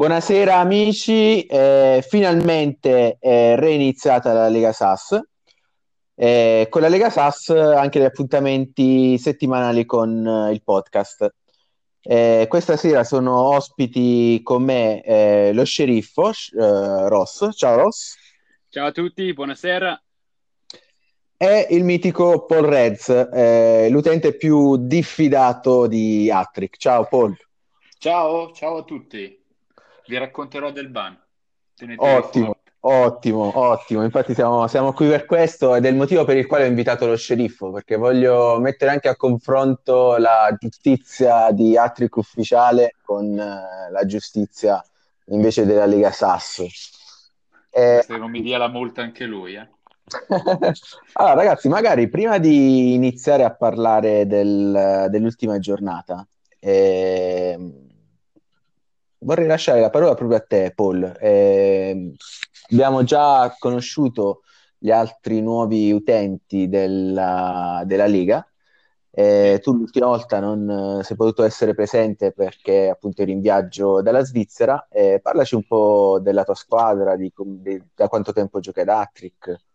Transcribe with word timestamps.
Buonasera 0.00 0.56
amici, 0.56 1.44
eh, 1.44 2.02
finalmente 2.08 3.18
è 3.20 3.54
reiniziata 3.58 4.32
la 4.32 4.48
Lega 4.48 4.72
SAS. 4.72 5.20
Eh, 6.14 6.68
con 6.70 6.80
la 6.80 6.88
Lega 6.88 7.10
SAS 7.10 7.50
anche 7.50 8.00
gli 8.00 8.04
appuntamenti 8.04 9.18
settimanali 9.18 9.84
con 9.84 10.26
eh, 10.26 10.52
il 10.52 10.62
podcast. 10.62 11.34
Eh, 12.00 12.46
questa 12.48 12.78
sera 12.78 13.04
sono 13.04 13.54
ospiti 13.54 14.40
con 14.42 14.62
me 14.62 15.02
eh, 15.02 15.50
lo 15.52 15.64
sceriffo 15.66 16.30
eh, 16.30 17.08
Ross. 17.10 17.50
Ciao 17.54 17.76
Ross. 17.76 18.16
Ciao 18.70 18.86
a 18.86 18.92
tutti, 18.92 19.30
buonasera. 19.34 20.02
E 21.36 21.66
il 21.72 21.84
mitico 21.84 22.46
Paul 22.46 22.64
Reds, 22.64 23.90
l'utente 23.90 24.34
più 24.34 24.78
diffidato 24.78 25.86
di 25.86 26.30
Attrick. 26.30 26.78
Ciao 26.78 27.06
Paul. 27.06 27.36
Ciao, 27.98 28.50
ciao 28.52 28.78
a 28.78 28.84
tutti 28.84 29.39
vi 30.10 30.18
racconterò 30.18 30.72
del 30.72 30.88
ban. 30.88 31.16
Ottimo, 31.96 32.56
ottimo, 32.80 33.58
ottimo. 33.58 34.02
Infatti 34.02 34.34
siamo, 34.34 34.66
siamo, 34.66 34.92
qui 34.92 35.06
per 35.06 35.24
questo 35.24 35.76
ed 35.76 35.86
è 35.86 35.88
il 35.88 35.94
motivo 35.94 36.24
per 36.24 36.36
il 36.36 36.46
quale 36.46 36.64
ho 36.64 36.66
invitato 36.66 37.06
lo 37.06 37.16
sceriffo, 37.16 37.70
perché 37.70 37.96
voglio 37.96 38.58
mettere 38.58 38.90
anche 38.90 39.08
a 39.08 39.16
confronto 39.16 40.16
la 40.18 40.54
giustizia 40.58 41.52
di 41.52 41.76
Atric 41.76 42.16
ufficiale 42.16 42.96
con 43.02 43.26
uh, 43.26 43.92
la 43.92 44.04
giustizia 44.04 44.84
invece 45.26 45.64
della 45.64 45.86
Lega 45.86 46.10
Sasso. 46.10 46.66
Eh... 47.70 48.02
Se 48.04 48.16
non 48.16 48.30
mi 48.30 48.42
dia 48.42 48.58
la 48.58 48.68
multa 48.68 49.02
anche 49.02 49.24
lui, 49.24 49.54
eh. 49.54 49.68
allora, 51.12 51.34
ragazzi, 51.34 51.68
magari 51.68 52.08
prima 52.08 52.38
di 52.38 52.94
iniziare 52.94 53.44
a 53.44 53.54
parlare 53.54 54.26
del, 54.26 55.06
dell'ultima 55.08 55.60
giornata, 55.60 56.26
eh, 56.58 57.89
vorrei 59.20 59.46
lasciare 59.46 59.80
la 59.80 59.90
parola 59.90 60.14
proprio 60.14 60.38
a 60.38 60.40
te, 60.40 60.72
Paul. 60.74 61.16
Eh, 61.20 62.12
abbiamo 62.70 63.02
già 63.04 63.54
conosciuto 63.58 64.42
gli 64.78 64.90
altri 64.90 65.40
nuovi 65.42 65.92
utenti 65.92 66.68
della, 66.68 67.82
della 67.86 68.06
Lega. 68.06 68.44
Eh, 69.12 69.58
tu 69.62 69.72
l'ultima 69.74 70.06
volta 70.06 70.38
non 70.38 71.00
sei 71.02 71.16
potuto 71.16 71.42
essere 71.42 71.74
presente 71.74 72.32
perché 72.32 72.88
appunto 72.88 73.22
eri 73.22 73.32
in 73.32 73.40
viaggio 73.40 74.02
dalla 74.02 74.24
Svizzera. 74.24 74.86
Eh, 74.90 75.20
parlaci 75.22 75.54
un 75.54 75.66
po' 75.66 76.18
della 76.22 76.44
tua 76.44 76.54
squadra, 76.54 77.16
di, 77.16 77.32
di, 77.36 77.82
da 77.94 78.08
quanto 78.08 78.32
tempo 78.32 78.60
giochi 78.60 78.80
ad 78.80 78.88
Attrick. 78.88 79.69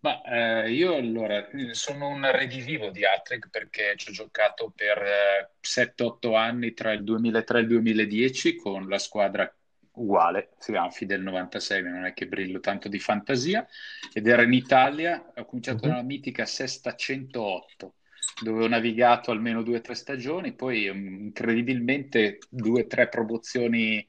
Ma 0.00 0.22
eh, 0.22 0.70
io 0.70 0.94
allora 0.94 1.48
sono 1.72 2.08
un 2.08 2.30
redivivo 2.30 2.90
di 2.90 3.04
Attrick 3.04 3.48
perché 3.50 3.94
ci 3.96 4.10
ho 4.10 4.12
giocato 4.12 4.72
per 4.74 4.98
eh, 4.98 5.50
7-8 5.60 6.36
anni 6.36 6.72
tra 6.72 6.92
il 6.92 7.02
2003 7.02 7.58
e 7.58 7.60
il 7.62 7.66
2010 7.66 8.56
con 8.56 8.88
la 8.88 8.98
squadra 8.98 9.52
uguale, 9.98 10.50
si 10.58 10.70
chiama 10.70 10.90
Fidel 10.90 11.22
96, 11.22 11.82
ma 11.82 11.90
non 11.90 12.04
è 12.04 12.14
che 12.14 12.28
brillo 12.28 12.60
tanto 12.60 12.88
di 12.88 13.00
fantasia, 13.00 13.66
ed 14.12 14.28
era 14.28 14.42
in 14.42 14.52
Italia, 14.52 15.32
ho 15.34 15.44
cominciato 15.44 15.84
uh-huh. 15.84 15.90
nella 15.90 16.02
mitica 16.02 16.46
Sesta 16.46 16.94
108 16.94 17.94
dove 18.40 18.64
ho 18.64 18.68
navigato 18.68 19.32
almeno 19.32 19.62
due 19.62 19.78
o 19.78 19.80
tre 19.80 19.94
stagioni, 19.94 20.52
poi 20.52 20.88
um, 20.88 21.22
incredibilmente 21.22 22.38
due 22.48 22.82
o 22.82 22.86
tre 22.86 23.08
promozioni 23.08 24.06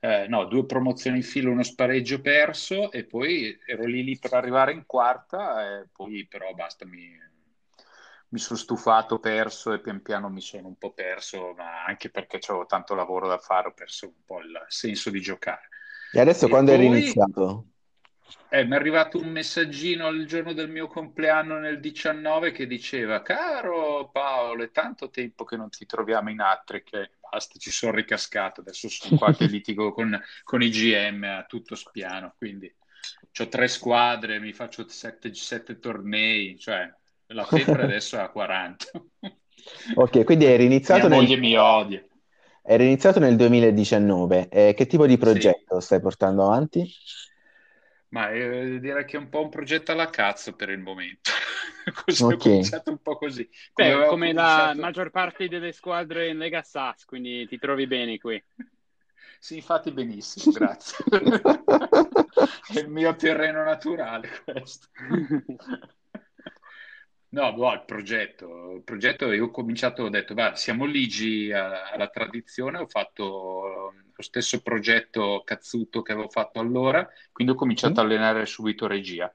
eh, 0.00 0.26
no, 0.28 0.44
due 0.44 0.64
promozioni 0.64 1.18
in 1.18 1.22
filo, 1.22 1.50
uno 1.50 1.62
spareggio 1.62 2.20
perso 2.20 2.92
e 2.92 3.04
poi 3.04 3.58
ero 3.66 3.84
lì, 3.84 4.04
lì 4.04 4.18
per 4.18 4.34
arrivare 4.34 4.72
in 4.72 4.84
quarta 4.86 5.80
e 5.80 5.88
poi 5.92 6.26
però 6.26 6.52
basta, 6.54 6.86
mi, 6.86 7.18
mi 8.28 8.38
sono 8.38 8.58
stufato, 8.58 9.18
perso 9.18 9.72
e 9.72 9.80
pian 9.80 10.02
piano 10.02 10.28
mi 10.28 10.40
sono 10.40 10.68
un 10.68 10.76
po' 10.76 10.92
perso, 10.92 11.54
ma 11.56 11.84
anche 11.84 12.10
perché 12.10 12.38
avevo 12.46 12.66
tanto 12.66 12.94
lavoro 12.94 13.26
da 13.26 13.38
fare, 13.38 13.68
ho 13.68 13.72
perso 13.72 14.06
un 14.06 14.24
po' 14.24 14.40
il 14.40 14.64
senso 14.68 15.10
di 15.10 15.20
giocare. 15.20 15.68
E 16.12 16.20
adesso 16.20 16.46
e 16.46 16.48
quando 16.48 16.72
poi... 16.72 16.80
è 16.80 16.82
riniziato? 16.82 17.66
Eh, 18.50 18.64
mi 18.64 18.72
è 18.72 18.76
arrivato 18.76 19.18
un 19.18 19.30
messaggino 19.30 20.08
il 20.08 20.26
giorno 20.26 20.52
del 20.52 20.68
mio 20.68 20.86
compleanno 20.86 21.58
nel 21.58 21.80
19 21.80 22.52
che 22.52 22.66
diceva 22.66 23.22
Caro 23.22 24.10
Paolo, 24.12 24.62
è 24.62 24.70
tanto 24.70 25.08
tempo 25.08 25.44
che 25.44 25.56
non 25.56 25.70
ti 25.70 25.86
troviamo 25.86 26.30
in 26.30 26.40
Atri 26.40 26.82
che 26.82 27.10
basta, 27.30 27.58
ci 27.58 27.70
sono 27.70 27.92
ricascato, 27.92 28.60
adesso 28.60 28.88
sono 28.88 29.16
qua 29.16 29.32
che 29.32 29.46
litigo 29.46 29.92
con, 29.92 30.20
con 30.44 30.62
i 30.62 30.70
GM 30.70 31.24
a 31.24 31.44
tutto 31.44 31.74
spiano, 31.74 32.34
quindi 32.36 32.72
ho 33.40 33.48
tre 33.48 33.68
squadre, 33.68 34.40
mi 34.40 34.52
faccio 34.52 34.86
sette, 34.88 35.32
sette 35.32 35.78
tornei, 35.78 36.58
cioè 36.58 36.90
la 37.26 37.44
febbre 37.44 37.84
adesso 37.84 38.16
è 38.16 38.20
a 38.20 38.30
40. 38.30 38.86
ok, 39.94 40.24
quindi 40.24 40.46
è 40.46 40.56
riniziato 40.56 41.08
Mia 41.08 41.20
nel... 41.20 41.38
mi 41.38 41.56
odia. 41.56 42.02
È 42.62 42.76
riniziato 42.76 43.18
nel 43.18 43.36
2019. 43.36 44.48
Eh, 44.48 44.74
che 44.74 44.86
tipo 44.86 45.06
di 45.06 45.16
progetto 45.16 45.80
sì. 45.80 45.86
stai 45.86 46.00
portando 46.00 46.44
avanti? 46.44 46.86
Ma 48.10 48.30
eh, 48.30 48.80
direi 48.80 49.04
che 49.04 49.16
è 49.16 49.20
un 49.20 49.28
po' 49.28 49.42
un 49.42 49.50
progetto 49.50 49.92
alla 49.92 50.08
cazzo 50.08 50.54
per 50.54 50.70
il 50.70 50.78
momento. 50.78 51.30
così 52.04 52.22
okay. 52.22 52.36
ho 52.36 52.40
cominciato 52.40 52.90
un 52.90 53.02
po' 53.02 53.16
così. 53.16 53.48
Come, 53.72 53.88
Beh, 53.88 53.94
come 53.94 54.06
cominciato... 54.08 54.74
la 54.76 54.80
maggior 54.80 55.10
parte 55.10 55.48
delle 55.48 55.72
squadre 55.72 56.28
in 56.28 56.38
Lega 56.38 56.62
SAS, 56.62 57.04
quindi 57.04 57.46
ti 57.46 57.58
trovi 57.58 57.86
bene 57.86 58.18
qui. 58.18 58.42
Sì, 59.38 59.56
infatti 59.56 59.92
benissimo, 59.92 60.52
grazie. 60.52 60.96
è 62.74 62.78
il 62.78 62.88
mio 62.88 63.14
terreno 63.14 63.62
naturale 63.62 64.42
questo. 64.44 64.88
No, 67.30 67.52
boh, 67.52 67.72
il 67.74 67.84
progetto, 67.84 68.72
il 68.76 68.82
progetto 68.82 69.30
io 69.32 69.46
ho 69.46 69.50
cominciato, 69.50 70.04
ho 70.04 70.08
detto, 70.08 70.32
va, 70.32 70.54
siamo 70.54 70.86
ligi 70.86 71.52
alla 71.52 72.08
tradizione, 72.08 72.78
ho 72.78 72.86
fatto 72.86 73.92
lo 74.14 74.22
stesso 74.22 74.62
progetto 74.62 75.42
cazzuto 75.44 76.00
che 76.00 76.12
avevo 76.12 76.30
fatto 76.30 76.58
allora, 76.58 77.06
quindi 77.30 77.52
ho 77.52 77.56
cominciato 77.56 77.94
mm. 77.94 77.98
a 77.98 78.00
allenare 78.00 78.46
subito 78.46 78.86
regia, 78.86 79.32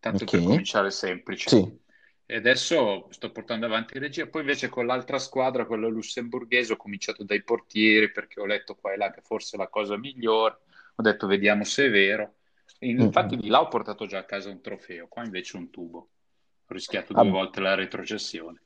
tanto 0.00 0.24
okay. 0.24 0.38
per 0.38 0.48
cominciare 0.48 0.90
semplice. 0.90 1.48
Sì. 1.50 1.84
E 2.28 2.36
adesso 2.36 3.06
sto 3.10 3.30
portando 3.30 3.66
avanti 3.66 3.98
regia, 3.98 4.26
poi 4.26 4.40
invece 4.40 4.70
con 4.70 4.86
l'altra 4.86 5.18
squadra, 5.18 5.66
quella 5.66 5.88
lussemburghese, 5.88 6.72
ho 6.72 6.76
cominciato 6.76 7.22
dai 7.22 7.44
portieri 7.44 8.10
perché 8.10 8.40
ho 8.40 8.46
letto 8.46 8.76
qua 8.76 8.94
e 8.94 8.96
là 8.96 9.10
che 9.10 9.20
forse 9.20 9.56
è 9.56 9.58
la 9.58 9.68
cosa 9.68 9.98
migliore, 9.98 10.58
ho 10.94 11.02
detto 11.02 11.26
vediamo 11.26 11.64
se 11.64 11.84
è 11.84 11.90
vero. 11.90 12.36
infatti 12.78 13.34
mm-hmm. 13.34 13.42
di 13.42 13.48
là 13.48 13.60
ho 13.60 13.68
portato 13.68 14.06
già 14.06 14.20
a 14.20 14.24
casa 14.24 14.48
un 14.48 14.62
trofeo, 14.62 15.06
qua 15.06 15.22
invece 15.22 15.58
un 15.58 15.68
tubo 15.70 16.08
ho 16.68 16.74
rischiato 16.74 17.12
due 17.12 17.28
ah. 17.28 17.30
volte 17.30 17.60
la 17.60 17.74
retrocessione. 17.74 18.62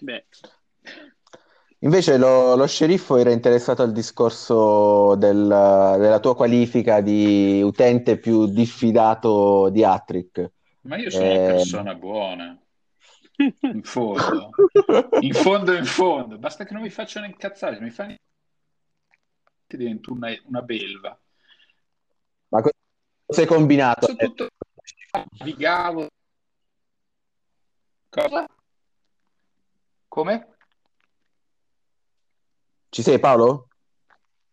Beh. 0.00 0.24
Invece 1.80 2.16
lo, 2.16 2.56
lo, 2.56 2.66
sceriffo 2.66 3.16
era 3.16 3.30
interessato 3.30 3.82
al 3.82 3.92
discorso 3.92 5.14
del, 5.16 5.46
della 5.46 6.18
tua 6.20 6.34
qualifica 6.34 7.02
di 7.02 7.60
utente 7.62 8.16
più 8.16 8.46
diffidato 8.46 9.68
di 9.68 9.84
Attrick. 9.84 10.50
Ma 10.82 10.96
io 10.96 11.10
sono 11.10 11.24
eh... 11.24 11.38
una 11.38 11.52
persona 11.52 11.94
buona. 11.94 12.58
In 13.36 13.82
fondo. 13.82 14.50
in 15.20 15.34
fondo, 15.34 15.74
in 15.74 15.84
fondo. 15.84 16.38
Basta 16.38 16.64
che 16.64 16.72
non 16.72 16.82
mi 16.82 16.90
facciano 16.90 17.26
incazzare. 17.26 17.78
Mi 17.80 17.90
fanno... 17.90 18.14
Divento 19.66 20.12
una, 20.12 20.28
una 20.46 20.62
belva. 20.62 21.18
Ma 22.48 22.62
cosa 22.62 23.40
hai 23.40 23.46
combinato? 23.46 24.06
Soprattutto... 24.06 24.48
Vigavo 25.42 26.08
Cosa? 28.14 28.46
Come? 30.06 30.48
Ci 32.88 33.02
sei 33.02 33.18
Paolo? 33.18 33.68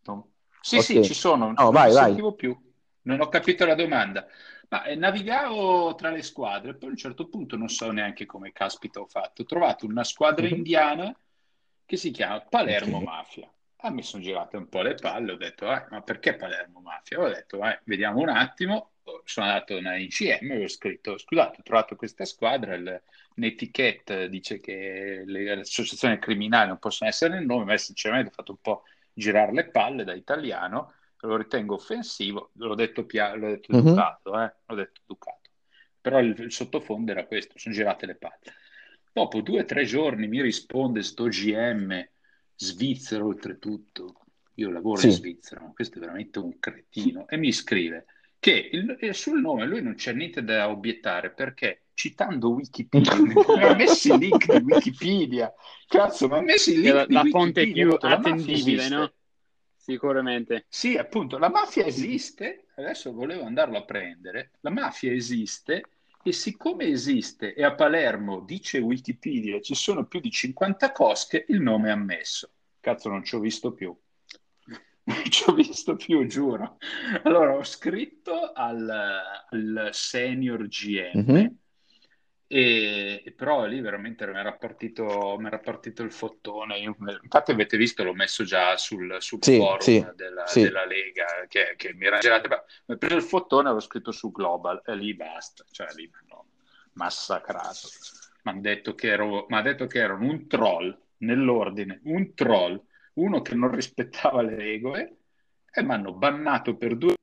No. 0.06 0.32
Sì, 0.60 0.78
okay. 0.78 1.04
sì, 1.04 1.04
ci 1.04 1.14
sono. 1.14 1.52
No, 1.52 1.54
non 1.56 1.72
vai, 1.72 1.94
vai. 1.94 2.34
più. 2.36 2.60
Non 3.04 3.22
ho 3.22 3.28
capito 3.28 3.64
la 3.66 3.76
domanda. 3.76 4.26
Ma 4.70 4.84
eh, 4.86 4.96
navigavo 4.96 5.94
tra 5.94 6.10
le 6.10 6.24
squadre, 6.24 6.74
poi 6.76 6.90
a 6.90 6.92
un 6.94 6.98
certo 6.98 7.28
punto 7.28 7.56
non 7.56 7.70
so 7.70 7.92
neanche 7.92 8.26
come 8.26 8.52
caspita 8.52 9.00
ho 9.00 9.06
fatto. 9.06 9.44
Ho 9.44 9.46
trovato 9.46 9.86
una 9.86 10.04
squadra 10.04 10.48
mm-hmm. 10.48 10.56
indiana 10.56 11.16
che 11.86 11.98
si 11.98 12.10
chiama 12.10 12.42
Palermo 12.42 12.96
okay. 12.96 13.08
Mafia. 13.08 13.54
Ah, 13.84 13.90
mi 13.90 14.04
sono 14.04 14.24
girato 14.24 14.58
un 14.58 14.70
po' 14.70 14.82
le 14.82 14.96
palle, 14.96 15.32
ho 15.32 15.38
detto, 15.38 15.72
eh, 15.72 15.86
ma 15.90 16.02
perché 16.02 16.36
Palermo 16.36 16.82
Mafia? 16.82 17.20
Ho 17.20 17.28
detto, 17.28 17.66
eh, 17.66 17.82
vediamo 17.86 18.20
un 18.20 18.30
attimo 18.30 18.92
sono 19.26 19.48
andato 19.48 19.76
in 19.76 19.86
ICM 19.86 20.52
e 20.52 20.64
ho 20.64 20.68
scritto, 20.68 21.18
scusate, 21.18 21.58
ho 21.60 21.64
trovato 21.64 21.96
questa 21.96 22.26
squadra, 22.26 22.76
il, 22.76 23.02
un'etichetta 23.36 24.28
dice 24.28 24.60
che 24.60 25.24
le, 25.26 25.44
le 25.44 25.62
associazioni 25.62 26.20
criminali 26.20 26.68
non 26.68 26.80
possono 26.80 27.10
essere 27.10 27.36
nel 27.36 27.46
nome, 27.46 27.66
ma 27.66 27.78
sinceramente 27.78 28.30
ho 28.30 28.34
fatto 28.34 28.52
un 28.52 28.62
po' 28.62 28.84
girare 29.14 29.52
le 29.52 29.70
palle 29.70 30.04
da 30.04 30.14
italiano, 30.14 30.94
lo 31.22 31.36
ritengo 31.36 31.76
offensivo, 31.76 32.52
l'ho 32.54 32.76
detto, 32.76 33.06
pia- 33.06 33.36
l'ho 33.36 33.50
detto 33.50 33.76
mm-hmm. 33.76 33.88
educato, 33.88 34.42
eh? 34.42 34.54
l'ho 34.66 34.76
detto 34.76 35.02
educato. 35.04 35.50
Però 36.00 36.20
il, 36.20 36.36
il 36.40 36.52
sottofondo 36.52 37.12
era 37.12 37.26
questo, 37.26 37.58
sono 37.58 37.76
girate 37.76 38.06
le 38.06 38.16
palle. 38.16 38.56
Dopo 39.14 39.42
due 39.42 39.62
o 39.62 39.66
tre 39.66 39.84
giorni 39.84 40.28
mi 40.28 40.42
risponde 40.42 41.04
sto 41.04 41.28
GM 41.28 42.08
svizzero 42.62 43.26
oltretutto, 43.26 44.16
io 44.56 44.70
lavoro 44.70 45.00
sì. 45.00 45.08
in 45.08 45.14
Svizzera, 45.14 45.62
ma 45.62 45.72
questo 45.74 45.98
è 45.98 46.00
veramente 46.00 46.40
un 46.40 46.60
cretino, 46.60 47.28
e 47.28 47.38
mi 47.38 47.52
scrive 47.52 48.06
che 48.38 48.70
il, 48.72 48.98
sul 49.14 49.40
nome 49.40 49.66
lui 49.66 49.82
non 49.82 49.96
c'è 49.96 50.14
niente 50.14 50.44
da 50.44 50.70
obiettare 50.70 51.32
perché 51.32 51.86
citando 51.94 52.50
Wikipedia 52.50 53.16
mi 53.22 53.64
ha 53.64 53.76
messo 53.76 54.14
il 54.14 54.20
link 54.20 54.58
di 54.58 54.64
Wikipedia 54.64 55.54
cazzo 55.86 56.28
mi 56.28 56.38
ha 56.38 56.42
messo 56.42 56.72
il 56.72 56.80
link 56.80 56.94
la, 56.96 57.06
di 57.06 57.14
la 57.14 57.24
fonte 57.26 57.72
più 57.72 57.96
attendibile 58.00 58.90
no? 58.90 59.14
Sicuramente. 59.76 60.66
Sì, 60.70 60.96
appunto, 60.96 61.40
la 61.40 61.50
mafia 61.50 61.86
esiste, 61.86 62.68
adesso 62.76 63.12
volevo 63.14 63.46
andarlo 63.46 63.78
a 63.78 63.84
prendere, 63.84 64.52
la 64.62 64.70
mafia 64.70 65.12
esiste 65.12 65.84
e 66.24 66.32
siccome 66.32 66.86
esiste 66.86 67.54
e 67.54 67.64
a 67.64 67.74
Palermo, 67.74 68.42
dice 68.42 68.80
Wikipedia, 68.80 69.60
ci 69.62 69.76
sono 69.76 70.06
più 70.06 70.20
di 70.20 70.30
50 70.30 70.92
cosche, 70.92 71.46
il 71.50 71.62
nome 71.62 71.90
è 71.90 71.92
ammesso. 71.92 72.52
Cazzo, 72.80 73.10
non 73.10 73.24
ci 73.24 73.36
ho 73.36 73.40
visto 73.40 73.74
più. 73.74 73.96
Non 75.04 75.24
ci 75.30 75.50
ho 75.50 75.54
visto 75.54 75.96
più, 75.96 76.26
giuro. 76.28 76.78
Allora, 77.24 77.56
ho 77.56 77.64
scritto 77.64 78.52
al, 78.54 78.88
al 79.50 79.90
senior 79.92 80.68
GM, 80.68 81.20
mm-hmm. 81.20 81.46
E, 82.54 83.22
e, 83.24 83.32
però 83.32 83.66
lì 83.66 83.80
veramente 83.80 84.28
mi 84.28 84.38
era 84.38 84.52
partito, 84.52 85.38
partito 85.64 86.04
il 86.04 86.12
fottone. 86.12 86.80
Io, 86.80 86.98
infatti 87.22 87.52
avete 87.52 87.78
visto, 87.78 88.04
l'ho 88.04 88.14
messo 88.14 88.44
già 88.44 88.76
sul, 88.76 89.16
sul 89.20 89.40
sì, 89.42 89.56
forum 89.56 89.80
sì, 89.80 90.06
della, 90.16 90.46
sì. 90.48 90.64
della, 90.64 90.86
Lega, 90.86 91.46
che, 91.48 91.76
che 91.78 91.94
mi 91.94 92.08
era 92.08 92.18
girato. 92.18 92.50
Mi 92.88 92.96
ha 92.96 92.98
preso 92.98 93.16
il 93.16 93.24
fottone 93.24 93.70
e 93.70 93.72
l'ho 93.72 93.80
scritto 93.80 94.12
su 94.12 94.34
Global, 94.34 94.82
e 94.86 94.96
lì 94.96 95.14
basta. 95.14 95.64
Cioè, 95.72 95.88
lì 95.96 96.12
no, 96.28 96.48
massacrato. 96.94 97.88
Mi 98.44 98.52
hanno 98.52 98.62
detto, 98.62 98.96
detto 99.62 99.88
che 99.88 100.00
erano 100.00 100.26
un 100.26 100.48
troll, 100.48 101.00
nell'ordine, 101.20 102.02
un 102.04 102.34
troll 102.34 102.84
uno 103.14 103.42
che 103.42 103.56
non 103.56 103.74
rispettava 103.74 104.42
le 104.42 104.56
regole 104.56 105.18
e 105.72 105.84
mi 105.84 105.94
hanno 105.94 106.12
bannato 106.12 106.76
per 106.76 106.98
due 106.98 107.16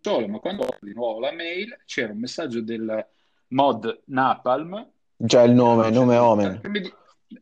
solo, 0.00 0.28
ma 0.28 0.38
quando 0.38 0.62
ho 0.62 0.78
di 0.80 0.94
nuovo 0.94 1.18
la 1.18 1.32
mail 1.32 1.76
c'era 1.84 2.12
un 2.12 2.20
messaggio 2.20 2.60
del 2.60 3.04
mod 3.48 4.02
Napalm. 4.06 4.90
Già 5.16 5.42
il 5.42 5.52
nome, 5.52 5.90
nome 5.90 6.16
Omen. 6.16 6.60
Di... 6.70 6.92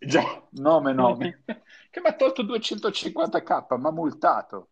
Già, 0.01 0.43
nome, 0.51 0.93
nome. 0.93 1.43
che 1.91 2.01
mi 2.01 2.09
ha 2.09 2.15
tolto 2.15 2.43
250k, 2.43 3.79
ma 3.79 3.91
multato. 3.91 4.69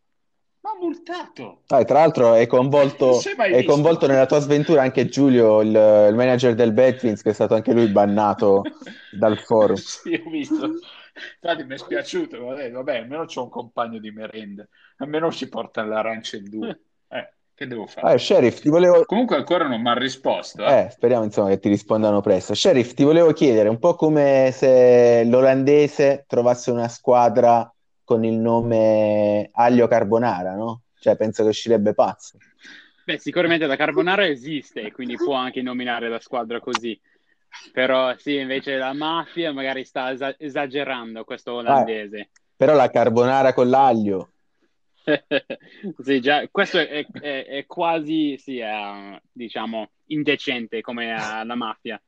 Ma 0.62 0.70
multato. 0.80 1.62
Ah, 1.68 1.84
tra 1.84 1.98
l'altro 1.98 2.34
è 2.34 2.46
coinvolto, 2.46 3.18
è 3.20 3.64
coinvolto 3.64 4.06
nella 4.06 4.26
tua 4.26 4.38
sventura 4.38 4.82
anche 4.82 5.08
Giulio, 5.08 5.60
il, 5.60 5.68
il 5.68 6.14
manager 6.14 6.54
del 6.54 6.72
Betwins, 6.72 7.20
che 7.20 7.30
è 7.30 7.34
stato 7.34 7.54
anche 7.54 7.72
lui 7.72 7.88
bannato 7.88 8.62
dal 9.10 9.38
forum. 9.38 9.74
sì, 9.74 10.14
ho 10.24 10.30
visto. 10.30 10.70
Infatti 11.40 11.64
mi 11.64 11.74
è 11.74 11.78
spiaciuto, 11.78 12.44
vabbè, 12.44 12.70
vabbè 12.70 12.98
almeno 12.98 13.24
c'ho 13.24 13.42
un 13.42 13.50
compagno 13.50 13.98
di 13.98 14.12
merenda, 14.12 14.66
almeno 14.98 15.30
si 15.30 15.48
porta 15.48 15.82
l'arancia 15.82 16.36
in 16.36 16.48
due. 16.48 16.80
Eh, 17.12 17.30
che 17.62 17.66
devo 17.68 17.86
fare? 17.86 18.14
Eh, 18.14 18.18
Sheriff, 18.18 18.60
ti 18.60 18.68
volevo... 18.68 19.04
Comunque 19.04 19.36
ancora 19.36 19.66
non 19.66 19.80
mi 19.80 19.88
ha 19.88 19.94
risposto. 19.94 20.64
Eh. 20.64 20.80
eh. 20.80 20.90
speriamo 20.90 21.24
insomma 21.24 21.48
che 21.48 21.58
ti 21.58 21.68
rispondano 21.68 22.20
presto. 22.20 22.54
Sheriff, 22.54 22.94
ti 22.94 23.04
volevo 23.04 23.32
chiedere, 23.32 23.68
un 23.68 23.78
po' 23.78 23.94
come 23.94 24.50
se 24.52 25.24
l'olandese 25.24 26.24
trovasse 26.26 26.70
una 26.70 26.88
squadra 26.88 27.72
con 28.04 28.24
il 28.24 28.34
nome 28.34 29.48
Aglio 29.52 29.86
Carbonara, 29.86 30.54
no? 30.54 30.82
Cioè, 30.98 31.16
penso 31.16 31.42
che 31.42 31.48
uscirebbe 31.50 31.94
pazzo. 31.94 32.38
Beh, 33.04 33.18
sicuramente 33.18 33.66
la 33.66 33.76
Carbonara 33.76 34.26
esiste, 34.26 34.92
quindi 34.92 35.16
può 35.16 35.34
anche 35.34 35.62
nominare 35.62 36.08
la 36.08 36.20
squadra 36.20 36.60
così. 36.60 36.98
Però 37.72 38.14
sì, 38.16 38.36
invece 38.36 38.76
la 38.76 38.92
mafia 38.92 39.52
magari 39.52 39.84
sta 39.84 40.10
es- 40.10 40.36
esagerando 40.38 41.24
questo 41.24 41.54
olandese. 41.54 42.18
Eh, 42.18 42.28
però 42.56 42.74
la 42.74 42.88
carbonara 42.90 43.52
con 43.52 43.68
l'aglio. 43.68 44.31
Sì, 46.02 46.20
già, 46.20 46.46
questo 46.50 46.78
è, 46.78 47.06
è, 47.06 47.44
è 47.46 47.66
quasi, 47.66 48.36
sì, 48.38 48.58
è, 48.58 49.20
diciamo, 49.30 49.90
indecente 50.06 50.80
come 50.80 51.12
la 51.44 51.54
mafia. 51.54 52.00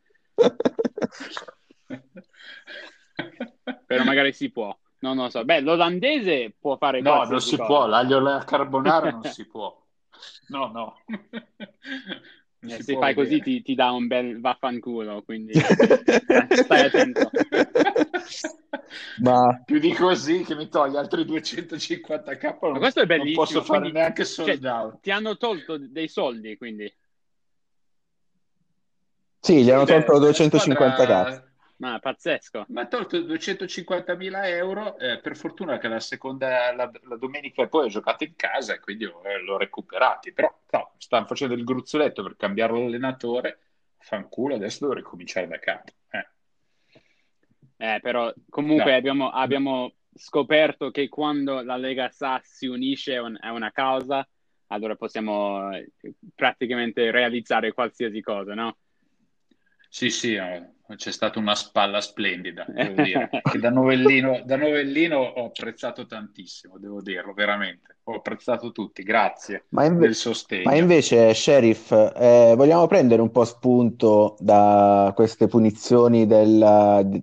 però 3.86 4.04
magari 4.04 4.32
si 4.32 4.50
può. 4.50 4.76
Non 5.00 5.16
lo 5.16 5.28
so. 5.28 5.44
Beh, 5.44 5.60
l'olandese 5.60 6.54
può 6.58 6.76
fare 6.76 7.00
No, 7.00 7.24
non 7.24 7.40
si 7.40 7.56
cosa. 7.56 7.66
può. 7.66 7.86
L'aglio 7.86 8.18
alla 8.18 8.42
carbonara 8.44 9.10
non 9.10 9.24
si 9.24 9.46
può. 9.46 9.76
No, 10.46 10.68
no. 10.68 10.96
Eh, 12.66 12.82
se 12.82 12.96
fai 12.96 13.14
così 13.14 13.40
ti, 13.40 13.62
ti, 13.62 13.74
dà 13.74 13.90
un 13.90 14.06
bel 14.06 14.40
vaffanculo, 14.40 15.22
quindi 15.22 15.52
stai 16.50 16.86
attento. 16.86 17.30
Ma 19.18 19.62
più 19.64 19.78
di 19.78 19.92
così 19.92 20.42
che 20.44 20.54
mi 20.54 20.68
toglie 20.68 20.98
altri 20.98 21.24
250k. 21.24 22.58
Non, 22.60 22.72
Ma 22.72 22.78
questo 22.78 23.00
è 23.00 23.06
bellissimo. 23.06 23.36
Non 23.36 23.44
posso 23.44 23.62
fare 23.62 23.80
quindi, 23.80 23.98
neanche 23.98 24.24
sold 24.24 24.60
cioè, 24.60 24.70
out. 24.70 25.00
Ti 25.00 25.10
hanno 25.10 25.36
tolto 25.36 25.76
dei 25.78 26.08
soldi, 26.08 26.56
quindi. 26.56 26.92
Sì, 29.40 29.62
gli 29.62 29.70
hanno 29.70 29.84
tolto 29.84 30.18
250k. 30.18 30.72
Squadra 30.72 31.53
ma 31.76 31.98
pazzesco. 31.98 32.66
Mi 32.68 32.80
ha 32.80 32.86
tolto 32.86 33.18
250.000 33.18 34.46
euro, 34.46 34.98
eh, 34.98 35.18
per 35.20 35.36
fortuna 35.36 35.78
che 35.78 35.88
la 35.88 36.00
seconda, 36.00 36.72
la, 36.74 36.90
la, 37.02 37.16
domenica 37.16 37.66
poi 37.66 37.86
ho 37.86 37.88
giocato 37.88 38.24
in 38.24 38.34
casa 38.36 38.74
e 38.74 38.80
quindi 38.80 39.04
eh, 39.04 39.40
l'ho 39.42 39.56
recuperati, 39.56 40.32
però 40.32 40.52
no, 40.70 40.94
stanno 40.98 41.26
facendo 41.26 41.54
il 41.54 41.64
gruzzoletto 41.64 42.22
per 42.22 42.36
cambiare 42.36 42.72
l'allenatore, 42.72 43.58
fanculo, 43.98 44.54
adesso 44.54 44.80
devo 44.80 44.94
ricominciare 44.94 45.48
da 45.48 45.58
capo. 45.58 45.92
Eh, 46.10 46.28
eh 47.76 48.00
però 48.00 48.32
comunque 48.48 48.92
no. 48.92 48.96
abbiamo, 48.96 49.30
abbiamo, 49.30 49.94
scoperto 50.16 50.92
che 50.92 51.08
quando 51.08 51.60
la 51.62 51.76
Lega 51.76 52.08
SAS 52.08 52.58
si 52.58 52.66
unisce 52.66 53.16
a 53.16 53.52
una 53.52 53.72
causa, 53.72 54.24
allora 54.68 54.94
possiamo 54.94 55.72
eh, 55.72 55.90
praticamente 56.34 57.10
realizzare 57.10 57.72
qualsiasi 57.72 58.20
cosa, 58.20 58.54
no? 58.54 58.76
Sì, 59.88 60.10
sì, 60.10 60.34
eh, 60.34 60.73
c'è 60.96 61.10
stata 61.10 61.38
una 61.38 61.54
spalla 61.54 62.00
splendida, 62.00 62.66
devo 62.68 63.02
dire. 63.02 63.30
da, 63.60 63.70
novellino, 63.70 64.42
da 64.44 64.56
novellino 64.56 65.18
ho 65.18 65.46
apprezzato 65.46 66.06
tantissimo, 66.06 66.78
devo 66.78 67.00
dirlo, 67.00 67.32
veramente. 67.32 67.96
Ho 68.04 68.16
apprezzato 68.16 68.70
tutti, 68.70 69.02
grazie 69.02 69.64
ma 69.70 69.86
inve- 69.86 70.00
del 70.06 70.14
sostegno. 70.14 70.64
Ma 70.64 70.74
invece, 70.76 71.32
Sheriff, 71.32 71.90
eh, 71.92 72.52
vogliamo 72.54 72.86
prendere 72.86 73.22
un 73.22 73.30
po' 73.30 73.44
spunto 73.44 74.36
da 74.40 75.10
queste 75.14 75.46
punizioni 75.46 76.26
dell'Atric, 76.26 77.22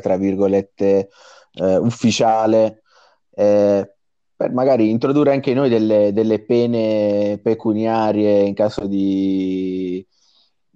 tra 0.00 0.18
virgolette, 0.18 1.08
eh, 1.54 1.76
ufficiale, 1.76 2.82
eh, 3.34 3.94
per 4.36 4.52
magari 4.52 4.90
introdurre 4.90 5.32
anche 5.32 5.54
noi 5.54 5.70
delle, 5.70 6.12
delle 6.12 6.42
pene 6.44 7.38
pecuniarie 7.42 8.42
in 8.42 8.52
caso 8.54 8.86
di 8.86 10.06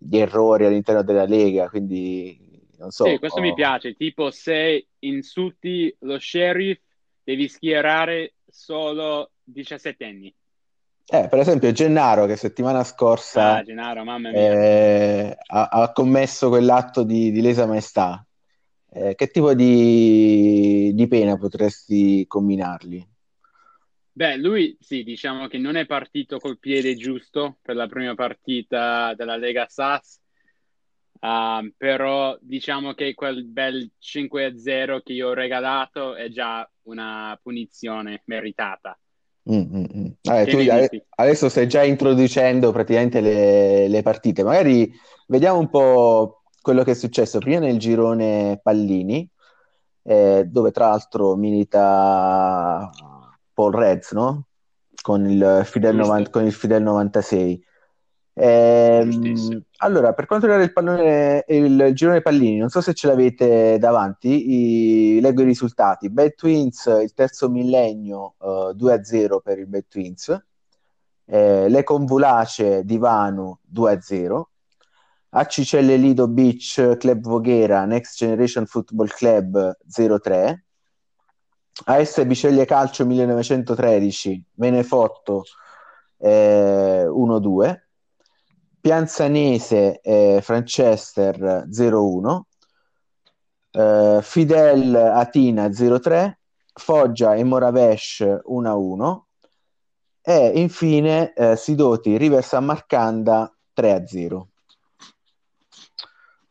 di 0.07 0.19
errori 0.19 0.67
all'interno 0.67 1.03
della 1.03 1.25
Lega, 1.25 1.69
quindi 1.69 2.39
non 2.79 2.91
so. 2.91 3.05
Sì, 3.05 3.19
questo 3.19 3.39
oh. 3.39 3.43
mi 3.43 3.55
piace, 3.55 3.95
tipo 3.95 4.31
se 4.31 4.87
insulti 5.01 5.95
lo 6.01 6.19
sheriff 6.19 6.81
devi 7.23 7.49
schierare 7.49 8.35
solo 8.49 9.31
17 9.43 10.05
anni. 10.05 10.35
Eh, 11.09 11.29
per 11.29 11.39
esempio 11.39 11.71
Gennaro 11.71 12.27
che 12.27 12.35
settimana 12.35 12.83
scorsa 12.83 13.59
ah, 13.59 13.63
Gennaro, 13.63 14.03
eh, 14.35 15.37
ha, 15.47 15.69
ha, 15.69 15.93
commesso 15.93 16.49
quell'atto 16.49 17.05
di, 17.05 17.31
di 17.31 17.41
lesa 17.41 17.67
maestà. 17.67 18.27
Eh, 18.91 19.15
che 19.15 19.29
tipo 19.29 19.55
di, 19.55 20.93
di 20.95 21.07
pena 21.07 21.37
potresti 21.37 22.27
combinargli? 22.27 23.07
Beh, 24.17 24.39
lui 24.39 24.75
sì, 24.81 25.03
diciamo 25.03 25.47
che 25.47 25.59
non 25.59 25.77
è 25.77 25.85
partito 25.85 26.39
col 26.39 26.59
piede 26.59 26.95
giusto 26.95 27.59
per 27.61 27.77
la 27.77 27.87
prima 27.87 28.15
partita 28.15 29.13
della 29.13 29.37
Lega 29.37 29.67
SAS, 29.69 30.19
uh, 31.21 31.71
però 31.77 32.35
diciamo 32.41 32.95
che 32.95 33.13
quel 33.13 33.45
bel 33.45 33.91
5-0 34.01 35.03
che 35.03 35.13
io 35.13 35.29
ho 35.29 35.35
regalato 35.35 36.15
è 36.15 36.31
già 36.31 36.67
una 36.85 37.39
punizione 37.43 38.23
meritata. 38.25 38.99
Mm-hmm. 39.53 40.07
Allora, 40.23 40.89
tu 40.89 41.03
adesso 41.17 41.51
stai 41.51 41.69
già 41.69 41.85
introducendo 41.85 42.73
praticamente 42.73 43.21
le, 43.21 43.87
le 43.87 44.01
partite, 44.01 44.43
magari 44.43 44.91
vediamo 45.27 45.59
un 45.59 45.69
po' 45.69 46.41
quello 46.63 46.85
che 46.85 46.93
è 46.93 46.95
successo 46.95 47.39
prima 47.39 47.59
nel 47.59 47.79
girone 47.79 48.61
Pallini, 48.63 49.29
eh, 50.05 50.47
dove 50.47 50.71
tra 50.71 50.89
l'altro 50.89 51.37
milita 51.37 52.91
Paul 53.57 53.73
Reds, 53.73 54.13
no? 54.13 54.49
Con 55.01 55.27
il 55.27 55.63
Fidel, 55.65 55.97
90, 55.97 56.29
con 56.29 56.45
il 56.45 56.53
Fidel 56.53 56.83
96. 56.83 57.65
Ehm, 58.39 59.63
allora, 59.79 60.13
per 60.13 60.27
quanto 60.27 60.45
riguarda 60.45 60.67
il, 60.67 60.73
pallone, 60.75 61.45
il 61.49 61.91
girone 61.95 62.21
pallini, 62.21 62.59
non 62.59 62.69
so 62.69 62.83
se 62.83 62.93
ce 62.93 63.07
l'avete 63.07 63.79
davanti, 63.79 65.15
i, 65.17 65.21
leggo 65.21 65.41
i 65.41 65.47
risultati. 65.47 66.11
Bad 66.11 66.35
Twins, 66.35 66.85
il 67.03 67.15
terzo 67.15 67.49
millennio, 67.49 68.35
uh, 68.41 68.69
eh, 68.69 68.75
2-0 68.75 69.41
per 69.43 69.59
il 69.59 69.67
Bad 69.67 69.87
Twins. 69.89 70.39
Eh, 71.25 71.69
le 71.71 71.83
Convulace 71.83 72.85
di 72.85 72.99
Vanu 72.99 73.59
2-0. 73.73 74.43
Accicelle 75.31 75.97
Lido 75.97 76.29
Beach 76.29 76.97
Club 76.99 77.21
Voghera 77.21 77.85
Next 77.87 78.17
Generation 78.19 78.67
Football 78.67 79.09
Club 79.09 79.79
0-3. 79.89 80.66
AS 81.85 82.25
Biceglie 82.25 82.65
Calcio 82.65 83.05
1913, 83.05 84.45
Menefotto 84.55 85.45
eh, 86.19 87.05
1-2, 87.07 87.81
Pianzanese 88.81 90.01
eh, 90.01 90.41
Franchester 90.43 91.67
0-1, 91.71 92.41
eh, 93.73 94.21
Fidel 94.23 94.95
Atina 94.95 95.67
0-3, 95.67 96.33
Foggia 96.73 97.35
e 97.35 97.45
Moravesh 97.45 98.21
1-1 98.49 99.21
e 100.23 100.61
infine 100.61 101.33
eh, 101.35 101.57
Sidoti 101.57 102.17
River 102.17 102.43
San 102.43 102.65
Marcanda 102.65 103.53
3-0. 103.77 104.47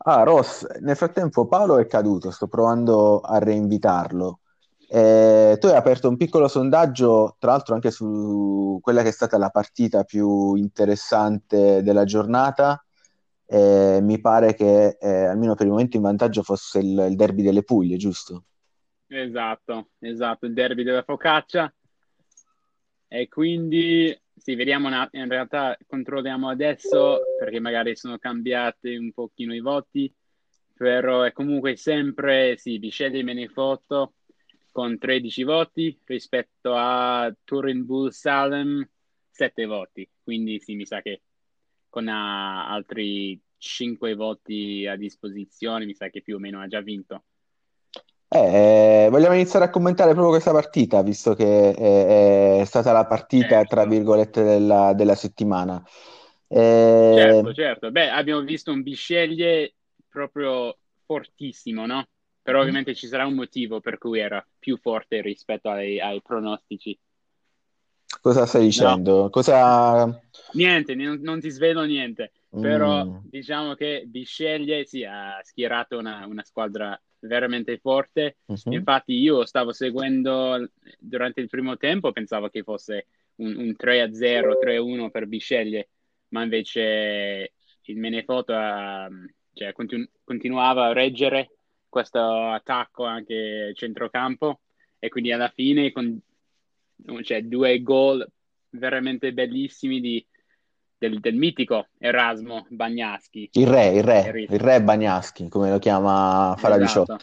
Ah, 0.08 0.22
Ross, 0.22 0.64
nel 0.80 0.96
frattempo 0.96 1.46
Paolo 1.46 1.78
è 1.78 1.86
caduto, 1.86 2.30
sto 2.30 2.46
provando 2.46 3.20
a 3.20 3.38
reinvitarlo. 3.38 4.40
Eh, 4.88 5.56
tu 5.58 5.66
hai 5.66 5.74
aperto 5.74 6.08
un 6.08 6.16
piccolo 6.16 6.46
sondaggio, 6.46 7.36
tra 7.38 7.50
l'altro 7.50 7.74
anche 7.74 7.90
su 7.90 8.78
quella 8.80 9.02
che 9.02 9.08
è 9.08 9.12
stata 9.12 9.36
la 9.36 9.50
partita 9.50 10.04
più 10.04 10.54
interessante 10.54 11.82
della 11.82 12.04
giornata. 12.04 12.80
Eh, 13.48 13.98
mi 14.02 14.20
pare 14.20 14.54
che 14.54 14.96
eh, 15.00 15.24
almeno 15.24 15.54
per 15.54 15.66
il 15.66 15.72
momento 15.72 15.96
in 15.96 16.02
vantaggio 16.02 16.42
fosse 16.42 16.78
il, 16.78 17.06
il, 17.08 17.16
derby 17.16 17.42
delle 17.42 17.62
Puglie, 17.62 17.96
giusto? 17.96 18.44
Esatto, 19.08 19.90
esatto, 19.98 20.46
il 20.46 20.52
derby 20.52 20.82
della 20.82 21.02
Focaccia. 21.02 21.72
E 23.08 23.28
quindi 23.28 24.16
sì, 24.36 24.54
vediamo 24.54 24.88
una, 24.88 25.08
in 25.12 25.28
realtà 25.28 25.76
controlliamo 25.86 26.48
adesso 26.48 27.20
perché 27.38 27.60
magari 27.60 27.96
sono 27.96 28.18
cambiati 28.18 28.96
un 28.96 29.12
pochino 29.12 29.54
i 29.54 29.60
voti, 29.60 30.12
però 30.74 31.22
è 31.22 31.32
comunque 31.32 31.76
sempre 31.76 32.56
sì, 32.56 32.78
Bisceglie 32.78 33.22
me 33.22 33.32
ne 33.32 33.48
foto 33.48 34.14
con 34.76 34.98
13 34.98 35.42
voti 35.44 35.98
rispetto 36.04 36.74
a 36.74 37.34
Turin 37.44 37.86
Bull 37.86 38.10
Salem 38.10 38.86
7 39.30 39.64
voti. 39.64 40.06
Quindi 40.22 40.60
sì, 40.60 40.74
mi 40.74 40.84
sa 40.84 41.00
che 41.00 41.22
con 41.88 42.06
uh, 42.06 42.10
altri 42.10 43.40
5 43.56 44.14
voti 44.14 44.86
a 44.86 44.94
disposizione, 44.96 45.86
mi 45.86 45.94
sa 45.94 46.10
che 46.10 46.20
più 46.20 46.36
o 46.36 46.38
meno 46.38 46.60
ha 46.60 46.66
già 46.66 46.82
vinto. 46.82 47.24
Eh, 48.28 49.08
vogliamo 49.10 49.32
iniziare 49.32 49.64
a 49.64 49.70
commentare 49.70 50.10
proprio 50.10 50.32
questa 50.32 50.52
partita, 50.52 51.00
visto 51.00 51.34
che 51.34 51.72
è, 51.72 52.60
è 52.60 52.64
stata 52.66 52.92
la 52.92 53.06
partita, 53.06 53.60
certo. 53.60 53.76
tra 53.76 53.86
virgolette, 53.86 54.42
della, 54.42 54.92
della 54.92 55.14
settimana. 55.14 55.82
Eh... 56.48 57.14
Certo, 57.16 57.54
certo. 57.54 57.90
Beh, 57.90 58.10
abbiamo 58.10 58.42
visto 58.42 58.72
un 58.72 58.82
Bisceglie 58.82 59.72
proprio 60.06 60.76
fortissimo, 61.06 61.86
no? 61.86 62.06
Però 62.46 62.58
mm-hmm. 62.58 62.68
ovviamente 62.68 62.94
ci 62.94 63.08
sarà 63.08 63.26
un 63.26 63.34
motivo 63.34 63.80
per 63.80 63.98
cui 63.98 64.20
era 64.20 64.46
più 64.56 64.76
forte 64.76 65.20
rispetto 65.20 65.68
ai, 65.68 66.00
ai 66.00 66.22
pronostici. 66.22 66.96
Cosa 68.20 68.46
stai 68.46 68.66
dicendo? 68.66 69.22
No. 69.22 69.30
Cosa... 69.30 70.22
Niente, 70.52 70.94
non, 70.94 71.18
non, 71.22 71.40
ti 71.40 71.50
svelo 71.50 71.82
niente. 71.82 72.30
Però 72.48 73.04
mm. 73.04 73.16
diciamo 73.24 73.74
che 73.74 74.04
Bisceglie 74.06 74.84
sì, 74.84 75.02
ha 75.02 75.40
schierato 75.42 75.98
una, 75.98 76.24
una 76.24 76.44
squadra 76.44 76.98
veramente 77.18 77.78
forte. 77.78 78.36
Uh-huh. 78.46 78.72
Infatti 78.72 79.14
io 79.14 79.44
stavo 79.44 79.72
seguendo 79.72 80.70
durante 81.00 81.40
il 81.40 81.48
primo 81.48 81.76
tempo, 81.76 82.12
pensavo 82.12 82.48
che 82.48 82.62
fosse 82.62 83.08
un, 83.36 83.56
un 83.56 83.74
3-0, 83.76 84.52
3-1 84.56 85.10
per 85.10 85.26
Bisceglie, 85.26 85.88
ma 86.28 86.44
invece 86.44 87.54
il 87.82 87.98
Menefoto 87.98 88.52
cioè, 89.52 89.72
continu- 89.72 90.08
continuava 90.22 90.86
a 90.86 90.92
reggere 90.92 91.55
questo 91.96 92.50
attacco 92.50 93.06
anche 93.06 93.72
centrocampo 93.74 94.60
e 94.98 95.08
quindi 95.08 95.32
alla 95.32 95.48
fine 95.48 95.92
con 95.92 96.20
cioè, 97.22 97.42
due 97.44 97.80
gol 97.80 98.26
veramente 98.68 99.32
bellissimi 99.32 100.00
di, 100.00 100.26
del, 100.98 101.20
del, 101.20 101.36
mitico 101.36 101.86
Erasmo 101.96 102.66
Bagnaschi. 102.68 103.48
Il 103.52 103.66
re, 103.66 103.86
il 103.88 104.02
re, 104.02 104.46
il 104.46 104.60
re 104.60 104.82
Bagnaschi, 104.82 105.48
come 105.48 105.70
lo 105.70 105.78
chiama 105.78 106.54
Fara 106.58 106.74
esatto. 106.76 107.14
18. 107.14 107.16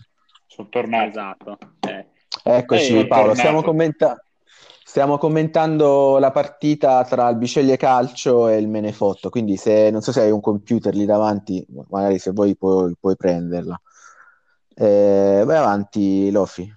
Sono 0.47 0.69
tornato. 0.69 1.07
Esatto. 1.07 1.57
Eh. 1.87 2.07
Eccoci 2.43 2.97
eh, 2.97 3.05
Paolo, 3.05 3.35
stiamo, 3.35 3.61
commenta- 3.61 4.25
stiamo, 4.83 5.19
commentando 5.19 6.17
la 6.17 6.31
partita 6.31 7.03
tra 7.03 7.29
il 7.29 7.37
Biceglie 7.37 7.77
Calcio 7.77 8.47
e 8.47 8.57
il 8.57 8.67
Menefotto, 8.67 9.29
quindi 9.29 9.55
se 9.55 9.91
non 9.91 10.01
so 10.01 10.11
se 10.11 10.21
hai 10.21 10.31
un 10.31 10.41
computer 10.41 10.95
lì 10.95 11.05
davanti, 11.05 11.63
magari 11.89 12.17
se 12.17 12.31
vuoi 12.31 12.55
puoi, 12.55 12.95
puoi 12.99 13.15
prenderla. 13.15 13.79
Eh, 14.75 15.43
vai 15.45 15.57
avanti, 15.57 16.31
Lofi. 16.31 16.71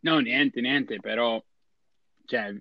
No, 0.00 0.18
niente, 0.18 0.60
niente, 0.60 0.98
però 1.00 1.42
cioè, 2.24 2.54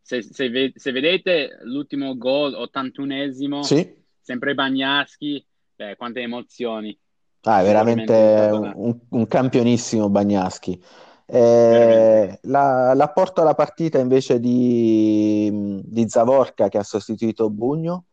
se, 0.00 0.22
se, 0.22 0.72
se 0.74 0.92
vedete 0.92 1.58
l'ultimo 1.62 2.16
gol, 2.16 2.54
81esimo, 2.54 3.60
sì. 3.60 4.04
sempre 4.20 4.54
Bagnaschi, 4.54 5.44
beh, 5.76 5.96
quante 5.96 6.20
emozioni. 6.20 6.98
Ah, 7.42 7.60
è 7.60 7.64
veramente 7.64 8.12
un, 8.52 8.98
un, 9.08 9.26
campionissimo 9.26 10.08
Bagnaschi. 10.08 10.80
Eh, 11.26 12.38
la, 12.42 12.94
l'apporto 12.94 13.40
alla 13.40 13.54
partita 13.54 13.98
invece 13.98 14.38
di, 14.38 15.80
di 15.82 16.08
Zavorka 16.08 16.68
che 16.68 16.78
ha 16.78 16.82
sostituito 16.82 17.50
Bugno? 17.50 18.06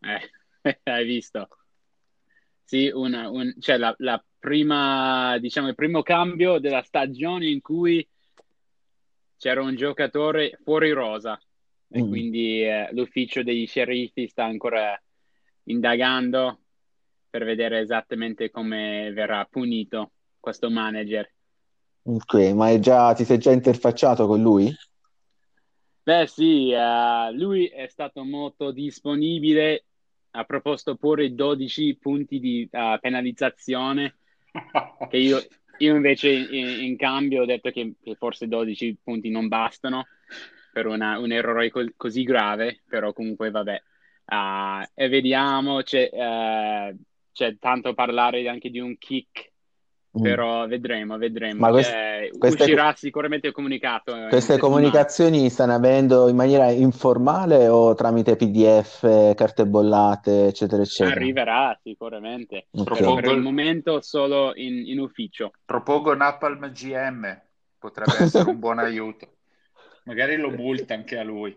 Eh, 0.00 0.80
hai 0.84 1.04
visto? 1.04 1.48
Sì, 2.68 2.90
una, 2.92 3.30
un, 3.30 3.54
cioè 3.60 3.78
la, 3.78 3.94
la, 3.96 4.22
prima, 4.38 5.38
diciamo, 5.38 5.68
il 5.68 5.74
primo 5.74 6.02
cambio 6.02 6.58
della 6.58 6.82
stagione 6.82 7.48
in 7.48 7.62
cui 7.62 8.06
c'era 9.38 9.62
un 9.62 9.74
giocatore 9.74 10.58
fuori 10.62 10.90
rosa 10.90 11.40
e 11.88 12.02
mm. 12.02 12.08
quindi 12.10 12.62
eh, 12.62 12.90
l'ufficio 12.92 13.42
degli 13.42 13.66
sceriffi 13.66 14.28
sta 14.28 14.44
ancora 14.44 15.00
indagando 15.62 16.58
per 17.30 17.46
vedere 17.46 17.80
esattamente 17.80 18.50
come 18.50 19.12
verrà 19.14 19.46
punito 19.50 20.10
questo 20.38 20.68
manager. 20.68 21.26
Ok, 22.02 22.34
ma 22.52 22.78
già, 22.78 23.14
ti 23.14 23.24
sei 23.24 23.38
già 23.38 23.50
interfacciato 23.50 24.26
con 24.26 24.42
lui? 24.42 24.70
Beh 26.02 26.26
sì, 26.26 26.70
uh, 26.74 27.34
lui 27.34 27.64
è 27.68 27.86
stato 27.88 28.24
molto 28.24 28.72
disponibile 28.72 29.84
ha 30.32 30.44
proposto 30.44 30.96
pure 30.96 31.34
12 31.34 31.96
punti 32.00 32.38
di 32.38 32.68
uh, 32.70 32.98
penalizzazione 33.00 34.16
che 35.08 35.16
io, 35.16 35.40
io 35.78 35.94
invece 35.94 36.30
in, 36.30 36.84
in, 36.84 36.96
cambio 36.96 37.42
ho 37.42 37.46
detto 37.46 37.70
che, 37.70 37.94
che, 38.02 38.14
forse 38.16 38.48
12 38.48 38.98
punti 39.02 39.30
non 39.30 39.48
bastano 39.48 40.06
per 40.72 40.86
una, 40.86 41.18
un 41.18 41.32
errore 41.32 41.70
co- 41.70 41.92
così 41.96 42.22
grave, 42.22 42.82
però 42.88 43.12
comunque 43.12 43.50
vabbè. 43.50 43.82
Uh, 44.26 44.86
e 44.94 45.08
vediamo, 45.08 45.82
c'è, 45.82 46.10
uh, 46.12 46.96
c'è 47.32 47.56
tanto 47.58 47.94
parlare 47.94 48.46
anche 48.48 48.70
di 48.70 48.78
un 48.78 48.96
kick. 48.98 49.52
Però 50.10 50.66
vedremo, 50.66 51.18
vedremo. 51.18 51.60
Ma 51.60 51.70
quest- 51.70 51.92
eh, 51.92 52.30
queste, 52.38 52.62
uscirà 52.62 52.94
sicuramente 52.96 53.48
il 53.48 53.52
comunicato. 53.52 54.16
Eh, 54.16 54.28
queste 54.28 54.58
comunicazioni 54.58 55.50
stanno 55.50 55.74
avendo 55.74 56.28
in 56.28 56.36
maniera 56.36 56.70
informale 56.70 57.68
o 57.68 57.94
tramite 57.94 58.36
PDF, 58.36 59.34
carte 59.34 59.66
bollate, 59.66 60.46
eccetera, 60.46 60.82
eccetera? 60.82 61.14
Arriverà 61.14 61.78
sicuramente. 61.82 62.68
Okay. 62.70 62.84
Propongo... 62.84 63.20
Per 63.20 63.32
il 63.32 63.42
momento 63.42 64.00
solo 64.00 64.52
in, 64.54 64.86
in 64.86 64.98
ufficio. 64.98 65.52
Propongo 65.64 66.14
Napalm 66.14 66.70
GM, 66.70 67.40
potrebbe 67.78 68.22
essere 68.22 68.48
un 68.48 68.58
buon 68.58 68.78
aiuto. 68.78 69.28
Magari 70.04 70.36
lo 70.36 70.50
multa 70.50 70.94
anche 70.94 71.18
a 71.18 71.22
lui. 71.22 71.56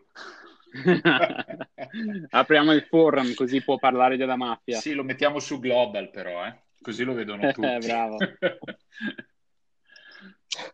Apriamo 2.29 2.73
il 2.73 2.85
forum 2.89 3.33
così 3.33 3.61
può 3.61 3.77
parlare 3.77 4.17
della 4.17 4.35
mafia. 4.35 4.77
Sì, 4.77 4.93
lo 4.93 5.03
mettiamo 5.03 5.39
su 5.39 5.59
Global 5.59 6.09
però, 6.09 6.45
eh. 6.45 6.55
Così 6.81 7.03
lo 7.03 7.13
vedono 7.13 7.49
tutti. 7.51 7.77
Bravo. 7.85 8.17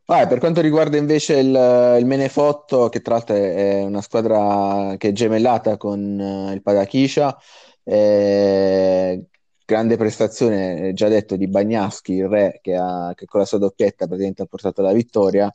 Ah, 0.06 0.26
per 0.26 0.40
quanto 0.40 0.60
riguarda 0.62 0.98
invece 0.98 1.38
il, 1.38 1.98
il, 2.00 2.06
Menefotto, 2.06 2.90
che 2.90 3.02
tra 3.02 3.16
l'altro 3.16 3.36
è 3.36 3.84
una 3.84 4.02
squadra 4.02 4.96
che 4.98 5.10
è 5.10 5.12
gemellata 5.12 5.78
con 5.78 6.00
uh, 6.20 6.52
il 6.52 6.64
Padachiscia, 6.64 7.38
eh, 7.84 9.26
grande 9.64 9.98
prestazione, 9.98 10.94
già 10.94 11.08
detto, 11.10 11.36
di 11.36 11.48
Bagnaschi, 11.48 12.14
il 12.14 12.28
re, 12.28 12.60
che, 12.62 12.76
ha, 12.76 13.14
che, 13.16 13.26
con 13.26 13.42
la 13.42 13.46
sua 13.46 13.60
doppietta 13.60 14.06
praticamente 14.08 14.42
ha 14.42 14.48
portato 14.48 14.82
la 14.82 14.94
vittoria, 14.94 15.52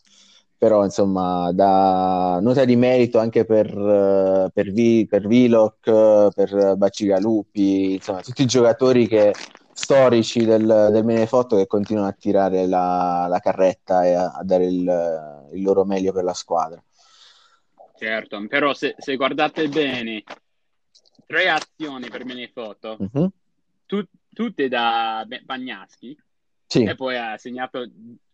però 0.57 0.85
insomma 0.85 1.51
da 1.53 2.39
nota 2.41 2.65
di 2.65 2.77
merito 2.77 3.19
anche 3.19 3.45
per, 3.45 4.51
per, 4.55 4.73
v, 4.73 5.07
per 5.09 5.27
Viloc, 5.27 5.81
per 6.33 6.75
Bacigalupi, 6.77 7.95
insomma 7.95 8.21
tutti 8.21 8.43
i 8.43 8.47
giocatori 8.47 9.09
che 9.09 9.33
storici 9.83 10.45
del, 10.45 10.89
del 10.93 11.05
Menefotto 11.05 11.57
che 11.57 11.67
continuano 11.67 12.07
a 12.07 12.13
tirare 12.13 12.67
la, 12.69 13.27
la 13.29 13.41
carretta 13.41 14.07
e 14.07 14.13
a, 14.15 14.33
a 14.33 14.45
dare 14.45 14.67
il, 14.67 15.49
il, 15.53 15.63
loro 15.63 15.85
meglio 15.85 16.13
per 16.13 16.23
la 16.23 16.35
squadra. 16.35 16.83
Certo, 17.97 18.47
però 18.47 18.73
se, 18.75 18.95
se 18.97 19.17
guardate 19.17 19.69
bene, 19.69 20.23
tre 21.27 21.49
azioni 21.49 22.09
per 22.09 22.25
Menefotto, 22.25 22.97
uh-huh. 22.99 23.31
tu, 23.85 24.05
tutte 24.33 24.69
da 24.69 25.27
Bagnaschi, 25.43 26.17
sì. 26.67 26.85
e 26.85 26.95
poi 26.95 27.17
ha 27.17 27.37
segnato 27.37 27.85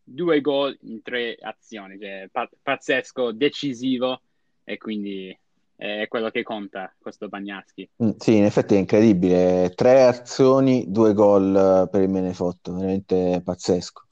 due 0.04 0.40
gol 0.42 0.76
in 0.82 1.00
tre 1.00 1.34
azioni, 1.40 1.98
cioè, 1.98 2.28
pazzesco, 2.62 3.32
decisivo, 3.32 4.20
e 4.64 4.76
quindi 4.76 5.36
è 5.78 6.08
quello 6.08 6.30
che 6.30 6.42
conta 6.42 6.92
questo 7.00 7.28
Bagnaschi. 7.28 7.88
Mm, 8.02 8.10
sì, 8.18 8.36
in 8.36 8.44
effetti 8.44 8.74
è 8.74 8.78
incredibile. 8.78 9.72
Tre 9.76 10.02
azioni, 10.02 10.86
due 10.88 11.14
gol 11.14 11.88
per 11.90 12.02
il 12.02 12.08
Menefotto, 12.08 12.74
veramente 12.74 13.40
pazzesco. 13.44 14.02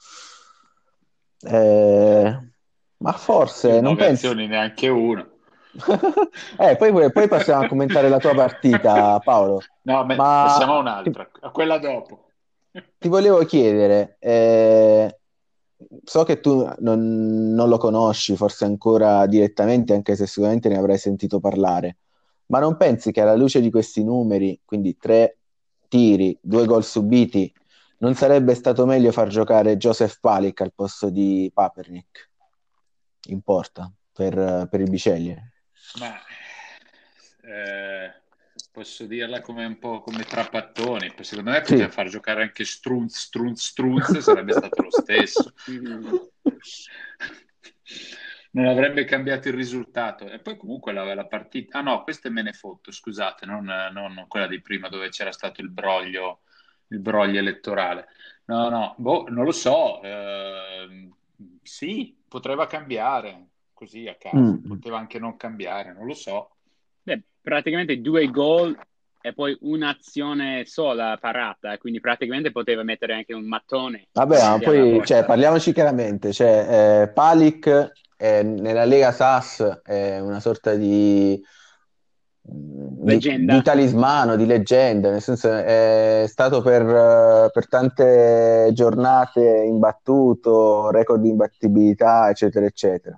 Eh, 1.43 2.39
ma 2.99 3.13
forse 3.13 3.81
non 3.81 3.97
pensi... 3.97 4.33
neanche 4.33 4.89
uno. 4.89 5.35
eh, 6.59 6.77
poi, 6.77 7.11
poi, 7.11 7.29
passiamo 7.29 7.65
a 7.65 7.69
commentare 7.69 8.09
la 8.09 8.19
tua 8.19 8.35
partita, 8.35 9.19
Paolo. 9.19 9.61
No, 9.83 10.05
ma... 10.05 10.15
passiamo 10.15 10.75
a 10.75 10.79
un'altra, 10.79 11.29
a 11.41 11.51
quella 11.51 11.79
dopo. 11.79 12.31
Ti 12.99 13.09
volevo 13.09 13.45
chiedere, 13.45 14.17
eh, 14.21 15.19
so 16.05 16.25
che 16.25 16.41
tu 16.41 16.69
non, 16.79 17.53
non, 17.53 17.69
lo 17.69 17.77
conosci 17.77 18.37
forse 18.37 18.65
ancora 18.65 19.27
direttamente, 19.27 19.93
anche 19.93 20.17
se 20.17 20.27
sicuramente 20.27 20.69
ne 20.69 20.79
avrai 20.79 20.99
sentito 20.99 21.41
parlare, 21.41 21.99
ma 22.47 22.59
non 22.59 22.77
pensi 22.77 23.13
che 23.13 23.21
alla 23.21 23.35
luce 23.35 23.61
di 23.61 23.71
questi 23.71 24.05
numeri, 24.05 24.61
quindi 24.65 24.97
tre 24.97 25.39
tiri, 25.89 26.37
due 26.41 26.67
gol 26.67 26.85
subiti, 26.85 27.53
non 27.99 28.15
sarebbe 28.15 28.55
stato 28.55 28.87
meglio 28.87 29.13
far 29.13 29.29
giocare 29.29 29.77
Joseph 29.77 30.19
Palic 30.21 30.61
al 30.61 30.73
posto 30.75 31.09
di 31.09 31.51
Papernick 31.53 32.31
in 33.29 33.41
porta 33.43 33.91
per, 34.13 34.69
per 34.71 34.81
il 34.81 34.91
Biceglie? 34.91 35.53
Ma 35.99 36.15
eh, 37.43 38.23
posso 38.77 39.07
dirla 39.07 39.41
come 39.41 39.65
un 39.65 39.79
po' 39.79 40.03
come 40.03 40.23
Trapattoni. 40.23 41.11
Secondo 41.21 41.51
me 41.51 41.63
poteva 41.63 41.89
sì. 41.89 41.91
far 41.91 42.09
giocare 42.09 42.43
anche 42.43 42.67
Strunz, 42.67 43.21
Strunz, 43.21 43.69
Strunz, 43.69 44.19
sarebbe 44.19 44.53
stato 44.53 44.83
lo 44.83 44.91
stesso. 44.91 45.55
non 48.53 48.67
avrebbe 48.67 49.07
cambiato 49.07 49.49
il 49.49 49.55
risultato. 49.55 50.29
E 50.29 50.41
poi 50.41 50.59
comunque 50.59 50.93
la, 50.93 51.15
la 51.15 51.25
partita... 51.25 51.79
Ah 51.79 51.81
no, 51.81 52.03
questa 52.03 52.29
è 52.29 52.31
Menefotto, 52.31 52.93
scusate, 52.93 53.47
non, 53.47 53.65
non, 53.65 54.27
quella 54.29 54.47
di 54.47 54.61
prima 54.61 54.91
dove 54.91 55.09
c'era 55.09 55.33
stato 55.33 55.63
il 55.63 55.71
broglio, 55.71 56.41
il 56.89 56.99
broglio 56.99 57.39
elettorale. 57.39 58.09
No, 58.45 58.69
no, 58.69 58.95
boh, 58.99 59.25
non 59.31 59.47
lo 59.47 59.53
so. 59.53 60.03
Eh, 60.03 61.09
sì, 61.63 62.15
poteva 62.29 62.67
cambiare 62.67 63.47
così 63.73 64.07
a 64.07 64.17
caso, 64.17 64.37
mm. 64.37 64.69
poteva 64.69 64.99
anche 64.99 65.19
non 65.19 65.39
cambiare, 65.39 65.95
non 65.95 66.05
lo 66.05 66.13
so. 66.15 66.56
Praticamente 67.47 68.01
due 68.01 68.29
gol 68.29 68.77
e 69.21 69.33
poi 69.33 69.57
un'azione 69.61 70.65
sola 70.67 71.17
parata, 71.21 71.79
quindi 71.79 72.01
praticamente 72.01 72.51
poteva 72.51 72.83
mettere 72.83 73.15
anche 73.15 73.35
un 73.35 73.47
mattone. 73.47 74.09
Vabbè, 74.11 74.41
ma 74.41 74.59
poi 74.59 75.01
cioè, 75.05 75.25
parliamoci 75.25 75.73
chiaramente, 75.73 76.33
cioè, 76.33 77.03
eh, 77.03 77.09
Palic 77.13 77.93
eh, 78.17 78.43
nella 78.43 78.85
Lega 78.85 79.13
SAS 79.13 79.83
è 79.85 80.19
una 80.19 80.41
sorta 80.41 80.75
di, 80.75 81.41
di, 82.41 83.19
di 83.19 83.63
talismano, 83.63 84.35
di 84.35 84.47
leggenda, 84.47 85.11
nel 85.13 85.23
senso 85.23 85.53
è 85.53 86.25
stato 86.27 86.63
per, 86.63 87.51
per 87.53 87.69
tante 87.69 88.71
giornate 88.73 89.41
imbattuto, 89.41 90.91
record 90.91 91.23
di 91.23 91.29
imbattibilità, 91.29 92.29
eccetera, 92.29 92.67
eccetera. 92.67 93.17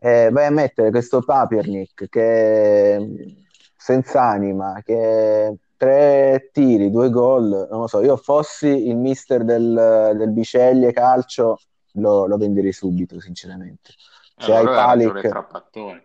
Eh, 0.00 0.30
vai 0.32 0.46
a 0.46 0.50
mettere 0.50 0.90
questo 0.90 1.22
Papiernick 1.22 2.08
che 2.08 3.43
senza 3.84 4.22
anima, 4.22 4.80
che 4.82 5.58
tre 5.76 6.48
tiri, 6.54 6.90
due 6.90 7.10
gol, 7.10 7.68
non 7.70 7.80
lo 7.80 7.86
so, 7.86 8.00
io 8.00 8.16
fossi 8.16 8.88
il 8.88 8.96
mister 8.96 9.44
del, 9.44 10.14
del 10.16 10.30
Biceglie 10.30 10.90
Calcio 10.90 11.58
lo, 11.96 12.26
lo 12.26 12.38
venderei 12.38 12.72
subito, 12.72 13.20
sinceramente. 13.20 13.90
Se 14.38 14.54
allora 14.54 14.86
hai 14.86 15.06
Palic... 15.06 16.02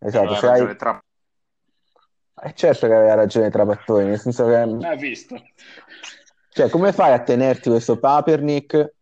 Esatto, 0.00 0.34
se 0.34 0.48
hai... 0.48 0.76
Tra... 0.76 1.00
Eh, 2.42 2.52
certo 2.54 2.88
che 2.88 2.94
aveva 2.94 3.14
ragione 3.14 3.48
Trapattoni, 3.48 4.06
nel 4.06 4.18
senso 4.18 4.46
che... 4.46 4.56
Ha 4.56 4.96
visto. 4.96 5.40
Cioè, 6.48 6.68
come 6.68 6.92
fai 6.92 7.12
a 7.12 7.22
tenerti 7.22 7.68
questo 7.68 8.00
Papernick 8.00 8.94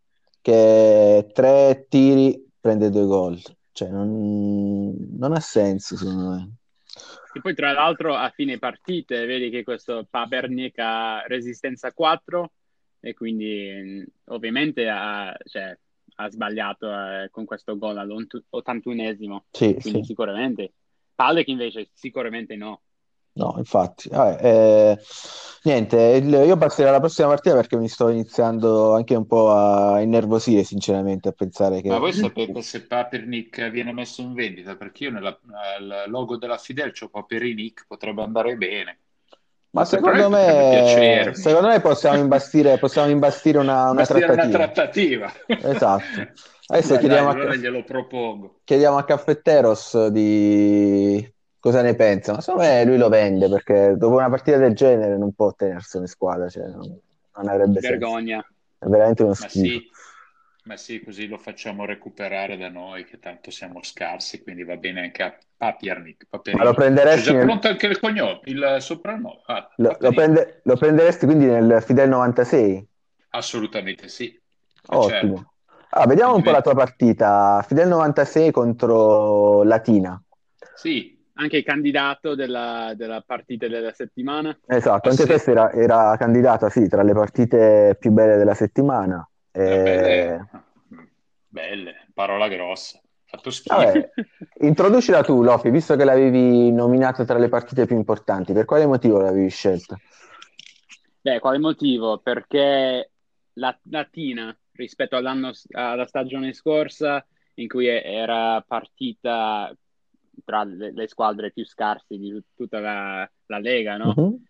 che 0.43 1.31
tre 1.33 1.87
tiri 1.89 2.47
prende 2.61 2.91
due 2.91 3.07
gol? 3.07 3.41
Cioè, 3.73 3.89
non, 3.89 4.95
non 5.17 5.33
ha 5.33 5.41
senso, 5.41 5.97
secondo 5.97 6.29
me. 6.29 6.57
E 7.33 7.41
poi, 7.41 7.55
tra 7.55 7.73
l'altro, 7.73 8.15
a 8.15 8.31
fine 8.31 8.59
partite, 8.59 9.27
vedi 9.27 9.51
che 9.51 9.63
questo 9.63 10.07
Papernick 10.09 10.79
ha 10.79 11.23
resistenza 11.27 11.93
4 11.93 12.51
e 13.01 13.15
quindi 13.15 14.05
ovviamente 14.27 14.89
ha, 14.89 15.37
cioè, 15.45 15.77
ha 16.17 16.31
sbagliato 16.31 16.91
eh, 16.91 17.29
con 17.31 17.45
questo 17.45 17.77
gol 17.77 17.99
all'81esimo. 17.99 19.43
Sì, 19.51 19.77
quindi 19.81 20.01
sì. 20.01 20.05
sicuramente. 20.05 20.73
Palek 21.15 21.49
invece 21.49 21.89
sicuramente 21.93 22.57
no. 22.57 22.83
No, 23.39 23.55
infatti, 23.59 24.09
Vabbè, 24.09 24.39
eh, 24.45 24.99
niente, 25.63 25.97
il- 26.21 26.29
io 26.29 26.57
passerei 26.57 26.91
alla 26.91 26.99
prossima 26.99 27.29
partita 27.29 27.55
perché 27.55 27.77
mi 27.77 27.89
sto 27.89 28.09
iniziando 28.09 28.95
anche 28.95 29.15
un 29.15 29.27
po' 29.27 29.53
a 29.53 30.01
innervosire, 30.01 30.65
sinceramente, 30.65 31.29
a 31.29 31.33
pensare 31.33 31.81
che... 31.81 31.89
Ma 31.89 31.99
voi 31.99 32.13
sapete 32.13 32.61
se 32.63 32.87
Papernick 32.87 33.71
viene 33.71 33.93
messo 33.93 34.21
in 34.21 34.35
vendita? 34.35 34.77
Perché 34.77 35.05
io 35.05 35.11
nel 35.11 36.05
logo 36.09 36.37
della 36.37 36.59
Fidel 36.59 36.93
c'ho 36.93 37.09
Paperinic, 37.09 37.87
potrebbe 37.87 38.23
andare 38.23 38.57
bene. 38.57 38.99
Ma 39.71 39.85
secondo 39.85 40.29
me, 40.31 41.31
secondo 41.35 41.69
me 41.69 41.81
possiamo 41.81 42.19
imbastire, 42.19 42.79
possiamo 42.79 43.11
imbastire 43.11 43.59
una, 43.59 43.91
una 43.91 44.07
Bastire 44.07 44.27
una 44.27 44.47
trattativa. 44.47 44.49
trattativa. 44.49 45.33
Esatto. 45.57 46.31
Adesso 46.67 46.97
Dai, 46.97 46.99
chiediamo, 46.99 47.29
dai, 47.29 47.31
a, 47.31 47.37
allora 47.37 47.55
glielo 47.57 47.83
propongo. 47.85 48.63
chiediamo 48.65 48.99
a 48.99 49.05
Caffetteros 49.05 50.09
di 50.09 51.33
cosa 51.71 51.83
ne 51.83 51.95
pensa. 51.95 52.33
Ma 52.35 52.41
secondo 52.41 52.67
me 52.67 52.85
lui 52.85 52.97
lo 52.99 53.09
vende 53.09 53.49
perché 53.49 53.95
dopo 53.97 54.17
una 54.17 54.29
partita 54.29 54.57
del 54.59 54.75
genere 54.75 55.17
non 55.17 55.33
può 55.33 55.53
tenerselo 55.55 56.05
in 56.05 56.09
squadra, 56.11 56.49
cioè 56.49 56.67
non, 56.69 57.01
non 57.35 57.49
avrebbe 57.49 57.81
Vergogna. 57.81 58.43
senso. 58.43 58.45
È 58.79 58.87
veramente 58.87 59.23
uno 59.23 59.35
Ma 59.37 59.49
schifo. 59.49 59.83
sì, 59.83 59.91
ma 60.65 60.77
sì, 60.77 61.01
così 61.03 61.27
lo 61.29 61.39
facciamo 61.39 61.85
recuperare 61.85 62.57
da 62.57 62.69
noi, 62.69 63.05
che 63.05 63.19
tanto 63.19 63.51
siamo 63.51 63.83
scarsi, 63.83 64.43
quindi 64.43 64.65
va 64.65 64.77
bene 64.77 65.01
anche 65.03 65.23
a 65.23 65.39
Papiernik. 65.57 66.27
Ma 66.51 66.63
lo 66.65 66.75
prenderesti 66.75 67.21
C'è 67.21 67.21
già 67.23 67.37
nel- 67.37 67.47
pronto 67.47 67.69
anche 67.69 67.87
il 67.87 67.99
cognome, 68.01 68.41
il 68.45 68.77
soprannome. 68.81 69.43
Ah, 69.47 69.69
Lo, 69.77 69.97
lo 70.01 70.13
prende- 70.13 70.61
lo 70.65 70.77
prenderesti 70.77 71.25
quindi 71.25 71.47
nel 71.47 71.81
Fidel 71.83 72.09
96? 72.11 72.87
Assolutamente 73.31 74.09
sì. 74.09 74.39
Eh, 74.91 74.99
Ottimo. 75.01 75.37
certo. 75.39 75.47
Allora, 75.91 76.09
vediamo 76.09 76.35
un 76.35 76.43
po' 76.43 76.51
la 76.51 76.61
tua 76.63 76.75
partita. 76.75 77.65
Fidel 77.67 77.89
96 77.89 78.51
contro 78.51 79.63
Latina. 79.63 80.21
Sì, 80.73 81.18
Anche 81.41 81.63
candidato 81.63 82.35
della, 82.35 82.95
della 82.97 83.23
partita 83.25 83.69
della 83.69 83.93
settimana. 83.93 84.59
Esatto, 84.67 85.09
anche 85.09 85.23
sì? 85.23 85.29
questa 85.29 85.51
era, 85.53 85.73
era 85.73 86.17
candidata, 86.19 86.69
sì, 86.69 86.89
tra 86.89 87.03
le 87.03 87.13
partite 87.13 87.97
più 87.99 88.11
belle 88.11 88.37
della 88.37 88.55
settimana. 88.55 89.29
Eh, 89.53 89.61
belle, 89.61 90.35
Eh, 90.35 90.41
belle, 91.47 92.09
parola 92.13 92.49
grossa. 92.49 93.01
Fatto 93.25 93.51
schifo. 93.51 93.77
vabbè, 93.77 94.11
introducila 94.63 95.23
tu, 95.23 95.43
Lofi, 95.43 95.71
visto 95.71 95.95
che 95.95 96.05
l'avevi 96.05 96.73
nominata 96.73 97.25
tra 97.25 97.39
le 97.39 97.49
partite 97.49 97.87
più 97.87 97.97
importanti. 97.97 98.53
Per 98.53 98.65
quale 98.65 98.87
motivo 98.87 99.21
l'avevi 99.21 99.49
scelta? 99.49 99.97
Beh, 101.21 101.39
quale 101.39 101.59
motivo? 101.59 102.19
Perché 102.19 103.11
la 103.55 103.79
Latina 103.91 104.57
rispetto 104.73 105.17
all'anno, 105.17 105.53
alla 105.73 106.07
stagione 106.07 106.53
scorsa, 106.53 107.25
in 107.55 107.69
cui 107.69 107.87
era 107.87 108.65
partita 108.67 109.73
tra 110.45 110.65
le, 110.65 110.93
le 110.93 111.09
squadre 111.09 111.51
più 111.53 111.65
scarse 111.65 112.17
di 112.17 112.43
tutta 112.55 112.81
la, 112.81 113.31
la 113.47 113.59
Lega, 113.59 113.97
no? 113.97 114.15
Mhm. 114.17 114.45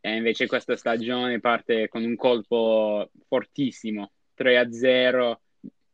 E 0.00 0.16
invece 0.16 0.46
questa 0.46 0.76
stagione 0.76 1.40
parte 1.40 1.88
con 1.88 2.04
un 2.04 2.14
colpo 2.16 3.10
fortissimo, 3.26 4.12
3-0, 4.34 5.40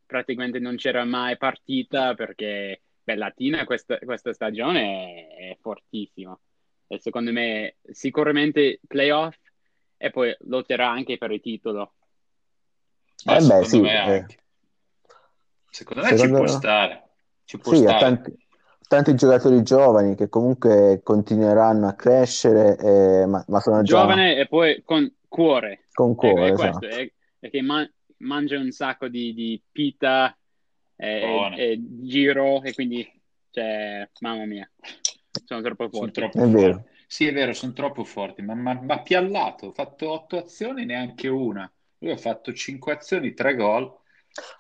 praticamente 0.04 0.58
non 0.58 0.76
c'era 0.76 1.04
mai 1.04 1.36
partita 1.38 2.14
perché 2.14 2.82
beh, 3.02 3.14
Latina 3.16 3.64
questa, 3.64 3.98
questa 3.98 4.32
stagione 4.34 5.28
è, 5.28 5.50
è 5.52 5.56
fortissima. 5.60 6.38
E 6.86 6.98
secondo 6.98 7.32
me 7.32 7.76
sicuramente 7.90 8.80
playoff 8.86 9.34
e 9.96 10.10
poi 10.10 10.36
lotterà 10.40 10.90
anche 10.90 11.16
per 11.16 11.30
il 11.30 11.40
titolo. 11.40 11.94
Eh 13.24 13.34
beh, 13.36 13.40
secondo 13.40 13.66
sì, 13.66 13.80
me 13.80 14.16
eh. 14.16 14.26
Secondo 15.70 16.02
me 16.02 16.08
Secondo- 16.08 16.36
ci 16.36 16.42
può 16.42 16.46
stare. 16.46 17.02
Ci 17.44 17.58
può 17.58 17.72
Sì, 17.72 17.78
ha 17.78 17.96
stare. 17.96 17.98
tanti, 18.00 18.41
tanti 18.94 19.14
giocatori 19.14 19.62
giovani 19.62 20.14
che 20.14 20.28
comunque 20.28 21.00
continueranno 21.02 21.88
a 21.88 21.94
crescere, 21.94 22.76
eh, 22.78 23.26
ma, 23.26 23.44
ma 23.48 23.60
sono 23.60 23.82
già 23.84 23.98
Giovane 23.98 24.36
e 24.36 24.46
poi 24.48 24.82
con 24.84 25.12
cuore. 25.28 25.88
con 25.92 26.14
È, 26.18 26.26
cuore, 26.26 26.48
è 26.48 26.52
questo, 26.52 26.86
esatto. 26.86 26.86
è, 26.86 27.10
è 27.38 27.50
che 27.50 27.62
man- 27.62 27.90
mangia 28.18 28.58
un 28.58 28.70
sacco 28.70 29.08
di, 29.08 29.34
di 29.34 29.60
pita 29.70 30.36
e, 30.96 31.18
Buono. 31.18 31.56
e 31.56 31.78
giro 31.80 32.62
e 32.62 32.74
quindi, 32.74 33.08
cioè, 33.50 34.08
mamma 34.20 34.44
mia, 34.44 34.70
sono 35.44 35.60
troppo 35.62 35.88
Sono 35.90 36.10
forti. 36.10 36.20
troppo 36.20 36.42
È 36.42 36.46
vero. 36.48 36.72
forti. 36.74 36.90
Sì, 37.06 37.26
è 37.26 37.32
vero, 37.32 37.52
sono 37.52 37.72
troppo 37.72 38.04
forti, 38.04 38.42
ma, 38.42 38.54
ma, 38.54 38.74
ma 38.80 39.02
piallato. 39.02 39.66
Ho 39.66 39.72
fatto 39.72 40.10
otto 40.10 40.38
azioni, 40.38 40.84
neanche 40.84 41.28
una. 41.28 41.70
Lui 41.98 42.12
ha 42.12 42.16
fatto 42.16 42.52
cinque 42.52 42.92
azioni, 42.92 43.34
tre 43.34 43.54
gol. 43.54 43.92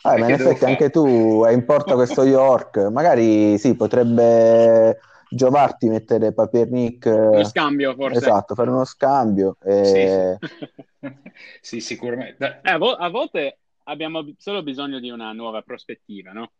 Ah, 0.02 0.16
E 0.16 0.22
ma 0.22 0.26
in 0.26 0.32
effetti 0.34 0.64
fare? 0.64 0.64
anche 0.64 0.90
tu 0.90 1.42
hai 1.44 1.54
in 1.54 1.64
porta 1.64 1.94
questo 1.94 2.24
York, 2.24 2.76
magari 2.90 3.58
sì, 3.58 3.74
potrebbe 3.76 4.98
giovarti 5.28 5.88
mettere 5.88 6.32
Papiernick, 6.32 7.06
Lo 7.30 7.42
eh, 7.44 7.50
scambio 7.50 7.94
forse. 7.96 8.30
esatto, 8.30 8.54
fare 8.54 8.70
uno 8.70 8.84
scambio. 8.84 9.56
Sì, 9.80 10.06
eh, 10.06 10.38
sì. 10.38 10.40
Sì, 11.60 11.80
sicuramente. 11.80 12.60
Eh, 12.62 12.70
a, 12.70 12.78
vo- 12.78 12.94
a 12.94 13.08
volte 13.10 13.60
abbiamo 13.84 14.34
solo 14.38 14.62
bisogno 14.62 14.98
di 15.00 15.10
una 15.10 15.32
nuova 15.32 15.62
prospettiva, 15.62 16.32
no? 16.32 16.52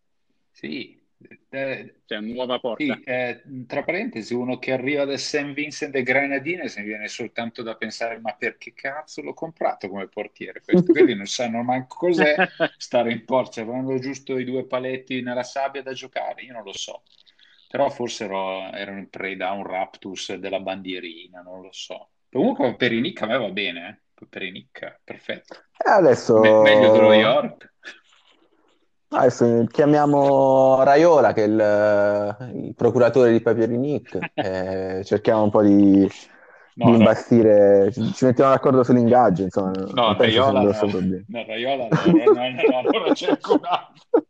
Sì, 0.51 1.01
eh, 1.51 2.01
cioè 2.07 2.21
nuova 2.21 2.59
porta. 2.59 2.83
Sì, 2.83 3.03
eh, 3.05 3.43
tra 3.67 3.83
parentesi, 3.83 4.35
uno 4.35 4.59
che 4.59 4.73
arriva 4.73 5.05
da 5.05 5.17
St. 5.17 5.53
Vincent 5.53 5.95
e 5.95 6.03
Grenadines 6.03 6.77
mi 6.77 6.85
viene 6.85 7.09
soltanto 7.09 7.63
da 7.63 7.77
pensare 7.77 8.19
ma 8.19 8.35
perché 8.35 8.73
cazzo 8.73 9.23
l'ho 9.23 9.35
comprato 9.35 9.89
come 9.89 10.09
portiere? 10.09 10.63
Questo, 10.63 10.91
quelli 10.93 11.15
non 11.15 11.27
sanno 11.27 11.63
manco 11.63 11.97
cos'è 11.97 12.35
stare 12.77 13.13
in 13.13 13.25
porta, 13.25 13.61
avranno 13.61 13.99
giusto 13.99 14.39
i 14.39 14.45
due 14.45 14.67
paletti 14.67 15.23
nella 15.23 15.43
sabbia 15.43 15.83
da 15.83 15.93
giocare, 15.93 16.43
io 16.43 16.53
non 16.53 16.63
lo 16.63 16.73
so. 16.73 17.03
Però 17.69 17.89
forse 17.89 18.25
ero, 18.25 18.71
erano 18.73 18.99
in 18.99 19.09
preda 19.09 19.49
a 19.49 19.53
un 19.53 19.65
raptus 19.65 20.35
della 20.35 20.61
bandierina, 20.61 21.41
non 21.41 21.63
lo 21.63 21.73
so. 21.73 22.11
Comunque 22.31 22.77
per 22.77 22.93
Inic 22.93 23.23
a 23.23 23.27
me 23.27 23.39
va 23.39 23.51
bene, 23.51 23.89
eh? 23.89 24.27
per 24.29 24.43
Inic, 24.43 25.01
perfetto. 25.03 25.55
E 25.77 25.91
adesso... 25.91 26.39
Me- 26.39 26.61
meglio 26.63 26.91
dello 26.91 27.13
York. 27.13 27.72
Adesso 29.15 29.67
chiamiamo 29.71 30.83
Raiola, 30.83 31.33
che 31.33 31.45
è 31.45 31.47
il, 31.47 32.65
il 32.67 32.75
procuratore 32.75 33.31
di 33.33 33.41
Papierinic, 33.41 34.19
e 34.35 35.03
cerchiamo 35.05 35.43
un 35.45 35.51
po' 35.51 35.63
di, 35.63 36.09
No, 36.75 36.87
di 36.87 36.91
no. 36.93 36.97
imbastire, 36.97 37.93
ci, 37.93 38.13
ci 38.15 38.25
mettiamo 38.25 38.51
d'accordo 38.53 38.83
sull'ingaggio, 38.83 39.43
insomma, 39.43 39.73
No, 39.73 40.15
Raiola 40.17 40.63
no. 40.63 40.71
No, 41.27 41.45
Raiola 41.45 41.89
no, 41.89 42.07
no, 42.07 42.29
no, 42.31 42.51
no, 42.51 42.65
no, 42.65 42.79
allora 42.79 43.13
cerco 43.13 43.53
un 43.53 43.65
altro. 43.65 44.25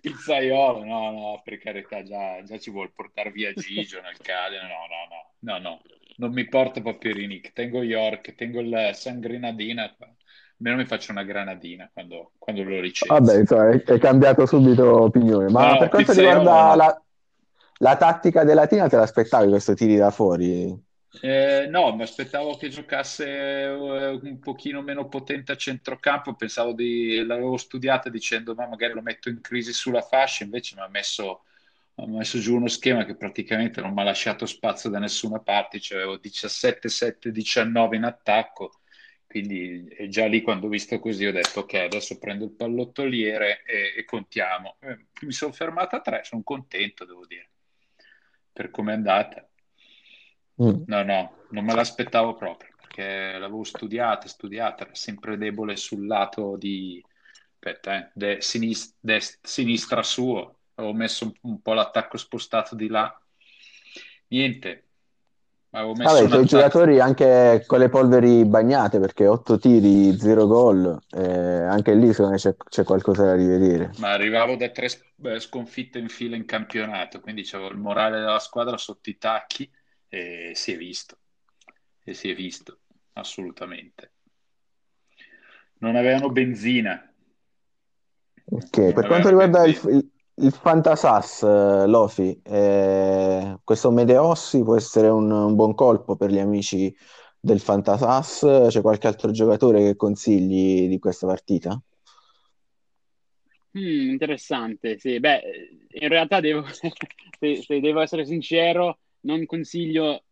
Pizzaiolo, 0.00 0.84
no, 0.84 1.10
no, 1.10 1.42
per 1.44 1.58
carità, 1.58 2.02
già, 2.04 2.40
già 2.44 2.58
ci 2.58 2.70
vuol 2.70 2.92
portare 2.92 3.32
via 3.32 3.52
Gigio 3.52 4.00
nel 4.00 4.16
Cagliari, 4.22 4.68
no, 4.68 4.86
no, 4.86 5.58
no, 5.58 5.58
no, 5.58 5.70
no, 5.70 5.80
non 6.18 6.32
mi 6.32 6.46
porta 6.46 6.80
Papierinic, 6.80 7.52
tengo 7.52 7.82
York, 7.82 8.36
tengo 8.36 8.60
il 8.60 8.90
San 8.94 9.18
Grenadina, 9.18 9.92
almeno 10.58 10.76
mi 10.76 10.86
faccio 10.86 11.12
una 11.12 11.22
granadina 11.22 11.88
quando, 11.92 12.32
quando 12.38 12.62
lo 12.62 12.80
licenzio. 12.80 13.14
Vabbè, 13.18 13.38
insomma, 13.40 13.68
è, 13.70 13.82
è 13.82 13.98
cambiato 13.98 14.46
subito 14.46 15.02
opinione. 15.02 15.50
Ma 15.50 15.72
No, 15.72 15.78
per 15.78 15.88
quanto 15.88 16.12
riguarda 16.12 16.74
la, 16.74 17.02
la 17.78 17.96
tattica 17.96 18.44
della 18.44 18.62
Latina, 18.62 18.88
te 18.88 18.96
l'aspettavi 18.96 19.48
questo 19.48 19.74
tiri 19.74 19.96
da 19.96 20.10
fuori? 20.10 20.84
Eh, 21.20 21.66
no, 21.70 21.94
mi 21.94 22.02
aspettavo 22.02 22.56
che 22.56 22.68
giocasse 22.68 23.26
eh, 23.26 23.68
un 23.70 24.38
pochino 24.38 24.82
meno 24.82 25.08
potente 25.08 25.52
a 25.52 25.56
centrocampo, 25.56 26.34
pensavo 26.34 26.72
di, 26.72 27.24
l'avevo 27.24 27.56
studiata 27.56 28.10
dicendo 28.10 28.54
ma 28.54 28.66
magari 28.66 28.92
lo 28.92 29.02
metto 29.02 29.28
in 29.28 29.40
crisi 29.40 29.72
sulla 29.72 30.02
fascia, 30.02 30.44
invece 30.44 30.74
mi 30.76 30.82
ha 30.82 30.88
messo, 30.88 31.44
mi 31.94 32.04
ha 32.04 32.18
messo 32.18 32.38
giù 32.38 32.56
uno 32.56 32.68
schema 32.68 33.04
che 33.04 33.16
praticamente 33.16 33.80
non 33.80 33.94
mi 33.94 34.00
ha 34.00 34.04
lasciato 34.04 34.44
spazio 34.46 34.90
da 34.90 34.98
nessuna 34.98 35.38
parte, 35.40 35.80
cioè 35.80 35.98
avevo 35.98 36.18
17-7-19 36.18 37.94
in 37.94 38.04
attacco, 38.04 38.80
quindi 39.40 39.86
è 39.88 40.08
già 40.08 40.24
lì 40.24 40.40
quando 40.40 40.66
ho 40.66 40.70
visto 40.70 40.98
così 40.98 41.26
ho 41.26 41.32
detto 41.32 41.60
ok, 41.60 41.74
adesso 41.74 42.18
prendo 42.18 42.44
il 42.46 42.52
pallottoliere 42.52 43.64
e, 43.66 43.92
e 43.98 44.04
contiamo. 44.06 44.76
Eh, 44.80 45.06
mi 45.26 45.32
sono 45.32 45.52
fermata 45.52 45.98
a 45.98 46.00
tre, 46.00 46.22
sono 46.24 46.42
contento, 46.42 47.04
devo 47.04 47.26
dire, 47.26 47.50
per 48.50 48.70
come 48.70 48.92
è 48.92 48.94
andata. 48.94 49.46
Mm. 50.62 50.84
No, 50.86 51.02
no, 51.02 51.36
non 51.50 51.64
me 51.66 51.74
l'aspettavo 51.74 52.34
proprio 52.34 52.70
perché 52.74 53.36
l'avevo 53.36 53.62
studiata, 53.62 54.26
studiata, 54.26 54.84
era 54.84 54.94
sempre 54.94 55.36
debole 55.36 55.76
sul 55.76 56.06
lato 56.06 56.56
di 56.56 57.04
aspetta, 57.58 57.98
eh, 57.98 58.10
de- 58.14 58.40
sinis- 58.40 58.96
dest- 58.98 59.44
sinistra 59.46 60.02
suo, 60.02 60.60
avevo 60.76 60.94
messo 60.94 61.24
un, 61.26 61.32
un 61.42 61.60
po' 61.60 61.74
l'attacco 61.74 62.16
spostato 62.16 62.74
di 62.74 62.88
là. 62.88 63.20
Niente, 64.28 64.85
avevo 65.78 65.94
messo 65.94 66.14
Vabbè, 66.14 66.24
attacco. 66.26 66.44
giocatori 66.44 67.00
anche 67.00 67.64
con 67.66 67.78
le 67.78 67.88
polveri 67.88 68.44
bagnate, 68.44 68.98
perché 68.98 69.26
8 69.26 69.58
tiri, 69.58 70.18
0 70.18 70.46
gol, 70.46 70.98
eh, 71.10 71.62
anche 71.62 71.94
lì 71.94 72.08
secondo 72.12 72.32
me 72.32 72.36
c'è, 72.38 72.54
c'è 72.56 72.84
qualcosa 72.84 73.24
da 73.24 73.34
rivedere. 73.34 73.90
Ma 73.98 74.12
arrivavo 74.12 74.56
da 74.56 74.68
tre 74.70 74.88
sconfitte 75.38 75.98
in 75.98 76.08
fila 76.08 76.36
in 76.36 76.44
campionato, 76.44 77.20
quindi 77.20 77.48
avevo 77.52 77.70
il 77.70 77.78
morale 77.78 78.18
della 78.20 78.38
squadra 78.38 78.76
sotto 78.76 79.10
i 79.10 79.18
tacchi 79.18 79.70
e 80.08 80.52
si 80.54 80.72
è 80.72 80.76
visto, 80.76 81.18
e 82.04 82.14
si 82.14 82.30
è 82.30 82.34
visto, 82.34 82.80
assolutamente. 83.14 84.12
Non 85.78 85.96
avevano 85.96 86.30
benzina. 86.30 87.12
Ok, 88.48 88.92
per 88.92 89.04
Non 89.04 89.06
quanto 89.06 89.28
avevano 89.28 89.28
riguarda 89.28 89.62
benzina. 89.62 89.80
il, 89.88 90.10
il 90.38 90.52
Fantasas, 90.52 91.42
eh, 91.42 91.86
Lofi, 91.86 92.38
eh, 92.42 93.58
questo 93.64 93.90
Medeossi 93.90 94.62
può 94.62 94.76
essere 94.76 95.08
un, 95.08 95.30
un 95.30 95.54
buon 95.54 95.74
colpo 95.74 96.16
per 96.16 96.30
gli 96.30 96.38
amici 96.38 96.94
del 97.40 97.60
Fantasas. 97.60 98.66
C'è 98.68 98.80
qualche 98.80 99.06
altro 99.06 99.30
giocatore 99.30 99.82
che 99.82 99.96
consigli 99.96 100.88
di 100.88 100.98
questa 100.98 101.26
partita? 101.26 101.80
Mm, 103.78 104.10
interessante, 104.10 104.98
sì. 104.98 105.20
Beh, 105.20 105.40
in 105.90 106.08
realtà 106.08 106.40
devo, 106.40 106.64
se, 106.72 107.62
se 107.62 107.80
devo 107.80 108.00
essere 108.00 108.26
sincero, 108.26 108.98
non 109.20 109.44
consiglio 109.46 110.22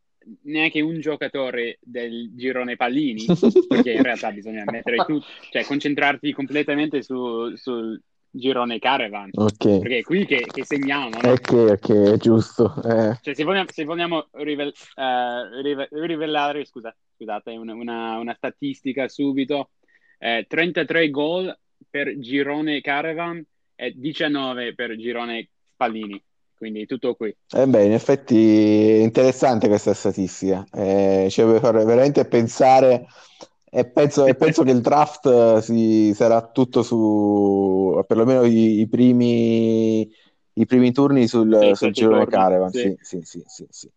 neanche 0.43 0.81
un 0.81 1.01
giocatore 1.01 1.79
del 1.83 2.31
girone 2.35 2.77
pallini, 2.77 3.27
perché 3.69 3.93
in 3.93 4.03
realtà 4.03 4.31
bisogna 4.33 4.64
mettere 4.64 5.05
tutto, 5.05 5.27
cioè 5.51 5.64
concentrarti 5.64 6.33
completamente 6.33 7.03
su- 7.03 7.55
sul 7.57 8.01
girone 8.37 8.79
caravan, 8.79 9.31
Ok, 9.35 9.79
perché 9.79 9.99
è 9.99 10.03
qui 10.03 10.27
che, 10.27 10.44
che 10.53 10.64
segniamo, 10.64 11.09
no? 11.20 11.31
ok, 11.31 11.53
ok, 11.53 11.90
è 11.90 12.16
giusto. 12.16 12.75
Eh, 12.85 13.16
Cioè, 13.20 13.35
se 13.35 13.44
vogliamo, 13.44 13.66
se 13.70 13.85
vogliamo 13.85 14.27
rivel- 14.33 14.73
eh, 14.97 15.62
rive- 15.62 15.88
rivelare, 15.92 16.64
scusa, 16.64 16.94
scusate, 17.16 17.53
una, 17.53 17.75
una- 17.75 18.18
una 18.18 18.35
statistica 18.35 19.09
subito, 19.09 19.70
eh, 20.18 20.47
33 20.49 21.11
gol 21.11 21.57
per 21.88 22.18
girone 22.18 22.81
Caravan 22.81 23.44
e 23.77 23.92
19 23.97 24.75
per 24.75 24.97
girone 24.97 25.49
Pallini, 25.77 26.20
quindi 26.57 26.87
tutto 26.87 27.14
qui. 27.14 27.35
Eh 27.57 27.66
beh, 27.66 27.85
in 27.85 27.92
effetti 27.92 28.35
è 28.99 29.03
interessante 29.03 29.68
questa 29.68 29.94
statistica, 29.94 30.64
eh, 30.73 31.29
ci 31.31 31.40
deve 31.40 31.61
fare 31.61 31.85
veramente 31.85 32.25
pensare 32.27 33.07
e 33.77 33.85
penso, 33.87 34.25
e 34.27 34.35
penso 34.37 34.63
che 34.63 34.71
il 34.71 34.81
draft 34.81 35.27
eh, 35.27 35.61
si, 35.63 36.13
sarà 36.15 36.49
tutto 36.51 36.83
su, 36.83 38.03
perlomeno 38.07 38.45
i, 38.45 38.81
i 38.81 38.89
primi, 38.89 40.09
i 40.55 40.67
primi 40.67 40.93
turni 40.93 41.27
sul, 41.27 41.73
Sì, 41.73 41.75
sul 41.75 41.91
girone 41.93 42.27
Caravan, 42.27 42.73
sì. 42.73 42.93
sì, 42.97 42.97
sì, 43.01 43.21
sì, 43.25 43.67
sì. 43.69 43.91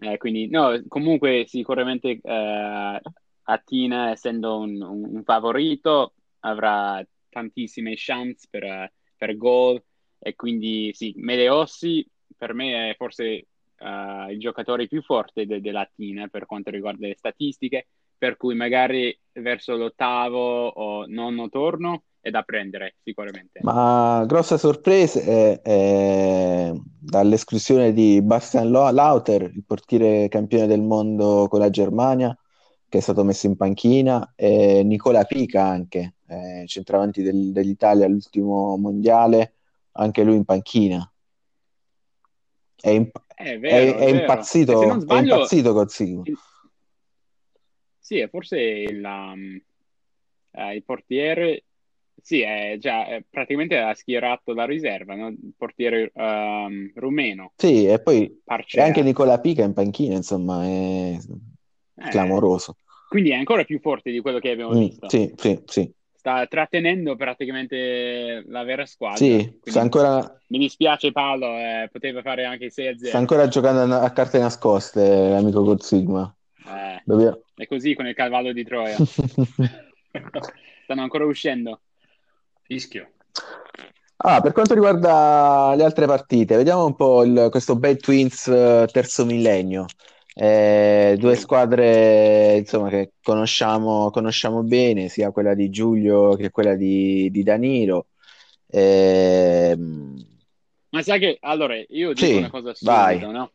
Eh, 0.00 0.16
quindi, 0.16 0.48
no, 0.48 0.80
comunque 0.86 1.44
sicuramente 1.48 2.20
eh, 2.22 3.00
Atina, 3.44 4.10
essendo 4.10 4.58
un, 4.58 4.80
un- 4.80 5.22
favorito, 5.24 6.14
avrà 6.40 7.04
tantissime 7.28 7.94
chance 7.96 8.46
per, 8.50 8.92
per 9.16 9.36
gol 9.36 9.82
e 10.18 10.34
quindi 10.36 10.92
sì, 10.94 11.12
Medeossi 11.16 12.08
per 12.36 12.54
me 12.54 12.90
è 12.90 12.94
forse 12.96 13.24
eh, 13.76 14.26
il 14.30 14.38
giocatore 14.38 14.86
più 14.86 15.02
forte 15.02 15.46
de- 15.46 15.60
dell'Atina 15.60 16.28
per 16.28 16.46
quanto 16.46 16.70
riguarda 16.70 17.06
le 17.08 17.16
statistiche, 17.16 17.88
per 18.18 18.36
cui 18.36 18.54
magari 18.54 19.16
verso 19.32 19.76
l'ottavo 19.76 20.66
o 20.66 21.06
nono 21.06 21.48
torno 21.48 22.02
è 22.20 22.30
da 22.30 22.42
prendere 22.42 22.96
sicuramente. 23.02 23.60
Ma 23.62 24.24
grossa 24.26 24.58
sorpresa 24.58 25.20
è, 25.20 25.60
è 25.62 26.72
dall'esclusione 26.74 27.92
di 27.92 28.20
Bastian 28.20 28.70
Lau- 28.70 28.92
Lauter, 28.92 29.42
il 29.42 29.62
portiere 29.64 30.28
campione 30.28 30.66
del 30.66 30.82
mondo 30.82 31.46
con 31.48 31.60
la 31.60 31.70
Germania, 31.70 32.36
che 32.88 32.98
è 32.98 33.00
stato 33.00 33.22
messo 33.22 33.46
in 33.46 33.56
panchina, 33.56 34.32
e 34.34 34.82
Nicola 34.82 35.24
Pica 35.24 35.64
anche, 35.64 36.14
eh, 36.26 36.64
centravanti 36.66 37.22
del- 37.22 37.52
dell'Italia 37.52 38.06
all'ultimo 38.06 38.76
mondiale, 38.76 39.54
anche 39.92 40.24
lui 40.24 40.36
in 40.36 40.44
panchina. 40.44 41.10
È, 42.80 42.90
imp- 42.90 43.24
È 43.34 43.58
vero, 43.58 43.98
è 43.98 44.04
è 44.04 44.08
impazzito, 44.10 44.72
non 44.72 44.98
è 44.98 45.00
sbaglio, 45.00 45.34
impazzito 45.34 45.86
il- 46.24 46.38
Sì, 48.08 48.20
è 48.20 48.28
forse 48.30 48.58
il, 48.58 49.04
um, 49.04 49.60
eh, 50.52 50.74
il 50.76 50.82
portiere, 50.82 51.64
sì, 52.22 52.40
è 52.40 52.76
già 52.78 53.04
è 53.04 53.22
praticamente 53.28 53.76
ha 53.76 53.92
schierato 53.92 54.54
la 54.54 54.64
riserva, 54.64 55.14
no? 55.14 55.28
Il 55.28 55.52
portiere 55.54 56.10
um, 56.14 56.90
rumeno, 56.94 57.52
Sì, 57.54 57.84
e 57.84 58.00
poi 58.00 58.24
e 58.24 58.34
Parcea. 58.42 58.82
anche 58.82 59.02
Nicola 59.02 59.38
Pica 59.40 59.62
in 59.62 59.74
panchina, 59.74 60.14
insomma, 60.14 60.64
è 60.64 61.18
Eh, 61.96 62.08
clamoroso. 62.08 62.78
quindi 63.10 63.28
è 63.28 63.34
ancora 63.34 63.64
più 63.64 63.78
forte 63.78 64.10
di 64.10 64.20
quello 64.20 64.38
che 64.38 64.52
abbiamo 64.52 64.72
Mm, 64.72 64.86
visto. 64.86 65.06
sì, 65.10 65.30
sì, 65.36 65.62
sì. 65.66 65.92
Sta 66.14 66.46
trattenendo 66.46 67.14
praticamente 67.14 68.42
la 68.46 68.62
vera 68.62 68.86
squadra. 68.86 69.18
Sì, 69.18 69.58
sta 69.62 69.82
ancora, 69.82 70.40
mi 70.46 70.56
dispiace 70.56 71.12
Paolo, 71.12 71.58
eh, 71.58 71.90
poteva 71.92 72.22
fare 72.22 72.46
anche 72.46 72.70
6 72.70 72.86
a 72.86 72.96
sta 72.96 73.04
0. 73.04 73.18
ancora 73.18 73.48
giocando 73.48 73.94
a, 73.96 74.10
carte 74.12 74.38
nascoste, 74.38 75.28
l'amico 75.28 75.62
Col 75.62 75.82
Sigma. 75.82 76.32
Eh, 76.68 77.02
Dobbiamo- 77.04 77.42
è 77.54 77.66
così 77.66 77.94
con 77.94 78.06
il 78.06 78.14
cavallo 78.14 78.52
di 78.52 78.64
Troia. 78.64 78.96
Stanno 80.84 81.02
ancora 81.02 81.24
uscendo. 81.24 81.80
Fischio. 82.62 83.10
Ah, 84.20 84.40
per 84.40 84.52
quanto 84.52 84.74
riguarda 84.74 85.74
le 85.76 85.84
altre 85.84 86.06
partite, 86.06 86.56
vediamo 86.56 86.84
un 86.84 86.94
po' 86.96 87.22
il- 87.24 87.48
questo 87.50 87.76
Bad 87.76 87.98
Twins 87.98 88.48
eh, 88.48 88.88
terzo 88.90 89.24
millennio. 89.24 89.86
Eh, 90.34 91.16
due 91.18 91.34
squadre 91.36 92.56
insomma, 92.58 92.88
che 92.90 93.12
conosciamo, 93.22 94.10
conosciamo 94.10 94.62
bene, 94.62 95.08
sia 95.08 95.30
quella 95.30 95.54
di 95.54 95.68
Giulio 95.70 96.34
che 96.36 96.50
quella 96.50 96.74
di, 96.74 97.28
di 97.30 97.42
Danilo. 97.42 98.08
Eh, 98.66 99.76
Ma 100.90 101.02
sai 101.02 101.18
che 101.18 101.38
allora 101.40 101.74
io 101.76 102.12
dico 102.12 102.26
sì, 102.26 102.36
una 102.36 102.50
cosa 102.50 102.74
vai. 102.82 103.14
subito, 103.18 103.30
no? 103.32 103.52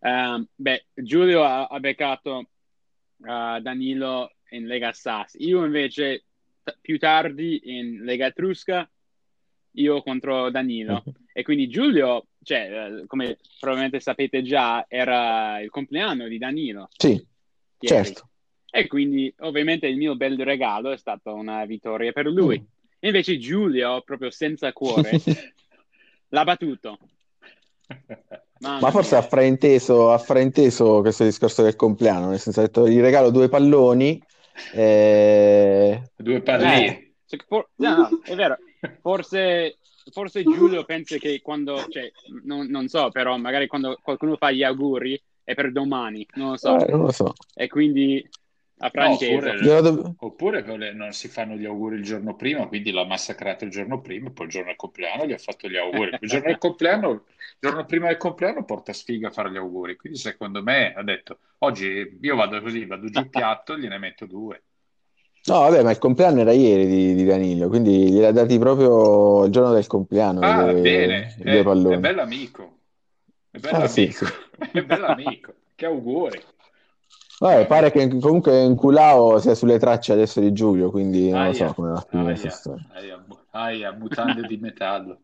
Ehm, 0.00 0.46
beh, 0.54 0.86
Giulio 0.94 1.42
ha, 1.44 1.66
ha 1.66 1.80
beccato 1.80 2.48
uh, 3.18 3.60
Danilo 3.60 4.32
in 4.50 4.66
Lega 4.66 4.92
Sass, 4.92 5.34
io 5.38 5.64
invece 5.64 6.24
t- 6.62 6.76
più 6.80 6.98
tardi 6.98 7.60
in 7.64 8.02
Lega 8.04 8.26
Etrusca, 8.26 8.88
io 9.72 10.02
contro 10.02 10.50
Danilo. 10.50 11.02
E 11.36 11.42
quindi 11.42 11.68
Giulio, 11.68 12.28
cioè, 12.42 13.02
come 13.06 13.36
probabilmente 13.60 14.00
sapete 14.00 14.42
già, 14.42 14.86
era 14.88 15.60
il 15.60 15.68
compleanno 15.68 16.28
di 16.28 16.38
Danilo. 16.38 16.88
Sì, 16.96 17.08
ieri. 17.10 17.26
certo. 17.78 18.30
E 18.70 18.86
quindi 18.86 19.30
ovviamente 19.40 19.86
il 19.86 19.98
mio 19.98 20.16
bel 20.16 20.42
regalo 20.42 20.92
è 20.92 20.96
stata 20.96 21.32
una 21.32 21.66
vittoria 21.66 22.12
per 22.12 22.24
lui. 22.28 22.56
E 22.98 23.06
invece 23.06 23.36
Giulio, 23.36 24.00
proprio 24.00 24.30
senza 24.30 24.72
cuore, 24.72 25.10
l'ha 26.28 26.44
battuto. 26.44 26.98
Mamma 28.58 28.78
Ma 28.80 28.90
forse 28.90 29.16
ha 29.16 29.22
frainteso, 29.22 30.12
ha 30.12 30.18
frainteso 30.18 31.00
questo 31.00 31.24
discorso 31.24 31.62
del 31.62 31.76
compleanno, 31.76 32.28
nel 32.30 32.38
senso 32.38 32.60
ha 32.60 32.62
detto 32.64 32.88
gli 32.88 33.00
regalo 33.00 33.30
due 33.30 33.48
palloni. 33.48 34.22
eh, 34.74 36.02
Due 36.16 36.40
pallini. 36.40 36.86
Eh, 36.86 37.14
cioè, 37.26 37.40
for- 37.46 37.68
no, 37.76 37.96
no, 37.96 38.20
è 38.24 38.34
vero. 38.34 38.56
Forse, 39.02 39.76
forse 40.12 40.42
Giulio 40.42 40.84
pensa 40.84 41.16
che 41.18 41.40
quando, 41.42 41.76
cioè, 41.88 42.10
non, 42.44 42.66
non 42.68 42.88
so, 42.88 43.10
però 43.10 43.36
magari 43.36 43.66
quando 43.66 43.98
qualcuno 44.02 44.36
fa 44.36 44.50
gli 44.50 44.62
auguri 44.62 45.20
è 45.44 45.54
per 45.54 45.70
domani, 45.72 46.26
non 46.34 46.50
lo 46.50 46.56
so. 46.56 46.78
eh, 46.78 46.90
non 46.90 47.02
lo 47.02 47.12
so. 47.12 47.34
E 47.54 47.68
quindi 47.68 48.26
a 48.78 48.90
francese. 48.90 49.36
oppure- 49.36 49.82
dov- 49.82 50.14
Oppure 50.18 50.62
quelle- 50.64 50.92
non 50.94 51.12
si 51.12 51.28
fanno 51.28 51.56
gli 51.56 51.66
auguri 51.66 51.96
il 51.96 52.02
giorno 52.02 52.34
prima, 52.36 52.66
quindi 52.66 52.90
l'ha 52.90 53.04
massacrato 53.04 53.64
il 53.64 53.70
giorno 53.70 54.00
prima, 54.00 54.30
poi 54.30 54.46
il 54.46 54.52
giorno 54.52 54.68
del 54.68 54.76
compleanno 54.76 55.26
gli 55.26 55.32
ha 55.32 55.38
fatto 55.38 55.68
gli 55.68 55.76
auguri. 55.76 56.16
Il 56.20 56.28
giorno 56.28 56.46
del 56.46 56.58
compleanno, 56.58 57.10
il 57.10 57.22
giorno 57.60 57.84
prima 57.84 58.06
del 58.08 58.16
compleanno 58.16 58.64
porta 58.64 58.92
sfiga 58.94 59.28
a 59.28 59.30
fare 59.30 59.50
gli 59.50 59.56
auguri. 59.58 59.96
Quindi 59.96 60.18
secondo 60.18 60.62
me 60.62 60.94
ha 60.94 61.02
detto, 61.02 61.38
oggi 61.58 62.18
io 62.20 62.34
vado 62.36 62.60
così, 62.62 62.86
vado 62.86 63.08
giù 63.10 63.20
il 63.20 63.28
piatto, 63.28 63.76
gliene 63.78 63.98
metto 63.98 64.24
due. 64.26 64.62
No, 65.48 65.60
vabbè, 65.60 65.82
ma 65.84 65.92
il 65.92 65.98
compleanno 65.98 66.40
era 66.40 66.50
ieri 66.52 66.86
di, 66.86 67.14
di 67.14 67.24
Danilo, 67.24 67.68
quindi 67.68 68.10
gliel'ha 68.10 68.32
dati 68.32 68.58
proprio 68.58 69.44
il 69.44 69.52
giorno 69.52 69.72
del 69.72 69.86
compleanno, 69.86 70.40
Ah, 70.40 70.48
due, 70.52 70.74
bene, 70.74 71.34
i 71.38 71.42
è, 71.42 71.50
due 71.50 71.62
palloni. 71.62 71.94
è 71.94 71.98
bell'amico. 71.98 72.80
È 73.50 73.58
Ah, 73.70 73.86
sì, 73.86 74.10
bell'amico. 74.10 74.24
sì. 74.24 74.26
È 74.72 74.82
bell'amico. 74.82 75.54
Che 75.74 75.86
auguri. 75.86 76.42
Vabbè, 77.38 77.66
pare 77.66 77.90
che 77.90 78.08
comunque 78.18 78.62
Inculao 78.62 79.38
sia 79.38 79.54
sulle 79.54 79.78
tracce 79.78 80.12
adesso 80.12 80.40
di 80.40 80.52
Giulio, 80.52 80.90
quindi 80.90 81.30
non 81.30 81.46
lo 81.46 81.52
so 81.52 81.64
Aia, 81.64 81.74
come 81.74 81.90
va 81.90 81.98
a 81.98 82.06
finire 82.08 82.30
aia, 82.30 82.40
questa 82.40 82.58
storia. 82.58 82.86
aia, 82.94 83.18
bu- 83.18 83.44
aia, 83.50 83.92
mutande 83.92 84.46
di 84.46 84.56
metallo. 84.56 85.20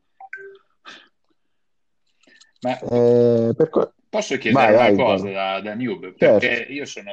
Ma 2.61 2.79
Eh, 2.79 3.55
per 3.57 3.70
co- 3.70 3.92
Posso 4.09 4.37
chiedere 4.37 4.72
Vai, 4.72 4.75
una 4.75 4.83
vai, 4.85 4.96
cosa 4.96 5.31
da, 5.31 5.61
da 5.61 5.75
noob? 5.75 6.14
Certo. 6.16 6.46
Perché 6.46 6.70
io 6.72 6.85
sono 6.85 7.11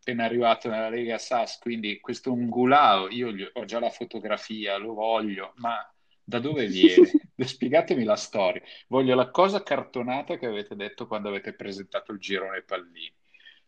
appena 0.00 0.24
arrivato 0.24 0.68
nella 0.68 0.88
Lega 0.88 1.16
SAS, 1.16 1.58
quindi 1.58 2.00
questo 2.00 2.32
ungulao, 2.32 3.08
io 3.08 3.30
gli- 3.30 3.48
ho 3.52 3.64
già 3.64 3.78
la 3.78 3.90
fotografia, 3.90 4.76
lo 4.76 4.94
voglio, 4.94 5.52
ma 5.56 5.76
da 6.24 6.40
dove 6.40 6.66
viene? 6.66 7.06
Spiegatemi 7.40 8.02
la 8.04 8.16
storia. 8.16 8.60
Voglio 8.88 9.14
la 9.14 9.30
cosa 9.30 9.62
cartonata 9.62 10.36
che 10.36 10.46
avete 10.46 10.74
detto 10.74 11.06
quando 11.06 11.28
avete 11.28 11.54
presentato 11.54 12.10
il 12.12 12.18
girone 12.18 12.62
pallini. 12.62 13.14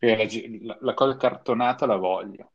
La, 0.03 0.17
la- 0.17 0.79
la 0.81 0.95
cosa 0.95 1.17
cartonata 1.17 1.87
la 1.87 1.97
voglio. 1.97 2.51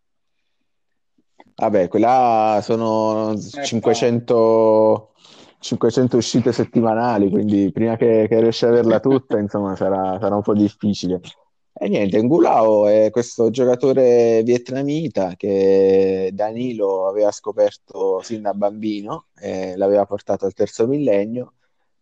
Vabbè, 1.55 1.87
quella 1.87 2.59
sono 2.61 3.33
500, 3.37 5.13
500 5.59 6.17
uscite 6.17 6.51
settimanali, 6.51 7.29
quindi 7.29 7.71
prima 7.71 7.95
che, 7.95 8.25
che 8.27 8.39
riesci 8.41 8.65
ad 8.65 8.71
averla 8.71 8.99
tutta, 8.99 9.37
insomma, 9.39 9.75
sarà, 9.75 10.19
sarà 10.19 10.35
un 10.35 10.41
po' 10.41 10.53
difficile. 10.53 11.19
E 11.79 11.87
niente, 11.89 12.21
Ngulao 12.21 12.87
è 12.87 13.09
questo 13.11 13.49
giocatore 13.49 14.41
vietnamita 14.43 15.35
che 15.35 16.31
Danilo 16.33 17.07
aveva 17.07 17.31
scoperto 17.31 18.21
sin 18.21 18.41
da 18.41 18.53
bambino, 18.53 19.27
e 19.39 19.75
l'aveva 19.77 20.05
portato 20.05 20.45
al 20.45 20.53
terzo 20.53 20.87
millennio, 20.87 21.53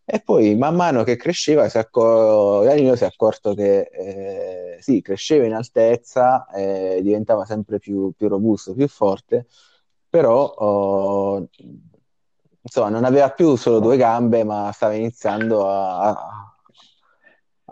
e 0.05 0.19
poi 0.21 0.55
man 0.55 0.75
mano 0.75 1.03
che 1.03 1.15
cresceva, 1.15 1.67
si 1.67 1.77
accor- 1.77 2.63
Danilo 2.65 2.95
si 2.95 3.03
è 3.03 3.07
accorto 3.07 3.53
che 3.55 3.89
eh, 3.91 4.77
sì, 4.81 5.01
cresceva 5.01 5.45
in 5.45 5.53
altezza, 5.53 6.47
eh, 6.53 6.99
diventava 7.01 7.45
sempre 7.45 7.79
più, 7.79 8.11
più 8.15 8.27
robusto, 8.27 8.73
più 8.73 8.87
forte, 8.87 9.47
però 10.09 10.45
oh, 10.45 11.47
insomma, 12.61 12.89
non 12.89 13.03
aveva 13.03 13.31
più 13.31 13.55
solo 13.55 13.79
due 13.79 13.97
gambe, 13.97 14.43
ma 14.43 14.71
stava 14.73 14.93
iniziando 14.93 15.67
a, 15.67 16.09
a- 16.09 16.55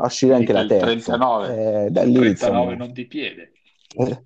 uscire 0.05 0.33
anche 0.35 0.53
la 0.53 0.65
terza. 0.65 0.85
39, 0.85 1.85
Eh, 1.85 1.89
da 1.91 2.03
lì, 2.03 2.13
39 2.13 2.29
insomma, 2.29 2.75
non 2.75 2.91
di 2.93 3.05
piede. 3.05 3.51
eh, 3.97 4.25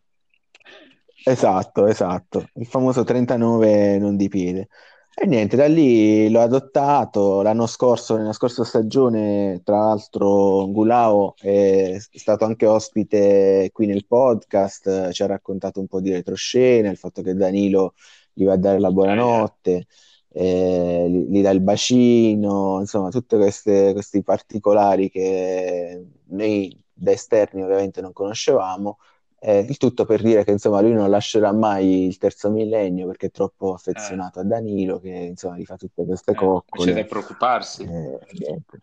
esatto, 1.25 1.87
esatto, 1.87 2.49
il 2.55 2.65
famoso 2.65 3.03
39 3.03 3.97
non 3.97 4.15
di 4.15 4.27
piede. 4.29 4.69
E 5.19 5.25
niente, 5.25 5.55
da 5.55 5.65
lì 5.67 6.29
l'ho 6.29 6.41
adottato 6.41 7.41
l'anno 7.41 7.65
scorso, 7.65 8.17
nella 8.17 8.33
scorsa 8.33 8.63
stagione, 8.63 9.61
tra 9.63 9.79
l'altro 9.79 10.67
Gulao 10.69 11.33
è 11.37 11.97
stato 12.11 12.45
anche 12.45 12.67
ospite 12.67 13.71
qui 13.73 13.87
nel 13.87 14.05
podcast, 14.05 15.09
ci 15.11 15.23
ha 15.23 15.25
raccontato 15.25 15.79
un 15.79 15.87
po' 15.87 16.01
di 16.01 16.11
retroscena, 16.11 16.91
il 16.91 16.97
fatto 16.97 17.23
che 17.23 17.33
Danilo 17.33 17.95
gli 18.31 18.45
va 18.45 18.53
a 18.53 18.57
dare 18.57 18.79
la 18.79 18.91
buonanotte, 18.91 19.87
eh, 20.29 21.07
gli, 21.09 21.31
gli 21.31 21.41
dà 21.41 21.49
il 21.49 21.61
bacino, 21.61 22.79
insomma, 22.79 23.09
tutti 23.09 23.35
questi 23.37 24.21
particolari 24.23 25.09
che 25.09 26.05
noi 26.25 26.79
da 26.93 27.11
esterni 27.11 27.63
ovviamente 27.63 28.01
non 28.01 28.13
conoscevamo. 28.13 28.99
Eh, 29.39 29.59
il 29.59 29.77
tutto 29.77 30.05
per 30.05 30.21
dire 30.23 30.43
che 30.43 30.51
insomma 30.51 30.81
lui 30.81 30.93
non 30.93 31.09
lascerà 31.11 31.51
mai 31.53 32.07
il 32.07 32.17
terzo 32.17 32.49
millennio 32.49 33.05
perché 33.05 33.27
è 33.27 33.31
troppo 33.31 33.73
affezionato 33.73 34.39
a 34.39 34.43
Danilo 34.43 34.99
che 34.99 35.09
insomma 35.09 35.57
gli 35.57 35.65
fa 35.65 35.75
tutte 35.75 36.05
queste 36.05 36.31
Eh, 36.31 36.35
c'è 36.35 36.39
coccole. 36.39 36.93
da 36.93 37.03
preoccuparsi. 37.03 37.83
Eh, 37.83 38.19
niente. 38.39 38.81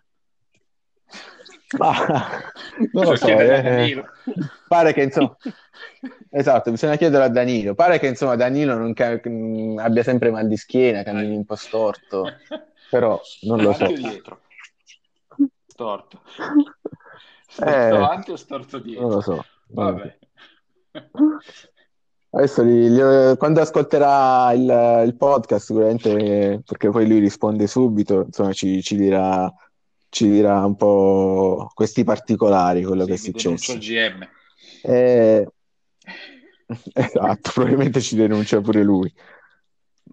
Ma 1.79 1.93
non 2.93 3.05
lo 3.05 3.17
so, 3.17 3.27
chiedere 3.27 3.59
a 3.59 3.81
eh, 3.81 4.05
pare 4.69 4.93
che 4.93 5.03
insomma, 5.03 5.37
esatto, 6.31 6.71
bisogna 6.71 6.97
chiederlo 6.97 7.25
a 7.25 7.29
Danilo. 7.29 7.75
Pare 7.75 7.99
che 7.99 8.07
insomma 8.07 8.37
Danilo 8.37 8.77
non 8.77 8.93
ca- 8.93 9.21
mh, 9.23 9.79
abbia 9.79 10.03
sempre 10.05 10.31
mal 10.31 10.47
di 10.47 10.57
schiena, 10.57 11.03
cammini 11.03 11.35
un 11.37 11.45
po' 11.45 11.57
storto, 11.57 12.27
però 12.89 13.21
non 13.43 13.61
lo 13.61 13.73
so. 13.73 13.87
Dietro? 13.87 14.41
Storto. 15.67 16.23
Storto 17.49 17.71
Eh, 17.71 17.91
avanti 17.91 18.31
o 18.31 18.37
storto 18.37 18.79
dietro? 18.79 19.07
non 19.07 19.15
lo 19.15 19.21
so. 19.21 19.45
Vabbè. 19.69 20.19
Adesso 22.31 22.65
gli- 22.65 22.89
gli- 22.89 23.37
quando 23.37 23.61
ascolterà 23.61 24.53
il, 24.53 25.03
il 25.07 25.17
podcast, 25.17 25.67
sicuramente, 25.67 26.63
perché 26.65 26.91
poi 26.91 27.07
lui 27.07 27.21
risponde 27.21 27.67
subito, 27.69 28.25
insomma, 28.27 28.53
ci, 28.53 28.83
ci 28.83 28.97
dirà, 28.97 29.53
ci 30.09 30.29
dirà 30.29 30.65
un 30.65 30.75
po' 30.75 31.71
questi 31.75 32.03
particolari, 32.03 32.83
quello 32.83 33.03
Sì, 33.03 33.09
che 33.09 33.15
è 33.15 33.19
successo. 33.19 33.73
al 33.73 33.79
GM. 33.79 34.29
Eh, 34.83 35.49
esatto, 36.93 37.51
probabilmente 37.53 38.01
ci 38.01 38.17
denuncia 38.17 38.61
pure 38.61 38.83
lui. 38.83 39.13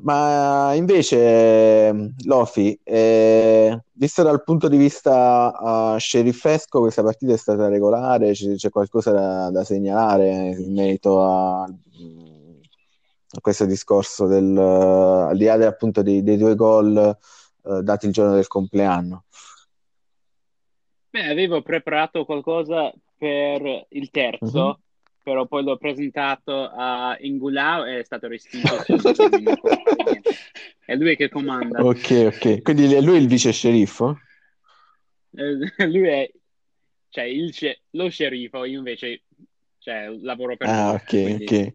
Ma 0.03 0.73
invece, 0.73 2.13
Lofi, 2.25 2.79
eh, 2.83 3.83
visto 3.91 4.23
dal 4.23 4.43
punto 4.43 4.67
di 4.67 4.77
vista 4.77 5.93
eh, 5.95 5.99
sceriffesco, 5.99 6.79
questa 6.79 7.03
partita 7.03 7.33
è 7.33 7.37
stata 7.37 7.67
regolare, 7.67 8.31
c'è, 8.31 8.55
c'è 8.55 8.69
qualcosa 8.69 9.11
da, 9.11 9.51
da 9.51 9.63
segnalare 9.63 10.55
in 10.57 10.73
merito 10.73 11.21
a, 11.21 11.61
a 11.63 13.39
questo 13.41 13.65
discorso 13.65 14.25
del, 14.25 14.57
al 14.57 15.37
di 15.37 15.45
là 15.45 15.67
appunto 15.67 16.01
dei, 16.01 16.23
dei 16.23 16.37
due 16.37 16.55
gol 16.55 16.97
eh, 16.97 17.81
dati 17.83 18.07
il 18.07 18.11
giorno 18.11 18.33
del 18.33 18.47
compleanno. 18.47 19.25
Beh, 21.11 21.27
avevo 21.27 21.61
preparato 21.61 22.25
qualcosa 22.25 22.91
per 23.17 23.85
il 23.89 24.09
terzo, 24.09 24.65
Mhm. 24.65 24.75
Però 25.23 25.45
poi 25.45 25.63
l'ho 25.63 25.77
presentato 25.77 26.69
a 26.69 27.15
Ingulao 27.19 27.86
e 27.86 27.99
è 27.99 28.03
stato 28.03 28.27
respinto. 28.27 28.75
È 30.84 30.95
lui 30.95 31.15
che 31.15 31.29
comanda. 31.29 31.84
Ok, 31.84 32.31
ok. 32.34 32.62
Quindi 32.63 33.01
lui 33.01 33.15
è 33.15 33.19
il 33.19 33.27
vice 33.27 33.51
sceriffo? 33.51 34.19
Eh, 35.36 35.57
Lui 35.88 36.07
è 36.07 36.29
cioè, 37.10 37.23
il 37.25 37.53
lo 37.91 38.10
sceriffo, 38.10 38.65
io 38.65 38.77
invece 38.79 39.23
cioè, 39.79 40.10
lavoro 40.21 40.57
per 40.57 40.67
Ah, 40.69 40.88
lui, 40.88 40.95
ok, 40.95 41.05
quindi- 41.07 41.45
ok. 41.45 41.73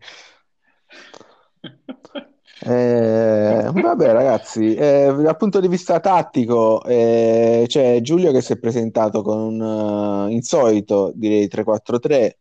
Eh, 2.59 3.71
vabbè, 3.71 4.13
ragazzi, 4.13 4.75
eh, 4.75 5.15
dal 5.15 5.37
punto 5.37 5.61
di 5.61 5.69
vista 5.69 6.01
tattico, 6.01 6.83
eh, 6.85 7.65
c'è 7.67 8.01
Giulio 8.01 8.33
che 8.33 8.41
si 8.41 8.55
è 8.55 8.59
presentato 8.59 9.21
con 9.21 9.39
un 9.61 10.29
eh, 10.31 10.33
insolito, 10.33 11.13
direi 11.15 11.49
3-4-3, 11.49 12.39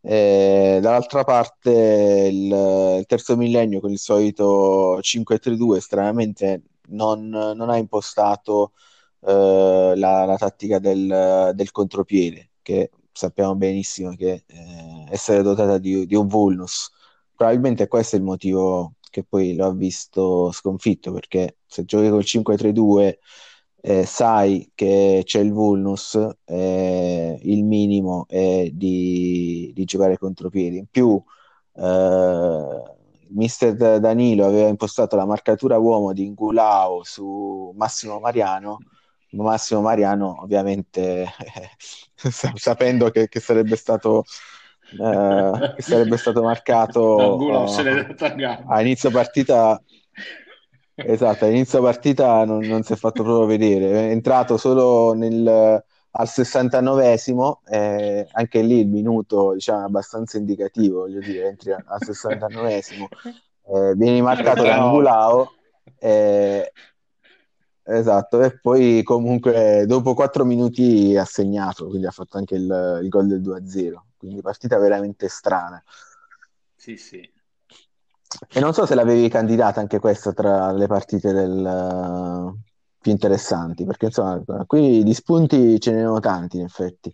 E 0.00 0.78
dall'altra 0.80 1.24
parte 1.24 2.28
il, 2.30 2.96
il 2.98 3.06
terzo 3.06 3.36
millennio 3.36 3.80
con 3.80 3.90
il 3.90 3.98
solito 3.98 4.98
5-3-2 5.00 5.78
stranamente 5.78 6.62
non, 6.88 7.28
non 7.28 7.68
ha 7.68 7.76
impostato 7.76 8.72
eh, 9.20 9.92
la, 9.96 10.24
la, 10.24 10.36
tattica 10.36 10.78
del, 10.78 11.52
del, 11.54 11.70
contropiede, 11.72 12.50
che 12.62 12.90
sappiamo 13.12 13.56
benissimo 13.56 14.14
che 14.14 14.44
eh, 14.46 15.06
essere 15.10 15.42
dotata 15.42 15.78
di, 15.78 16.06
di, 16.06 16.14
un 16.14 16.26
vulnus. 16.26 16.90
Probabilmente 17.34 17.88
questo 17.88 18.16
è 18.16 18.18
il 18.18 18.24
motivo 18.24 18.94
che 19.10 19.24
poi 19.24 19.54
lo 19.54 19.66
ha 19.66 19.74
visto 19.74 20.52
sconfitto, 20.52 21.12
perché 21.12 21.58
se 21.66 21.84
giochi 21.84 22.08
col 22.08 22.22
5-3-2 22.24 23.18
eh, 23.80 24.04
sai 24.04 24.70
che 24.74 25.22
c'è 25.24 25.40
il 25.40 25.52
vulnus, 25.52 26.18
eh, 26.44 27.38
il 27.42 27.64
minimo 27.64 28.26
è 28.28 28.68
di, 28.72 29.70
di 29.74 29.84
giocare 29.84 30.18
contropiedi. 30.18 30.78
In 30.78 30.86
più, 30.90 31.22
eh, 31.74 32.82
mister 33.28 34.00
Danilo 34.00 34.46
aveva 34.46 34.68
impostato 34.68 35.16
la 35.16 35.26
marcatura 35.26 35.78
uomo 35.78 36.12
di 36.12 36.24
Ingulao 36.24 37.02
su 37.04 37.72
Massimo 37.76 38.18
Mariano. 38.18 38.78
Massimo 39.30 39.82
Mariano, 39.82 40.40
ovviamente, 40.42 41.26
sapendo 42.54 43.10
che, 43.10 43.28
che, 43.28 43.40
sarebbe 43.40 43.76
stato, 43.76 44.24
eh, 44.98 45.74
che 45.76 45.82
sarebbe 45.82 46.16
stato 46.16 46.42
marcato 46.42 47.36
uh, 47.36 47.68
a 48.66 48.80
inizio 48.80 49.10
partita, 49.10 49.80
esatto, 51.06 51.44
a 51.44 51.48
inizio 51.48 51.80
partita 51.82 52.44
non, 52.44 52.64
non, 52.66 52.82
si 52.82 52.92
è 52.92 52.96
fatto 52.96 53.22
proprio 53.22 53.46
vedere. 53.46 53.90
È 53.90 54.10
entrato 54.10 54.56
solo 54.56 55.12
nel, 55.12 55.46
al 55.46 56.26
69esimo, 56.26 57.58
eh, 57.68 58.26
anche 58.32 58.62
lì 58.62 58.80
il 58.80 58.88
minuto 58.88 59.52
diciamo, 59.52 59.84
abbastanza 59.84 60.38
indicativo, 60.38 61.00
voglio 61.00 61.20
dire, 61.20 61.48
entri 61.48 61.72
al 61.72 61.98
69esimo, 62.00 63.06
eh, 63.74 63.94
vieni 63.94 64.20
marcato 64.22 64.62
da 64.62 64.82
Angulao, 64.82 65.52
eh, 65.98 66.72
esatto, 67.84 68.42
e 68.42 68.58
poi 68.58 69.02
comunque 69.02 69.84
dopo 69.86 70.14
4 70.14 70.44
minuti 70.44 71.16
ha 71.16 71.24
segnato, 71.24 71.86
quindi 71.86 72.06
ha 72.06 72.12
fatto 72.12 72.36
anche 72.38 72.56
il, 72.56 73.00
il 73.02 73.08
gol 73.08 73.28
del 73.28 73.40
2-0, 73.40 73.94
quindi 74.16 74.40
partita 74.40 74.78
veramente 74.78 75.28
strana. 75.28 75.82
Sì, 76.74 76.96
sì. 76.96 77.36
E 78.52 78.60
non 78.60 78.74
so 78.74 78.86
se 78.86 78.94
l'avevi 78.94 79.28
candidata 79.28 79.80
anche 79.80 79.98
questa 79.98 80.32
tra 80.32 80.70
le 80.72 80.86
partite 80.86 81.32
del, 81.32 82.54
più 83.00 83.12
interessanti, 83.12 83.84
perché 83.84 84.06
insomma, 84.06 84.42
qui 84.66 85.02
di 85.02 85.14
spunti 85.14 85.80
ce 85.80 85.92
ne 85.92 86.02
sono 86.02 86.20
tanti 86.20 86.58
in 86.58 86.64
effetti. 86.64 87.12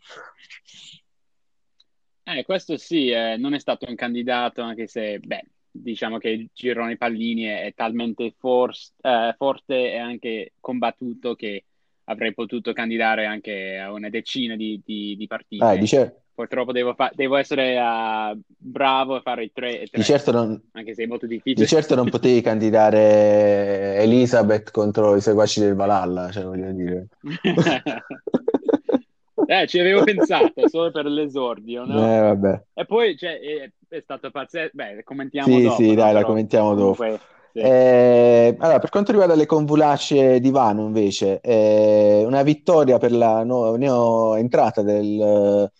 Eh, 2.24 2.44
questo 2.44 2.76
sì, 2.78 3.10
eh, 3.10 3.36
non 3.36 3.54
è 3.54 3.58
stato 3.58 3.86
un 3.88 3.94
candidato, 3.94 4.62
anche 4.62 4.86
se, 4.86 5.18
beh, 5.18 5.44
diciamo 5.70 6.18
che 6.18 6.30
il 6.30 6.48
girone 6.52 6.96
pallini 6.96 7.42
è, 7.42 7.64
è 7.64 7.74
talmente 7.74 8.34
for- 8.38 8.74
eh, 9.02 9.34
forte 9.36 9.92
e 9.92 9.98
anche 9.98 10.52
combattuto 10.58 11.34
che 11.34 11.64
avrei 12.04 12.32
potuto 12.32 12.72
candidare 12.72 13.26
anche 13.26 13.78
a 13.78 13.92
una 13.92 14.08
decina 14.08 14.56
di, 14.56 14.80
di, 14.84 15.16
di 15.16 15.26
partite. 15.26 15.70
Eh, 15.70 15.78
dice, 15.78 16.23
Purtroppo 16.34 16.72
devo, 16.72 16.94
fa- 16.94 17.12
devo 17.14 17.36
essere 17.36 17.78
uh, 17.78 18.36
bravo 18.46 19.14
a 19.14 19.20
fare 19.20 19.44
i 19.44 19.52
tre, 19.52 19.82
e 19.82 19.86
tre 19.86 19.98
di 19.98 20.02
certo 20.02 20.32
non, 20.32 20.60
anche 20.72 20.92
se 20.92 21.04
è 21.04 21.06
molto 21.06 21.26
difficile. 21.26 21.64
Di 21.64 21.70
certo 21.70 21.94
non 21.94 22.10
potevi 22.10 22.40
candidare 22.40 23.98
Elisabeth 23.98 24.72
contro 24.72 25.14
i 25.14 25.20
seguaci 25.20 25.60
del 25.60 25.76
Valhalla, 25.76 26.32
cioè 26.32 26.42
voglio 26.42 26.72
dire. 26.72 27.06
eh, 29.46 29.66
ci 29.68 29.78
avevo 29.78 30.02
pensato 30.02 30.66
solo 30.68 30.90
per 30.90 31.06
l'esordio, 31.06 31.84
no? 31.84 32.32
Eh. 32.32 32.62
E 32.74 32.84
poi 32.84 33.16
cioè, 33.16 33.38
è, 33.38 33.70
è, 33.88 34.00
stato 34.00 34.32
pazzesco. 34.32 34.72
Beh, 34.72 35.04
commentiamo 35.04 35.46
sì, 35.46 35.62
dopo. 35.62 35.76
Sì, 35.76 35.88
no? 35.90 35.94
dai, 35.94 36.06
Però, 36.06 36.18
la 36.18 36.24
commentiamo 36.24 36.74
comunque, 36.74 37.10
dopo. 37.10 37.22
Sì. 37.52 37.60
Eh, 37.60 38.56
allora, 38.58 38.80
per 38.80 38.90
quanto 38.90 39.12
riguarda 39.12 39.36
le 39.36 39.46
convulacee 39.46 40.40
di 40.40 40.50
Vano, 40.50 40.86
invece, 40.86 41.40
eh, 41.40 42.24
una 42.26 42.42
vittoria 42.42 42.98
per 42.98 43.12
la 43.12 43.44
no, 43.44 43.76
neoentrata 43.76 44.82
del 44.82 45.20
eh, 45.20 45.70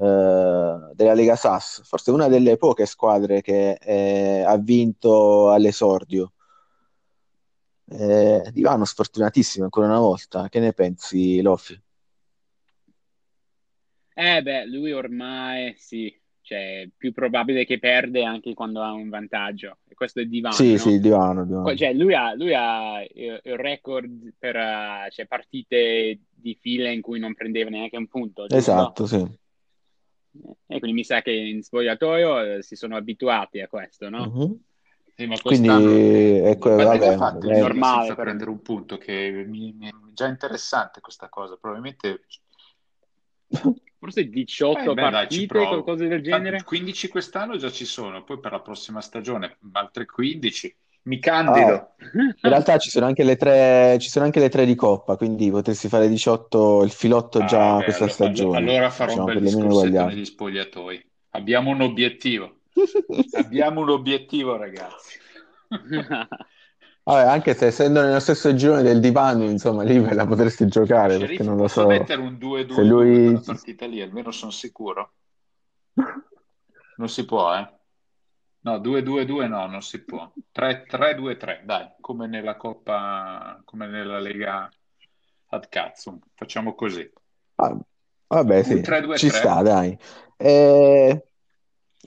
della 0.00 1.12
Lega 1.14 1.36
SAS, 1.36 1.82
forse 1.84 2.10
una 2.10 2.28
delle 2.28 2.56
poche 2.56 2.86
squadre 2.86 3.42
che 3.42 3.72
eh, 3.72 4.42
ha 4.42 4.56
vinto 4.56 5.50
all'esordio. 5.50 6.32
Eh, 7.92 8.50
Divano 8.52 8.84
sfortunatissimo 8.84 9.64
ancora 9.64 9.88
una 9.88 9.98
volta, 9.98 10.48
che 10.48 10.60
ne 10.60 10.72
pensi 10.72 11.42
Lofi? 11.42 11.78
Eh 14.14 14.42
beh, 14.42 14.66
lui 14.66 14.92
ormai 14.92 15.74
sì, 15.76 16.14
cioè 16.42 16.88
più 16.96 17.12
probabile 17.12 17.64
che 17.64 17.78
perde 17.78 18.24
anche 18.24 18.54
quando 18.54 18.82
ha 18.82 18.92
un 18.92 19.08
vantaggio. 19.08 19.78
E 19.88 19.94
questo 19.94 20.20
è 20.20 20.24
Divano. 20.24 20.54
Sì, 20.54 20.72
no? 20.72 20.78
sì, 20.78 21.00
Divano. 21.00 21.44
divano. 21.44 21.76
Cioè, 21.76 21.92
lui 21.92 22.14
ha, 22.14 22.34
lui 22.34 22.54
ha 22.54 23.02
il 23.02 23.40
record 23.56 24.34
per 24.38 24.56
uh, 24.56 25.10
cioè, 25.10 25.26
partite 25.26 26.20
di 26.28 26.56
fila 26.60 26.90
in 26.90 27.00
cui 27.00 27.18
non 27.18 27.34
prendeva 27.34 27.70
neanche 27.70 27.96
un 27.96 28.08
punto. 28.08 28.42
Giusto? 28.42 28.56
Esatto, 28.56 29.06
sì. 29.06 29.38
E 30.66 30.78
quindi 30.78 30.92
mi 30.92 31.04
sa 31.04 31.22
che 31.22 31.32
in 31.32 31.62
spogliatoio 31.62 32.40
eh, 32.40 32.62
si 32.62 32.76
sono 32.76 32.96
abituati 32.96 33.60
a 33.60 33.68
questo, 33.68 34.08
no? 34.08 34.32
Mm-hmm. 34.32 34.52
Sì, 35.16 35.26
ma 35.26 35.36
quindi 35.38 35.68
ecco, 35.68 36.76
vabbè, 36.76 37.16
fatto 37.16 37.50
è 37.50 37.58
normale 37.58 38.06
per 38.06 38.24
prendere 38.24 38.48
un 38.48 38.62
punto 38.62 38.96
che 38.96 39.44
mi, 39.46 39.74
mi, 39.76 39.88
è 39.88 39.92
già 40.14 40.26
interessante 40.26 41.00
questa 41.00 41.28
cosa, 41.28 41.56
probabilmente 41.56 42.22
forse 43.98 44.28
18 44.30 44.78
eh, 44.78 44.94
beh, 44.94 45.10
partite, 45.10 45.58
dai, 45.58 45.66
qualcosa 45.66 46.06
del 46.06 46.22
genere. 46.22 46.62
15 46.62 47.08
quest'anno 47.08 47.58
già 47.58 47.70
ci 47.70 47.84
sono, 47.84 48.24
poi 48.24 48.40
per 48.40 48.52
la 48.52 48.60
prossima 48.60 49.02
stagione 49.02 49.58
altre 49.72 50.06
15 50.06 50.74
mi 51.02 51.18
candido. 51.18 51.72
Ah, 51.72 51.94
in 51.98 52.34
realtà 52.40 52.78
ci 52.78 52.90
sono, 52.90 53.06
anche 53.06 53.24
le 53.24 53.36
tre, 53.36 53.96
ci 53.98 54.10
sono 54.10 54.24
anche 54.24 54.40
le 54.40 54.48
tre 54.48 54.66
di 54.66 54.74
Coppa, 54.74 55.16
quindi 55.16 55.50
potresti 55.50 55.88
fare 55.88 56.08
18 56.08 56.82
il 56.84 56.90
filotto 56.90 57.44
già 57.44 57.76
ah, 57.76 57.82
questa 57.82 58.04
allora, 58.04 58.12
stagione. 58.14 58.56
Allora 58.58 58.90
farò 58.90 59.10
diciamo, 59.10 59.26
un 59.26 59.32
bel 59.32 59.42
discorsetto 59.42 60.04
negli 60.04 60.24
spogliatoi. 60.24 61.10
Abbiamo 61.30 61.70
un 61.70 61.80
obiettivo. 61.80 62.60
Abbiamo 63.32 63.80
un 63.80 63.90
obiettivo, 63.90 64.56
ragazzi. 64.56 65.18
Vabbè, 67.02 67.28
anche 67.28 67.54
se 67.54 67.66
essendo 67.66 68.02
nello 68.02 68.20
stesso 68.20 68.54
girone 68.54 68.82
del 68.82 69.00
divano, 69.00 69.44
insomma, 69.44 69.82
lì 69.82 69.98
me 69.98 70.14
la 70.14 70.26
potresti 70.26 70.66
giocare 70.66 71.14
Sceriffo, 71.14 71.26
perché 71.28 71.42
non 71.42 71.56
lo 71.56 71.66
so. 71.66 71.86
mettere 71.86 72.20
un 72.20 72.34
2-2 72.34 72.72
se 72.72 72.82
lui... 72.84 73.40
partita 73.44 73.86
lì, 73.86 74.02
almeno 74.02 74.30
sono 74.30 74.50
sicuro. 74.50 75.12
Non 77.00 77.08
si 77.08 77.24
può, 77.24 77.56
eh. 77.56 77.79
No, 78.62 78.78
2-2-2 78.78 79.48
no, 79.48 79.66
non 79.66 79.82
si 79.82 80.04
può. 80.04 80.30
3-2-3, 80.52 81.64
dai, 81.64 81.88
come 82.00 82.26
nella 82.26 82.56
Coppa, 82.56 83.60
come 83.64 83.86
nella 83.86 84.18
Lega 84.18 84.68
ad 85.48 85.68
cazzo. 85.68 86.18
Facciamo 86.34 86.74
così. 86.74 87.10
Ah, 87.56 87.76
vabbè, 88.26 88.62
sì, 88.62 88.80
3, 88.80 89.00
2, 89.00 89.16
ci 89.16 89.28
3. 89.28 89.38
sta, 89.38 89.62
dai. 89.62 89.98
Eh... 90.36 91.24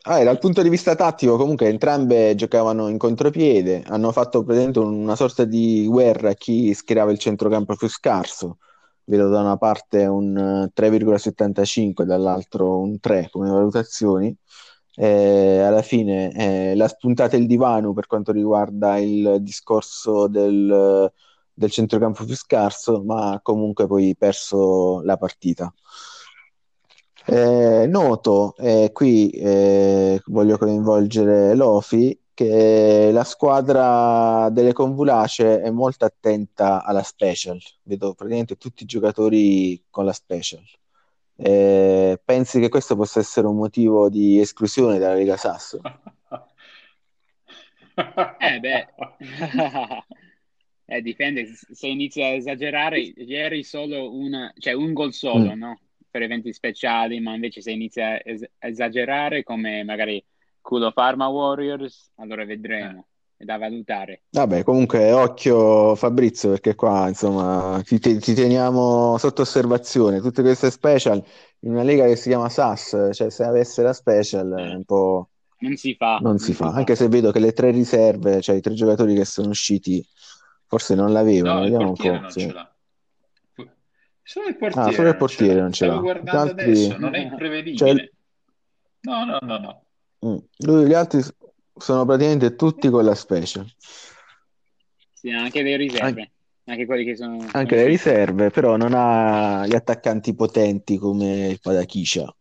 Ah, 0.06 0.22
dal 0.22 0.38
punto 0.38 0.62
di 0.62 0.68
vista 0.68 0.96
tattico, 0.96 1.38
comunque 1.38 1.70
entrambe 1.70 2.36
giocavano 2.36 2.90
in 2.90 2.98
contropiede, 2.98 3.84
hanno 3.88 4.12
fatto 4.12 4.44
presente 4.44 4.80
una 4.80 5.16
sorta 5.16 5.46
di 5.46 5.88
guerra 5.88 6.32
a 6.32 6.34
chi 6.34 6.74
schierava 6.74 7.10
il 7.10 7.20
centrocampo 7.20 7.74
più 7.78 7.88
scarso. 7.88 8.58
Vedo 9.06 9.30
da 9.30 9.40
una 9.40 9.56
parte 9.56 10.06
un 10.06 10.70
3,75, 10.76 12.04
dall'altro 12.04 12.80
un 12.80 13.00
3 13.00 13.30
come 13.32 13.50
valutazioni 13.50 14.36
eh, 14.96 15.60
alla 15.60 15.82
fine 15.82 16.32
eh, 16.34 16.76
l'ha 16.76 16.88
spuntata 16.88 17.36
il 17.36 17.48
divano 17.48 17.94
per 17.94 18.08
quanto 18.08 18.32
riguarda 18.32 18.98
il 18.98 19.38
discorso 19.42 20.28
del, 20.28 21.12
del 21.54 21.72
centrocampo 21.72 22.26
più 22.26 22.36
scarso, 22.36 23.04
ma 23.04 23.40
comunque 23.42 23.88
poi 23.88 24.16
perso 24.16 25.02
la 25.04 25.18
partita. 25.18 25.74
Eh, 27.26 27.86
noto, 27.88 28.54
eh, 28.58 28.90
qui 28.92 29.30
eh, 29.30 30.22
voglio 30.26 30.58
coinvolgere 30.58 31.56
Lofi, 31.56 32.20
che 32.34 33.12
la 33.14 33.24
squadra 33.24 34.50
delle 34.50 34.74
convulace 34.74 35.62
è 35.62 35.70
molto 35.70 36.06
attenta 36.06 36.84
alla 36.84 37.04
special. 37.04 37.60
Vedo 37.84 38.14
praticamente 38.14 38.58
tutti 38.58 38.84
i 38.84 38.86
giocatori 38.86 39.82
con 39.90 40.06
la 40.06 40.14
special. 40.14 40.64
Eh, 41.36 42.20
pensi 42.24 42.60
che 42.60 42.70
questo 42.70 42.96
possa 42.96 43.20
essere 43.20 43.48
un 43.48 43.56
motivo 43.56 44.10
di 44.10 44.40
esclusione 44.40 45.00
dalla 45.00 45.16
Lega 45.16 45.38
Sasso? 45.38 45.82
eh 48.40 48.60
beh, 48.60 48.88
eh, 50.86 51.02
dipende, 51.02 51.46
se 51.46 51.88
inizia 51.88 52.28
a 52.28 52.34
esagerare, 52.34 53.00
ieri 53.00 53.64
solo 53.64 54.14
una, 54.14 54.54
cioè 54.58 54.74
un 54.74 54.94
gol 54.94 55.14
solo, 55.14 55.56
mm. 55.56 55.60
no? 55.60 55.80
Per 56.10 56.22
eventi 56.22 56.54
speciali, 56.54 57.20
ma 57.20 57.34
invece 57.34 57.62
se 57.62 57.72
inizia 57.72 58.12
a 58.12 58.22
es- 58.24 58.48
esagerare 58.60 59.44
come 59.44 59.84
magari 59.84 60.24
Culo 60.62 60.92
Pharma 60.92 61.28
Warriors, 61.28 62.12
allora 62.16 62.46
vedremo. 62.46 63.08
Da 63.38 63.58
valutare. 63.58 64.24
Vabbè, 64.30 64.64
comunque 64.64 65.12
occhio 65.12 65.96
Fabrizio, 65.96 66.50
perché 66.50 66.76
qua 66.76 67.08
insomma 67.10 67.82
ti, 67.84 68.00
ti 68.00 68.34
teniamo 68.34 69.18
sotto 69.18 69.42
osservazione. 69.42 70.22
Tutte 70.22 70.42
queste 70.42 70.72
special 70.72 71.22
in 71.60 71.72
una 71.72 71.84
lega 71.84 72.06
che 72.06 72.16
si 72.16 72.30
chiama 72.30 72.50
SAS, 72.50 73.10
cioè 73.14 73.30
se 73.30 73.44
avesse 73.44 73.82
la 73.84 73.94
special 73.94 74.52
è 74.54 74.74
un 74.76 74.84
po'... 74.86 75.30
Non 75.64 75.76
si 75.78 75.96
fa. 75.96 76.18
Non 76.22 76.40
si 76.40 76.54
fa, 76.54 76.68
anche 76.70 76.96
se 76.96 77.08
vedo 77.08 77.32
che 77.32 77.40
le 77.40 77.54
tre 77.54 77.72
riserve, 77.72 78.42
cioè 78.42 78.56
i 78.56 78.62
tre 78.62 78.74
giocatori 78.74 79.16
che 79.16 79.24
sono 79.24 79.50
usciti, 79.50 80.06
forse 80.68 80.94
non 80.94 81.14
l'avevano. 81.14 81.56
No, 81.56 81.62
Vediamo 81.62 81.88
un 81.90 81.94
po'. 81.96 82.12
non 82.20 82.30
sì. 82.32 82.40
ce 82.42 82.52
l'ha. 82.54 82.68
Solo 84.26 84.48
il 84.48 84.58
portiere 84.58 84.90
Ah, 84.90 84.92
solo 84.94 85.08
il 85.10 85.18
non 85.20 85.28
ce 85.28 85.36
portiere 85.36 85.56
l'ha. 85.56 85.62
non 85.62 85.72
ce 85.74 85.86
l'ha. 85.86 85.98
guardando 85.98 86.46
Gli 86.46 86.50
altri- 86.50 86.64
adesso, 86.72 86.98
non 86.98 87.16
è 87.16 87.18
Cioè, 87.24 87.32
imprevedibile. 87.32 88.12
No, 89.02 89.26
no, 89.26 89.38
no, 89.42 89.58
no. 89.58 89.84
mm, 90.26 90.38
lui- 90.60 90.86
gli 90.88 90.94
altri 90.94 91.22
sono 91.76 92.06
praticamente 92.06 92.56
tutti 92.56 92.90
con 92.90 93.04
la 93.06 93.16
special. 93.16 93.66
Sì, 95.14 95.32
anche 95.32 95.62
le 95.62 95.78
riserve. 95.78 96.32
Anche 96.66 96.86
quelli 96.86 97.04
che 97.04 97.16
sono... 97.16 97.46
Anche 97.52 97.76
le 97.76 97.86
riserve, 97.86 98.50
però 98.50 98.78
non 98.78 98.94
ha 98.96 99.66
gli 99.68 99.76
attaccanti 99.76 100.34
potenti 100.34 100.98
come 100.98 101.48
il 101.48 101.60
Padachiscia. 101.60 102.34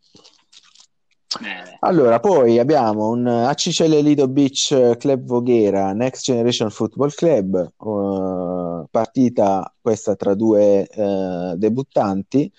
Eh, 1.42 1.76
Allora, 1.80 2.20
poi 2.20 2.58
abbiamo 2.58 3.08
un 3.08 3.26
ACCL 3.26 4.00
Lido 4.00 4.28
Beach 4.28 4.96
Club 4.98 5.24
Voghera 5.24 5.92
Next 5.92 6.24
Generation 6.24 6.70
Football 6.70 7.10
Club, 7.10 7.56
eh, 7.56 8.86
partita 8.90 9.74
questa 9.80 10.14
tra 10.14 10.34
due 10.34 10.86
eh, 10.86 11.54
debuttanti. 11.56 12.52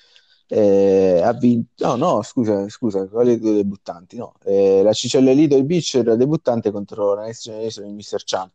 Eh, 0.48 1.22
ha 1.24 1.34
vinto, 1.34 1.86
no, 1.86 1.96
no, 1.96 2.22
scusa, 2.22 2.68
scusa, 2.70 3.08
quali 3.08 3.40
due 3.40 3.54
debuttanti? 3.54 4.18
No, 4.18 4.36
eh, 4.46 4.82
la 4.84 4.92
CCL 4.92 5.32
Lido 5.34 5.62
Beach 5.64 5.96
era 5.96 6.16
debuttante 6.16 6.72
contro 6.72 7.14
la 7.16 7.26
Next 7.26 7.44
Generation 7.44 7.86
di 7.88 7.94
Mr. 7.94 8.24
Champ. 8.24 8.52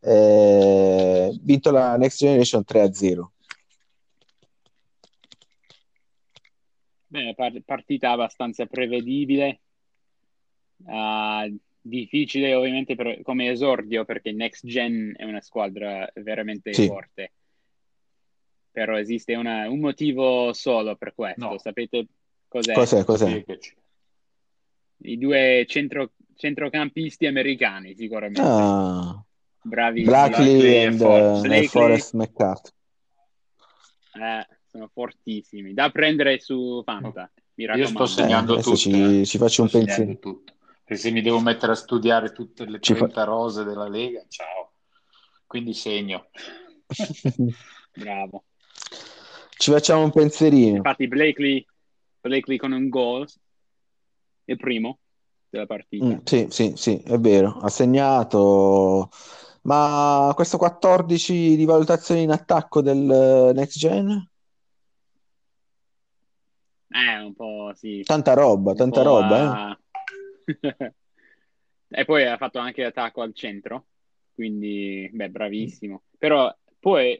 Eh, 0.00 1.38
vinto 1.42 1.70
la 1.70 1.96
Next 1.96 2.18
Generation 2.18 2.62
3-0. 2.64 3.32
Beh, 7.06 7.34
par- 7.34 7.62
partita 7.64 8.10
abbastanza 8.10 8.66
prevedibile, 8.66 9.60
Ah, 10.86 11.46
difficile 11.80 12.54
ovviamente 12.54 12.94
per- 12.94 13.22
come 13.22 13.48
esordio 13.50 14.04
perché 14.04 14.32
Next 14.32 14.66
Gen 14.66 15.14
è 15.16 15.24
una 15.24 15.40
squadra 15.40 16.10
veramente 16.14 16.74
Sì. 16.74 16.86
forte, 16.86 17.32
però 18.74 18.98
esiste 18.98 19.36
una- 19.36 19.68
un 19.70 19.78
motivo 19.78 20.52
solo 20.52 20.96
per 20.96 21.14
questo, 21.14 21.48
No. 21.50 21.58
sapete 21.58 22.06
cos'è? 22.48 22.72
Cos'è, 22.72 23.04
cos'è? 23.04 23.44
I 25.04 25.16
due 25.16 25.64
centro- 25.68 26.10
centrocampisti 26.34 27.26
americani 27.26 27.94
sicuramente, 27.94 28.40
Ah, 28.42 29.22
bravi, 29.62 30.02
Blackley 30.02 30.56
Blackley 30.56 30.72
e 30.74 30.84
and, 30.86 30.98
For- 30.98 31.20
eh, 31.36 31.40
Blakely. 31.40 31.66
Forrest 31.68 32.14
McCarthy. 32.14 32.70
eh, 34.20 34.46
sono 34.66 34.90
fortissimi, 34.92 35.72
da 35.72 35.90
prendere 35.90 36.40
su 36.40 36.82
Fanta, 36.84 37.30
mi 37.54 37.62
Io 37.64 37.70
raccomando. 37.70 38.06
sto 38.06 38.22
segnando 38.22 38.58
Eh, 38.58 38.62
tutto. 38.62 38.76
ci- 38.76 39.20
eh. 39.20 39.24
ci 39.24 39.38
faccio 39.38 39.62
un 39.62 39.68
Sto 39.68 39.78
segnando 39.78 39.94
pensiero. 40.04 40.18
tutto. 40.18 40.52
E 40.86 40.96
se 40.96 41.10
mi 41.12 41.22
devo 41.22 41.38
mettere 41.38 41.72
a 41.72 41.76
studiare 41.76 42.32
tutte 42.32 42.64
le 42.66 42.80
Ci 42.80 42.92
fa- 42.94 43.06
30 43.06 43.22
rose 43.24 43.62
della 43.62 43.88
Lega, 43.88 44.24
ciao. 44.28 44.72
Quindi 45.46 45.74
segno. 45.74 46.26
Bravo. 47.94 48.44
Ci 49.64 49.70
facciamo 49.70 50.04
un 50.04 50.10
pensierino. 50.10 50.76
Infatti 50.76 51.08
Blakely, 51.08 51.64
Blakely 52.20 52.58
con 52.58 52.72
un 52.72 52.90
gol, 52.90 53.26
il 54.44 54.56
primo 54.58 54.98
della 55.48 55.64
partita. 55.64 56.04
Mm, 56.04 56.18
sì, 56.22 56.48
sì, 56.50 56.72
sì, 56.76 56.98
è 56.98 57.18
vero, 57.18 57.56
ha 57.62 57.70
segnato. 57.70 59.08
Ma 59.62 60.30
questo 60.34 60.58
14 60.58 61.56
di 61.56 61.64
valutazione 61.64 62.20
in 62.20 62.30
attacco 62.30 62.82
del 62.82 63.10
eh, 63.10 63.52
Next 63.54 63.78
Gen? 63.78 64.28
Eh, 66.90 67.18
un 67.22 67.32
po' 67.32 67.72
sì. 67.74 68.02
Tanta 68.04 68.34
roba, 68.34 68.72
un 68.72 68.76
tanta 68.76 69.00
roba, 69.00 69.38
eh. 69.38 69.46
a- 69.46 69.78
e 71.88 72.04
poi 72.04 72.26
ha 72.26 72.36
fatto 72.36 72.58
anche 72.58 72.84
attacco 72.84 73.22
al 73.22 73.32
centro, 73.32 73.86
quindi, 74.34 75.08
beh, 75.10 75.30
bravissimo. 75.30 76.02
Però 76.18 76.54
poi, 76.78 77.18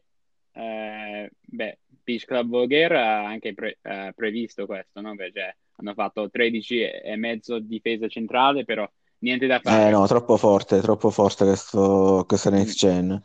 eh, 0.52 1.30
beh, 1.40 1.78
Beach 2.04 2.24
Club 2.26 2.48
Voghera 2.48 3.18
ha 3.18 3.26
anche 3.26 3.54
pre- 3.54 3.78
eh, 3.82 4.12
previsto 4.14 4.66
questo, 4.66 5.00
no? 5.00 5.14
Beh, 5.14 5.32
cioè, 5.32 5.54
hanno 5.76 5.94
fatto 5.94 6.30
13 6.30 6.82
e 6.82 7.16
mezzo 7.16 7.58
difesa 7.58 8.06
centrale, 8.08 8.64
però 8.64 8.88
niente 9.18 9.46
da 9.46 9.58
fare. 9.60 9.88
Eh 9.88 9.90
no, 9.90 10.06
troppo 10.06 10.36
forte, 10.36 10.80
troppo 10.80 11.10
forte 11.10 11.44
questo, 11.44 12.24
questo 12.26 12.50
Next 12.50 12.76
Gen. 12.76 13.22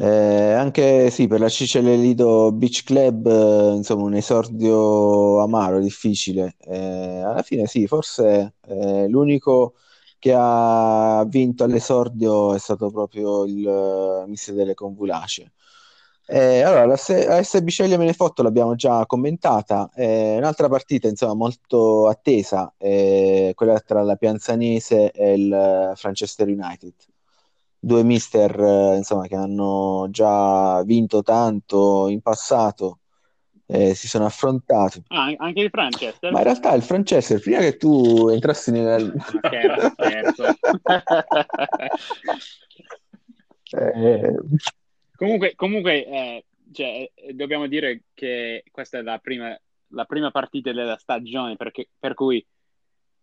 Eh, 0.00 0.52
anche 0.52 1.10
sì, 1.10 1.26
per 1.26 1.40
la 1.40 1.48
CCL 1.48 1.98
Lido 2.00 2.52
Beach 2.52 2.84
Club, 2.84 3.26
eh, 3.26 3.74
insomma, 3.74 4.04
un 4.04 4.14
esordio 4.14 5.42
amaro, 5.42 5.80
difficile. 5.80 6.54
Eh, 6.60 7.20
alla 7.22 7.42
fine 7.42 7.66
sì, 7.66 7.86
forse 7.88 8.54
eh, 8.68 9.08
l'unico 9.08 9.74
che 10.20 10.32
ha 10.36 11.24
vinto 11.26 11.64
all'esordio 11.64 12.54
è 12.54 12.58
stato 12.58 12.90
proprio 12.90 13.44
il 13.46 13.64
uh, 13.66 14.28
mister 14.28 14.54
delle 14.54 14.74
Convulace. 14.74 15.52
Eh, 16.32 16.62
allora, 16.62 16.86
la, 16.86 16.96
S- 16.96 17.26
la 17.26 17.42
SB 17.42 17.68
Ceglie 17.70 17.96
Menefotto 17.96 18.44
l'abbiamo 18.44 18.76
già 18.76 19.04
commentata, 19.04 19.90
eh, 19.96 20.36
un'altra 20.36 20.68
partita 20.68 21.08
insomma 21.08 21.34
molto 21.34 22.06
attesa, 22.06 22.72
eh, 22.78 23.50
quella 23.56 23.80
tra 23.80 24.04
la 24.04 24.14
Pianzanese 24.14 25.10
e 25.10 25.32
il 25.32 25.92
Franchester 25.96 26.46
United. 26.46 26.92
Due 27.80 28.04
mister 28.04 28.60
eh, 28.60 28.96
insomma, 28.98 29.26
che 29.26 29.34
hanno 29.34 30.06
già 30.10 30.80
vinto 30.84 31.22
tanto 31.22 32.06
in 32.06 32.20
passato, 32.20 33.00
eh, 33.66 33.94
si 33.96 34.06
sono 34.06 34.26
affrontati. 34.26 35.02
Ah, 35.08 35.34
anche 35.36 35.60
il 35.62 35.70
Franchester? 35.70 36.30
Ma 36.30 36.38
in 36.38 36.44
realtà 36.44 36.74
il 36.74 36.82
Franchester, 36.82 37.40
prima 37.40 37.58
che 37.58 37.76
tu 37.76 38.28
entrassi 38.28 38.70
nella... 38.70 39.00
Scherzo, 39.42 39.90
scherzo. 39.98 40.44
Eh, 43.72 44.36
Comunque, 45.20 45.54
comunque 45.54 46.06
eh, 46.06 46.44
cioè, 46.72 47.10
eh, 47.14 47.34
dobbiamo 47.34 47.66
dire 47.66 48.04
che 48.14 48.64
questa 48.70 49.00
è 49.00 49.02
la 49.02 49.18
prima, 49.18 49.54
la 49.88 50.06
prima 50.06 50.30
partita 50.30 50.72
della 50.72 50.96
stagione, 50.96 51.56
perché, 51.56 51.90
per 51.98 52.14
cui 52.14 52.42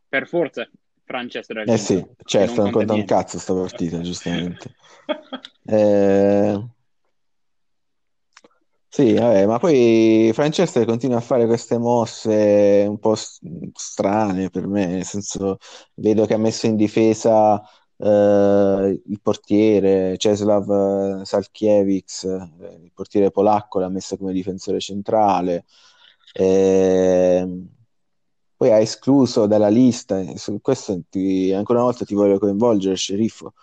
per 0.08 0.28
forza 0.28 0.70
Franchester 1.04 1.58
ha 1.58 1.64
Eh 1.64 1.78
sì, 1.78 2.06
certo, 2.24 2.54
non 2.54 2.66
non 2.66 2.72
conta 2.72 2.94
un 2.94 3.04
cazzo 3.04 3.40
sta 3.40 3.56
partita, 3.56 4.00
giustamente. 4.02 4.76
Eh, 5.70 6.64
Sì, 8.90 9.14
vabbè, 9.14 9.46
ma 9.46 9.60
poi 9.60 10.32
Francesco 10.34 10.84
continua 10.86 11.18
a 11.18 11.22
fare 11.22 11.46
queste 11.46 11.78
mosse 11.78 12.86
un 12.88 12.98
po' 13.00 13.16
strane 13.16 14.50
per 14.50 14.66
me, 14.66 14.88
nel 14.88 15.04
senso 15.04 15.58
vedo 15.96 16.26
che 16.26 16.34
ha 16.34 16.38
messo 16.38 16.68
in 16.68 16.76
difesa 16.76 17.62
eh, 17.98 19.02
il 19.06 19.20
portiere 19.22 20.16
Czeslaw 20.18 21.24
Salkiewicz, 21.24 22.24
eh, 22.26 22.80
il 22.84 22.92
portiere 22.94 23.32
polacco, 23.32 23.80
l'ha 23.80 23.90
messo 23.90 24.18
come 24.18 24.34
difensore 24.34 24.80
centrale. 24.80 25.66
Ehm, 26.34 27.68
poi 28.56 28.72
ha 28.72 28.80
escluso 28.80 29.46
dalla 29.46 29.68
lista, 29.70 30.20
e 30.20 30.38
su 30.38 30.60
questo 30.62 31.00
ti- 31.10 31.54
ancora 31.54 31.80
una 31.80 31.88
volta 31.90 32.06
ti 32.06 32.16
voglio 32.16 32.40
coinvolgere, 32.40 32.96
sceriffo. 32.96 33.54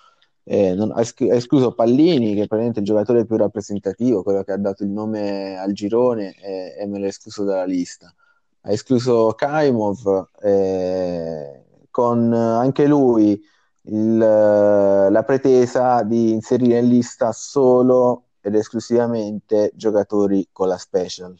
Eh, 0.44 0.74
non- 0.74 0.92
ha 0.92 1.00
escluso 1.00 1.72
Pallini, 1.74 2.34
che 2.34 2.42
è 2.42 2.46
probabilmente 2.46 2.80
il 2.80 2.84
giocatore 2.86 3.24
più 3.26 3.36
rappresentativo, 3.36 4.22
quello 4.22 4.42
che 4.44 4.52
ha 4.52 4.56
dato 4.58 4.84
il 4.84 4.90
nome 4.90 5.56
al 5.58 5.72
girone, 5.72 6.34
e, 6.40 6.74
e 6.78 6.86
me 6.86 6.98
l'ha 7.00 7.06
escluso 7.08 7.44
dalla 7.44 7.64
lista. 7.64 8.14
Ha 8.62 8.72
escluso 8.72 9.32
Kaimov, 9.36 10.28
eh, 10.42 11.64
con 11.90 12.32
anche 12.32 12.86
lui 12.86 13.40
il- 13.86 14.16
la 14.18 15.22
pretesa 15.24 16.02
di 16.02 16.32
inserire 16.32 16.78
in 16.78 16.88
lista 16.88 17.32
solo 17.32 18.28
ed 18.40 18.54
esclusivamente 18.54 19.70
giocatori 19.74 20.48
con 20.52 20.68
la 20.68 20.76
special. 20.78 21.36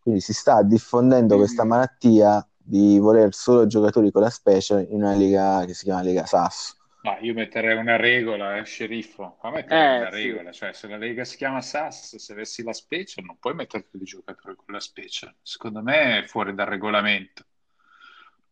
Quindi 0.00 0.20
si 0.20 0.32
sta 0.32 0.62
diffondendo 0.62 1.36
questa 1.36 1.64
malattia 1.64 2.44
di 2.56 2.98
voler 2.98 3.34
solo 3.34 3.66
giocatori 3.66 4.10
con 4.10 4.22
la 4.22 4.30
special 4.30 4.86
in 4.90 4.96
una 5.02 5.14
lega 5.14 5.64
che 5.66 5.74
si 5.74 5.84
chiama 5.84 6.02
Lega 6.02 6.26
Sasso. 6.26 6.74
Ma 7.02 7.18
io 7.18 7.32
metterei 7.34 7.76
una 7.76 7.96
regola, 7.96 8.56
eh, 8.58 8.64
sceriffo. 8.64 9.38
Ma 9.42 9.50
metterei 9.50 9.88
Eh, 9.88 9.96
una 9.96 10.08
sì. 10.10 10.18
regola, 10.28 10.52
cioè 10.52 10.72
se 10.72 10.86
la 10.86 10.96
Lega 10.98 11.24
si 11.24 11.36
chiama 11.36 11.60
SAS, 11.62 12.16
se 12.16 12.32
avessi 12.32 12.62
la 12.62 12.72
special, 12.74 13.24
non 13.24 13.38
puoi 13.38 13.54
mettere 13.54 13.84
tutti 13.88 14.02
i 14.02 14.06
giocatori 14.06 14.54
con 14.56 14.74
la 14.74 14.80
special. 14.80 15.34
Secondo 15.42 15.82
me 15.82 16.18
è 16.24 16.26
fuori 16.26 16.54
dal 16.54 16.66
regolamento. 16.66 17.44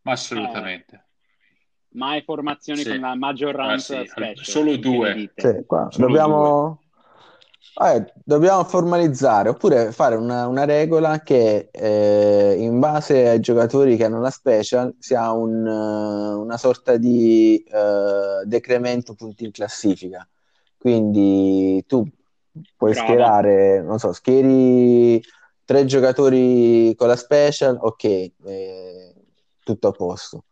Ma 0.02 0.12
assolutamente. 0.12 1.07
Mai 1.90 2.22
formazioni 2.22 2.82
Sì. 2.82 2.90
con 2.90 3.00
la 3.00 3.14
maggioranza 3.14 3.98
Ah, 4.00 4.04
sì, 4.04 4.10
special. 4.10 4.44
solo 4.44 4.76
due. 4.76 5.32
Sì, 5.34 5.64
qua 5.66 5.88
Solo 5.90 6.06
dobbiamo, 6.06 6.82
eh, 7.82 8.12
dobbiamo 8.24 8.62
formalizzare 8.64 9.48
oppure 9.48 9.90
fare 9.92 10.14
una, 10.16 10.46
una 10.46 10.64
regola 10.64 11.20
che 11.22 11.70
eh, 11.72 12.56
in 12.58 12.78
base 12.78 13.28
ai 13.28 13.40
giocatori 13.40 13.96
che 13.96 14.04
hanno 14.04 14.20
la 14.20 14.30
special 14.30 14.94
sia 14.98 15.30
un, 15.32 15.66
eh, 15.66 16.34
una 16.34 16.58
sorta 16.58 16.98
di 16.98 17.64
eh, 17.66 18.42
decremento 18.44 19.14
punti 19.14 19.44
in 19.44 19.50
classifica. 19.50 20.28
Quindi 20.76 21.84
tu 21.86 22.06
puoi 22.76 22.92
Bravo. 22.92 23.06
schierare, 23.08 23.80
non 23.82 23.98
so, 23.98 24.12
schieri 24.12 25.20
tre 25.64 25.84
giocatori 25.84 26.94
con 26.96 27.08
la 27.08 27.16
special, 27.16 27.78
ok, 27.80 28.04
eh, 28.04 29.14
tutto 29.64 29.88
a 29.88 29.92
posto. 29.92 30.44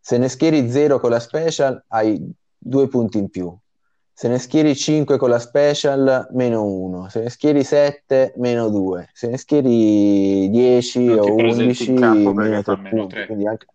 Se 0.00 0.18
ne 0.18 0.28
schieri 0.28 0.70
zero 0.70 0.98
con 0.98 1.10
la 1.10 1.20
special, 1.20 1.84
hai 1.88 2.18
due 2.56 2.88
punti 2.88 3.18
in 3.18 3.28
più. 3.28 3.54
Se 4.20 4.28
ne 4.28 4.38
schieri 4.38 4.76
5 4.76 5.16
con 5.16 5.30
la 5.30 5.38
special, 5.38 6.28
meno 6.32 6.62
1. 6.62 7.08
Se 7.08 7.22
ne 7.22 7.30
schieri 7.30 7.64
7, 7.64 8.34
meno 8.36 8.68
2. 8.68 9.08
Se 9.14 9.28
ne 9.28 9.38
schieri 9.38 10.50
10 10.50 11.04
Non 11.06 11.20
ti 11.20 11.30
o 11.30 11.34
presenti 11.36 11.62
11, 11.62 11.90
in 11.90 12.00
campo 12.00 12.34
perché 12.34 12.50
meno 12.50 12.62
fa 12.62 12.72
3 12.74 12.82
meno 12.82 12.96
punti. 12.96 13.14
3. 13.14 13.26
Quindi 13.26 13.46
anche... 13.46 13.66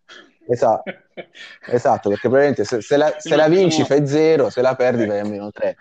Esatto, 0.48 0.92
esatto, 1.66 2.10
perché 2.10 2.28
probabilmente 2.28 2.64
se, 2.64 2.82
se 2.82 2.96
la, 2.96 3.16
se 3.18 3.36
la 3.36 3.48
vinci 3.48 3.84
sono- 3.84 3.86
fai 3.86 4.08
0, 4.08 4.52
se 4.52 4.62
la 4.62 4.76
perdi 4.76 5.08
vai 5.08 5.20
a 5.20 5.26
meno 5.26 5.50
3. 5.50 5.78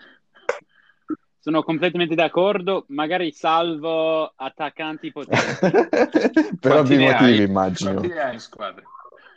Sono 1.41 1.63
completamente 1.63 2.15
d'accordo, 2.15 2.87
magari 2.89 3.33
salvo 3.33 4.33
attaccanti 4.35 5.13
potenti. 5.13 5.59
per 6.59 6.73
ovvi 6.73 6.97
motivi, 6.97 7.41
hai? 7.41 7.43
immagino. 7.43 7.93
Quanti 7.93 8.09
ne 8.09 8.19
hai 8.19 8.33
in 8.33 8.41
squadra? 8.41 8.83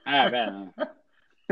Eh, 0.08 0.30
beh. 0.30 0.74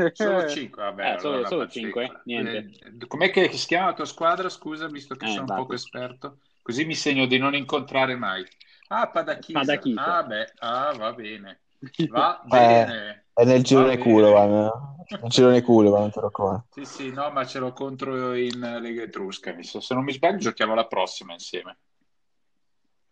Solo 0.12 0.48
5, 0.48 0.82
vabbè. 0.82 1.14
Eh, 1.14 1.18
solo- 1.18 1.34
allora 1.34 1.48
solo 1.48 1.60
faccio 1.62 1.78
cinque, 1.80 2.04
io. 2.04 2.20
niente. 2.24 2.78
Eh, 3.00 3.06
Com'è 3.06 3.30
che 3.30 3.52
si 3.52 3.66
chiama 3.66 3.86
la 3.86 3.92
tua 3.94 4.04
squadra? 4.04 4.48
Scusa, 4.48 4.88
visto 4.88 5.14
che 5.14 5.24
Eh, 5.26 5.28
sono 5.28 5.42
infatti. 5.42 5.60
poco 5.60 5.74
esperto. 5.74 6.38
Così 6.62 6.84
mi 6.84 6.94
segno 6.94 7.26
di 7.26 7.38
non 7.38 7.54
incontrare 7.54 8.16
mai. 8.16 8.44
Ah, 8.88 9.08
Padachisa. 9.08 9.60
Padachisa. 9.60 10.16
Ah, 10.16 10.22
beh, 10.22 10.52
ah, 10.58 10.92
va 10.96 11.12
bene. 11.12 11.60
Va 12.10 12.40
Eh, 12.44 12.46
bene. 12.48 13.26
È 13.32 13.44
nel 13.44 13.56
Va 13.58 13.62
girone 13.62 13.98
culo, 13.98 14.30
vanno. 14.32 14.96
Nel 15.20 15.30
girone 15.30 15.60
culo, 15.60 15.90
vanno 15.90 16.08
te 16.10 16.20
lo 16.20 16.26
raccomando. 16.26 16.66
Sì, 16.70 16.84
sì, 16.86 17.10
no, 17.12 17.30
ma 17.30 17.44
ce 17.44 17.58
l'ho 17.58 17.72
contro 17.72 18.34
in 18.34 18.58
Lega 18.80 19.02
Etrusca. 19.02 19.54
Se 19.62 19.94
non 19.94 20.04
mi 20.04 20.12
sbaglio, 20.12 20.38
giochiamo 20.38 20.74
la 20.74 20.86
prossima 20.86 21.32
insieme. 21.34 21.76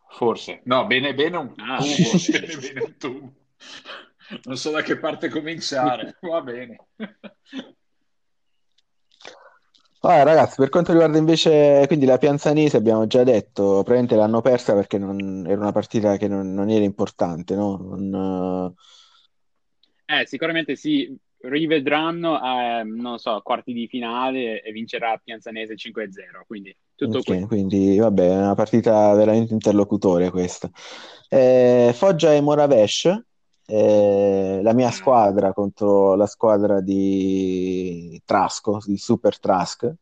Forse. 0.08 0.60
No, 0.64 0.86
bene, 0.86 1.12
bene 1.14 1.36
un 1.36 1.52
Ah, 1.56 1.76
tubo. 1.78 1.96
bene. 1.96 2.18
Bene, 2.30 2.56
bene 2.56 2.80
un 2.80 2.96
tubo. 2.98 3.32
Non 4.44 4.56
so 4.56 4.70
da 4.70 4.82
che 4.82 4.98
parte 4.98 5.28
cominciare. 5.28 6.16
Va 6.22 6.40
bene. 6.42 6.76
Ah, 10.06 10.22
ragazzi, 10.22 10.56
per 10.56 10.68
quanto 10.68 10.92
riguarda 10.92 11.16
invece 11.16 11.84
quindi 11.86 12.04
la 12.04 12.18
Pianzanese, 12.18 12.76
abbiamo 12.76 13.06
già 13.06 13.24
detto, 13.24 13.76
praticamente 13.82 14.14
l'hanno 14.16 14.42
persa 14.42 14.74
perché 14.74 14.98
non- 14.98 15.44
era 15.46 15.58
una 15.60 15.72
partita 15.72 16.16
che 16.18 16.28
non, 16.28 16.52
non 16.52 16.68
era 16.68 16.84
importante, 16.84 17.54
no? 17.56 17.76
Non, 17.78 18.74
Eh, 20.06 20.26
sicuramente 20.26 20.76
sì, 20.76 21.16
rivedranno, 21.38 22.38
eh, 22.80 22.84
non 22.84 23.18
so, 23.18 23.40
quarti 23.42 23.72
di 23.72 23.86
finale 23.88 24.62
e 24.62 24.72
vincerà 24.72 25.16
Pianzanese 25.22 25.76
5-0, 25.76 26.44
quindi 26.46 26.76
tutto 26.94 27.22
ok, 27.22 27.22
qui. 27.22 27.46
quindi 27.46 27.98
vabbè, 27.98 28.22
è 28.30 28.36
una 28.36 28.54
partita 28.54 29.12
veramente 29.14 29.52
interlocutoria 29.52 30.30
questa. 30.30 30.70
Eh, 31.28 31.92
Foggia 31.94 32.32
e 32.32 32.40
Moravesh, 32.40 33.22
eh, 33.66 34.60
la 34.62 34.72
mia 34.74 34.90
squadra 34.90 35.52
contro 35.52 36.14
la 36.14 36.26
squadra 36.26 36.80
di 36.80 38.20
Trasco, 38.24 38.80
di 38.84 38.96
Super 38.96 39.38
Trask. 39.38 39.92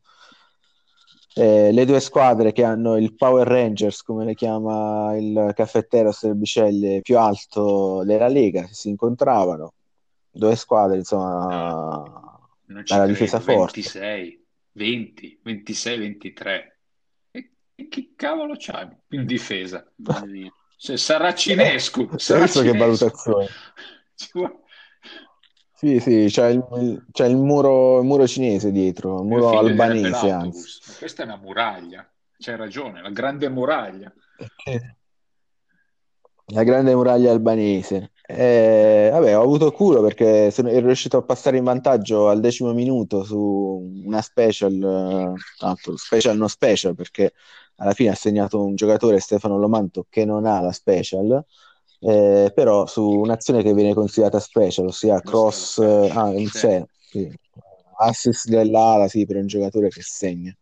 Eh, 1.35 1.73
le 1.73 1.85
due 1.87 2.01
squadre 2.01 2.53
che 2.53 2.63
hanno 2.63 2.97
il 2.99 3.15
Power 3.15 3.47
Rangers, 3.47 4.03
come 4.03 4.25
le 4.27 4.35
chiama 4.35 5.17
il 5.17 5.53
caffettero 5.55 6.13
Serbicelle, 6.13 7.01
più 7.01 7.19
alto 7.19 8.03
della 8.05 8.29
Lega, 8.29 8.69
si 8.71 8.91
incontravano. 8.91 9.73
Due 10.31 10.57
squadre, 10.57 10.99
insomma, 10.99 12.03
Non 12.67 12.83
dalla 12.85 12.85
credo. 12.85 13.07
difesa 13.07 13.41
forte. 13.41 13.81
26, 13.81 14.47
20, 14.73 15.41
26, 15.43 15.99
23. 15.99 16.79
E, 17.31 17.53
e 17.77 17.89
che 17.89 18.13
cavolo 18.15 18.55
c'hai 18.59 18.89
in 19.11 19.25
difesa? 19.25 19.91
Se 20.83 20.97
Saracinescu. 20.97 22.09
Hai 22.11 22.41
visto 22.41 22.63
che 22.63 22.77
valutazione? 22.77 23.47
Sì, 25.83 25.99
sì, 25.99 26.27
c'è 26.29 26.47
il, 26.51 27.05
c'è 27.11 27.27
il 27.27 27.37
muro, 27.37 27.99
il 27.99 28.05
muro 28.05 28.25
cinese 28.29 28.71
dietro, 28.71 29.19
il 29.19 29.27
muro 29.27 29.59
albanese, 29.59 30.31
anzi. 30.31 30.81
Questa 30.97 31.23
è 31.23 31.27
una 31.27 31.39
muraglia. 31.39 32.09
C'hai 32.39 32.57
ragione, 32.57 33.03
la 33.03 33.11
grande 33.11 33.49
muraglia. 33.49 34.13
La 36.47 36.63
grande 36.63 36.95
muraglia 36.95 37.33
albanese. 37.33 38.13
Eh, 38.25 39.09
vabbè, 39.11 39.37
ho 39.37 39.43
avuto 39.43 39.73
culo 39.73 40.03
perché 40.03 40.53
sono, 40.53 40.69
ero 40.69 40.87
riuscito 40.87 41.17
a 41.17 41.23
passare 41.23 41.57
in 41.57 41.65
vantaggio 41.65 42.29
al 42.29 42.39
decimo 42.39 42.73
minuto 42.73 43.25
su 43.25 44.03
una 44.05 44.21
special, 44.21 45.35
eh, 45.35 45.41
tanto 45.59 45.97
special 45.97 46.37
no 46.37 46.47
special, 46.47 46.95
perché 46.95 47.33
alla 47.83 47.93
fine 47.95 48.11
ha 48.11 48.15
segnato 48.15 48.65
un 48.65 48.75
giocatore, 48.75 49.21
Stefano 49.21 49.59
Lomanto, 49.59 50.07
che 50.09 50.25
non 50.25 50.47
ha 50.47 50.61
la 50.61 50.73
special, 50.73 51.45
eh, 52.01 52.53
però 52.55 52.87
su 52.87 53.07
un'azione 53.09 53.63
che 53.63 53.75
viene 53.75 53.95
considerata 53.95 54.41
special, 54.41 54.87
ossia 54.87 55.21
cross, 55.21 55.79
eh, 55.79 56.11
ah, 56.15 56.31
in 56.33 56.49
sé, 56.49 56.87
sì. 57.11 57.29
assist 57.99 58.49
dell'ala, 58.49 59.09
sì, 59.09 59.27
per 59.27 59.37
un 59.37 59.47
giocatore 59.47 59.89
che 59.89 60.03
segna. 60.03 60.55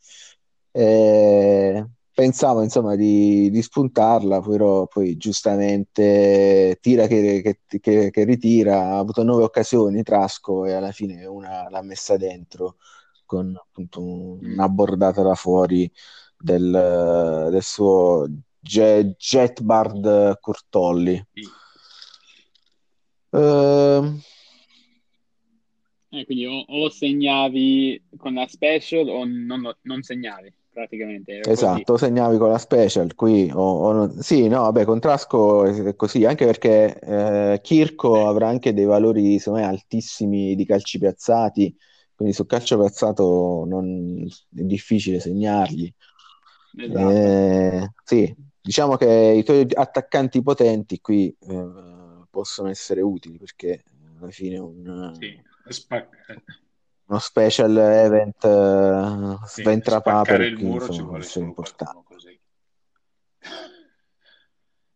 Eh, 0.73 1.85
pensavo 2.13 2.63
insomma 2.63 2.95
di, 2.97 3.51
di 3.51 3.63
spuntarla, 3.63 4.41
però 4.41 4.87
poi 4.87 5.17
giustamente 5.17 6.79
tira 6.81 7.07
che, 7.07 7.41
che- 7.67 7.81
che- 7.81 8.11
che 8.11 8.25
ritira, 8.25 8.93
ha 8.95 8.99
avuto 8.99 9.23
nove 9.23 9.45
occasioni 9.45 10.03
Trasco 10.03 10.65
e 10.67 10.73
alla 10.73 10.93
fine 10.93 11.25
una 11.27 11.69
l'ha 11.69 11.83
messa 11.83 12.17
dentro 12.17 12.77
con 13.25 13.55
appunto 13.57 14.03
una 14.03 14.69
bordata 14.69 15.23
da 15.23 15.35
fuori 15.35 15.91
del, 16.41 17.49
del 17.51 17.63
suo 17.63 18.27
Je- 18.59 19.15
Jetbard 19.17 20.39
Curtolli. 20.41 21.23
Sì. 21.33 21.43
Ehm, 23.33 24.21
Eh, 26.13 26.25
quindi 26.25 26.45
o, 26.45 26.65
o 26.67 26.91
segnavi 26.91 28.03
con 28.17 28.35
la 28.35 28.45
special 28.49 29.09
o 29.09 29.25
non, 29.25 29.73
non 29.83 30.03
segnavi, 30.03 30.53
praticamente. 30.73 31.35
era 31.35 31.43
così. 31.43 31.53
Esatto, 31.53 31.97
segnavi 31.97 32.37
con 32.37 32.51
la 32.51 32.59
special 32.59 33.15
qui, 33.15 33.49
o, 33.55 33.61
o 33.61 34.21
sì, 34.21 34.49
no, 34.49 34.63
vabbè, 34.63 34.85
con 34.85 34.99
Trasco 34.99 35.65
è 35.67 35.95
così, 35.95 36.25
anche 36.25 36.47
perché 36.47 36.99
eh, 36.99 37.61
Chirco 37.63 38.27
avrà 38.27 38.49
anche 38.49 38.75
dei 38.75 38.87
valori, 38.87 39.39
secondo 39.39 39.61
me, 39.61 39.67
altissimi 39.67 40.57
di 40.57 40.67
calci 40.67 40.99
piazzati, 40.99 41.73
quindi 42.13 42.35
sul 42.35 42.47
calcio 42.47 42.77
piazzato 42.77 43.65
non- 43.69 44.27
è 44.27 44.63
difficile 44.63 45.21
segnargli. 45.21 45.89
Esatto. 46.77 47.11
Eh, 47.11 47.93
sì, 48.05 48.35
diciamo 48.61 48.97
che 48.97 49.07
i 49.37 49.43
tuoi 49.43 49.67
attaccanti 49.73 50.43
potenti 50.43 51.01
qui 51.01 51.35
eh, 51.41 51.69
possono 52.31 52.69
essere 52.69 53.01
utili 53.01 53.39
perché 53.39 53.85
alla 54.21 54.31
fine 54.31 54.59
un, 54.59 55.15
Sì. 55.19 55.43
Spa- 55.69 56.09
uno 57.07 57.19
special 57.19 57.77
event 57.77 58.45
eh, 58.45 59.47
sì, 59.47 59.63
sventra 59.63 59.99
spaccare 60.01 60.25
papere 60.25 60.47
il 60.47 60.57
muro 60.59 60.87
insomma, 60.87 61.23
ci 61.23 61.39
vuole 61.39 61.55
qualcuno 61.55 62.03
così. 62.03 62.39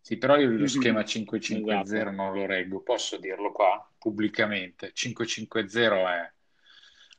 Sì, 0.04 0.18
però 0.18 0.36
io 0.36 0.50
lo 0.50 0.58
Mhm. 0.58 0.66
schema 0.66 1.02
5-5-0 1.02 2.10
Esatto. 2.10 2.10
non 2.10 2.34
lo 2.34 2.44
reggo, 2.44 2.82
posso 2.82 3.16
dirlo 3.16 3.52
qua 3.52 3.90
pubblicamente. 3.96 4.90
5-5-0 4.92 6.06
è, 6.06 6.30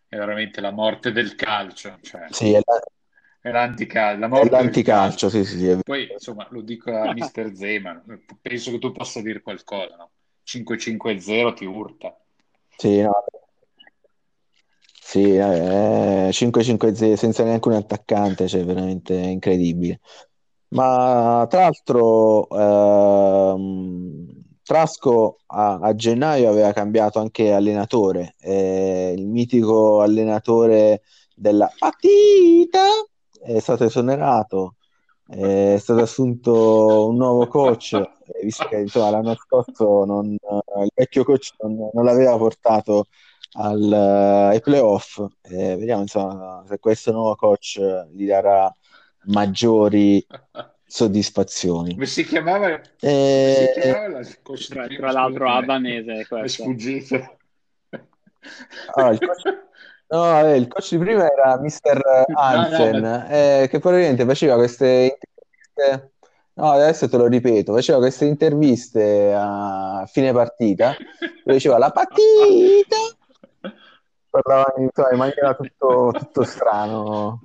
è 0.08 0.16
veramente 0.18 0.62
la 0.62 0.70
morte 0.70 1.12
del 1.12 1.34
calcio, 1.34 1.98
cioè 2.02 2.28
Sì, 2.30 2.54
è 2.54 2.62
la- 2.64 2.84
è 3.48 3.52
l'anticalcio, 3.52 4.20
la 4.20 4.28
È 4.28 4.28
morte 4.28 4.50
del 4.50 4.50
l'anticalcio, 4.50 5.30
sì, 5.30 5.46
sì, 5.46 5.58
sì, 5.60 5.68
è- 5.68 5.80
Poi, 5.84 6.12
insomma, 6.12 6.48
lo 6.50 6.62
dico 6.62 6.92
a 6.96 7.08
Mister 7.10 7.56
Zeman, 7.56 8.04
penso 8.42 8.72
che 8.72 8.80
tu 8.80 8.92
possa 8.92 9.22
dire 9.22 9.42
qualcosa, 9.42 9.96
no? 9.96 10.12
5-5-0 10.44 11.54
ti 11.54 11.66
urta. 11.66 12.18
sì, 12.78 13.02
no. 13.02 13.12
Sì, 15.02 15.36
eh, 15.36 16.30
5-5-0 16.32 17.16
senza 17.16 17.44
neanche 17.44 17.68
un 17.68 17.76
attaccante, 17.76 18.48
cioè 18.48 18.66
veramente 18.66 19.14
incredibile. 19.14 20.00
Ma 20.70 21.46
tra 21.50 21.62
l'altro, 21.62 22.48
ehm, 22.50 24.44
Trasco 24.64 25.38
a, 25.48 25.78
a 25.80 25.94
gennaio 25.96 26.50
aveva 26.50 26.74
cambiato 26.74 27.20
anche 27.20 27.54
allenatore, 27.54 28.36
eh, 28.40 29.14
il 29.16 29.28
mitico 29.28 30.02
allenatore 30.02 31.04
della 31.36 31.72
partita 31.78 32.82
è 33.46 33.60
stato 33.60 33.84
esonerato, 33.86 34.76
è 35.28 35.78
stato 35.80 36.02
assunto 36.02 37.08
un 37.10 37.16
nuovo 37.18 37.48
coach, 37.48 37.94
eh, 37.94 38.44
visto 38.44 38.68
che 38.68 38.78
insomma, 38.80 39.10
l'anno 39.12 39.36
scorso 39.36 40.06
non- 40.06 40.32
il 40.32 40.92
vecchio 40.94 41.24
coach 41.24 41.54
non, 41.60 41.90
non 41.94 42.06
l'aveva 42.06 42.38
portato 42.38 43.06
al, 43.54 43.92
ai 43.92 44.62
playoff. 44.62 45.20
Eh, 45.42 45.76
vediamo 45.78 46.02
insomma, 46.02 46.64
se 46.68 46.80
questo 46.80 47.12
nuovo 47.12 47.36
coach 47.36 47.80
gli 48.12 48.26
darà 48.26 48.72
maggiori 49.26 50.26
soddisfazioni. 50.86 51.94
Come 51.94 52.06
si 52.06 52.24
chiamava? 52.26 52.80
Come 52.80 52.88
si 52.90 53.08
Eh, 53.08 53.72
chiamava 53.74 54.08
la 54.08 54.24
Tra, 54.68 54.88
tra 54.88 55.12
l'altro 55.12 55.48
mi 55.80 55.96
è 56.42 56.48
sfuggito. 56.48 57.38
Ah, 58.96 59.12
il 59.12 59.20
coach- 59.20 59.64
No, 60.16 60.40
eh, 60.40 60.56
il 60.56 60.70
coach 60.70 60.92
di 60.92 60.98
prima 60.98 61.30
era 61.30 61.60
Mr. 61.60 62.24
Hansen, 62.34 62.96
no, 62.96 63.02
ma... 63.02 63.28
eh, 63.28 63.68
che 63.70 63.80
probabilmente 63.80 64.24
faceva 64.24 64.56
queste 64.56 65.18
interviste. 65.76 66.12
No, 66.54 66.72
adesso 66.72 67.10
te 67.10 67.18
lo 67.18 67.28
ripeto, 67.28 67.74
faceva 67.74 67.98
queste 67.98 68.24
interviste 68.24 69.34
a 69.36 70.06
fine 70.10 70.32
partita, 70.32 70.96
dove 71.20 71.52
diceva 71.58 71.78
la 71.78 71.92
partita, 71.92 72.96
parlava 74.30 74.74
in, 74.78 74.88
in 75.12 75.18
maniera 75.18 75.54
tutto, 75.54 76.14
tutto 76.18 76.44
strano. 76.46 77.42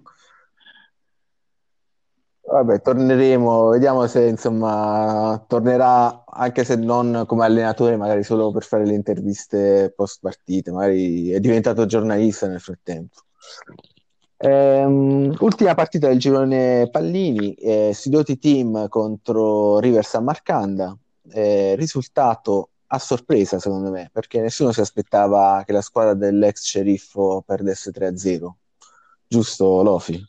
Vabbè, 2.50 2.82
torneremo, 2.82 3.68
vediamo 3.68 4.08
se 4.08 4.26
insomma 4.26 5.40
tornerà 5.46 6.24
anche 6.26 6.64
se 6.64 6.74
non 6.74 7.22
come 7.24 7.44
allenatore, 7.44 7.96
magari 7.96 8.24
solo 8.24 8.50
per 8.50 8.64
fare 8.64 8.84
le 8.84 8.94
interviste 8.94 9.92
post 9.94 10.18
partite, 10.20 10.72
magari 10.72 11.30
è 11.30 11.38
diventato 11.38 11.86
giornalista 11.86 12.48
nel 12.48 12.58
frattempo. 12.58 13.20
Ehm, 14.38 15.36
ultima 15.38 15.74
partita 15.74 16.08
del 16.08 16.18
girone 16.18 16.88
Pallini, 16.90 17.54
eh, 17.54 17.92
Sidoti 17.94 18.36
Team 18.40 18.88
contro 18.88 19.78
River 19.78 20.04
San 20.04 20.24
Marcanda, 20.24 20.96
eh, 21.30 21.76
risultato 21.76 22.70
a 22.88 22.98
sorpresa 22.98 23.60
secondo 23.60 23.90
me, 23.90 24.10
perché 24.12 24.40
nessuno 24.40 24.72
si 24.72 24.80
aspettava 24.80 25.62
che 25.64 25.72
la 25.72 25.82
squadra 25.82 26.14
dell'ex 26.14 26.62
sceriffo 26.62 27.44
perdesse 27.46 27.92
3-0, 27.92 28.56
giusto 29.28 29.82
Lofi? 29.84 30.20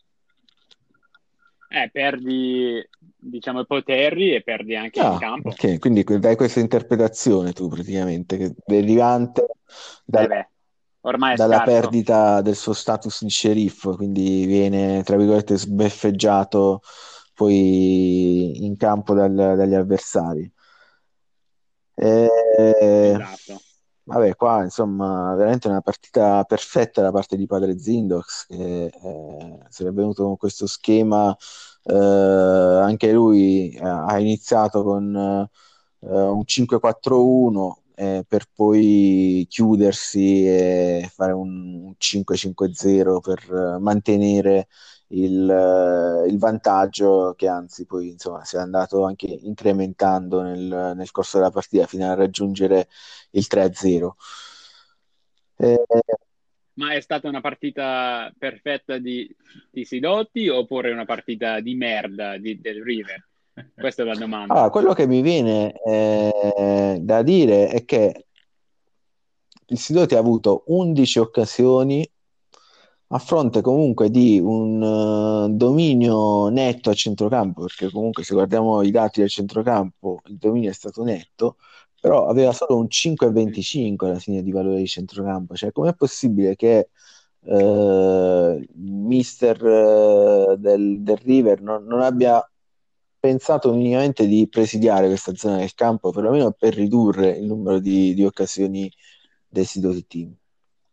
Eh, 1.74 1.90
perdi, 1.90 2.86
diciamo, 3.16 3.62
i 3.62 3.66
poteri 3.66 4.34
e 4.36 4.44
perdi 4.44 4.76
anche 4.76 5.00
Ah, 5.00 5.14
il 5.14 5.16
campo. 5.16 5.52
ok, 5.52 5.80
quindi 5.80 6.04
dai 6.20 6.36
questa 6.36 6.60
interpretazione 6.60 7.54
tu 7.54 7.68
praticamente, 7.70 8.38
che 8.38 8.54
derivante 8.66 9.48
Eh 10.14 10.28
dalla, 10.28 10.28
beh, 10.28 10.50
dalla 11.30 11.62
scarso. 11.62 11.62
perdita 11.62 12.42
del 12.42 12.56
suo 12.56 12.74
status 12.74 13.24
di 13.24 13.30
sceriffo, 13.30 13.96
quindi 13.96 14.46
viene, 14.46 15.02
tra 15.04 15.16
virgolette, 15.18 15.58
sbeffeggiato 15.58 16.82
poi 17.34 18.66
in 18.66 18.76
campo 18.78 19.14
dal- 19.14 19.34
dagli 19.34 19.74
avversari. 19.74 20.52
Eh, 21.98 22.28
Esatto. 23.04 23.64
Vabbè, 24.12 24.36
qua 24.36 24.64
insomma, 24.64 25.34
veramente 25.36 25.68
una 25.68 25.82
partita 25.82 26.44
perfetta 26.44 27.02
da 27.02 27.12
parte 27.12 27.38
di 27.38 27.46
Padre 27.46 27.80
Zindox, 27.80 28.46
che 28.48 28.86
eh, 28.86 29.60
è 29.68 29.92
venuto 29.92 30.24
con 30.26 30.38
questo 30.38 30.68
schema, 30.68 31.36
eh, 31.84 31.94
anche 31.94 33.12
lui 33.12 33.72
eh, 33.72 33.80
ha 33.88 34.20
iniziato 34.20 34.84
con 34.84 35.16
eh, 35.16 35.50
un 36.00 36.44
5-4-1 36.46 37.84
eh, 37.96 38.26
per 38.28 38.46
poi 38.54 39.46
chiudersi 39.50 40.46
e 40.48 41.10
fare 41.14 41.32
un, 41.34 41.84
un 41.86 41.96
5-5-0 41.98 43.20
per 43.22 43.78
mantenere 43.80 44.68
il, 45.12 45.50
eh, 45.50 46.28
il 46.28 46.38
vantaggio 46.38 47.34
che 47.36 47.48
anzi 47.48 47.86
poi 47.86 48.10
insomma 48.10 48.44
si 48.44 48.56
è 48.56 48.60
andato 48.60 49.04
anche 49.04 49.28
incrementando 49.28 50.42
nel, 50.42 50.94
nel 50.96 51.12
corso 51.12 51.38
della 51.38 51.52
partita 51.52 51.86
fino 51.88 52.10
a 52.10 52.14
raggiungere 52.14 52.88
il 53.32 53.48
3-0. 53.50 54.12
Eh, 55.58 55.84
Ma 56.74 56.94
è 56.94 57.02
stata 57.02 57.28
una 57.28 57.42
partita 57.42 58.32
perfetta 58.38 58.98
di, 58.98 59.34
di 59.70 59.86
Sidotti 59.86 60.48
oppure 60.48 60.92
una 60.92 61.06
partita 61.06 61.60
di 61.60 61.76
merda 61.76 62.38
di- 62.38 62.60
del 62.60 62.84
River? 62.84 63.28
Questa 63.76 64.04
è 64.04 64.06
la 64.06 64.16
domanda. 64.16 64.54
allora, 64.54 64.70
quello 64.70 64.94
che 64.94 65.06
mi 65.06 65.22
viene 65.22 65.74
eh, 65.86 66.98
da 67.02 67.22
dire 67.22 67.68
è 67.68 67.84
che 67.84 68.28
il 69.68 69.78
Sidoti 69.78 70.16
ha 70.16 70.20
avuto 70.20 70.64
11 70.68 71.20
occasioni 71.20 72.10
a 73.14 73.20
fronte 73.20 73.62
comunque 73.62 74.10
di 74.10 74.40
un 74.40 74.82
eh, 75.50 75.54
dominio 75.54 76.48
netto 76.50 76.90
a 76.90 76.94
centrocampo, 76.94 77.62
perché 77.62 77.90
comunque 77.92 78.24
se 78.24 78.34
guardiamo 78.34 78.82
i 78.82 78.92
dati 78.92 79.20
del 79.20 79.30
centrocampo 79.30 80.22
il 80.28 80.38
dominio 80.38 80.70
è 80.70 80.74
stato 80.74 81.04
netto, 81.04 81.58
però 82.00 82.28
aveva 82.28 82.54
solo 82.54 82.78
un 82.78 82.88
5,25 82.90 84.06
alla 84.06 84.20
fine 84.20 84.42
di 84.42 84.52
valore 84.52 84.78
di 84.78 84.88
centrocampo, 84.88 85.56
cioè 85.56 85.72
com'è 85.72 85.94
possibile 85.94 86.56
che 86.56 86.90
eh, 87.44 88.70
mister 88.76 89.66
eh, 89.66 90.56
del, 90.58 91.02
del 91.02 91.18
River 91.18 91.62
non, 91.62 91.84
non 91.86 92.02
abbia 92.02 92.44
pensato 93.20 93.74
minimamente 93.74 94.26
di 94.26 94.48
presidiare 94.50 95.08
questa 95.08 95.36
zona 95.36 95.58
del 95.58 95.74
campo, 95.76 96.12
perlomeno 96.12 96.52
per 96.52 96.74
ridurre 96.74 97.32
il 97.32 97.46
numero 97.46 97.80
di, 97.80 98.14
di 98.14 98.26
occasioni 98.26 98.92
dei 99.48 99.66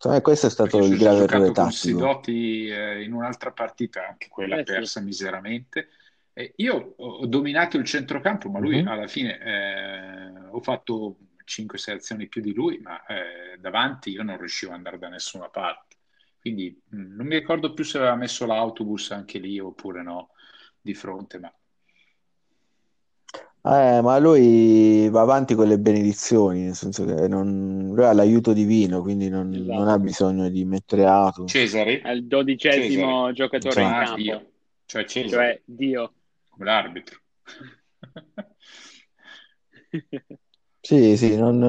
Me 0.04 0.20
questo 0.20 0.46
è 0.46 0.50
stato 0.50 0.78
Perché 0.78 0.92
il 0.92 0.98
grave 0.98 1.24
errore 1.24 1.52
tattico. 1.52 1.72
Sidoti 1.72 2.68
eh, 2.68 3.02
in 3.02 3.12
un'altra 3.12 3.50
partita, 3.50 4.06
anche 4.06 4.28
quella 4.28 4.54
Eh 4.56 4.64
sì. 4.64 4.72
persa 4.72 5.00
miseramente. 5.00 5.88
E 6.32 6.52
io 6.56 6.94
ho 6.96 7.26
dominato 7.26 7.76
il 7.76 7.84
centrocampo, 7.84 8.48
ma 8.48 8.60
lui 8.60 8.80
Mhm. 8.80 8.88
alla 8.88 9.08
fine 9.08 9.38
eh, 9.40 10.48
ho 10.50 10.60
fatto 10.60 11.16
5-6 11.44 11.96
azioni 11.96 12.28
più 12.28 12.40
di 12.40 12.54
lui, 12.54 12.78
ma 12.78 13.04
eh, 13.06 13.58
davanti 13.58 14.10
io 14.10 14.22
non 14.22 14.36
riuscivo 14.38 14.70
ad 14.70 14.78
andare 14.78 14.98
da 14.98 15.08
nessuna 15.08 15.48
parte. 15.48 15.96
Quindi 16.38 16.80
mh, 16.90 17.16
non 17.16 17.26
mi 17.26 17.34
ricordo 17.36 17.74
più 17.74 17.82
se 17.84 17.98
aveva 17.98 18.14
messo 18.14 18.46
l'autobus 18.46 19.10
anche 19.10 19.38
lì 19.40 19.58
oppure 19.58 20.02
no, 20.02 20.30
di 20.80 20.94
fronte, 20.94 21.38
ma 21.40 21.52
Eh, 23.60 24.00
ma 24.02 24.18
lui 24.18 25.08
va 25.10 25.20
avanti 25.20 25.54
con 25.54 25.68
le 25.68 25.78
benedizioni, 25.78 26.62
nel 26.62 26.74
senso 26.74 27.04
che 27.04 27.28
non- 27.28 27.92
lui 27.94 28.04
ha 28.04 28.12
l'aiuto 28.12 28.52
divino, 28.52 29.02
quindi 29.02 29.28
non, 29.28 29.50
non 29.50 29.62
Esatto. 29.62 29.90
ha 29.90 29.98
bisogno 29.98 30.48
di 30.48 30.64
mettere 30.64 31.04
autobus. 31.04 31.52
Cesare, 31.52 32.00
È 32.00 32.10
il 32.10 32.26
dodicesimo 32.26 33.10
Cesare, 33.10 33.32
giocatore 33.34 33.82
in 33.82 33.86
ah, 33.88 34.04
campo, 34.04 34.16
Dio, 34.16 34.46
cioè 34.86 35.04
Cesare, 35.04 35.52
cioè 35.54 35.62
Dio. 35.64 36.12
come 36.48 36.64
l'arbitro. 36.64 37.18
Sì, 40.80 41.16
sì, 41.18 41.36
non, 41.36 41.62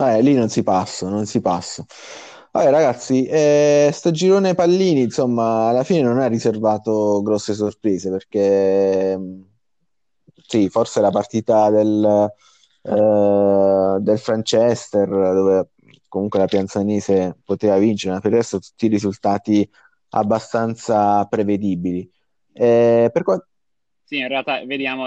eh, 0.00 0.22
lì 0.22 0.34
non 0.34 0.48
si 0.48 0.62
passa, 0.62 1.08
non 1.08 1.26
si 1.26 1.40
passa. 1.40 1.84
Vabbè, 2.52 2.70
ragazzi, 2.70 3.26
eh, 3.26 3.90
sto 3.92 4.10
girone 4.12 4.54
pallini, 4.54 5.00
insomma, 5.02 5.68
alla 5.70 5.82
fine 5.82 6.02
non 6.02 6.18
ha 6.18 6.26
riservato 6.28 7.20
grosse 7.22 7.54
sorprese 7.54 8.10
perché, 8.10 9.16
mh, 9.18 9.47
sì, 10.48 10.68
forse 10.70 11.00
la 11.00 11.10
partita 11.10 11.68
del, 11.70 12.32
eh, 12.82 13.96
del 14.00 14.18
Franchester, 14.18 15.06
dove 15.08 15.70
comunque 16.08 16.38
la 16.38 16.46
Pianzanese 16.46 17.36
poteva 17.44 17.76
vincere, 17.78 18.14
ma 18.14 18.20
per 18.20 18.30
il 18.30 18.38
resto 18.38 18.58
tutti 18.58 18.86
i 18.86 18.88
risultati 18.88 19.68
abbastanza 20.10 21.24
prevedibili. 21.26 22.10
Eh, 22.52 23.10
per 23.12 23.22
quanto 23.22 23.46
Sì, 24.04 24.16
in 24.18 24.28
realtà 24.28 24.64
vediamo 24.64 25.04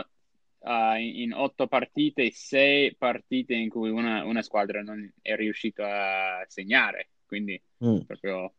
uh, 0.60 0.96
in, 0.98 1.22
in 1.22 1.34
otto 1.34 1.68
partite, 1.68 2.30
sei 2.32 2.96
partite 2.96 3.56
in 3.56 3.70
cui 3.70 3.90
una, 3.90 4.24
una 4.24 4.44
squadra 4.44 4.82
non 4.84 5.12
è 5.22 5.36
riuscita 5.36 6.40
a 6.42 6.46
segnare, 6.48 7.10
quindi 7.26 7.60
Mm. 7.84 7.98
proprio 8.06 8.54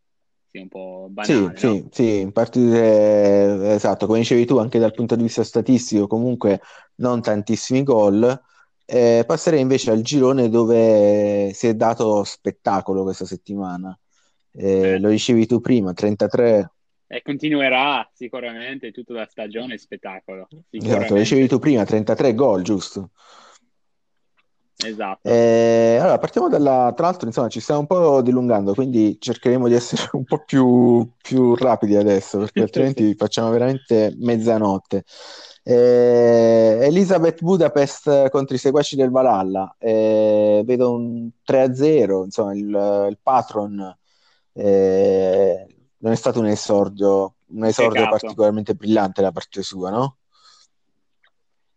sì, 0.53 0.59
un 0.59 0.68
po' 0.68 1.09
Sì, 1.24 1.53
banale, 1.53 1.61
no? 1.61 1.82
sì, 1.82 1.86
sì, 1.92 2.18
in 2.18 2.32
partite, 2.32 3.72
esatto, 3.74 4.07
come 4.07 4.18
dicevi 4.18 4.44
tu, 4.44 4.59
anche 4.59 4.80
dal 4.80 4.92
punto 4.92 5.14
di 5.14 5.22
vista 5.22 5.44
statistico, 5.44 6.09
comunque 6.09 6.61
non 6.96 7.22
tantissimi 7.22 7.84
gol. 7.84 8.40
Eh, 8.84 9.22
passerei 9.24 9.61
invece 9.61 9.92
al 9.92 10.03
girone 10.03 10.48
dove 10.48 11.53
si 11.55 11.68
è 11.68 11.74
dato 11.76 12.24
spettacolo 12.24 13.05
questa 13.05 13.24
settimana. 13.24 13.96
Eh, 14.50 14.98
Eh, 14.98 14.98
lo 14.98 15.11
dicevi 15.11 15.46
tu 15.46 15.61
prima, 15.61 15.92
33, 15.92 16.72
e 17.07 17.22
continuerà 17.22 18.09
sicuramente 18.12 18.90
tutta 18.90 19.12
la 19.12 19.26
stagione 19.26 19.78
spettacolo, 19.78 20.48
esatto, 20.72 21.14
lo 21.14 21.20
dicevi 21.20 21.48
tu 21.48 21.59
prima, 21.59 21.84
33 21.84 22.34
gol, 22.34 22.62
giusto? 22.62 23.11
Esatto. 24.84 25.28
Eh, 25.28 25.98
allora, 26.00 26.18
partiamo 26.18 26.48
dalla... 26.48 26.92
Tra 26.94 27.06
l'altro, 27.06 27.26
insomma, 27.26 27.48
ci 27.48 27.60
stiamo 27.60 27.80
un 27.80 27.86
po' 27.86 28.22
dilungando, 28.22 28.74
quindi 28.74 29.16
cercheremo 29.20 29.68
di 29.68 29.74
essere 29.74 30.08
un 30.12 30.24
po' 30.24 30.42
più, 30.44 31.08
più 31.20 31.54
rapidi 31.54 31.96
adesso, 31.96 32.38
perché 32.38 32.62
altrimenti 32.62 33.14
facciamo 33.14 33.50
veramente 33.50 34.14
mezzanotte. 34.18 35.04
Eh, 35.64 36.78
Elizabeth 36.82 37.40
Budapest 37.40 38.30
contro 38.30 38.56
i 38.56 38.58
seguaci 38.58 38.96
del 38.96 39.10
Valhalla. 39.10 39.74
Eh, 39.78 40.62
vedo 40.64 40.92
un 40.92 41.30
3-0, 41.46 42.24
insomma, 42.24 42.54
il, 42.54 43.06
il 43.08 43.18
patron 43.22 43.96
eh, 44.54 45.66
non 45.98 46.12
è 46.12 46.16
stato 46.16 46.40
un 46.40 46.46
esordio, 46.46 47.34
un 47.46 47.64
esordio 47.64 48.08
particolarmente 48.08 48.74
brillante 48.74 49.22
da 49.22 49.32
parte 49.32 49.62
sua, 49.62 49.90
no? 49.90 50.16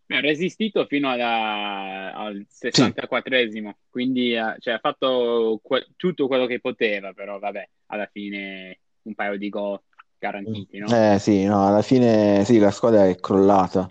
Ha 0.08 0.20
resistito 0.20 0.86
fino 0.86 1.10
alla- 1.10 2.14
al 2.14 2.46
64esimo, 2.48 3.78
quindi 3.90 4.34
eh, 4.36 4.56
cioè, 4.60 4.76
ha 4.76 4.80
fatto 4.80 5.60
que- 5.64 5.88
tutto 5.96 6.28
quello 6.28 6.46
che 6.46 6.60
poteva, 6.60 7.12
però 7.14 7.40
vabbè, 7.40 7.68
alla 7.88 8.08
fine 8.12 8.82
un 9.04 9.16
paio 9.16 9.38
di 9.38 9.50
gol 9.50 9.82
garantiti, 10.20 10.78
no? 10.78 11.02
Eh 11.08 11.18
sì, 11.20 11.46
no, 11.46 11.66
alla 11.68 11.82
fine 11.82 12.44
sì, 12.46 12.60
la 12.60 12.70
squadra 12.72 13.08
è 13.08 13.16
crollata. 13.20 13.90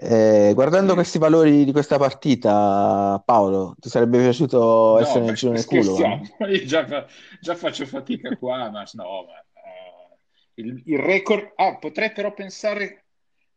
Eh, 0.00 0.52
guardando 0.54 0.94
questi 0.94 1.18
valori 1.18 1.64
di 1.64 1.72
questa 1.72 1.98
partita, 1.98 3.20
Paolo, 3.24 3.74
ti 3.80 3.88
sarebbe 3.88 4.18
piaciuto 4.18 4.96
No, 4.96 4.98
essere 4.98 5.24
nel 5.24 5.34
girone 5.34 5.64
culo? 5.64 5.96
scherziamo, 5.96 6.22
io 6.48 6.64
già, 6.64 6.86
fa- 6.86 7.06
già 7.40 7.54
faccio 7.54 7.84
fatica 7.86 8.34
qua, 8.34 8.70
ma 8.70 8.84
no, 8.94 9.24
ma, 9.26 9.38
eh, 9.62 10.18
il, 10.54 10.82
il 10.86 10.98
record... 10.98 11.52
Ah, 11.56 11.76
potrei 11.78 12.10
però 12.12 12.32
pensare, 12.32 13.07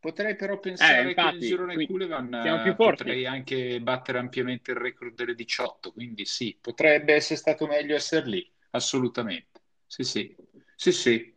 potrei 0.01 0.35
però 0.35 0.59
Eh, 0.75 0.99
pensare 0.99 1.15
che 1.15 1.27
nel 1.27 1.39
infatti, 1.39 1.45
girone 1.45 1.79
Culevan 1.79 2.33
siamo 2.37 2.59
più 2.59 2.73
eh, 2.73 2.75
forti. 2.75 3.15
potrei 3.15 3.25
anche 3.25 3.79
battere 3.81 4.17
ampiamente 4.17 4.71
il 4.71 4.77
record 4.77 5.13
delle 5.13 5.35
18, 5.35 5.91
quindi 5.93 6.25
sì, 6.25 6.57
potrebbe 6.59 7.13
essere 7.13 7.39
stato 7.39 7.67
meglio 7.67 7.95
essere 7.95 8.27
lì, 8.27 8.51
assolutamente. 8.71 9.61
Sì, 9.85 10.03
sì, 10.03 10.35
sì, 10.75 10.91
sì. 10.91 11.30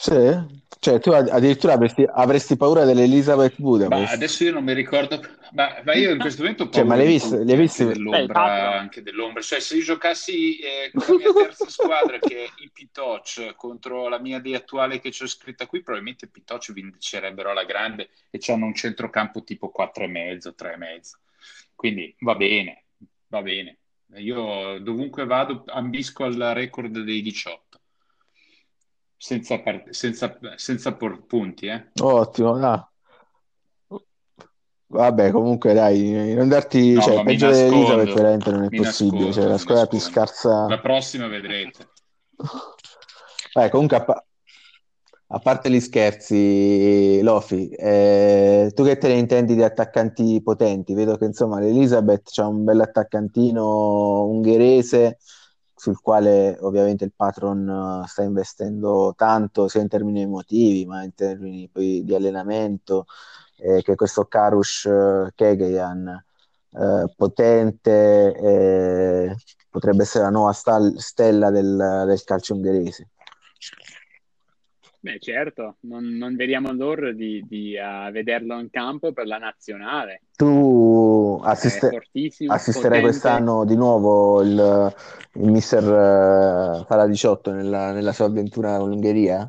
Sì? 0.00 0.56
Cioè, 0.78 1.00
tu 1.00 1.10
ad- 1.10 1.28
addirittura 1.28 1.72
avresti, 1.72 2.06
avresti 2.08 2.56
paura 2.56 2.84
dell'Elizabeth 2.84 3.58
Ma 3.58 3.64
Budapest? 3.64 4.12
adesso 4.12 4.44
io 4.44 4.52
non 4.52 4.62
mi 4.62 4.72
ricordo, 4.72 5.20
ma, 5.54 5.82
ma 5.84 5.94
io 5.94 6.12
in 6.12 6.20
questo 6.20 6.42
momento 6.42 6.62
ho 6.64 6.68
Cioè, 6.68 6.84
ma 6.84 6.94
tutti, 6.94 7.00
hai 7.00 7.06
anche 7.08 7.56
visti? 7.56 7.84
Beh, 7.84 7.90
il 7.90 7.94
dell'ombra, 7.94 8.34
patron. 8.34 8.74
anche 8.78 9.02
dell'ombra. 9.02 9.42
Cioè, 9.42 9.58
se 9.58 9.74
io 9.76 9.82
giocassi 9.82 10.58
eh, 10.58 10.90
con 10.92 11.04
la 11.18 11.32
mia 11.32 11.32
terza 11.32 11.66
squadra, 11.68 12.20
che 12.20 12.44
è 12.44 12.48
i 12.62 12.70
Pitoch, 12.72 13.54
contro 13.56 14.08
la 14.08 14.20
mia 14.20 14.38
di 14.38 14.54
attuale 14.54 15.00
che 15.00 15.10
c'ho 15.10 15.26
scritta 15.26 15.66
qui, 15.66 15.82
probabilmente 15.82 16.26
i 16.26 16.30
Pitoch 16.30 16.72
vincerebbero 16.72 17.50
alla 17.50 17.64
grande 17.64 18.10
e 18.30 18.38
hanno 18.52 18.66
un 18.66 18.74
centrocampo 18.74 19.42
tipo 19.42 19.72
4,5, 19.76 20.54
3,5. 20.56 21.18
Quindi 21.74 22.14
va 22.20 22.36
bene, 22.36 22.84
va 23.26 23.42
bene. 23.42 23.78
Io 24.16 24.78
dovunque 24.78 25.26
vado 25.26 25.64
ambisco 25.66 26.24
al 26.24 26.34
record 26.54 26.98
dei 27.00 27.20
18, 27.20 27.67
senza, 29.18 29.58
par- 29.58 29.84
senza, 29.90 30.38
senza 30.56 30.92
por- 30.94 31.26
punti, 31.26 31.66
eh. 31.66 31.90
Ottimo, 32.00 32.56
dai. 32.58 32.80
Vabbè, 34.90 35.30
comunque 35.32 35.74
dai, 35.74 36.32
non 36.34 36.48
darti, 36.48 36.94
No, 36.94 37.02
cioè, 37.02 37.22
peggio 37.22 37.48
nascondo, 37.48 38.14
veramente 38.14 38.50
non 38.50 38.64
è 38.64 38.70
possibile, 38.70 39.32
cioè 39.32 39.42
nascondo, 39.42 39.48
la 39.48 39.52
mi 39.52 39.58
squadra 39.58 39.86
più 39.86 39.98
scarsa. 39.98 40.66
La 40.66 40.80
prossima 40.80 41.26
vedrete. 41.26 41.88
Vabbè, 43.52 43.68
comunque 43.68 43.96
a, 43.98 44.04
pa- 44.04 44.24
a 45.30 45.38
parte 45.40 45.70
gli 45.70 45.78
scherzi, 45.78 47.20
Lofi, 47.20 47.68
eh, 47.68 48.72
tu 48.74 48.82
che 48.82 48.96
te 48.96 49.08
ne 49.08 49.14
intendi 49.18 49.54
di 49.54 49.62
attaccanti 49.62 50.40
potenti? 50.42 50.94
Vedo 50.94 51.18
che 51.18 51.26
insomma 51.26 51.60
l'Elizabeth 51.60 52.30
c'ha 52.32 52.46
un 52.46 52.64
bel 52.64 52.80
attaccantino 52.80 54.24
ungherese 54.24 55.18
sul 55.78 56.00
quale 56.00 56.58
ovviamente 56.60 57.04
il 57.04 57.12
patron 57.14 58.02
eh, 58.02 58.08
sta 58.08 58.22
investendo 58.24 59.14
tanto 59.16 59.68
sia 59.68 59.80
in 59.80 59.86
termini 59.88 60.22
emotivi 60.22 60.84
ma 60.84 61.04
in 61.04 61.14
termini 61.14 61.68
poi 61.72 62.02
di 62.04 62.14
allenamento, 62.14 63.06
eh, 63.58 63.82
che 63.82 63.94
questo 63.94 64.24
Karush 64.24 64.86
eh, 64.86 65.32
Kegeyan 65.36 66.08
eh, 66.72 67.12
potente, 67.16 68.34
eh, 68.36 69.36
potrebbe 69.70 70.02
essere 70.02 70.24
la 70.24 70.30
nuova 70.30 70.52
stal- 70.52 70.98
stella 70.98 71.50
del, 71.50 72.04
del 72.06 72.24
calcio 72.24 72.54
ungherese. 72.54 73.10
Beh, 75.00 75.20
certo, 75.20 75.76
non, 75.82 76.04
non 76.04 76.34
vediamo 76.34 76.72
l'ora 76.72 77.12
di, 77.12 77.44
di, 77.46 77.74
eh, 77.74 78.10
vederlo 78.10 78.58
in 78.58 78.68
campo 78.68 79.12
per 79.12 79.26
la 79.26 79.38
nazionale. 79.38 80.22
Tu 80.36 80.87
È 81.44 81.48
assiste- 81.48 81.88
assisterai 82.46 83.00
potente. 83.00 83.00
quest'anno 83.00 83.64
di 83.64 83.76
nuovo 83.76 84.42
il, 84.42 84.94
il 85.34 85.50
mister 85.50 85.82
eh, 85.82 86.84
Fala 86.86 87.06
18 87.06 87.52
nella, 87.52 87.92
nella 87.92 88.12
sua 88.12 88.26
avventura 88.26 88.78
con 88.78 88.88
l'Ungheria? 88.90 89.46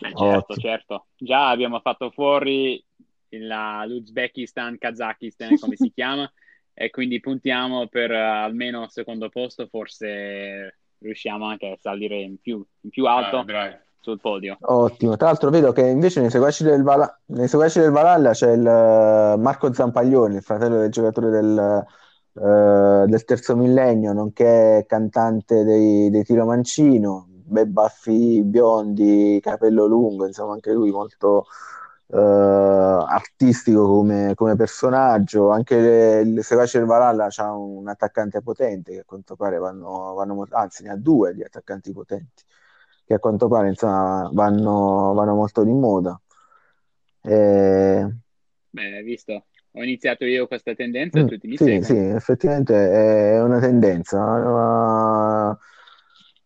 Beh, 0.00 0.12
certo, 0.14 0.52
Ottimo. 0.52 0.60
certo. 0.60 1.06
Già 1.16 1.48
abbiamo 1.50 1.80
fatto 1.80 2.10
fuori 2.10 2.82
il- 3.30 3.46
la- 3.46 3.84
l'Uzbekistan, 3.86 4.78
Kazakistan, 4.78 5.58
come 5.58 5.76
si 5.76 5.90
chiama, 5.94 6.30
e 6.72 6.90
quindi 6.90 7.20
puntiamo 7.20 7.86
per 7.88 8.10
eh, 8.10 8.16
almeno 8.18 8.88
secondo 8.88 9.28
posto, 9.28 9.66
forse 9.66 10.78
riusciamo 10.98 11.44
anche 11.46 11.66
a 11.70 11.76
salire 11.78 12.16
in 12.20 12.38
più, 12.40 12.64
in 12.82 12.90
più 12.90 13.06
alto 13.06 13.38
Ah. 13.38 13.44
Sul 14.00 14.18
podio. 14.18 14.58
Ottimo. 14.62 15.16
Tra 15.16 15.26
l'altro 15.26 15.50
vedo 15.50 15.72
che 15.72 15.86
invece 15.86 16.20
nei 16.20 16.30
seguaci 16.30 16.64
del, 16.64 16.82
Vala- 16.82 17.20
nei 17.26 17.48
seguaci 17.48 17.80
del 17.80 17.90
Valhalla 17.90 18.32
c'è 18.32 18.52
il 18.52 18.66
eh, 18.66 19.36
Marco 19.38 19.72
Zampaglioni, 19.72 20.36
il 20.36 20.42
fratello 20.42 20.78
del 20.78 20.90
giocatore 20.90 21.30
del, 21.30 21.84
eh, 22.34 23.04
del 23.06 23.24
terzo 23.24 23.56
millennio, 23.56 24.12
nonché 24.12 24.84
cantante 24.86 25.64
dei, 25.64 26.10
dei 26.10 26.24
Tiro 26.24 26.44
Mancino, 26.44 27.26
bei 27.28 27.66
baffi 27.66 28.42
biondi, 28.42 29.38
capello 29.42 29.86
lungo, 29.86 30.26
insomma 30.26 30.52
anche 30.54 30.72
lui 30.72 30.90
molto 30.90 31.46
eh, 32.08 32.18
artistico 32.18 33.86
come, 33.86 34.32
come 34.34 34.56
personaggio. 34.56 35.50
Anche 35.50 35.80
le- 35.80 36.20
il 36.20 36.44
seguaci 36.44 36.78
del 36.78 36.86
Valhalla 36.86 37.28
c'ha 37.30 37.52
un 37.52 37.88
attaccante 37.88 38.42
potente 38.42 38.92
che 38.92 38.98
a 39.00 39.04
quanto 39.04 39.36
pare 39.36 39.58
vanno, 39.58 40.14
vanno 40.14 40.46
anzi 40.50 40.82
ne 40.84 40.90
ha 40.90 40.96
due 40.96 41.34
di 41.34 41.42
attaccanti 41.42 41.92
potenti 41.92 42.44
che 43.10 43.16
a 43.16 43.18
quanto 43.18 43.48
pare 43.48 43.68
insomma 43.70 44.30
vanno, 44.32 45.12
vanno 45.14 45.34
molto 45.34 45.64
di 45.64 45.72
moda. 45.72 46.20
Eh, 47.24 48.04
Beh, 48.72 48.94
hai 48.96 49.02
visto, 49.04 49.46
ho 49.72 49.82
iniziato 49.82 50.24
io 50.24 50.46
questa 50.48 50.74
tendenza 50.74 51.20
e 51.20 51.24
mm, 51.24 51.26
tutti 51.26 51.46
mi 51.46 51.56
sì, 51.56 51.58
seguono. 51.58 51.82
sì, 51.82 51.96
effettivamente 51.96 52.74
è 53.34 53.42
una 53.42 53.58
tendenza. 53.60 54.18
ma, 54.18 55.58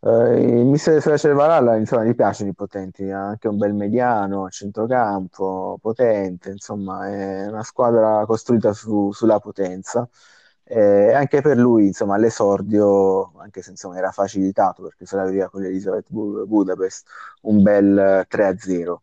eh, 0.01 0.41
il 0.61 0.67
mister 0.67 1.01
Sfera 1.01 1.35
Valhalla 1.35 1.77
insomma 1.77 2.05
gli 2.05 2.15
piacciono 2.15 2.51
i 2.51 2.55
potenti, 2.55 3.11
ha 3.11 3.27
anche 3.29 3.49
un 3.49 3.57
bel 3.59 3.75
mediano 3.75 4.45
a 4.47 4.49
centrocampo, 4.51 5.79
potente, 5.81 6.51
insomma 6.51 7.09
è 7.09 7.47
una 7.47 7.63
squadra 7.63 8.25
costruita 8.27 8.73
su- 8.73 9.13
sulla 9.13 9.39
potenza. 9.41 10.09
Eh, 10.67 11.13
anche 11.13 11.43
per 11.43 11.59
lui, 11.59 11.87
insomma, 11.87 12.17
l'esordio, 12.17 13.33
anche 13.39 13.61
se 13.63 13.71
insomma, 13.71 13.99
era 13.99 14.11
facilitato 14.11 14.83
perché 14.83 15.05
se 15.05 15.17
la 15.17 15.25
vedeva 15.25 15.49
con 15.51 15.61
l'Elisabeth 15.61 16.07
Bu- 16.09 16.47
Budapest, 16.47 17.07
un 17.43 17.63
bel 17.63 17.99
eh, 17.99 18.27
3-0. 18.29 18.97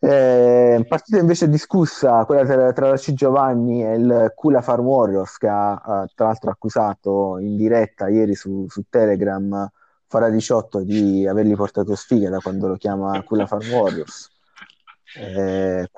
Eh, 0.00 0.84
partita 0.88 1.18
invece 1.18 1.48
discussa, 1.48 2.24
quella 2.24 2.44
tra, 2.44 2.72
tra 2.72 2.88
la 2.88 2.96
C 2.96 3.12
Giovanni 3.12 3.84
e 3.84 3.94
il 3.94 4.32
Kula 4.34 4.62
Farm 4.62 4.84
Warriors, 4.84 5.38
che 5.38 5.48
ha 5.48 5.74
eh, 5.74 6.12
tra 6.14 6.26
l'altro 6.26 6.50
accusato 6.50 7.38
in 7.38 7.56
diretta 7.56 8.08
ieri 8.08 8.34
su, 8.34 8.66
su 8.68 8.84
Telegram 8.88 9.70
Fara 10.08 10.28
18 10.28 10.80
di 10.82 11.26
avergli 11.26 11.54
portato 11.54 11.94
sfiga 11.94 12.30
da 12.30 12.38
quando 12.38 12.68
lo 12.68 12.76
chiama 12.76 13.22
Kula 13.22 13.46
Farm 13.46 13.68
Warriors. 13.70 14.30
Eh, 15.18 15.88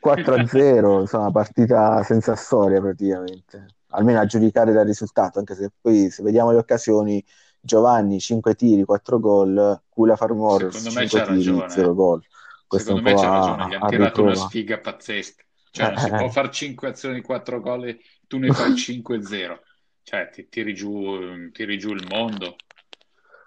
4-0, 0.00 1.00
insomma, 1.00 1.30
partita 1.30 2.02
senza 2.02 2.34
storia 2.36 2.80
praticamente, 2.80 3.66
almeno 3.88 4.20
a 4.20 4.26
giudicare 4.26 4.72
dal 4.72 4.86
risultato, 4.86 5.38
anche 5.38 5.54
se 5.54 5.70
poi 5.80 6.10
se 6.10 6.22
vediamo 6.22 6.50
le 6.52 6.58
occasioni, 6.58 7.24
Giovanni 7.60 8.18
5 8.20 8.54
tiri, 8.54 8.84
4 8.84 9.20
gol, 9.20 9.82
Kula 9.88 10.16
Farm 10.16 10.38
Warriors 10.38 10.76
Secondo 10.76 11.00
me 11.00 11.06
5 11.06 11.18
c'ha 11.18 11.24
tiri, 11.26 11.36
ragione. 11.36 11.70
0 11.70 11.94
gol. 11.94 12.24
Questo 12.66 12.88
Secondo 12.88 13.10
me 13.10 13.14
c'ha 13.16 13.28
ragione, 13.28 13.66
gli 13.66 13.74
hanno 13.74 13.86
tirato 13.86 14.22
una 14.22 14.34
sfiga 14.34 14.78
pazzesca. 14.78 15.44
Cioè, 15.70 15.88
non 15.88 15.98
si 15.98 16.06
Eh, 16.06 16.16
può 16.16 16.28
fare 16.28 16.50
5 16.50 16.88
azioni, 16.88 17.20
4 17.20 17.60
gol 17.60 17.86
e 17.88 18.00
tu 18.26 18.38
ne 18.38 18.50
fai 18.52 18.72
5-0. 18.76 19.60
Cioè, 20.02 20.30
ti 20.30 20.48
tiri 20.48 20.74
giù, 20.74 21.50
tiri 21.52 21.78
giù 21.78 21.92
il 21.92 22.06
mondo. 22.08 22.56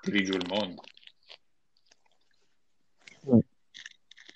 Tiri 0.02 0.24
giù 0.24 0.34
il 0.34 0.46
mondo. 0.48 0.84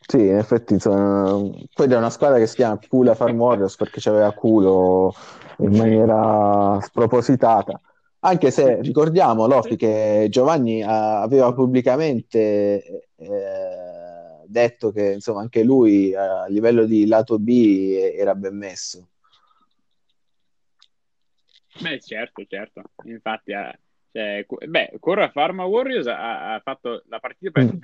Sì, 0.10 0.20
in 0.26 0.38
effetti, 0.38 0.72
insomma, 0.72 1.38
poi 1.74 1.92
è 1.92 1.98
una 1.98 2.10
squadra 2.10 2.38
che 2.38 2.48
si 2.48 2.56
chiama 2.56 2.80
Kula 2.88 3.14
Farm 3.14 3.38
Warriors 3.38 3.76
perché 3.76 4.00
c'aveva 4.00 4.32
culo 4.32 5.14
in 5.58 5.76
maniera 5.76 6.80
spropositata. 6.82 7.82
Anche 8.20 8.50
se 8.50 8.82
ricordiamo, 8.82 9.48
Lofi, 9.48 9.76
che 9.76 10.28
Giovanni 10.30 10.82
ah, 10.82 11.22
aveva 11.22 11.54
pubblicamente 11.54 13.10
eh, 13.18 14.46
detto 14.46 14.92
che 14.92 15.12
insomma, 15.12 15.42
anche 15.42 15.64
lui 15.64 16.12
eh, 16.12 16.16
a 16.16 16.46
livello 16.48 16.86
di 16.86 17.06
lato 17.06 17.38
B 17.38 18.14
era 18.16 18.34
ben 18.34 18.56
messo. 18.56 19.10
Beh, 21.82 22.00
certo, 22.00 22.46
certo. 22.48 22.82
Infatti, 23.04 23.52
eh, 23.52 23.78
cioè, 24.14 24.46
beh, 24.68 24.96
Cora 25.02 25.30
Pharma 25.32 25.66
Warriors 25.66 26.08
ha, 26.08 26.54
ha 26.54 26.60
fatto 26.62 27.04
la 27.08 27.20
partita 27.20 27.52
per- 27.52 27.66
Mm. 27.66 27.78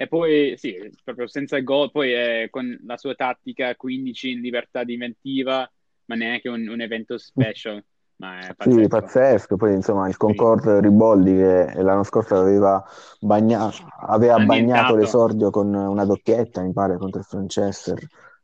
E 0.00 0.06
poi, 0.06 0.54
sì, 0.56 0.76
proprio 1.02 1.26
senza 1.26 1.58
gol, 1.58 1.90
poi 1.90 2.12
eh, 2.12 2.48
con 2.50 2.78
la 2.86 2.96
sua 2.96 3.14
tattica 3.16 3.74
15 3.74 4.30
in 4.30 4.40
libertà 4.40 4.84
di 4.84 4.92
inventiva, 4.92 5.68
ma 6.04 6.14
neanche 6.14 6.48
un, 6.48 6.68
un 6.68 6.80
evento 6.80 7.18
special. 7.18 7.84
Ma 8.16 8.38
è 8.38 8.54
Sì, 8.54 8.54
pazzesco. 8.54 8.86
pazzesco. 8.86 9.56
Poi 9.56 9.74
insomma 9.74 10.08
il 10.08 10.16
Concord 10.16 10.68
Riboldi 10.68 11.34
che 11.34 11.82
l'anno 11.82 12.04
scorso 12.04 12.36
aveva, 12.36 12.84
bagna- 13.20 13.72
aveva 14.02 14.38
bagnato 14.38 14.94
l'esordio 14.94 15.50
con 15.50 15.74
una 15.74 16.04
doppietta, 16.04 16.62
mi 16.62 16.72
pare, 16.72 16.96
contro 16.96 17.18
il 17.18 17.26
Franchester. 17.26 17.98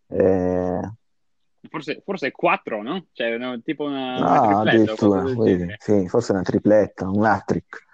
Eh, 0.09 0.81
Forse, 1.71 2.03
forse 2.05 2.31
4, 2.31 2.83
no? 2.83 3.07
Cioè, 3.13 3.39
no, 3.39 3.61
tipo 3.63 3.85
una, 3.85 4.19
una 4.19 4.39
no, 4.39 4.61
tripletta 4.61 4.61
addirittura, 4.61 5.25
sì, 5.79 6.09
forse 6.09 6.33
una 6.33 6.43
tripletta, 6.43 7.09
un 7.09 7.25
hat-trick. 7.25 7.85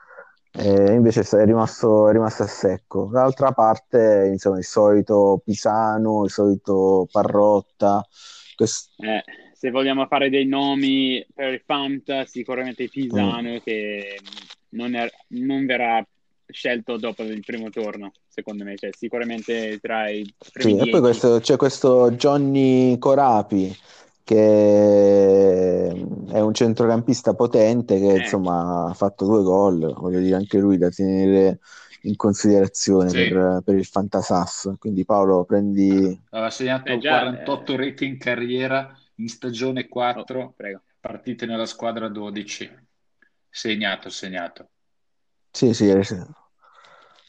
E 0.53 0.93
invece 0.93 1.21
è 1.21 1.45
rimasto, 1.45 2.09
è 2.09 2.13
rimasto 2.13 2.43
a 2.43 2.47
secco. 2.47 3.09
Dall'altra 3.11 3.53
parte, 3.53 4.29
insomma, 4.31 4.59
il 4.59 4.65
solito 4.65 5.41
Pisano, 5.45 6.25
il 6.25 6.31
solito 6.31 7.07
Parrotta. 7.11 8.07
Quest... 8.57 8.91
Eh, 8.99 9.23
se 9.53 9.71
vogliamo 9.71 10.07
fare 10.07 10.31
dei 10.31 10.47
nomi 10.47 11.25
per 11.35 11.53
il 11.53 11.63
Fanta, 11.65 12.25
sicuramente 12.25 12.89
Pisano, 12.89 13.53
mm. 13.53 13.57
che 13.63 14.19
non, 14.71 14.95
è, 14.95 15.09
non 15.29 15.67
verrà 15.67 16.05
scelto 16.47 16.97
dopo 16.97 17.23
il 17.23 17.43
primo 17.45 17.71
turno, 17.71 18.13
secondo 18.27 18.65
me, 18.65 18.77
cioè, 18.77 18.91
sicuramente 18.97 19.79
tra 19.81 20.09
i 20.09 20.29
primi 20.53 20.81
sì, 20.81 20.89
E 20.89 20.91
poi 20.91 21.01
questo, 21.01 21.39
c'è 21.41 21.57
questo 21.57 22.11
Johnny 22.13 22.99
Corapi 22.99 23.77
che 24.25 25.89
è 25.89 26.41
un 26.41 26.55
centrocampista 26.55 27.35
potente 27.35 27.99
che 27.99 28.13
eh. 28.13 28.19
insomma 28.19 28.87
ha 28.89 28.95
fatto 28.95 29.25
due 29.25 29.43
gol, 29.43 29.93
voglio 29.95 30.21
dire 30.21 30.37
anche 30.37 30.59
lui 30.59 30.79
da 30.79 30.91
tenere 30.91 31.59
in 32.03 32.17
considerazione 32.17 33.09
sì. 33.09 33.29
per, 33.29 33.63
per, 33.65 33.75
il 33.75 33.85
Fantasass. 33.85 34.73
Quindi 34.79 35.05
Paolo 35.05 35.45
prendi... 35.45 36.19
Aveva 36.31 36.51
segnato 36.51 36.93
eh, 36.93 36.99
già, 36.99 37.21
48 37.21 37.73
eh... 37.73 37.77
reti 37.77 38.07
in 38.07 38.19
carriera 38.19 38.97
in 39.17 39.29
stagione 39.29 39.89
4, 39.89 40.41
oh, 40.41 40.55
partite 40.99 41.47
nella 41.47 41.67
squadra 41.67 42.09
12. 42.09 42.71
Segnato, 43.49 44.09
segnato. 44.09 44.69
Sì, 45.51 45.75
sì, 45.75 45.91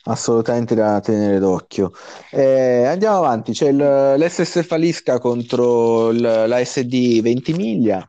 assolutamente 0.04 0.76
da 0.76 0.99
tenere 0.99 1.39
d'occhio. 1.39 1.91
Eh, 2.32 2.86
andiamo 2.86 3.18
avanti, 3.18 3.52
c'è 3.52 3.70
il, 3.70 4.16
l'SS 4.18 4.64
Falisca 4.64 5.20
contro 5.20 6.10
il, 6.10 6.22
la 6.22 6.64
SD 6.64 7.22
Ventimiglia, 7.22 8.08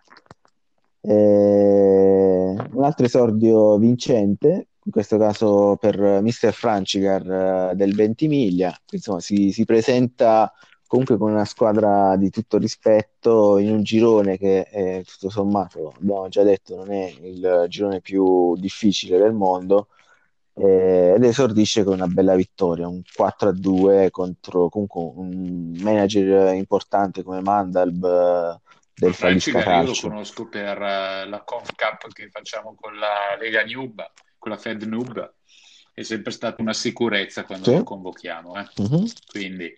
eh, 1.00 1.12
un 1.12 2.84
altro 2.84 3.06
esordio 3.06 3.76
vincente, 3.78 4.68
in 4.84 4.90
questo 4.90 5.18
caso 5.18 5.76
per 5.78 6.20
Mister 6.22 6.52
Francigar 6.52 7.70
eh, 7.70 7.74
del 7.74 7.94
Ventimiglia, 7.94 8.76
insomma 8.90 9.20
si, 9.20 9.52
si 9.52 9.64
presenta 9.64 10.52
comunque 10.86 11.16
con 11.16 11.30
una 11.30 11.46
squadra 11.46 12.16
di 12.16 12.28
tutto 12.28 12.58
rispetto 12.58 13.56
in 13.56 13.70
un 13.70 13.82
girone 13.82 14.36
che 14.36 14.64
è, 14.64 15.02
tutto 15.04 15.30
sommato, 15.30 15.94
abbiamo 15.96 16.28
già 16.28 16.42
detto, 16.42 16.76
non 16.76 16.92
è 16.92 17.14
il 17.22 17.64
girone 17.68 18.00
più 18.00 18.54
difficile 18.56 19.18
del 19.18 19.32
mondo 19.32 19.88
eh, 20.54 21.14
ed 21.16 21.24
esordisce 21.24 21.84
con 21.84 21.94
una 21.94 22.06
bella 22.06 22.34
vittoria, 22.34 22.88
un 22.88 23.00
4-2 23.00 24.10
contro 24.10 24.68
comunque 24.68 25.00
un 25.00 25.72
manager 25.78 26.54
importante 26.54 27.22
come 27.22 27.40
Mandalb 27.40 28.04
eh, 28.04 28.60
del 28.94 29.14
Falisca 29.14 29.62
Calcio. 29.62 29.92
Io 29.92 30.02
lo 30.02 30.08
conosco 30.08 30.48
per 30.48 30.76
uh, 30.78 31.28
la 31.28 31.42
Conf 31.44 31.70
Cup 31.74 32.12
che 32.12 32.28
facciamo 32.28 32.74
con 32.78 32.96
la 32.96 33.36
Lega 33.38 33.64
Nub, 33.64 34.02
con 34.38 34.50
la 34.50 34.58
Fed 34.58 34.82
Nub, 34.82 35.34
è 35.94 36.02
sempre 36.02 36.32
stata 36.32 36.60
una 36.60 36.72
sicurezza 36.72 37.44
quando 37.44 37.70
sì. 37.70 37.76
lo 37.76 37.84
convochiamo, 37.84 38.58
eh? 38.58 38.66
uh-huh. 38.76 39.06
quindi 39.30 39.74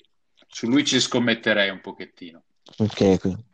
su 0.47 0.69
lui 0.69 0.85
ci 0.85 1.01
scommetterei 1.01 1.71
un 1.71 1.81
pochettino. 1.81 2.43
Ok, 2.79 3.19
quindi. 3.21 3.45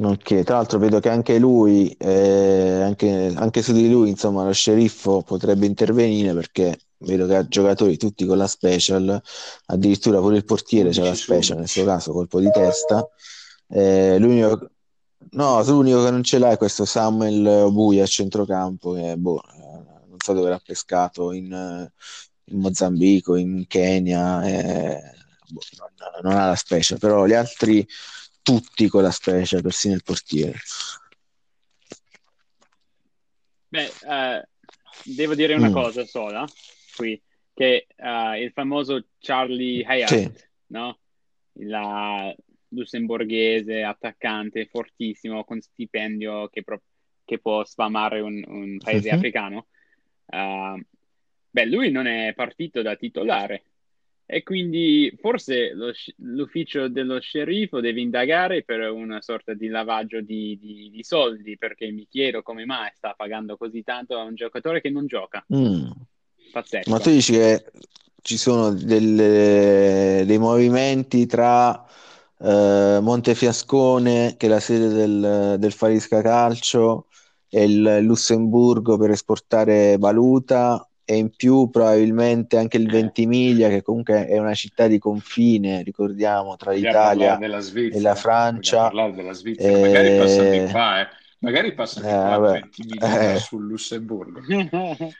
Ok, 0.00 0.44
tra 0.44 0.56
l'altro 0.56 0.78
vedo 0.78 1.00
che 1.00 1.08
anche 1.08 1.38
lui, 1.38 1.90
eh, 1.98 2.82
anche, 2.82 3.32
anche, 3.34 3.62
su 3.62 3.72
di 3.72 3.90
lui, 3.90 4.10
insomma, 4.10 4.44
lo 4.44 4.52
sceriffo 4.52 5.22
potrebbe 5.22 5.66
intervenire 5.66 6.34
perché 6.34 6.78
vedo 6.98 7.26
che 7.26 7.34
ha 7.34 7.48
giocatori 7.48 7.96
tutti 7.96 8.24
con 8.24 8.36
la 8.36 8.46
special, 8.46 9.20
addirittura 9.66 10.20
pure 10.20 10.36
il 10.36 10.44
portiere 10.44 10.90
c'è 10.90 11.02
la 11.02 11.14
special, 11.14 11.58
nel 11.58 11.68
suo 11.68 11.84
caso 11.84 12.12
colpo 12.12 12.38
di 12.38 12.48
testa. 12.50 13.08
Eh, 13.68 14.18
l'unico, 14.18 14.70
no, 15.30 15.62
l'unico 15.64 16.04
che 16.04 16.10
non 16.12 16.22
ce 16.22 16.38
l'ha 16.38 16.52
è 16.52 16.56
questo 16.56 16.84
Samuel 16.84 17.68
Bui 17.72 18.00
a 18.00 18.06
centrocampo 18.06 18.92
che 18.92 19.16
boh, 19.16 19.42
eh, 19.42 20.06
non 20.06 20.16
so 20.22 20.32
dove 20.32 20.48
l'ha 20.50 20.60
pescato 20.64 21.32
in, 21.32 21.90
in 22.44 22.58
Mozambico, 22.58 23.34
in 23.34 23.66
Kenya, 23.66 24.46
eh, 24.46 25.00
boh, 25.48 25.60
non, 25.78 26.30
non 26.30 26.40
ha 26.40 26.46
la 26.46 26.56
special, 26.56 26.98
però 26.98 27.26
gli 27.26 27.34
altri 27.34 27.84
tutti 28.48 28.88
con 28.88 29.02
la 29.02 29.10
specie, 29.10 29.60
persino 29.60 29.92
il 29.92 30.02
portiere. 30.02 30.56
Beh, 33.68 33.92
eh, 34.08 34.48
devo 35.04 35.34
dire 35.34 35.52
una 35.52 35.68
mm. 35.68 35.72
cosa 35.72 36.06
sola 36.06 36.48
qui, 36.96 37.20
che 37.52 37.86
uh, 37.94 38.32
il 38.40 38.50
famoso 38.54 39.08
Charlie 39.18 39.84
Hayat, 39.84 40.08
sì. 40.08 40.32
no? 40.68 40.98
La 41.60 42.34
lussemburghese, 42.68 43.82
attaccante, 43.82 44.64
fortissimo, 44.64 45.44
con 45.44 45.60
stipendio 45.60 46.48
che, 46.48 46.62
pro- 46.62 46.84
che 47.26 47.38
può 47.38 47.62
sfamare 47.66 48.20
un, 48.20 48.42
un 48.46 48.78
paese 48.78 49.10
uh-huh. 49.10 49.14
africano. 49.14 49.66
Uh, 50.24 50.80
beh, 51.50 51.66
lui 51.66 51.90
non 51.90 52.06
è 52.06 52.32
partito 52.34 52.80
da 52.80 52.96
titolare, 52.96 53.62
e 54.30 54.42
quindi 54.42 55.10
forse 55.18 55.72
lo, 55.72 55.90
l'ufficio 56.16 56.88
dello 56.88 57.18
sceriffo 57.18 57.80
deve 57.80 58.02
indagare 58.02 58.62
per 58.62 58.90
una 58.90 59.22
sorta 59.22 59.54
di 59.54 59.68
lavaggio 59.68 60.20
di, 60.20 60.58
di, 60.60 60.90
di, 60.92 61.02
soldi, 61.02 61.56
perché 61.56 61.90
mi 61.90 62.06
chiedo 62.06 62.42
come 62.42 62.66
mai 62.66 62.90
sta 62.94 63.14
pagando 63.16 63.56
così 63.56 63.82
tanto 63.82 64.18
a 64.18 64.24
un 64.24 64.34
giocatore 64.34 64.82
che 64.82 64.90
non 64.90 65.06
gioca. 65.06 65.42
Mm. 65.54 65.90
Pazzesco. 66.52 66.90
Ma 66.90 66.98
tu 66.98 67.08
dici 67.08 67.32
che 67.32 67.64
ci 68.20 68.36
sono 68.36 68.74
delle, 68.74 70.24
dei 70.26 70.38
movimenti 70.38 71.24
tra 71.24 71.86
eh, 72.38 72.98
Montefiascone, 73.00 74.34
che 74.36 74.44
è 74.44 74.50
la 74.50 74.60
sede 74.60 74.88
del, 74.88 75.56
del 75.58 75.72
Farisca 75.72 76.20
Calcio, 76.20 77.06
e 77.48 77.64
il 77.64 77.98
Lussemburgo 78.02 78.98
per 78.98 79.08
esportare 79.08 79.96
valuta 79.96 80.86
e 81.10 81.16
in 81.16 81.30
più 81.34 81.70
probabilmente 81.70 82.58
anche 82.58 82.76
il 82.76 82.86
Ventimiglia, 82.86 83.70
che 83.70 83.80
comunque 83.80 84.26
è 84.26 84.36
una 84.36 84.52
città 84.52 84.88
di 84.88 84.98
confine, 84.98 85.82
ricordiamo, 85.82 86.54
tra 86.56 86.72
l'Italia 86.72 87.38
e 87.38 87.98
la 87.98 88.14
Francia. 88.14 88.90
della 89.14 89.32
Svizzera, 89.32 89.74
e... 89.74 89.80
magari 89.80 90.18
passano 90.18 90.50
di 90.50 90.70
qua, 90.70 91.00
eh. 91.00 91.08
magari 91.38 91.72
passano 91.72 92.06
di 92.06 92.12
qua 92.12 92.36
eh, 92.36 92.60
Ventimiglia 92.60 93.32
eh. 93.32 93.38
sul 93.38 93.64
Lussemburgo. 93.64 94.40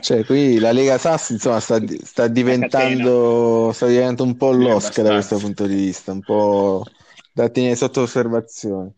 Cioè, 0.00 0.24
qui 0.24 0.58
la 0.58 0.72
Lega 0.72 0.96
Sassi 0.96 1.32
insomma 1.34 1.60
sta, 1.60 1.78
sta 2.02 2.28
diventando 2.28 3.72
sta 3.74 3.86
diventando 3.86 4.22
un 4.22 4.36
po' 4.36 4.52
l'osca 4.52 5.02
da 5.02 5.10
questo 5.10 5.36
punto 5.36 5.66
di 5.66 5.74
vista, 5.74 6.12
un 6.12 6.20
po' 6.20 6.84
da 7.32 7.48
tenere 7.48 7.74
sotto 7.74 8.02
osservazione. 8.02 8.94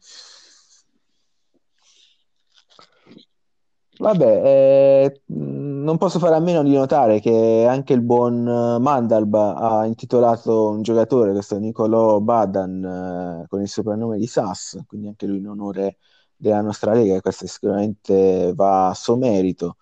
Vabbè, 3.98 4.42
eh, 4.44 5.22
non 5.28 5.96
posso 5.96 6.18
fare 6.18 6.34
a 6.34 6.38
meno 6.40 6.62
di 6.62 6.74
notare 6.74 7.18
che 7.18 7.64
anche 7.66 7.94
il 7.94 8.02
buon 8.02 8.42
Mandalba 8.44 9.54
ha 9.54 9.86
intitolato 9.86 10.68
un 10.68 10.82
giocatore, 10.82 11.32
questo 11.32 11.58
Nicolò 11.58 12.20
Badan, 12.20 13.42
eh, 13.44 13.46
con 13.48 13.62
il 13.62 13.68
soprannome 13.68 14.18
di 14.18 14.26
Sass, 14.26 14.78
quindi 14.86 15.06
anche 15.08 15.26
lui 15.26 15.38
in 15.38 15.48
onore 15.48 15.96
della 16.36 16.60
nostra 16.60 16.92
Lega, 16.92 17.20
questo 17.22 17.46
sicuramente 17.46 18.52
va 18.54 18.88
a 18.88 18.94
suo 18.94 19.16
merito. 19.16 19.78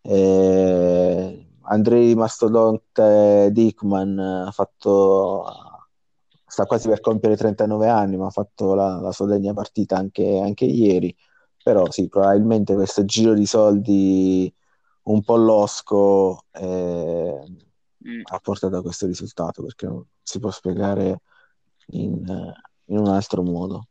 Eh, 0.00 1.46
Andrei 1.62 2.14
Mastodonte 2.14 3.50
Dickman 3.52 4.18
ha 4.18 4.50
fatto, 4.50 5.44
sta 6.46 6.64
quasi 6.64 6.88
per 6.88 7.00
compiere 7.00 7.36
39 7.36 7.88
anni, 7.88 8.16
ma 8.16 8.26
ha 8.26 8.30
fatto 8.30 8.74
la, 8.74 8.98
la 9.00 9.12
sua 9.12 9.26
degna 9.26 9.52
partita 9.52 9.96
anche, 9.96 10.40
anche 10.40 10.64
ieri 10.64 11.14
però 11.62 11.90
sì, 11.90 12.08
probabilmente 12.08 12.74
questo 12.74 13.04
giro 13.04 13.34
di 13.34 13.46
soldi 13.46 14.52
un 15.04 15.22
po' 15.22 15.36
losco 15.36 16.44
eh, 16.52 17.44
mm. 18.06 18.20
ha 18.24 18.38
portato 18.38 18.76
a 18.76 18.82
questo 18.82 19.06
risultato 19.06 19.62
perché 19.62 19.86
non 19.86 20.04
si 20.22 20.38
può 20.38 20.50
spiegare 20.50 21.20
in, 21.88 22.52
in 22.86 22.98
un 22.98 23.08
altro 23.08 23.42
modo. 23.42 23.86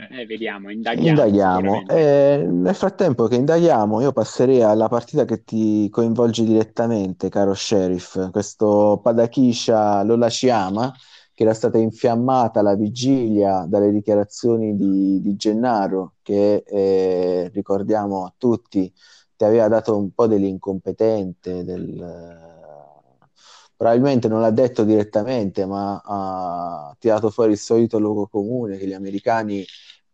Eh, 0.00 0.26
vediamo, 0.26 0.70
indaghiamo. 0.70 1.08
indaghiamo. 1.08 1.86
Eh, 1.88 2.46
nel 2.48 2.74
frattempo 2.76 3.26
che 3.26 3.34
indaghiamo, 3.34 4.00
io 4.00 4.12
passerei 4.12 4.62
alla 4.62 4.88
partita 4.88 5.24
che 5.24 5.42
ti 5.42 5.88
coinvolge 5.90 6.44
direttamente, 6.44 7.28
caro 7.28 7.52
sheriff. 7.52 8.30
Questo 8.30 9.00
Padakisha 9.02 10.04
Lola 10.04 10.28
Ciama 10.28 10.94
che 11.38 11.44
era 11.44 11.54
stata 11.54 11.78
infiammata 11.78 12.62
la 12.62 12.74
vigilia 12.74 13.64
dalle 13.68 13.92
dichiarazioni 13.92 14.76
di, 14.76 15.20
di 15.20 15.36
Gennaro, 15.36 16.14
che 16.20 16.64
eh, 16.66 17.48
ricordiamo 17.54 18.24
a 18.24 18.34
tutti 18.36 18.92
ti 19.36 19.44
aveva 19.44 19.68
dato 19.68 19.96
un 19.96 20.10
po' 20.10 20.26
dell'incompetente, 20.26 21.62
del, 21.62 21.94
probabilmente 23.76 24.26
non 24.26 24.40
l'ha 24.40 24.50
detto 24.50 24.82
direttamente, 24.82 25.64
ma 25.64 26.02
ha 26.04 26.96
tirato 26.98 27.30
fuori 27.30 27.52
il 27.52 27.58
solito 27.58 28.00
luogo 28.00 28.26
comune 28.26 28.76
che 28.76 28.88
gli 28.88 28.92
americani 28.92 29.64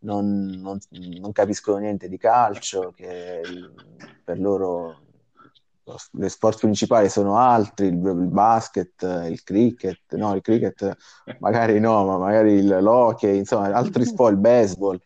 non, 0.01 0.61
non, 0.61 0.79
non 1.20 1.33
capiscono 1.33 1.79
niente 1.79 2.07
di 2.07 2.18
calcio, 2.18 2.93
che 2.95 3.41
per 4.22 4.39
loro 4.39 5.03
le 6.12 6.28
sport 6.28 6.59
principali 6.59 7.09
sono 7.09 7.37
altri, 7.37 7.87
il, 7.87 7.95
il, 7.95 8.28
basket, 8.28 9.03
il 9.28 9.43
cricket, 9.43 10.14
no, 10.14 10.35
il 10.35 10.41
cricket 10.41 10.97
magari 11.41 11.78
no, 11.78 12.05
ma 12.05 12.16
magari 12.18 12.66
l'hockey, 12.66 13.39
insomma, 13.39 13.72
altri 13.72 14.05
sport, 14.07 14.32
il 14.32 14.39
baseball. 14.39 14.99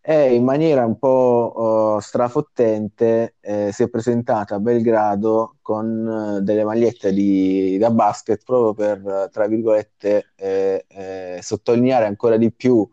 E 0.00 0.34
in 0.34 0.42
maniera 0.42 0.86
un 0.86 0.98
po' 0.98 1.96
uh, 1.96 2.00
strafottente 2.00 3.34
eh, 3.40 3.70
si 3.72 3.82
è 3.82 3.90
presentata 3.90 4.54
a 4.54 4.58
Belgrado 4.58 5.56
con 5.60 6.38
uh, 6.38 6.40
delle 6.40 6.64
magliette 6.64 7.12
di, 7.12 7.76
da 7.78 7.90
basket 7.90 8.42
proprio 8.42 8.72
per, 8.72 9.28
tra 9.30 9.46
virgolette, 9.46 10.32
eh, 10.34 10.84
eh 10.88 11.38
sottolineare 11.42 12.06
ancora 12.06 12.38
di 12.38 12.50
più 12.50 12.88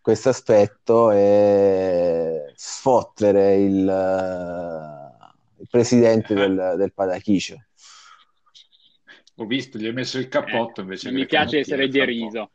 questo 0.00 0.30
aspetto 0.30 1.10
e 1.12 2.52
sfottere 2.56 3.56
il, 3.56 3.86
uh, 3.86 5.05
il 5.66 5.68
presidente 5.68 6.34
del, 6.34 6.74
del 6.76 6.92
Padachice. 6.92 7.68
Ho 9.36 9.46
visto, 9.46 9.78
gli 9.78 9.86
hai 9.86 9.92
messo 9.92 10.18
il 10.18 10.28
cappotto 10.28 10.80
invece. 10.80 11.10
Mi 11.10 11.26
piace 11.26 11.58
essere 11.58 11.88
deriso. 11.88 12.52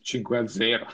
5 0.00 0.38
a 0.38 0.46
0. 0.46 0.86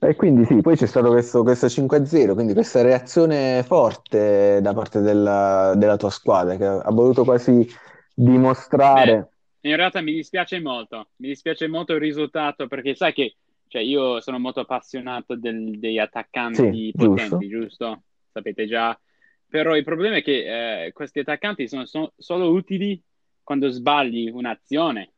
E 0.00 0.14
quindi 0.14 0.44
sì, 0.44 0.60
poi 0.60 0.76
c'è 0.76 0.86
stato 0.86 1.10
questo, 1.10 1.42
questo 1.42 1.66
5-0, 1.66 2.34
quindi 2.34 2.52
questa 2.54 2.82
reazione 2.82 3.64
forte 3.64 4.60
da 4.60 4.72
parte 4.72 5.00
della, 5.00 5.74
della 5.76 5.96
tua 5.96 6.10
squadra 6.10 6.56
che 6.56 6.64
ha 6.64 6.90
voluto 6.90 7.24
quasi 7.24 7.68
dimostrare. 8.14 9.30
Beh, 9.60 9.70
in 9.70 9.76
realtà 9.76 10.00
mi 10.00 10.12
dispiace 10.12 10.60
molto, 10.60 11.08
mi 11.16 11.28
dispiace 11.28 11.66
molto 11.66 11.94
il 11.94 12.00
risultato 12.00 12.68
perché 12.68 12.94
sai 12.94 13.12
che 13.12 13.36
cioè, 13.68 13.82
io 13.82 14.20
sono 14.20 14.38
molto 14.38 14.60
appassionato 14.60 15.36
del, 15.36 15.78
degli 15.78 15.98
attaccanti 15.98 16.56
sì, 16.56 16.92
potenti, 16.94 17.48
giusto. 17.48 17.66
giusto? 17.66 18.02
Sapete 18.32 18.66
già. 18.66 18.98
Però 19.48 19.76
il 19.76 19.84
problema 19.84 20.16
è 20.16 20.22
che 20.22 20.86
eh, 20.86 20.92
questi 20.92 21.20
attaccanti 21.20 21.68
sono, 21.68 21.86
sono 21.86 22.12
solo 22.16 22.50
utili 22.50 23.00
quando 23.42 23.70
sbagli 23.70 24.28
un'azione. 24.30 25.12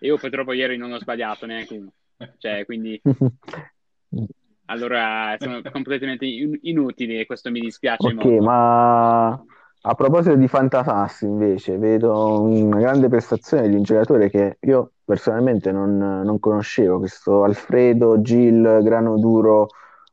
Io 0.00 0.16
purtroppo 0.16 0.52
ieri 0.52 0.76
non 0.76 0.92
ho 0.92 0.98
sbagliato 0.98 1.46
neanche 1.46 1.76
uno. 1.76 1.92
Cioè, 2.38 2.64
quindi 2.64 3.00
allora 4.66 5.36
sono 5.38 5.62
completamente 5.70 6.26
inutili 6.26 7.18
e 7.18 7.26
questo 7.26 7.50
mi 7.50 7.60
dispiace 7.60 8.08
Ok, 8.08 8.14
molto. 8.14 8.42
ma 8.42 9.44
a 9.90 9.94
proposito 9.94 10.34
di 10.34 10.46
Fantasassi, 10.48 11.24
invece, 11.24 11.78
vedo 11.78 12.42
una 12.42 12.78
grande 12.78 13.08
prestazione 13.08 13.70
di 13.70 13.74
un 13.74 13.82
giocatore 13.82 14.28
che 14.28 14.58
io 14.60 14.92
personalmente 15.02 15.72
non, 15.72 15.96
non 15.96 16.38
conoscevo, 16.38 16.98
questo 16.98 17.42
Alfredo 17.42 18.20
Gil 18.20 18.80
Granoduro 18.82 19.68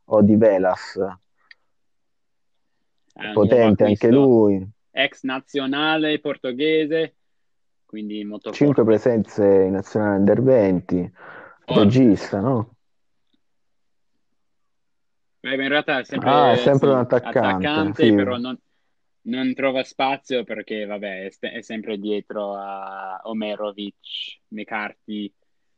Odivelas. 0.06 0.96
È 3.14 3.28
un 3.28 3.34
Potente 3.34 3.84
nuovo 3.84 3.84
anche 3.84 4.12
lui, 4.12 4.70
Ex 4.92 5.24
nazionale 5.24 6.22
portoghese, 6.22 7.16
quindi 7.86 8.24
molto 8.24 8.52
5 8.52 8.76
forte. 8.76 8.90
presenze 8.90 9.46
in 9.46 9.74
nazionale 9.74 10.16
under 10.20 10.42
20, 10.42 11.14
Forte. 11.66 11.82
regista, 11.82 12.40
no? 12.40 12.70
Beh, 15.42 15.56
in 15.56 15.68
realtà 15.68 16.00
è 16.00 16.04
sempre, 16.06 16.30
Ah, 16.30 16.52
è 16.54 16.56
sempre 16.56 16.90
un 16.92 16.96
sì, 16.96 17.02
attaccante, 17.02 17.68
attaccante, 17.68 18.06
sì. 18.08 18.14
però 18.16 18.38
non, 18.38 18.58
non 19.26 19.54
trova 19.54 19.84
spazio 19.84 20.44
perché, 20.44 20.86
vabbè, 20.86 21.26
è, 21.26 21.30
st- 21.30 21.46
è 21.46 21.62
sempre 21.62 21.98
dietro 21.98 22.56
a 22.56 23.20
Omerovic, 23.24 23.96
McCarthy 24.50 25.32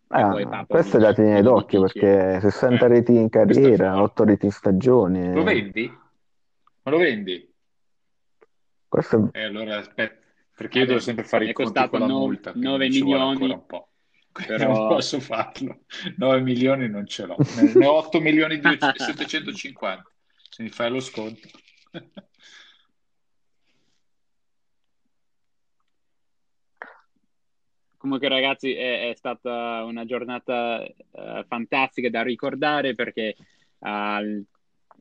Ah, 0.10 0.66
questo 0.66 0.96
è 0.98 1.00
da 1.02 1.14
tenere 1.14 1.42
d'occhio 1.42 1.82
perché 1.82 2.40
60 2.40 2.86
Eh, 2.86 2.88
reti 2.88 3.14
in 3.14 3.28
carriera, 3.28 3.90
forte. 3.92 4.04
8 4.04 4.24
reti 4.24 4.46
in 4.46 4.52
stagione. 4.52 5.34
Lo 5.34 5.44
vendi? 5.44 5.92
Ma 6.84 6.92
lo 6.92 6.98
vendi? 6.98 7.54
Questo 8.88 9.30
è 9.32 9.38
E 9.40 9.44
allora 9.44 9.80
aspetta, 9.80 10.26
perché 10.56 10.78
io 10.78 10.84
Eh 10.86 10.88
devo 10.88 11.00
sempre 11.00 11.26
fare 11.26 11.44
i 11.46 11.54
conti 11.54 11.88
con 11.90 12.00
la 12.00 12.06
nov- 12.08 12.22
multa, 12.22 12.52
quindi 12.52 12.70
9 12.70 12.86
mi 12.86 12.92
ci 12.94 13.02
vuole 13.02 13.20
ancora 13.22 13.34
milioni, 13.34 13.54
un 13.54 13.66
po'. 13.66 13.90
Quindi 14.38 14.64
non 14.64 14.72
però 14.72 14.88
posso 14.88 15.20
farlo. 15.20 15.80
9 16.18 16.42
milioni 16.42 16.88
non 16.88 17.06
ce 17.06 17.26
l'ho. 17.26 17.36
Ne 17.58 17.74
ne 17.74 17.86
ho 17.86 17.94
8 17.98 18.22
milioni 18.22 18.56
e 18.64 18.78
750. 18.80 20.10
Se 20.50 20.64
mi 20.64 20.70
fai 20.70 20.90
lo 20.90 21.00
sconto. 21.02 21.50
Comunque, 28.08 28.30
ragazzi, 28.30 28.72
è, 28.74 29.10
è 29.10 29.16
stata 29.16 29.84
una 29.84 30.06
giornata 30.06 30.82
eh, 30.82 31.46
fantastica 31.46 32.10
da 32.10 32.24
ricordare 32.24 32.96
perché 32.96 33.36
al, 33.80 34.42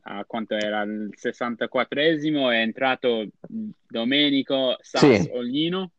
a 0.03 0.25
quanto 0.25 0.55
era 0.55 0.81
il 0.81 1.13
64esimo 1.15 2.51
è 2.51 2.59
entrato 2.59 3.25
Domenico 3.87 4.75
Sas 4.81 5.21
Sì. 5.21 5.29
Oglino, 5.31 5.91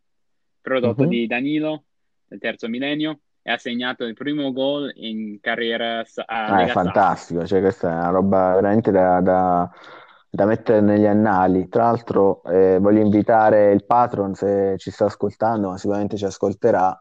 prodotto 0.61 1.04
Mhm. 1.04 1.09
di 1.09 1.26
Danilo 1.26 1.84
del 2.26 2.38
terzo 2.40 2.68
millennio, 2.68 3.20
e 3.40 3.52
ha 3.52 3.56
segnato 3.56 4.04
il 4.04 4.12
primo 4.12 4.52
gol 4.52 4.92
in 4.96 5.40
carriera 5.40 6.00
a 6.00 6.04
Ah, 6.26 6.56
è 6.56 6.61
Lega 6.61 6.72
fantastico, 6.74 7.46
cioè 7.46 7.61
questa 7.61 7.88
è 7.88 7.92
una 7.94 8.11
roba 8.11 8.54
veramente 8.54 8.90
da, 8.90 9.20
da- 9.22 9.70
da 10.31 10.45
mettere 10.45 10.81
negli 10.81 11.07
annali. 11.07 11.68
Tra 11.68 11.85
l'altro, 11.85 12.43
eh, 12.45 12.79
voglio 12.81 13.01
invitare 13.01 13.72
il 13.72 13.85
patron, 13.85 14.35
se 14.35 14.74
ci 14.79 14.91
sta 14.91 15.07
ascoltando, 15.07 15.70
ma 15.70 15.79
sicuramente 15.79 16.16
ci 16.16 16.24
ascolterà, 16.24 17.01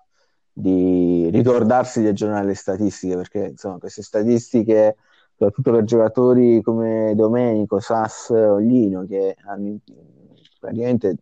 di 0.52 1.30
ricordarsi 1.32 2.02
di 2.02 2.08
aggiornare 2.08 2.46
le 2.46 2.56
statistiche, 2.56 3.16
perché 3.16 3.46
insomma, 3.46 3.78
queste 3.78 4.02
statistiche, 4.02 4.98
soprattutto 5.34 5.72
per 5.72 5.84
giocatori 5.84 6.62
come 6.64 7.14
Domenico, 7.16 7.80
Sass, 7.80 8.30
Oglino, 8.30 9.06
che 9.06 9.36
hanno 9.46 9.78
praticamente 10.60 11.18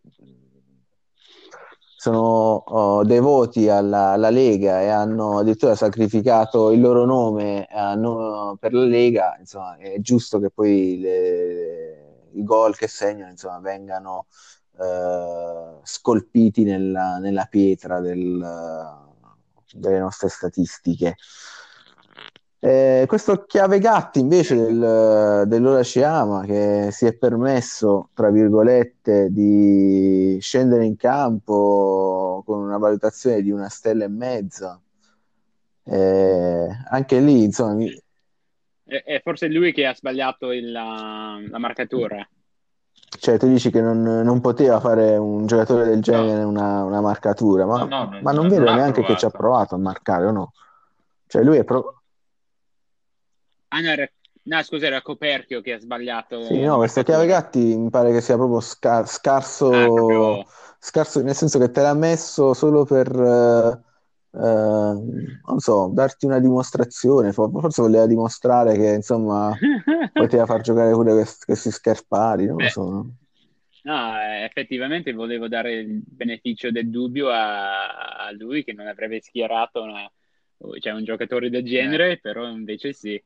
sono 2.06 2.62
oh, 2.66 3.04
devoti 3.04 3.68
alla, 3.68 4.10
alla 4.10 4.30
Lega 4.30 4.80
e 4.80 4.88
hanno 4.88 5.38
addirittura 5.38 5.74
sacrificato 5.74 6.70
il 6.70 6.80
loro 6.80 7.04
nome 7.04 7.66
a 7.68 7.94
no- 7.94 8.56
per 8.60 8.72
la 8.74 8.84
Lega, 8.84 9.36
insomma, 9.40 9.76
è 9.76 9.98
giusto 10.00 10.38
che 10.38 10.50
poi 10.50 10.98
le- 11.00 11.95
i 12.38 12.44
gol 12.44 12.76
che 12.76 12.88
segnano 12.88 13.30
insomma, 13.30 13.58
vengano 13.60 14.26
eh, 14.78 15.80
scolpiti 15.82 16.64
nella, 16.64 17.18
nella 17.18 17.46
pietra 17.46 18.00
del- 18.00 19.04
delle 19.72 19.98
nostre 19.98 20.28
statistiche. 20.28 21.16
Eh, 22.58 23.04
questo 23.06 23.44
chiave 23.44 23.78
gatti 23.78 24.18
invece 24.18 24.56
del, 24.56 25.44
dell'Ora 25.46 25.82
Ciama 25.82 26.44
che 26.44 26.88
si 26.90 27.06
è 27.06 27.14
permesso, 27.14 28.10
tra 28.14 28.30
virgolette, 28.30 29.30
di 29.30 30.38
scendere 30.40 30.84
in 30.84 30.96
campo 30.96 32.42
con 32.46 32.58
una 32.64 32.78
valutazione 32.78 33.42
di 33.42 33.50
una 33.50 33.68
stella 33.68 34.04
e 34.04 34.08
mezza. 34.08 34.80
Eh, 35.84 36.68
anche 36.90 37.20
lì, 37.20 37.44
insomma, 37.44 37.74
mi- 37.74 38.02
È, 38.86 39.02
è 39.04 39.20
forse 39.22 39.48
lui 39.48 39.72
che 39.72 39.84
ha 39.86 39.94
sbagliato 39.94 40.50
il- 40.52 40.70
la, 40.72 41.38
la 41.46 41.58
marcatura. 41.58 42.26
cioè, 43.18 43.38
tu 43.38 43.46
dici 43.48 43.70
che 43.70 43.80
non, 43.80 44.02
non 44.02 44.40
poteva 44.40 44.80
fare 44.80 45.16
un 45.16 45.46
giocatore 45.46 45.84
del 45.86 46.02
genere 46.02 46.42
No, 46.42 46.44
una, 46.44 46.82
una 46.84 47.00
marcatura, 47.00 47.64
ma, 47.66 47.78
no, 47.78 47.86
no, 47.86 48.06
non, 48.06 48.18
ma 48.18 48.32
non 48.32 48.48
vedo 48.48 48.70
neanche 48.70 49.04
che 49.04 49.16
ci 49.16 49.24
ha 49.24 49.30
provato. 49.30 49.30
provato 49.30 49.74
a 49.74 49.78
marcare 49.78 50.26
o 50.26 50.30
no. 50.32 50.52
Cioè, 51.26 51.42
lui 51.42 51.56
è 51.58 51.64
proprio. 51.64 52.02
Ah, 53.70 53.80
no, 53.82 53.90
era- 53.90 54.08
no, 54.44 54.62
scusa, 54.62 54.86
era 54.86 55.02
Coperchio 55.02 55.60
che 55.60 55.72
ha 55.74 55.78
sbagliato 55.78 56.36
Sì, 56.38 56.60
no, 56.62 56.76
questo 56.76 57.02
chiave 57.02 57.26
marcatura. 57.26 57.26
gatti 57.26 57.76
mi 57.76 57.90
pare 57.90 58.12
che 58.12 58.20
sia 58.20 58.36
proprio 58.36 58.60
sca- 58.60 59.04
Ah, 59.70 59.90
scarso, 59.90 59.90
proprio... 59.92 60.46
scarso, 60.78 61.20
nel 61.22 61.34
senso 61.34 61.58
che 61.58 61.70
te 61.70 61.82
l'ha 61.82 61.94
messo 61.94 62.54
solo 62.54 62.84
per, 62.84 63.10
eh, 64.36 64.42
eh, 64.42 65.40
non 65.46 65.58
so, 65.58 65.90
darti 65.92 66.26
una 66.26 66.38
dimostrazione. 66.40 67.32
Fo- 67.32 67.50
Forse 67.50 67.82
voleva 67.82 68.06
dimostrare 68.06 68.74
che, 68.76 68.94
insomma, 68.94 69.58
poteva 70.14 70.46
far 70.46 70.60
giocare 70.60 70.92
pure 70.92 71.12
quest- 71.12 71.44
questi 71.44 71.70
scarpati, 71.70 72.46
non 72.46 72.60
lo 72.62 72.66
Beh, 72.66 72.70
so. 72.70 72.90
no? 72.90 73.16
no, 73.82 74.20
eh, 74.20 74.44
effettivamente 74.44 75.12
volevo 75.12 75.48
dare 75.48 75.74
il 75.74 76.02
beneficio 76.04 76.70
del 76.70 76.90
dubbio 76.90 77.28
a, 77.30 78.26
a 78.26 78.30
lui 78.32 78.64
che 78.64 78.72
non 78.72 78.86
avrebbe 78.86 79.20
schierato 79.20 79.82
una- 79.82 80.10
cioè, 80.80 80.92
un 80.92 81.04
giocatore 81.04 81.50
del 81.50 81.64
Eh, 81.78 82.00
genere, 82.04 82.18
però 82.18 82.48
invece 82.48 82.92
sì. 82.92 83.22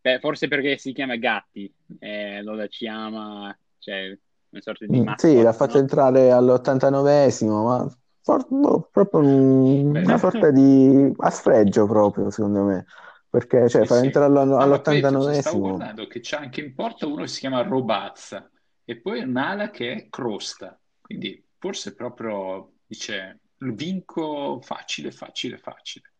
Beh, 0.00 0.18
forse 0.20 0.48
perché 0.48 0.76
si 0.78 0.92
chiama 0.92 1.16
Gatti, 1.16 1.72
eh, 2.00 2.42
lo 2.42 2.66
chiama, 2.68 3.56
cioè 3.78 4.16
una 4.50 4.60
sorta 4.62 4.86
di 4.86 4.90
Mm, 4.92 5.12
Sì, 5.16 5.40
l'ha 5.42 5.52
fatto 5.52 5.78
no? 5.78 5.78
entrare 5.78 6.30
all'89esimo, 6.30 7.62
ma 7.64 7.98
for- 8.28 8.46
boh, 8.48 8.88
proprio 8.92 9.20
un- 9.20 9.90
beh, 9.92 10.02
una 10.02 10.18
sorta 10.18 10.50
di 10.50 11.12
a 11.16 11.30
sfregio 11.30 11.86
proprio, 11.86 12.28
secondo 12.30 12.62
me. 12.64 12.84
Perché, 13.30 13.68
cioè, 13.68 13.84
far 13.86 13.98
sì. 13.98 14.04
entrare 14.06 14.26
all- 14.38 14.48
No, 14.48 14.56
ma 14.56 14.80
poi 14.80 15.00
cioè, 15.00 15.00
stavo 15.00 15.56
all'89esimo... 15.56 15.58
guardando 15.60 16.06
che 16.06 16.20
c'è 16.20 16.36
anche 16.36 16.60
in 16.60 16.74
porta 16.74 17.06
uno 17.06 17.22
che 17.22 17.28
si 17.28 17.40
chiama 17.40 17.62
Robazza 17.62 18.50
e 18.84 19.00
poi 19.00 19.20
un'ala 19.20 19.70
che 19.70 19.92
è 19.92 20.08
Crosta. 20.08 20.78
Quindi 21.00 21.42
forse 21.58 21.94
proprio 21.94 22.72
dice 22.86 23.40
vinco 23.58 24.60
facile, 24.62 25.10
facile, 25.10 25.56
facile. 25.58 26.12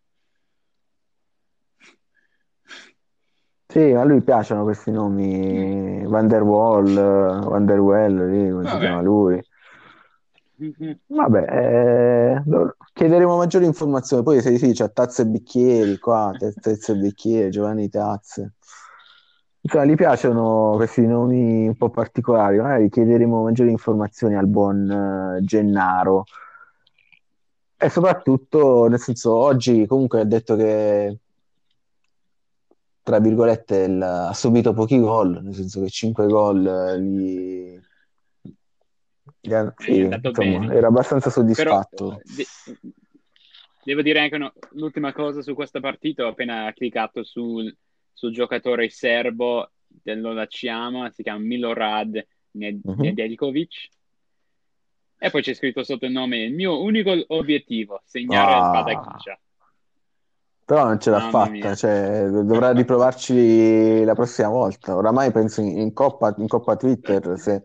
Sì, 3.71 3.93
a 3.93 4.03
lui 4.03 4.23
piacciono 4.23 4.63
questi 4.63 4.91
nomi, 4.91 6.03
Van 6.07 6.27
der 6.27 6.43
Wall, 6.43 6.95
Van 6.95 7.67
der 7.67 7.81
Well, 7.81 8.31
lì, 8.31 8.51
come 8.51 8.65
si 8.65 8.71
Vabbè, 8.73 8.85
chiama 8.85 9.03
lui. 9.03 9.43
Vabbè, 11.07 11.45
eh, 11.49 12.43
chiederemo 12.93 13.37
maggiori 13.37 13.65
informazioni. 13.65 14.23
Poi 14.23 14.41
se 14.41 14.59
sì, 14.59 14.73
c'è 14.73 14.93
Tazze 14.93 15.23
e 15.23 15.27
Bicchieri 15.27 15.99
qua, 15.99 16.33
Tazze 16.37 16.93
e 16.93 16.97
Bicchieri, 16.97 17.51
Giovanni 17.51 17.89
Tazze. 17.89 18.55
Insomma, 19.61 19.85
gli 19.85 19.95
piacciono 19.95 20.73
questi 20.77 21.07
nomi 21.07 21.69
un 21.69 21.77
po' 21.77 21.91
particolari. 21.91 22.59
Magari 22.59 22.89
chiederemo 22.89 23.43
maggiori 23.43 23.71
informazioni 23.71 24.35
al 24.37 24.49
buon 24.49 25.37
eh, 25.39 25.45
Gennaro. 25.45 26.25
E 27.77 27.89
soprattutto, 27.91 28.89
nel 28.89 28.99
senso, 28.99 29.33
oggi 29.35 29.87
comunque 29.87 30.21
ha 30.21 30.25
detto 30.25 30.57
che, 30.57 31.19
tra 33.03 33.19
virgolette, 33.21 33.77
il- 33.85 34.03
ha 34.03 34.33
subito 34.35 34.73
pochi 34.73 34.99
gol, 35.01 35.41
nel 35.43 35.55
senso 35.55 35.81
che 35.81 35.89
5 35.89 36.27
gol 36.27 36.67
eh, 36.67 37.01
gli, 37.01 37.81
È 39.41 39.73
sì, 39.77 39.99
insomma, 40.01 40.73
era 40.75 40.89
abbastanza 40.89 41.31
Però 41.31 41.33
soddisfatto. 41.33 42.13
eh, 42.13 42.23
de- 42.25 42.47
devo 43.85 44.03
dire 44.03 44.21
anche 44.21 44.37
no- 44.39 44.53
l'ultima 44.73 45.13
cosa 45.13 45.43
su 45.43 45.55
questa 45.55 45.81
partita, 45.81 46.25
ho 46.25 46.29
appena 46.29 46.73
cliccato 46.75 47.23
sul, 47.25 47.75
sul 48.13 48.33
giocatore 48.33 48.91
serbo 48.91 49.71
dello 49.87 50.33
Laciama, 50.33 51.11
si 51.11 51.23
chiama 51.23 51.41
Milorad 51.41 52.27
Ned- 52.53 52.81
Mhm. 52.85 53.03
Nedeljkovic, 53.03 53.89
e 55.21 55.31
poi 55.31 55.43
c'è 55.43 55.55
scritto 55.55 55.83
sotto 55.83 56.07
il 56.07 56.13
nome, 56.13 56.45
il 56.45 56.55
mio 56.55 56.81
unico 56.83 57.15
obiettivo, 57.29 58.03
segnare 58.05 58.53
il 58.53 58.63
Ah, 58.65 58.71
Padakisha. 58.71 59.39
però 60.65 60.85
non 60.85 61.01
ce 61.01 61.11
l'ha 61.11 61.19
Mamma 61.19 61.47
fatta, 61.47 61.75
cioè, 61.75 62.29
dovrà 62.29 62.73
riprovarci 62.73 64.05
la 64.05 64.15
prossima 64.15 64.49
volta. 64.49 64.95
Oramai 64.95 65.33
penso 65.33 65.61
in, 65.63 65.79
in 65.79 65.93
Coppa, 65.93 66.35
in 66.37 66.47
Coppa 66.47 66.77
Twitter, 66.77 67.39
se... 67.39 67.63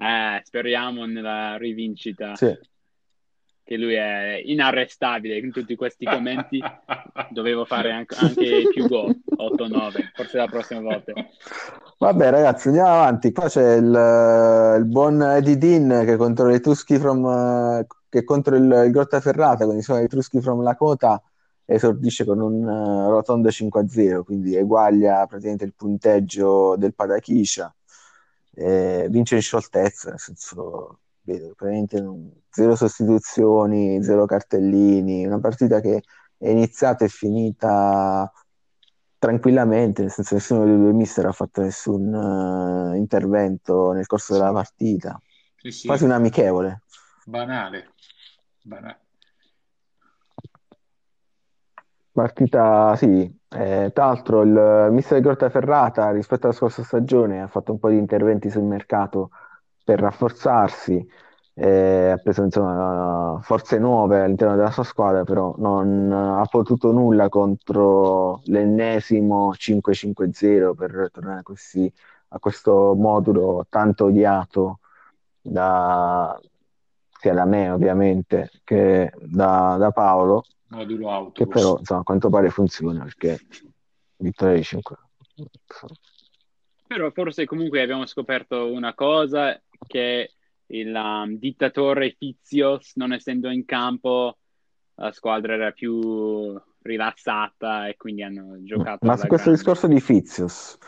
Eh, 0.00 0.40
speriamo 0.44 1.04
nella 1.04 1.58
rivincita, 1.58 2.34
sì. 2.34 2.56
che 3.62 3.76
lui 3.76 3.92
è 3.92 4.40
inarrestabile 4.42 5.36
in 5.36 5.52
tutti 5.52 5.76
questi 5.76 6.06
commenti. 6.06 6.58
Dovevo 7.28 7.66
fare 7.66 7.92
anche, 7.92 8.16
anche 8.18 8.62
più 8.72 8.88
gol, 8.88 9.14
8-9, 9.36 10.10
forse 10.14 10.38
la 10.38 10.46
prossima 10.46 10.80
volta. 10.80 11.12
Vabbè, 11.98 12.30
ragazzi, 12.30 12.68
andiamo 12.68 12.88
avanti. 12.88 13.30
Qua 13.30 13.48
c'è 13.48 13.74
il, 13.74 14.78
il 14.78 14.86
buon 14.86 15.22
Eddie 15.22 15.58
Dean 15.58 16.04
che 16.06 16.16
contro 16.16 16.46
le 16.46 16.60
Tuschi 16.60 16.96
from, 16.96 17.26
eh, 17.26 17.86
che 18.08 18.24
contro 18.24 18.56
il, 18.56 18.84
il 18.86 18.90
Grottaferrata 18.90 19.66
con 19.66 19.76
i 19.76 19.82
suoi 19.82 20.04
Etruschi 20.04 20.40
from 20.40 20.62
Lakota 20.62 21.22
esordisce 21.66 22.24
con 22.24 22.40
un 22.40 22.68
eh, 22.68 23.08
rotondo 23.10 23.48
5-0, 23.48 24.22
quindi 24.24 24.56
eguaglia 24.56 25.26
praticamente 25.26 25.64
il 25.64 25.74
punteggio 25.74 26.74
del 26.76 26.94
Padakisha. 26.94 27.72
Eh, 28.52 29.06
vince 29.10 29.36
in 29.36 29.42
scioltezza, 29.42 30.10
nel 30.10 30.18
senso, 30.18 31.00
vedo, 31.22 31.54
praticamente 31.54 32.42
zero 32.50 32.74
sostituzioni, 32.76 34.02
zero 34.02 34.26
cartellini, 34.26 35.24
una 35.26 35.40
partita 35.40 35.80
che 35.80 36.02
è 36.36 36.48
iniziata 36.48 37.04
e 37.04 37.08
finita 37.08 38.30
tranquillamente, 39.18 40.02
nel 40.02 40.10
senso 40.10 40.34
nessuno 40.34 40.64
dei 40.64 40.76
due 40.76 40.92
mister 40.92 41.26
ha 41.26 41.32
fatto 41.32 41.60
nessun 41.62 42.12
eh, 42.94 42.96
intervento 42.96 43.92
nel 43.92 44.06
corso 44.06 44.32
della 44.32 44.52
partita, 44.52 45.20
sì, 45.56 45.70
sì, 45.70 45.86
quasi 45.86 46.04
un 46.04 46.12
amichevole. 46.12 46.82
banale, 47.24 47.94
banale. 48.62 49.09
Partita, 52.20 52.94
sì, 52.96 53.06
eh, 53.48 53.90
tra 53.94 54.04
l'altro 54.06 54.42
il 54.42 54.88
mister 54.92 55.20
Grottaferrata 55.22 56.10
rispetto 56.10 56.46
alla 56.46 56.54
scorsa 56.54 56.82
stagione 56.82 57.40
ha 57.40 57.46
fatto 57.46 57.72
un 57.72 57.78
po' 57.78 57.88
di 57.88 57.96
interventi 57.96 58.50
sul 58.50 58.64
mercato 58.64 59.30
per 59.82 60.00
rafforzarsi, 60.00 61.02
eh, 61.54 62.10
ha 62.10 62.16
preso 62.18 62.42
insomma 62.42 63.38
forze 63.42 63.78
nuove 63.78 64.20
all'interno 64.20 64.54
della 64.54 64.70
sua 64.70 64.82
squadra, 64.84 65.24
però 65.24 65.54
non 65.58 66.12
ha 66.12 66.44
potuto 66.44 66.92
nulla 66.92 67.30
contro 67.30 68.40
l'ennesimo 68.44 69.54
5-5-0 69.54 70.74
per 70.74 71.08
tornare 71.10 71.38
a, 71.40 71.42
a 72.28 72.38
questo 72.38 72.94
modulo 72.96 73.64
tanto 73.70 74.04
odiato 74.06 74.80
da, 75.40 76.38
sia 77.18 77.32
da 77.34 77.44
me 77.44 77.70
ovviamente 77.70 78.50
che 78.64 79.10
da, 79.20 79.76
da 79.78 79.90
Paolo, 79.90 80.42
Modulo 80.70 81.06
che 81.06 81.12
autobus. 81.12 81.54
però 81.54 81.78
insomma, 81.78 82.00
a 82.00 82.04
quanto 82.04 82.30
pare 82.30 82.50
funziona 82.50 83.02
perché 83.02 83.38
vittoria 84.16 84.56
di 84.56 84.62
5. 84.62 84.96
Però 86.86 87.10
forse 87.10 87.44
comunque 87.44 87.82
abbiamo 87.82 88.06
scoperto 88.06 88.72
una 88.72 88.94
cosa, 88.94 89.60
che 89.86 90.32
il 90.66 90.94
um, 90.94 91.38
dittatore 91.38 92.14
Fizios, 92.16 92.92
non 92.96 93.12
essendo 93.12 93.48
in 93.48 93.64
campo, 93.64 94.38
la 94.94 95.12
squadra 95.12 95.54
era 95.54 95.70
più 95.72 96.60
rilassata 96.82 97.88
e 97.88 97.96
quindi 97.96 98.22
hanno 98.22 98.62
giocato 98.62 99.06
Ma 99.06 99.16
su 99.16 99.26
questo 99.26 99.50
grande. 99.50 99.62
discorso 99.62 99.86
di 99.86 100.00
Fizius, 100.00 100.78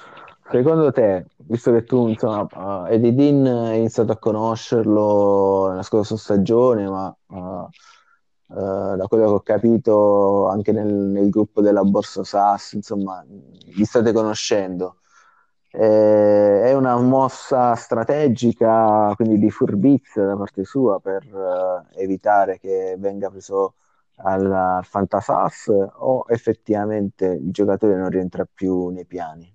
secondo 0.51 0.91
te, 0.93 1.27
visto 1.37 1.73
che 1.73 1.85
tu, 1.85 2.09
insomma, 2.09 2.47
uh, 2.51 2.87
Eddie 2.87 3.15
Dean 3.15 3.47
hai 3.47 3.79
iniziato 3.79 4.13
a 4.13 4.19
conoscerlo 4.19 5.69
nella 5.69 5.83
scorsa 5.83 6.17
stagione, 6.17 6.89
ma 6.89 7.17
uh, 7.27 7.69
uh, 8.55 8.97
da 8.97 9.07
quello 9.09 9.27
che 9.27 9.33
ho 9.33 9.41
capito 9.41 10.49
anche 10.49 10.73
nel, 10.73 10.93
nel 10.93 11.29
gruppo 11.31 11.61
della 11.61 11.83
Borsa 11.83 12.25
SAS, 12.25 12.73
insomma, 12.73 13.25
vi 13.29 13.85
state 13.85 14.13
conoscendo. 14.13 14.97
Eh, 15.75 16.63
è 16.65 16.75
una 16.75 16.97
mossa 16.99 17.75
strategica, 17.75 19.13
quindi 19.17 19.39
di 19.39 19.51
furbizia 19.51 20.25
da 20.27 20.37
parte 20.37 20.65
sua 20.65 21.01
per 21.01 21.25
eh, 21.25 22.03
evitare 22.03 22.59
che 22.59 22.97
venga 22.99 23.31
preso 23.31 23.75
al, 24.17 24.53
al 24.53 24.85
Fantasas 24.85 25.69
o 25.95 26.25
effettivamente 26.29 27.27
il 27.27 27.51
giocatore 27.51 27.97
non 27.97 28.11
rientra 28.11 28.47
più 28.53 28.89
nei 28.89 29.07
piani? 29.07 29.51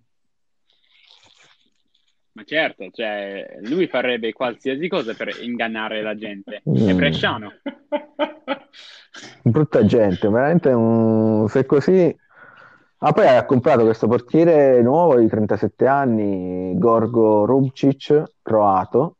Ma 2.38 2.44
certo, 2.44 2.88
cioè, 2.92 3.58
lui 3.62 3.88
farebbe 3.88 4.32
qualsiasi 4.32 4.88
cosa 4.88 5.16
per 5.16 5.30
ingannare 5.42 6.04
la 6.04 6.16
gente. 6.16 6.62
È 6.64 6.70
Mm. 6.70 6.96
bresciano. 6.96 7.52
Brutta 9.42 9.84
gente, 9.86 10.30
veramente 10.30 10.70
un... 10.70 11.48
se 11.50 11.66
così... 11.66 12.16
Ah, 13.00 13.12
poi 13.12 13.28
ha 13.28 13.44
comprato 13.46 13.86
questo 13.86 14.08
portiere 14.08 14.84
nuovo 14.84 15.18
di 15.18 15.28
37 15.28 15.88
anni, 15.88 16.78
Gorgo 16.78 17.48
Rubčić, 17.48 18.24
croato. 18.44 19.18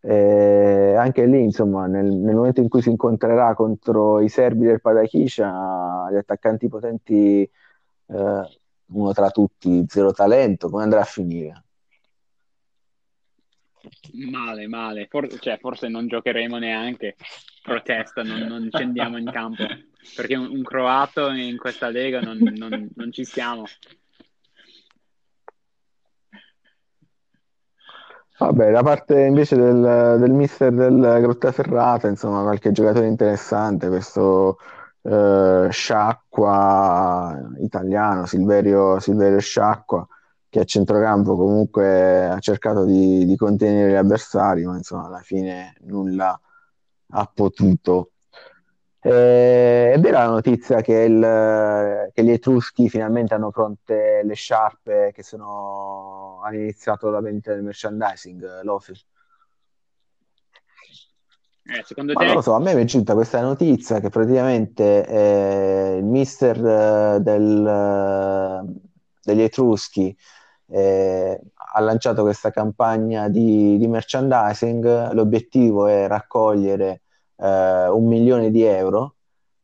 E 0.00 0.94
anche 0.96 1.26
lì, 1.26 1.42
insomma, 1.42 1.86
nel, 1.86 2.06
nel 2.06 2.34
momento 2.34 2.62
in 2.62 2.70
cui 2.70 2.80
si 2.80 2.88
incontrerà 2.88 3.54
contro 3.54 4.20
i 4.20 4.30
serbi 4.30 4.64
del 4.64 4.80
Padakisha, 4.80 6.08
gli 6.10 6.16
attaccanti 6.16 6.68
potenti, 6.68 7.42
eh, 7.42 8.42
uno 8.86 9.12
tra 9.12 9.28
tutti, 9.28 9.84
zero 9.86 10.12
talento, 10.12 10.70
come 10.70 10.82
andrà 10.82 11.00
a 11.00 11.04
finire? 11.04 11.64
Male, 14.12 14.66
male. 14.68 15.06
For- 15.08 15.38
cioè, 15.38 15.58
forse 15.58 15.88
non 15.88 16.06
giocheremo 16.06 16.58
neanche. 16.58 17.16
Protesta, 17.62 18.22
non, 18.22 18.40
non 18.40 18.68
scendiamo 18.70 19.16
in 19.18 19.30
campo. 19.30 19.64
Perché 20.16 20.34
un, 20.34 20.48
un 20.50 20.62
croato 20.62 21.30
in 21.30 21.56
questa 21.56 21.88
lega 21.88 22.20
non, 22.20 22.38
non- 22.56 22.88
non 22.94 23.12
ci 23.12 23.24
siamo. 23.24 23.64
Vabbè, 28.38 28.72
da 28.72 28.82
parte 28.82 29.20
invece 29.20 29.54
del, 29.56 30.16
del 30.18 30.32
mister 30.32 30.72
del 30.72 30.98
Grottaferrata, 31.20 32.08
insomma, 32.08 32.42
qualche 32.42 32.72
giocatore 32.72 33.06
interessante, 33.06 33.86
questo 33.86 34.58
eh, 35.02 35.68
Sciacqua 35.70 37.40
italiano, 37.60 38.26
Silverio, 38.26 38.98
Silverio 38.98 39.38
Sciacqua, 39.38 40.04
che 40.52 40.60
a 40.60 40.64
centrocampo 40.64 41.34
comunque 41.34 42.26
ha 42.28 42.38
cercato 42.38 42.84
di, 42.84 43.24
di 43.24 43.36
contenere 43.36 43.92
gli 43.92 43.94
avversari, 43.94 44.66
ma 44.66 44.76
insomma 44.76 45.06
alla 45.06 45.20
fine 45.20 45.74
nulla 45.84 46.38
ha 47.14 47.30
potuto. 47.34 48.10
Eh, 49.00 49.92
è 49.94 49.98
vera 49.98 50.24
la 50.24 50.30
notizia 50.30 50.82
che, 50.82 50.92
il- 50.92 52.10
che 52.12 52.22
gli 52.22 52.30
Etruschi 52.30 52.90
finalmente 52.90 53.32
hanno 53.32 53.50
pronte 53.50 54.20
le 54.24 54.34
sciarpe 54.34 55.10
che 55.14 55.22
sono, 55.22 56.40
hanno 56.44 56.58
iniziato 56.58 57.08
la 57.08 57.20
vendita 57.22 57.54
del 57.54 57.62
merchandising, 57.62 58.60
Lofi? 58.62 58.92
Eh, 61.64 61.82
secondo 61.84 62.14
Ma 62.14 62.22
non 62.24 62.34
lo 62.34 62.40
te? 62.40 62.42
so, 62.42 62.52
a 62.54 62.60
me 62.60 62.74
mi 62.74 62.82
è 62.82 62.84
giunta 62.84 63.14
questa 63.14 63.40
notizia 63.40 63.98
che 64.00 64.10
praticamente 64.10 65.06
eh, 65.06 65.96
il 65.98 66.04
mister 66.04 66.56
eh, 67.16 67.20
del, 67.20 67.66
eh, 67.66 68.80
degli 69.22 69.40
Etruschi 69.40 70.14
eh, 70.72 71.38
ha 71.54 71.80
lanciato 71.80 72.22
questa 72.22 72.50
campagna 72.50 73.28
di, 73.28 73.76
di 73.76 73.86
merchandising. 73.86 75.12
L'obiettivo 75.12 75.86
è 75.86 76.06
raccogliere 76.06 77.02
eh, 77.36 77.88
un 77.88 78.06
milione 78.06 78.50
di 78.50 78.62
euro 78.62 79.16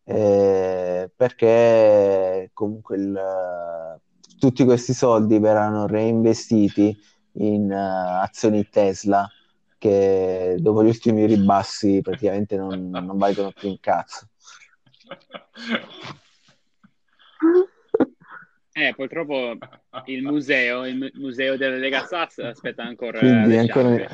eh, 0.05 1.10
perché 1.14 2.51
comunque 2.52 2.97
il, 2.97 4.01
tutti 4.39 4.64
questi 4.64 4.93
soldi 4.93 5.39
verranno 5.39 5.86
reinvestiti 5.86 6.97
in 7.40 7.70
uh, 7.70 8.22
azioni 8.22 8.68
Tesla 8.68 9.28
che 9.76 10.56
dopo 10.59 10.82
gli 10.82 10.89
ultimi 10.89 11.24
ribassi 11.26 12.01
praticamente 12.02 12.56
non, 12.56 12.90
non 12.90 13.16
valgono 13.16 13.52
più 13.52 13.68
un 13.68 13.78
cazzo. 13.80 14.28
Eh, 18.78 18.94
purtroppo 18.94 19.56
il 20.05 20.22
museo, 20.22 20.86
il 20.86 21.10
museo 21.14 21.56
della 21.56 21.74
Lega 21.74 22.05
Sass 22.05 22.38
aspetta 22.38 22.84
ancora. 22.84 23.18
Quindi, 23.18 23.56
ancora... 23.56 24.06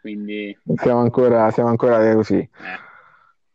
Quindi... 0.00 0.58
Siamo, 0.74 1.00
ancora, 1.00 1.50
siamo 1.52 1.68
ancora 1.68 2.12
così. 2.12 2.38
Eh. 2.38 2.50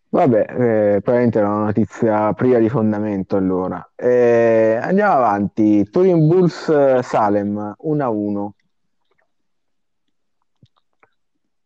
Vabbè, 0.07 0.39
eh, 0.39 1.01
probabilmente 1.01 1.39
è 1.39 1.43
una 1.43 1.65
notizia 1.65 2.31
priva 2.33 2.59
di 2.59 2.69
fondamento 2.69 3.35
allora. 3.35 3.91
Eh, 3.95 4.79
andiamo 4.81 5.11
avanti. 5.11 5.89
Turin 5.89 6.25
Bulls 6.25 6.99
Salem 7.01 7.75
1-1. 7.83 8.49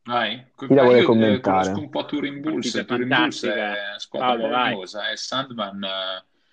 Vai, 0.05 0.51
chi 0.55 0.73
la 0.73 0.83
vuole 0.83 0.99
io, 0.99 1.05
commentare? 1.05 1.71
un 1.71 1.89
po' 1.89 2.05
Turin 2.05 2.39
Bulls, 2.39 2.85
Turin 2.87 3.07
Bulls 3.07 3.43
è 3.45 3.73
squadra 3.97 4.49
famosa, 4.49 5.09
e 5.09 5.17
Sandman, 5.17 5.83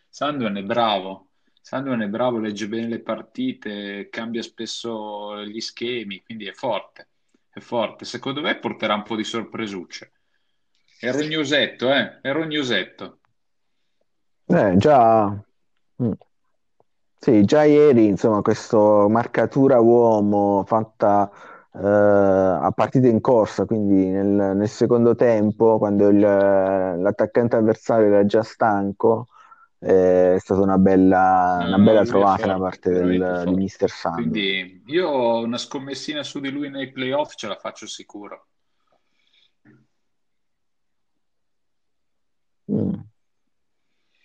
Sandman 0.08 0.56
è 0.56 0.62
bravo, 0.62 1.26
Sandman 1.62 2.02
è 2.02 2.08
bravo, 2.08 2.38
legge 2.38 2.66
bene 2.66 2.88
le 2.88 3.00
partite, 3.00 4.08
cambia 4.10 4.42
spesso 4.42 5.42
gli 5.44 5.60
schemi, 5.60 6.22
quindi 6.22 6.46
è 6.46 6.52
forte, 6.52 7.08
è 7.48 7.60
forte. 7.60 8.04
Secondo 8.04 8.40
me 8.40 8.58
porterà 8.58 8.94
un 8.94 9.04
po' 9.04 9.14
di 9.14 9.24
sorpresucce. 9.24 10.12
Era 11.00 11.18
un 11.18 11.28
newsetto, 11.28 11.92
eh? 11.92 12.18
Era 12.20 12.40
un 12.40 12.48
newsetto. 12.48 13.20
Eh, 14.46 14.76
già... 14.76 15.44
Mm. 16.02 16.12
Sì, 17.18 17.44
già 17.44 17.62
ieri, 17.62 18.06
insomma, 18.06 18.42
questa 18.42 19.06
marcatura 19.08 19.78
uomo 19.78 20.64
fatta 20.66 21.30
eh, 21.72 21.78
a 21.80 22.72
partita 22.74 23.06
in 23.06 23.20
corsa, 23.20 23.64
quindi 23.64 24.08
nel, 24.08 24.56
nel 24.56 24.68
secondo 24.68 25.14
tempo, 25.14 25.78
quando 25.78 26.08
il, 26.08 26.18
l'attaccante 26.18 27.54
avversario 27.54 28.08
era 28.08 28.26
già 28.26 28.42
stanco, 28.42 29.28
è 29.82 30.36
stata 30.38 30.60
una 30.60 30.78
bella, 30.78 31.64
una 31.66 31.78
bella 31.78 32.04
trovata 32.04 32.46
da 32.46 32.56
parte 32.56 32.90
del, 32.90 33.42
di 33.46 33.54
Mister 33.54 33.90
Sand. 33.90 34.14
Quindi 34.14 34.82
io 34.86 35.38
una 35.38 35.58
scommessina 35.58 36.22
su 36.22 36.38
di 36.38 36.50
lui 36.50 36.70
nei 36.70 36.92
playoff, 36.92 37.34
ce 37.34 37.48
la 37.48 37.56
faccio 37.56 37.86
sicuro. 37.88 38.46
Mm. 42.70 42.94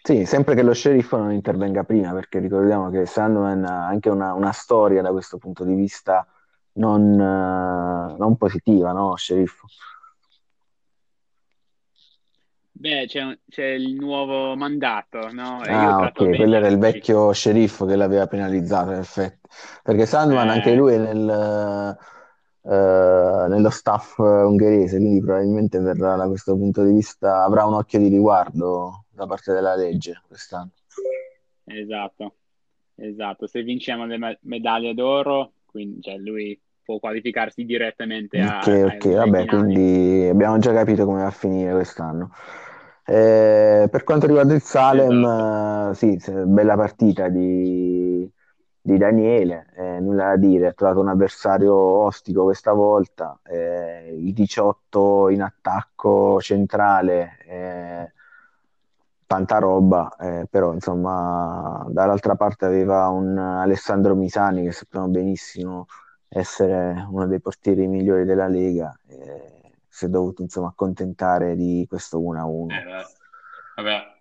Sì, 0.04 0.26
sempre 0.26 0.54
che 0.56 0.62
lo 0.62 0.74
sceriffo 0.74 1.18
non 1.18 1.32
intervenga 1.32 1.84
prima, 1.84 2.14
perché 2.14 2.40
ricordiamo 2.40 2.90
che 2.90 3.06
Sandman 3.06 3.66
ha 3.66 3.88
anche 3.88 4.10
una, 4.10 4.34
una 4.34 4.52
storia 4.52 5.02
da 5.02 5.12
questo 5.12 5.38
punto 5.38 5.66
di 5.66 5.74
vista 5.74 6.26
non, 6.74 7.16
non 7.16 8.38
positiva, 8.38 8.92
no, 8.92 9.16
sceriffo? 9.16 9.66
Beh, 12.80 13.06
c'è, 13.08 13.38
c'è, 13.50 13.66
il 13.66 13.96
nuovo 13.96 14.56
mandato, 14.56 15.32
no? 15.32 15.64
E 15.64 15.72
ah, 15.72 15.98
ok, 15.98 16.36
quello 16.36 16.58
era 16.58 16.68
il 16.68 16.78
vecchio 16.78 17.32
sceriffo 17.32 17.86
che 17.86 17.96
l'aveva 17.96 18.28
penalizzato, 18.28 18.92
in 18.92 19.00
effetti. 19.00 19.48
Perché 19.82 20.06
Sandman, 20.06 20.48
eh... 20.48 20.52
anche 20.52 20.76
lui 20.76 20.94
è 20.94 20.98
nel, 21.00 21.98
uh, 22.62 23.50
nello 23.50 23.70
staff 23.72 24.20
ungherese, 24.20 24.98
quindi 24.98 25.22
probabilmente 25.22 25.80
verrà 25.80 26.18
da 26.18 26.28
questo 26.28 26.56
punto 26.56 26.84
di 26.84 26.94
vista, 26.94 27.44
avrà 27.44 27.66
un 27.66 27.74
occhio 27.74 27.98
di 27.98 28.10
riguardo 28.10 29.06
da 29.10 29.26
parte 29.26 29.54
della 29.54 29.76
legge 29.76 30.22
quest'anno. 30.28 30.70
Esatto, 31.64 32.36
esatto. 32.94 33.48
Se 33.48 33.64
vinciamo 33.64 34.06
le 34.06 34.38
medaglie 34.42 34.94
d'oro, 34.94 35.54
quindi 35.66 36.00
cioè, 36.02 36.18
lui 36.18 36.60
può 36.84 37.00
qualificarsi 37.00 37.66
direttamente 37.66 38.40
a... 38.40 38.60
Ok, 38.60 38.94
ok, 38.96 39.14
vabbè, 39.16 39.46
quindi 39.48 40.28
abbiamo 40.30 40.60
già 40.60 40.72
capito 40.74 41.06
come 41.06 41.22
va 41.22 41.28
a 41.28 41.32
finire 41.32 41.74
quest'anno. 41.74 42.32
Eh, 43.10 43.88
per 43.90 44.04
quanto 44.04 44.26
riguarda 44.28 44.54
il 44.54 44.62
Salem, 44.62 45.24
esatto. 45.24 45.94
sì, 45.94 46.20
bella 46.46 46.76
partita 46.76 47.30
di, 47.30 48.30
di 48.82 48.98
Daniele, 48.98 49.68
eh, 49.78 50.00
nulla 50.02 50.26
da 50.30 50.36
dire, 50.36 50.68
ha 50.68 50.74
trovato 50.74 51.00
un 51.00 51.08
avversario 51.08 51.74
ostico 51.74 52.44
questa 52.44 52.74
volta, 52.74 53.40
eh, 53.44 54.14
il 54.14 54.34
18 54.34 55.30
in 55.30 55.42
attacco 55.42 56.42
centrale, 56.42 57.38
eh, 57.48 58.12
tanta 59.26 59.58
roba, 59.60 60.14
eh, 60.20 60.48
però 60.50 60.74
insomma 60.74 61.86
dall'altra 61.90 62.36
parte 62.36 62.66
aveva 62.66 63.08
un 63.10 63.38
Alessandro 63.38 64.16
Misani 64.16 64.64
che 64.64 64.72
sappiamo 64.72 65.08
benissimo 65.08 65.86
essere 66.30 67.06
uno 67.10 67.26
dei 67.28 67.40
portieri 67.42 67.88
migliori 67.88 68.26
della 68.26 68.48
Lega. 68.48 68.98
E 69.08 69.57
si 69.98 70.06
è 70.06 70.10
dovuto 70.10 70.44
insomma 70.44 70.68
accontentare 70.68 71.56
di 71.56 71.84
questo 71.90 72.20
1-1. 72.20 72.72
Eh, 72.72 73.06
vabbè. 73.78 74.16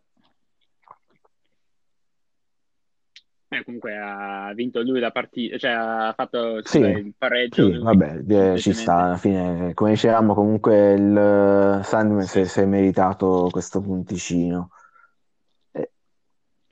Eh, 3.49 3.63
comunque 3.63 3.95
ha 3.95 4.55
vinto 4.55 4.81
lui 4.81 5.01
la 5.01 5.11
partita, 5.11 5.59
cioè 5.59 5.73
ha 5.73 6.15
fatto 6.17 6.65
sì, 6.65 6.79
il 6.79 7.13
pareggio. 7.17 7.71
Sì, 7.71 7.79
vabbè, 7.79 8.23
eh, 8.27 8.59
ci 8.59 8.73
sta 8.73 8.95
alla 8.95 9.17
fine. 9.19 9.75
Come 9.75 9.91
dicevamo, 9.91 10.33
comunque 10.33 10.93
il 10.95 11.81
Sandman 11.85 12.25
si 12.25 12.41
è 12.41 12.65
meritato 12.65 13.49
questo 13.51 13.83
punticino. 13.83 14.71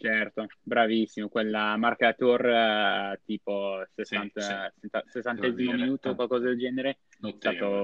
Certo, 0.05 0.45
bravissimo, 0.61 1.29
quella 1.29 1.79
marcator 1.79 2.45
uh, 2.45 3.15
tipo 3.25 3.83
60, 3.95 4.71
sì, 4.79 4.83
sì. 4.83 4.91
60 5.13 5.49
minuto 5.49 6.11
o 6.11 6.15
qualcosa 6.15 6.45
del 6.45 6.59
genere. 6.59 6.99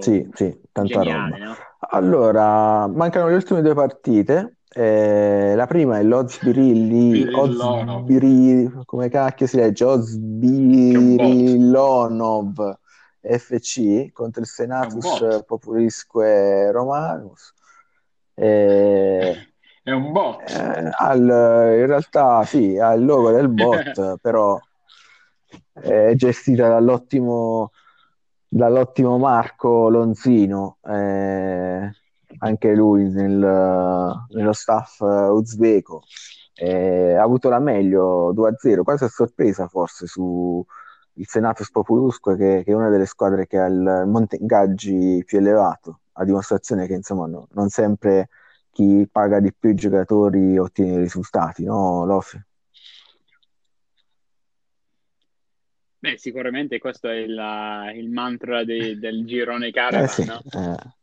Sì, 0.01 0.29
sì, 0.35 0.55
tanta 0.71 1.01
geniale, 1.01 1.39
roba. 1.39 1.47
No? 1.47 1.57
Allora, 1.93 2.87
mancano 2.89 3.29
le 3.29 3.37
ultime 3.37 3.63
due 3.63 3.73
partite. 3.73 4.57
Eh, 4.69 5.55
la 5.57 5.67
prima 5.67 5.99
è 5.99 6.03
l'Ozbirilli, 6.03 7.27
Ozbiri, 7.33 8.71
come 8.85 9.09
cacchio 9.09 9.47
si 9.47 9.57
legge? 9.57 9.85
Ozbirilonov 9.85 12.77
FC 13.23 14.13
contro 14.13 14.43
il 14.43 14.47
Senatus 14.47 15.43
Populisque 15.47 16.71
Romanus. 16.71 17.55
Eh, 18.35 19.50
è 19.83 19.91
un 19.93 20.13
bot. 20.13 20.49
Eh, 20.51 20.91
al, 20.99 21.21
in 21.21 21.87
realtà 21.87 22.45
sì, 22.45 22.79
ha 22.79 22.93
il 22.93 23.05
logo 23.05 23.31
del 23.31 23.49
bot, 23.49 24.19
però 24.21 24.59
è 25.73 26.13
gestita 26.15 26.69
dall'ottimo, 26.69 27.73
dall'ottimo 28.47 29.19
Marco 29.19 29.89
Lonzino, 29.89 30.79
eh, 30.85 31.91
anche 32.39 32.75
lui 32.75 33.11
nel, 33.11 34.25
nello 34.29 34.53
staff 34.53 35.01
uzbeko. 35.01 36.03
Eh, 36.55 37.15
ha 37.15 37.23
avuto 37.23 37.49
la 37.49 37.59
meglio 37.59 38.35
2-0, 38.35 38.83
quasi 38.83 39.05
a 39.05 39.09
sorpresa 39.09 39.67
forse 39.67 40.07
su 40.07 40.65
il 41.15 41.27
Senato 41.27 41.65
Spopulusque 41.65 42.37
che, 42.37 42.63
che, 42.65 42.71
è 42.71 42.75
una 42.75 42.91
delle 42.91 43.07
squadre 43.07 43.47
che 43.47 43.59
ha 43.59 43.67
il 43.67 44.05
monte 44.07 44.37
ingaggi 44.37 45.23
più 45.25 45.39
elevato, 45.39 46.01
a 46.13 46.25
dimostrazione 46.25 46.87
che 46.87 46.95
insomma 46.95 47.27
no, 47.27 47.49
non 47.53 47.71
sempre 47.71 48.29
chi 48.71 49.09
paga 49.11 49.41
di 49.41 49.53
più 49.53 49.71
i 49.71 49.75
giocatori 49.75 50.59
ottiene 50.59 50.95
i 50.95 50.99
risultati, 50.99 51.65
no, 51.65 52.05
Lofi? 52.05 52.41
Beh, 55.99 56.17
sicuramente 56.17 56.79
questo 56.79 57.09
è 57.09 57.17
il, 57.17 57.39
il 57.97 58.11
mantra 58.11 58.65
de, 58.65 58.99
del 58.99 59.27
girone 59.27 59.71
Caravan, 59.71 60.05
eh 60.05 60.09
sì, 60.09 60.25
no? 60.25 60.41
Eh. 60.51 60.99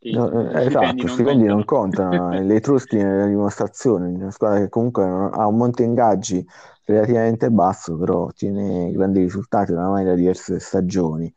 Sì, 0.00 0.12
no, 0.12 0.50
eh, 0.50 0.64
esatto, 0.64 1.06
stipendi 1.06 1.44
non 1.44 1.64
contano, 1.64 2.30
le 2.42 2.54
Etruschi 2.54 2.96
nella 2.96 3.26
dimostrazione, 3.26 4.08
una 4.08 4.30
squadra 4.30 4.58
che 4.58 4.70
comunque 4.70 5.04
ha 5.04 5.46
un 5.46 5.56
monte 5.56 5.82
ingaggi 5.82 6.44
relativamente 6.84 7.50
basso, 7.50 7.96
però 7.96 8.24
ottiene 8.24 8.90
grandi 8.92 9.20
risultati 9.20 9.72
oramai 9.72 10.04
da 10.04 10.14
diverse 10.14 10.58
stagioni. 10.58 11.32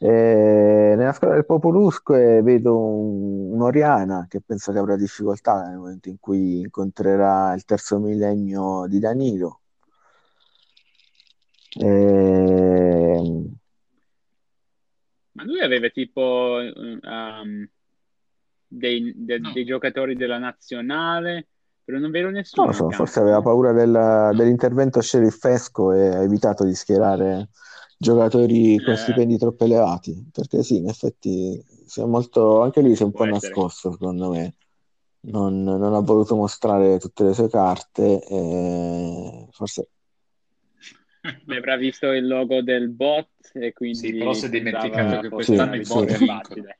E 0.00 0.94
nella 0.96 1.12
squadra 1.12 1.36
del 1.36 1.44
Populusque 1.44 2.40
vedo 2.42 2.78
un, 2.78 3.52
un, 3.52 3.62
Oriana 3.62 4.26
che 4.28 4.40
penso 4.40 4.70
che 4.70 4.78
avrà 4.78 4.94
difficoltà 4.94 5.66
nel 5.66 5.78
momento 5.78 6.08
in 6.08 6.20
cui 6.20 6.60
incontrerà 6.60 7.52
il 7.54 7.64
terzo 7.64 7.98
millennio 7.98 8.86
di 8.86 9.00
Danilo. 9.00 9.62
E... 11.80 13.22
Ma 15.32 15.44
lui 15.44 15.60
aveva 15.60 15.88
tipo 15.88 16.58
um, 17.02 17.68
dei, 18.68 19.12
de, 19.16 19.38
no. 19.40 19.52
dei, 19.52 19.64
giocatori 19.64 20.14
della 20.14 20.38
nazionale, 20.38 21.48
però 21.82 21.98
non 21.98 22.12
vedo 22.12 22.30
nessuno. 22.30 22.66
Non 22.66 22.74
so, 22.74 22.90
forse 22.90 23.18
aveva 23.18 23.42
paura 23.42 23.72
del, 23.72 24.30
dell'intervento 24.36 25.00
sceriffesco 25.00 25.92
e 25.92 26.06
ha 26.06 26.22
evitato 26.22 26.64
di 26.64 26.74
schierare 26.74 27.48
giocatori 27.98 28.80
con 28.82 28.96
eh. 28.96 28.96
stipendi 28.96 29.38
troppo 29.38 29.64
elevati, 29.64 30.28
perché 30.32 30.62
sì, 30.62 30.76
in 30.78 30.88
effetti 30.88 31.62
si 31.86 32.00
è 32.00 32.04
molto, 32.06 32.62
anche 32.62 32.80
lì 32.82 32.96
si 32.96 33.02
è 33.02 33.06
un 33.06 33.12
Può 33.12 33.24
po' 33.24 33.26
essere. 33.26 33.66
nascosto 33.66 33.92
secondo 33.92 34.30
me 34.30 34.56
non, 35.20 35.62
non 35.64 35.94
ha 35.94 36.00
voluto 36.00 36.36
mostrare 36.36 36.98
tutte 36.98 37.24
le 37.24 37.34
sue 37.34 37.48
carte, 37.48 38.22
e 38.24 39.48
forse 39.52 39.90
Mi 41.46 41.56
avrà 41.56 41.76
visto 41.76 42.10
il 42.12 42.26
logo 42.26 42.62
del 42.62 42.88
bot 42.90 43.50
e 43.54 43.72
quindi 43.72 44.08
Sì, 44.08 44.14
però 44.14 44.32
si 44.32 44.46
è 44.46 44.48
dimenticato 44.48 45.18
che 45.18 45.30
quest'anno 45.30 45.74
i 45.76 45.80
il 45.80 45.84
bot 45.84 46.06
più 46.06 46.16
vincono. 46.16 46.64
facile. 46.64 46.78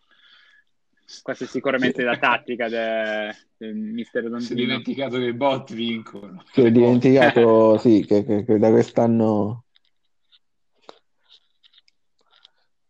Questa 1.23 1.45
è 1.45 1.47
sicuramente 1.49 2.03
la 2.03 2.17
tattica 2.17 2.69
de- 2.69 3.35
del 3.57 3.75
mister 3.75 4.29
Si 4.37 4.53
è 4.53 4.57
Dondino. 4.57 4.57
dimenticato 4.57 5.19
che 5.19 5.25
i 5.27 5.35
bot 5.35 5.75
vincono. 5.75 6.43
si 6.51 6.61
è 6.63 6.71
dimenticato, 6.73 7.79
sì, 7.79 8.05
che, 8.07 8.25
che- 8.25 8.45
che 8.45 8.59
da 8.59 8.71
quest'anno... 8.71 9.65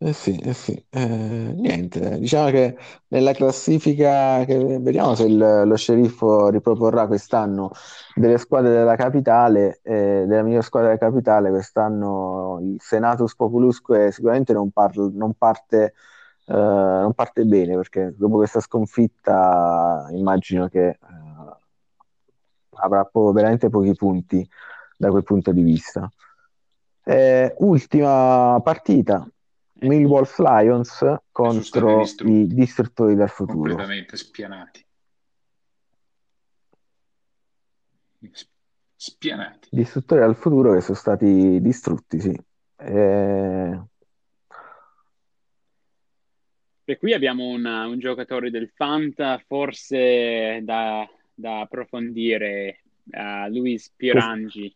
Eh 0.01 0.13
sì, 0.13 0.37
eh 0.39 0.53
sì, 0.55 0.73
eh, 0.91 1.07
niente, 1.57 2.21
diciamo 2.21 2.51
che 2.51 2.77
nella 3.09 3.33
classifica, 3.33 4.45
che 4.45 4.79
vediamo 4.79 5.17
se 5.17 5.25
il- 5.25 5.63
lo 5.67 5.75
sceriffo 5.77 6.51
riproporrà 6.51 7.09
quest'anno 7.09 7.73
delle 8.15 8.39
squadre 8.39 8.71
della 8.71 8.95
capitale, 8.95 9.81
eh, 9.83 10.25
della 10.29 10.43
miglior 10.45 10.63
squadra 10.63 10.91
della 10.95 11.01
capitale, 11.11 11.51
quest'anno 11.51 12.59
il 12.63 12.77
Senatus 12.79 13.35
Populusque 13.35 14.13
sicuramente 14.13 14.53
non, 14.53 14.71
parl- 14.71 15.11
non 15.15 15.35
parte, 15.35 15.95
eh, 16.47 16.53
non 16.55 17.13
parte 17.15 17.45
bene, 17.45 17.75
perché 17.75 18.15
dopo 18.17 18.37
questa 18.37 18.61
sconfitta 18.61 20.07
immagino 20.13 20.69
che 20.69 20.87
eh, 20.91 20.97
avrà 22.83 23.05
po- 23.05 23.33
veramente 23.33 23.69
pochi 23.69 23.95
punti 23.95 24.47
da 24.97 25.11
quel 25.11 25.23
punto 25.25 25.53
di 25.53 25.63
vista. 25.63 26.09
Eh, 27.05 27.55
ultima 27.59 28.61
partita. 28.63 29.27
Millwall 29.81 30.27
Lions 30.39 31.05
contro 31.31 32.03
i 32.25 32.47
distruttori 32.47 33.15
del 33.15 33.29
futuro. 33.29 33.59
completamente 33.61 34.17
spianati. 34.17 34.85
Spianati. 38.97 39.69
Distruttori 39.71 40.21
del 40.21 40.35
futuro 40.35 40.73
che 40.75 40.81
sono 40.81 40.97
stati 40.97 41.61
distrutti, 41.61 42.21
sì. 42.21 42.37
Eh, 42.77 43.81
E 46.91 46.97
qui 46.97 47.13
abbiamo 47.13 47.49
una- 47.49 47.87
un 47.87 47.99
giocatore 47.99 48.51
del 48.51 48.71
Fanta, 48.75 49.39
forse 49.47 50.61
da, 50.63 51.07
da 51.35 51.61
approfondire, 51.61 52.81
uh, 53.11 53.47
Luis 53.51 53.93
Pirangi, 53.95 54.75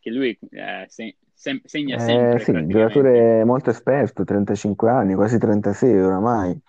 che 0.00 0.10
lui 0.10 0.36
eh, 0.50 0.86
se- 0.88 1.16
sem- 1.44 1.62
segna 1.64 1.98
eh, 1.98 1.98
sempre 1.98 2.44
sì, 2.44 2.50
un 2.52 2.68
praticamente. 2.68 2.70
giocatore 2.70 3.44
molto 3.44 3.70
esperto, 3.70 4.24
35 4.24 4.90
anni, 4.90 5.14
quasi 5.14 5.38
36 5.38 5.98
oramai. 6.00 6.60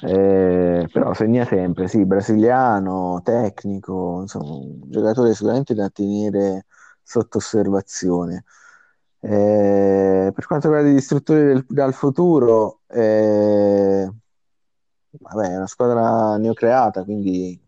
Eh, 0.00 0.88
però 0.92 1.14
segna 1.14 1.44
sempre, 1.44 1.88
sì, 1.88 2.04
brasiliano, 2.04 3.20
tecnico, 3.24 4.20
insomma, 4.22 4.54
un 4.54 4.90
giocatore 4.90 5.34
sicuramente 5.34 5.74
da 5.74 5.88
tenere 5.90 6.66
sotto 7.02 7.38
osservazione. 7.38 8.44
Eh, 9.20 10.30
per 10.34 10.46
quanto 10.46 10.68
riguarda 10.68 10.90
i 10.90 10.94
distruttori 10.94 11.42
del, 11.44 11.64
dal 11.68 11.94
futuro, 11.94 12.82
eh, 12.88 14.08
vabbè, 15.10 15.50
è 15.52 15.56
una 15.56 15.66
squadra 15.66 16.36
neocreata, 16.36 17.04
quindi 17.04 17.58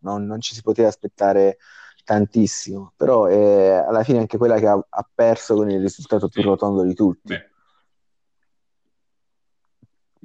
non- 0.00 0.26
non 0.26 0.40
ci 0.40 0.54
si 0.54 0.62
poteva 0.62 0.88
aspettare 0.88 1.58
tantissimo, 2.04 2.92
però 2.96 3.24
è 3.26 3.70
alla 3.70 4.04
fine 4.04 4.18
anche 4.18 4.36
quella 4.36 4.58
che 4.58 4.66
ha, 4.66 4.86
ha 4.88 5.08
perso 5.14 5.54
con 5.54 5.70
il 5.70 5.80
risultato 5.80 6.28
più 6.28 6.42
rotondo 6.42 6.84
di 6.84 6.94
tutti. 6.94 7.34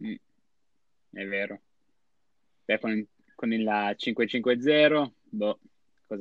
Mm, 0.02 0.16
è 1.12 1.26
vero. 1.26 1.60
Beh, 2.66 2.80
con, 2.80 3.08
con 3.36 3.52
il 3.52 3.96
5-5-0, 3.98 5.12
boh, 5.24 5.60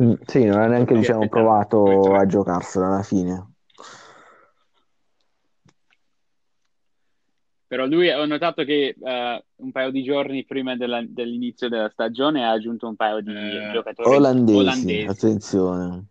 Mm, 0.03 0.13
sì, 0.27 0.45
non 0.45 0.61
ha 0.61 0.67
neanche 0.67 0.95
diciamo, 0.95 1.27
provato 1.29 2.15
a 2.15 2.27
giocarsela 2.27 2.87
alla 2.87 3.03
fine. 3.03 3.55
Però 7.69 7.87
lui 7.87 8.09
ho 8.11 8.25
notato 8.25 8.65
che 8.65 8.97
eh, 8.99 9.45
un 9.57 9.71
paio 9.73 9.91
di 9.91 10.03
giorni 10.03 10.45
prima 10.45 10.75
della- 10.77 11.05
dell'inizio 11.07 11.69
della 11.69 11.91
stagione 11.91 12.45
ha 12.45 12.51
aggiunto 12.51 12.89
un 12.89 12.97
paio 12.97 13.21
di 13.21 13.33
Eh, 13.35 13.69
giocatori 13.69 14.09
Olandesi, 14.15 14.51
olandesi. 14.51 15.07
attenzione, 15.07 16.07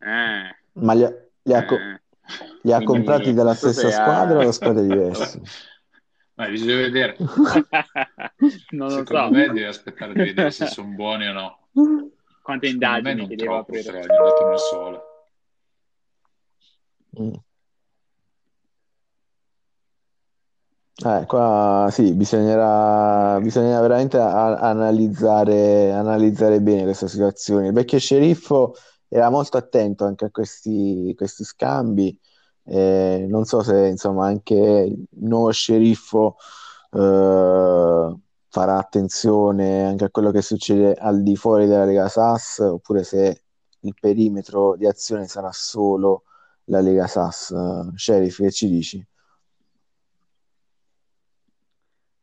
Eh, 0.00 0.50
ma 0.86 0.92
li 0.94 1.04
ha, 1.04 1.10
li 1.42 1.54
ha 1.54 1.64
co- 1.64 1.76
eh. 1.78 2.00
li 2.62 2.72
ha 2.72 2.82
comprati 2.82 3.32
dalla 3.32 3.54
non 3.54 3.56
stessa 3.56 3.90
squadra 3.90 4.40
o 4.40 4.44
da 4.44 4.52
squadre 4.52 4.82
diverse? 4.84 5.40
ma 6.36 6.48
bisogna 6.48 6.76
vedere. 6.76 7.16
non 8.70 8.90
lo 8.90 9.02
Secondo 9.02 9.06
so 9.06 9.30
me 9.30 9.46
devi 9.46 9.64
aspettare 9.64 10.14
di 10.14 10.22
vedere 10.22 10.50
se 10.50 10.66
sono 10.66 10.88
buoni 10.88 11.26
o 11.28 11.32
no. 11.32 11.58
quante 12.42 12.66
Secondo 12.66 13.00
me 13.00 13.14
indagini 13.14 13.14
non 13.14 13.28
che 13.28 13.36
devo 13.36 13.54
troppo, 13.54 13.58
aprire. 13.58 13.90
però, 13.90 14.06
gli 14.06 14.16
ho 14.16 14.22
detto 14.22 14.44
una 14.44 14.56
sola. 14.56 15.02
Mm. 17.18 17.34
Eh, 21.06 21.26
qua 21.26 21.88
sì, 21.90 22.14
bisognerà, 22.14 23.38
bisogna 23.40 23.78
veramente 23.80 24.16
a- 24.18 24.56
analizzare, 24.58 25.92
analizzare 25.92 26.62
bene 26.62 26.84
questa 26.84 27.08
situazione. 27.08 27.66
Il 27.66 27.72
vecchio 27.74 27.98
sceriffo 27.98 28.74
era 29.08 29.28
molto 29.28 29.58
attento 29.58 30.06
anche 30.06 30.24
a 30.24 30.30
questi, 30.30 31.12
questi 31.14 31.44
scambi. 31.44 32.18
Eh, 32.64 33.26
non 33.28 33.44
so 33.44 33.62
se 33.62 33.86
insomma 33.88 34.26
anche 34.26 34.54
il 34.54 35.06
nuovo 35.26 35.50
sceriffo 35.50 36.36
eh, 36.92 38.16
farà 38.48 38.78
attenzione 38.78 39.84
anche 39.84 40.04
a 40.04 40.10
quello 40.10 40.30
che 40.30 40.40
succede 40.42 40.94
al 40.94 41.22
di 41.22 41.36
fuori 41.36 41.66
della 41.66 41.84
Lega 41.84 42.08
SAS, 42.08 42.58
oppure 42.60 43.04
se 43.04 43.42
il 43.80 43.94
perimetro 44.00 44.74
di 44.76 44.86
azione 44.86 45.26
sarà 45.26 45.50
solo 45.52 46.24
la 46.64 46.80
Lega 46.80 47.06
SAS. 47.06 47.50
Eh, 47.50 47.92
Sheriff, 47.96 48.38
che 48.38 48.50
ci 48.50 48.68
dici? 48.70 49.06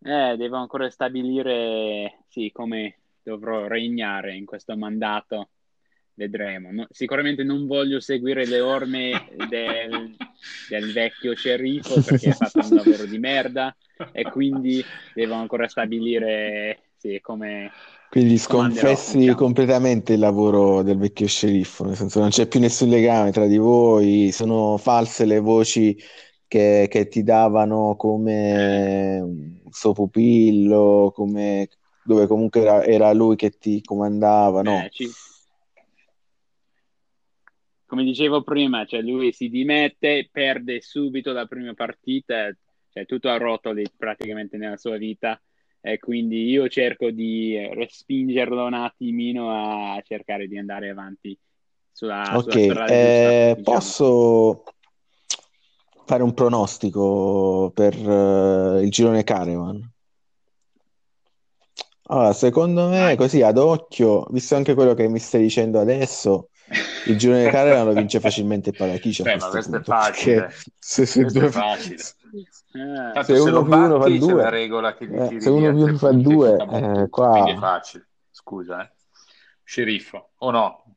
Eh, 0.04 0.36
devo 0.36 0.58
ancora 0.58 0.90
stabilire 0.90 2.24
sì, 2.28 2.50
come 2.52 2.98
dovrò 3.22 3.68
regnare 3.68 4.36
in 4.36 4.46
questo 4.46 4.76
mandato. 4.76 5.50
Vedremo. 6.14 6.72
No- 6.72 6.88
sicuramente 6.90 7.44
non 7.44 7.68
voglio 7.68 8.00
seguire 8.00 8.46
le 8.46 8.60
orme 8.60 9.28
del, 9.48 10.16
del 10.70 10.92
vecchio 10.92 11.36
sceriffo 11.36 12.02
perché 12.04 12.30
ha 12.30 12.36
fatto 12.36 12.66
un 12.66 12.74
lavoro 12.74 13.06
di 13.06 13.18
merda 13.18 13.76
e 14.12 14.24
quindi 14.24 14.84
devo 15.14 15.36
ancora 15.36 15.68
stabilire 15.68 16.92
sì, 16.98 17.20
come 17.22 17.72
Quindi 18.10 18.38
sconfessi 18.38 19.20
diciamo. 19.20 19.38
completamente 19.38 20.14
il 20.14 20.20
lavoro 20.20 20.82
del 20.84 20.98
vecchio 20.98 21.28
sceriffo, 21.28 21.86
nel 21.86 21.96
senso 21.96 22.20
non 22.20 22.30
c'è 22.30 22.46
più 22.46 22.60
nessun 22.60 22.90
legame 22.90 23.32
tra 23.32 23.48
di 23.48 23.58
voi, 23.58 24.32
sono 24.32 24.78
false 24.78 25.26
le 25.26 25.40
voci 25.40 25.98
che, 26.52 26.88
che 26.90 27.08
ti 27.08 27.24
davano 27.24 27.96
come 27.96 29.62
suo 29.70 29.94
pupillo, 29.94 31.12
come, 31.16 31.70
dove 32.02 32.28
comunque 32.28 32.60
era, 32.62 32.84
era 32.84 33.14
lui 33.14 33.38
che 33.38 33.52
ti 33.58 33.82
comandava, 33.82 34.62
no? 34.62 34.84
Eh, 34.84 34.90
ci- 34.92 35.16
Come 37.86 38.04
dicevo 38.06 38.42
prima, 38.44 38.86
cioè 38.86 39.02
lui 39.02 39.34
si 39.34 39.50
dimette, 39.50 40.30
perde 40.32 40.80
subito 40.82 41.34
la 41.34 41.46
prima 41.46 41.74
partita, 41.74 42.50
cioè 42.90 43.06
tutto 43.06 43.28
a 43.30 43.36
rotoli 43.38 43.84
praticamente 43.96 44.56
nella 44.58 44.78
sua 44.78 44.96
vita 44.98 45.42
e 45.82 46.00
quindi 46.00 46.46
io 46.50 46.70
cerco 46.70 47.12
di 47.12 47.58
respingerlo 47.74 48.66
un 48.66 48.76
attimino 48.76 49.52
a 49.52 50.02
cercare 50.04 50.48
di 50.48 50.58
andare 50.58 50.90
avanti 50.90 51.38
sulla, 51.92 52.38
sulla 52.40 52.56
Ok, 52.56 52.56
strada 52.60 52.94
eh, 52.96 52.96
giusta, 52.96 53.38
diciamo. 53.52 53.94
posso 53.94 54.64
fare 56.06 56.24
un 56.24 56.34
pronostico 56.34 57.72
per 57.74 57.94
eh, 57.96 58.82
il 58.84 58.90
girone 58.90 59.24
Caravan? 59.24 59.90
Allora, 62.08 62.34
secondo 62.34 62.90
me, 62.90 63.16
così 63.16 63.42
ad 63.42 63.58
occhio, 63.58 64.26
visto 64.32 64.56
anche 64.56 64.74
quello 64.74 64.94
che 64.94 65.08
mi 65.08 65.20
stai 65.20 65.42
dicendo 65.44 65.80
adesso, 65.80 66.50
il 67.06 67.18
girone 67.18 67.50
Caravan 67.50 67.86
lo 67.86 67.94
vince 67.94 68.20
facilmente 68.20 68.72
il 68.72 68.76
Palachice 68.76 69.22
a 69.22 69.26
Beh, 69.32 69.38
ma 69.38 69.50
questo 69.50 69.70
questo 69.70 69.76
è 69.78 69.80
punto, 69.80 69.92
facile. 69.92 70.36
perché 70.42 70.56
se, 70.78 71.06
se 71.06 71.22
Questo 71.22 71.38
è 71.38 71.42
due- 71.42 71.52
facile. 71.52 71.96
Eh, 72.74 73.24
se 73.24 73.36
se 73.36 73.40
uno 73.40 73.64
più 73.64 73.74
uno 73.74 74.02
fa 74.02 74.10
due, 74.10 74.42
la 74.42 74.50
regola 74.50 74.94
che 74.94 75.06
eh, 75.06 75.40
se 75.40 75.50
uno 75.50 75.74
più 75.74 75.84
uno 75.86 75.98
fa 75.98 76.12
due, 76.12 76.56
eh, 76.70 77.10
qua- 77.10 77.32
Quindi 77.32 77.52
è 77.52 77.58
facile. 77.58 78.08
Scusa, 78.30 78.84
eh. 78.84 78.92
Sceriffo, 79.64 80.32
o 80.38 80.52
no? 80.52 80.96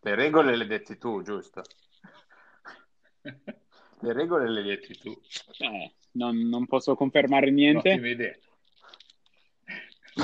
Le 0.00 0.14
regole 0.14 0.56
le 0.56 0.66
detti 0.66 0.98
tu, 0.98 1.22
giusto? 1.22 1.62
Le 4.04 4.12
regole 4.12 4.50
le 4.50 4.62
detti 4.62 4.98
tu. 4.98 5.10
eh, 5.58 5.92
non, 6.12 6.36
non 6.48 6.66
posso 6.66 6.94
confermare 6.94 7.50
niente, 7.50 7.98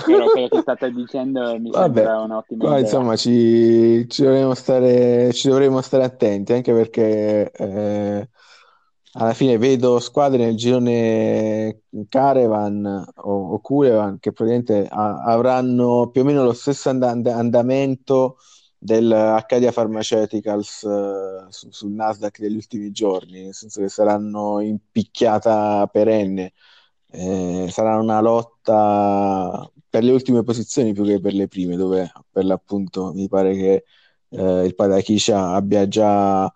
però 0.05 0.29
quello 0.31 0.49
che 0.49 0.61
state 0.61 0.93
dicendo 0.93 1.59
mi 1.59 1.73
Vabbè, 1.73 2.03
sembra 2.03 2.21
un'ottima 2.21 2.67
qua 2.67 2.71
idea. 2.73 2.81
insomma 2.81 3.17
ci, 3.17 4.07
ci 4.09 4.23
dovremo 4.23 4.55
stare, 4.55 5.33
ci 5.33 5.49
dovremo 5.49 5.81
stare 5.81 6.05
attenti, 6.05 6.53
anche 6.53 6.73
perché 6.73 7.51
eh, 7.53 8.29
alla 9.13 9.33
fine 9.35 9.59
vedo 9.59 9.99
squadre 9.99 10.45
nel 10.45 10.57
girone 10.57 11.83
Caravan 12.09 13.05
o, 13.17 13.53
o 13.53 13.61
Curevan 13.61 14.19
che 14.19 14.33
probabilmente 14.33 14.87
a, 14.89 15.23
avranno 15.25 16.11
più 16.11 16.23
o 16.23 16.25
meno 16.25 16.45
lo 16.45 16.53
stesso 16.53 16.89
and- 16.91 17.27
andamento 17.27 18.37
del 18.83 19.13
Arcadia 19.13 19.73
Pharmaceuticals 19.73 20.83
uh, 20.83 21.51
su, 21.51 21.71
sul 21.71 21.93
Nasdaq 21.93 22.39
degli 22.39 22.55
ultimi 22.55 22.91
giorni, 22.91 23.43
nel 23.43 23.55
senso 23.55 23.83
che 23.83 23.91
saranno 23.91 24.61
in 24.61 24.79
picchiata 24.91 25.87
perenne. 25.87 26.55
Eh, 27.13 27.67
sarà 27.71 27.99
una 27.99 28.21
lotta 28.21 29.71
per 29.89 30.03
le 30.03 30.13
ultime 30.13 30.45
posizioni 30.45 30.95
più 30.95 31.05
che 31.05 31.21
per 31.21 31.35
le 31.35 31.47
prime, 31.47 31.77
dove 31.77 32.11
per 32.31 32.45
l'appunto 32.47 33.13
mi 33.13 33.29
pare 33.29 33.55
che 33.55 33.85
eh, 34.31 34.65
il 34.65 34.75
Padakisha 34.75 35.51
abbia 35.51 35.87
già 35.87 36.51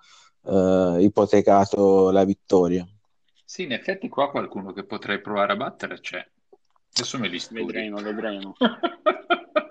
eh, 0.45 0.97
ipotecato 1.01 2.11
la 2.11 2.25
vittoria. 2.25 2.87
Sì, 3.45 3.65
in 3.65 3.73
effetti 3.73 4.09
qua 4.09 4.31
qualcuno 4.31 4.73
che 4.73 4.85
potrei 4.85 5.21
provare 5.21 5.53
a 5.53 5.57
battere 5.57 6.01
c'è. 6.01 6.27
Adesso 6.97 7.19
me 7.19 7.29
li 7.29 7.39
studio. 7.39 7.67
Vedremo, 7.67 8.01
vedremo. 8.01 8.55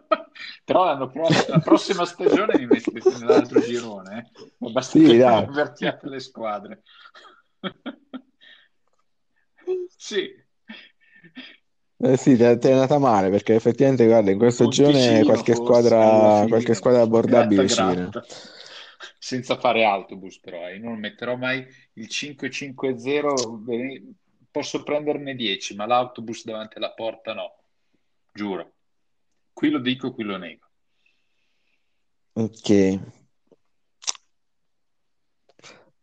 Però 0.65 1.10
prossimo, 1.10 1.56
la 1.56 1.60
prossima 1.60 2.06
stagione 2.06 2.57
mi 2.57 2.68
metti 2.68 2.91
nell'altro 3.19 3.60
girone. 3.60 4.31
Eh? 4.38 4.72
Basta 4.72 4.98
sì, 4.98 5.06
che 5.06 5.23
avvertiate 5.23 6.07
le 6.07 6.19
squadre. 6.19 6.84
sì. 9.98 10.41
Eh 12.06 12.18
sì, 12.18 12.35
ti 12.35 12.44
è 12.44 12.72
andata 12.72 12.98
male 12.98 13.30
perché 13.30 13.56
effettivamente, 13.56 14.06
guarda, 14.06 14.31
in 14.31 14.38
questa 14.38 14.65
stagione 14.65 15.23
qualche 15.23 15.56
squadra, 15.56 16.45
qualche 16.48 16.73
squadra 16.73 17.02
abbordabile 17.02 17.65
gratta, 17.65 17.94
gratta. 17.94 18.26
Senza 19.19 19.57
fare 19.57 19.85
autobus 19.85 20.40
però, 20.40 20.69
eh. 20.69 20.80
non 20.80 20.99
metterò 20.99 21.35
mai 21.35 21.65
il 21.94 22.07
5-5-0, 22.10 24.14
posso 24.52 24.84
prenderne 24.84 25.35
10, 25.35 25.76
ma 25.76 25.85
l'autobus 25.85 26.45
davanti 26.45 26.77
alla 26.77 26.91
porta 26.91 27.34
no, 27.34 27.56
giuro. 28.31 28.72
Qui 29.54 29.70
lo 29.70 29.80
dico, 29.80 30.14
qui 30.14 30.24
lo 30.24 30.38
nego. 30.38 30.68
Ok. 32.34 33.00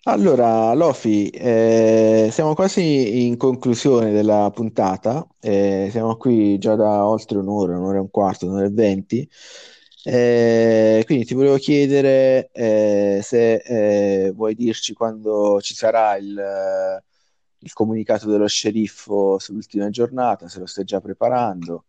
Allora, 0.04 0.72
Lofi, 0.72 1.28
eh, 1.28 2.28
siamo 2.32 2.54
quasi 2.54 3.26
in 3.26 3.36
conclusione 3.36 4.10
della 4.12 4.50
puntata, 4.54 5.26
eh, 5.40 5.88
siamo 5.90 6.16
qui 6.16 6.56
già 6.58 6.74
da 6.74 7.06
oltre 7.06 7.36
un'ora, 7.36 7.76
un'ora 7.76 7.98
e 7.98 8.00
un 8.00 8.10
quarto, 8.10 8.46
un'ora 8.46 8.64
e 8.64 8.70
venti, 8.70 9.28
eh, 10.04 11.02
quindi 11.04 11.26
ti 11.26 11.34
volevo 11.34 11.56
chiedere 11.58 12.50
eh, 12.52 13.20
se 13.22 13.56
eh, 13.56 14.32
vuoi 14.32 14.54
dirci 14.54 14.94
quando 14.94 15.60
ci 15.60 15.74
sarà 15.74 16.16
il, 16.16 17.02
il 17.58 17.72
comunicato 17.74 18.30
dello 18.30 18.46
sceriffo 18.46 19.38
sull'ultima 19.38 19.90
giornata, 19.90 20.48
se 20.48 20.60
lo 20.60 20.66
stai 20.66 20.84
già 20.84 21.00
preparando 21.00 21.84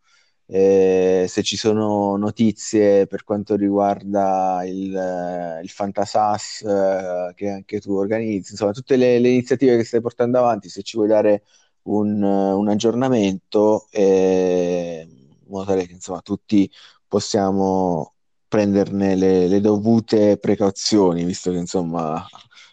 eh, 0.53 1.27
se 1.29 1.43
ci 1.43 1.55
sono 1.55 2.17
notizie 2.17 3.07
per 3.07 3.23
quanto 3.23 3.55
riguarda 3.55 4.61
il, 4.65 5.59
il 5.63 5.69
Fantasas 5.69 6.61
eh, 6.63 7.31
che 7.35 7.49
anche 7.49 7.79
tu 7.79 7.93
organizzi, 7.93 8.51
insomma 8.51 8.73
tutte 8.73 8.97
le, 8.97 9.19
le, 9.19 9.29
iniziative 9.29 9.77
che 9.77 9.85
stai 9.85 10.01
portando 10.01 10.39
avanti, 10.39 10.67
se 10.67 10.83
ci 10.83 10.97
vuoi 10.97 11.07
dare 11.07 11.43
un, 11.83 12.21
un 12.21 12.67
aggiornamento, 12.67 13.87
eh, 13.91 15.07
in 15.07 15.47
modo 15.47 15.65
tale 15.65 15.87
che 15.87 15.93
insomma 15.93 16.19
tutti 16.19 16.69
possiamo 17.07 18.15
prenderne 18.49 19.15
le, 19.15 19.47
le 19.47 19.61
dovute 19.61 20.37
precauzioni, 20.37 21.23
visto 21.23 21.51
che 21.51 21.57
insomma 21.59 22.25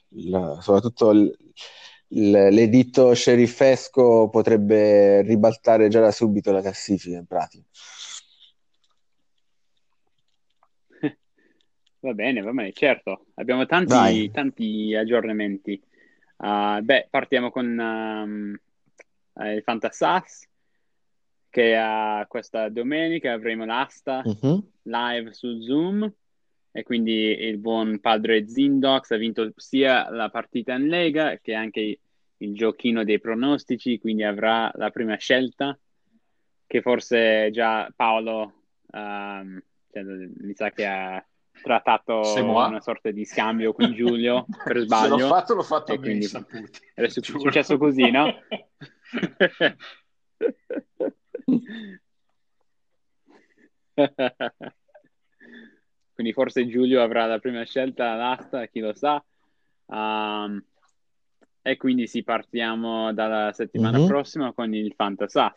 la, 0.08 0.58
soprattutto 0.60 1.10
il, 1.12 1.47
l'editto 2.08 3.12
sceriffesco 3.14 4.28
potrebbe 4.30 5.22
ribaltare 5.22 5.88
già 5.88 6.00
da 6.00 6.10
subito 6.10 6.52
la 6.52 6.60
classifica 6.60 7.18
in 7.18 7.26
pratica. 7.26 7.64
Va 12.00 12.14
bene, 12.14 12.40
va 12.40 12.52
bene, 12.52 12.72
certo. 12.72 13.26
Abbiamo 13.34 13.66
tanti, 13.66 14.30
tanti 14.30 14.94
aggiornamenti. 14.94 15.82
Uh, 16.36 16.80
beh, 16.80 17.08
partiamo 17.10 17.50
con 17.50 17.66
um, 17.76 18.56
il 19.44 19.62
Fantasas, 19.64 20.48
che 21.50 21.76
uh, 21.76 22.24
questa 22.28 22.68
domenica 22.68 23.32
avremo 23.32 23.64
l'asta 23.64 24.22
uh-huh. 24.24 24.70
live 24.82 25.32
su 25.32 25.60
Zoom 25.60 26.12
e 26.70 26.82
quindi 26.82 27.12
il 27.12 27.58
buon 27.58 27.98
padre 28.00 28.48
Zindox 28.48 29.10
ha 29.10 29.16
vinto 29.16 29.52
sia 29.56 30.10
la 30.10 30.28
partita 30.28 30.74
in 30.74 30.86
Lega 30.86 31.38
che 31.38 31.54
anche 31.54 31.98
il 32.36 32.54
giochino 32.54 33.04
dei 33.04 33.20
pronostici, 33.20 33.98
quindi 33.98 34.22
avrà 34.22 34.70
la 34.74 34.90
prima 34.90 35.16
scelta 35.16 35.76
che 36.66 36.82
forse 36.82 37.50
già 37.50 37.90
Paolo 37.94 38.52
um, 38.92 39.60
cioè, 39.90 40.02
mi 40.02 40.54
sa 40.54 40.70
che 40.70 40.86
ha 40.86 41.24
trattato 41.62 42.22
una 42.36 42.80
sorta 42.80 43.10
di 43.10 43.24
scambio 43.24 43.72
con 43.72 43.92
Giulio 43.92 44.46
per 44.64 44.78
sbaglio. 44.84 45.16
Se 45.16 45.22
l'ho 45.22 45.28
fatto, 45.28 45.54
l'ho 45.54 45.62
fatto 45.62 45.92
a 45.92 45.98
quindi 45.98 46.28
È 46.94 47.08
successo 47.08 47.78
così, 47.78 48.10
no? 48.10 48.32
quindi 56.18 56.34
forse 56.34 56.66
Giulio 56.66 57.00
avrà 57.00 57.26
la 57.26 57.38
prima 57.38 57.62
scelta 57.62 58.10
all'asta, 58.10 58.66
chi 58.66 58.80
lo 58.80 58.92
sa. 58.92 59.24
Um, 59.86 60.60
e 61.62 61.76
quindi 61.76 62.08
sì, 62.08 62.24
partiamo 62.24 63.12
dalla 63.12 63.52
settimana 63.52 63.98
mm-hmm. 63.98 64.06
prossima 64.08 64.52
con 64.52 64.74
il 64.74 64.92
Fantasas. 64.96 65.54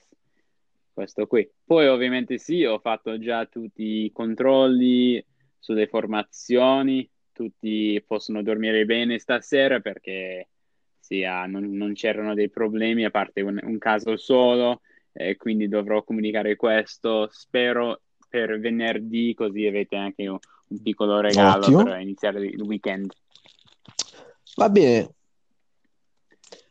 Questo 0.93 1.25
qui. 1.25 1.49
Poi 1.65 1.87
ovviamente 1.87 2.37
sì, 2.37 2.63
ho 2.63 2.77
fatto 2.77 3.17
già 3.17 3.47
tutti 3.47 4.03
i 4.03 4.11
controlli 4.11 5.25
sulle 5.57 5.87
formazioni, 5.87 7.09
tutti 7.31 7.99
possono 8.05 8.43
dormire 8.43 8.85
bene 8.85 9.17
stasera 9.17 9.79
perché 9.79 10.49
sì, 10.99 11.23
ah, 11.23 11.47
non, 11.47 11.71
non, 11.71 11.93
c'erano 11.93 12.35
dei 12.35 12.51
problemi 12.51 13.03
a 13.03 13.09
parte 13.09 13.41
un, 13.41 13.59
un 13.63 13.79
caso 13.79 14.15
solo 14.15 14.81
e 15.11 15.37
quindi 15.37 15.67
dovrò 15.67 16.03
comunicare 16.03 16.55
questo. 16.55 17.29
Spero 17.31 18.01
per 18.31 18.57
venerdì, 18.61 19.33
così 19.33 19.67
avete 19.67 19.97
anche 19.97 20.25
un, 20.25 20.39
un 20.67 20.81
piccolo 20.81 21.19
regalo 21.19 21.63
Ottimo. 21.65 21.83
per 21.83 21.99
iniziare 21.99 22.45
il 22.45 22.61
weekend. 22.61 23.11
Va 24.55 24.69
bene. 24.69 25.09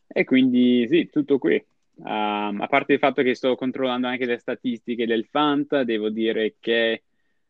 E 0.06 0.24
quindi 0.24 0.86
sì, 0.88 1.10
tutto 1.10 1.38
qui. 1.38 1.62
Um, 1.96 2.62
a 2.62 2.66
parte 2.66 2.94
il 2.94 2.98
fatto 2.98 3.22
che 3.22 3.34
sto 3.34 3.56
controllando 3.56 4.06
anche 4.06 4.24
le 4.24 4.38
statistiche 4.38 5.06
del 5.06 5.26
Fanta, 5.26 5.84
devo 5.84 6.08
dire 6.08 6.56
che 6.58 7.02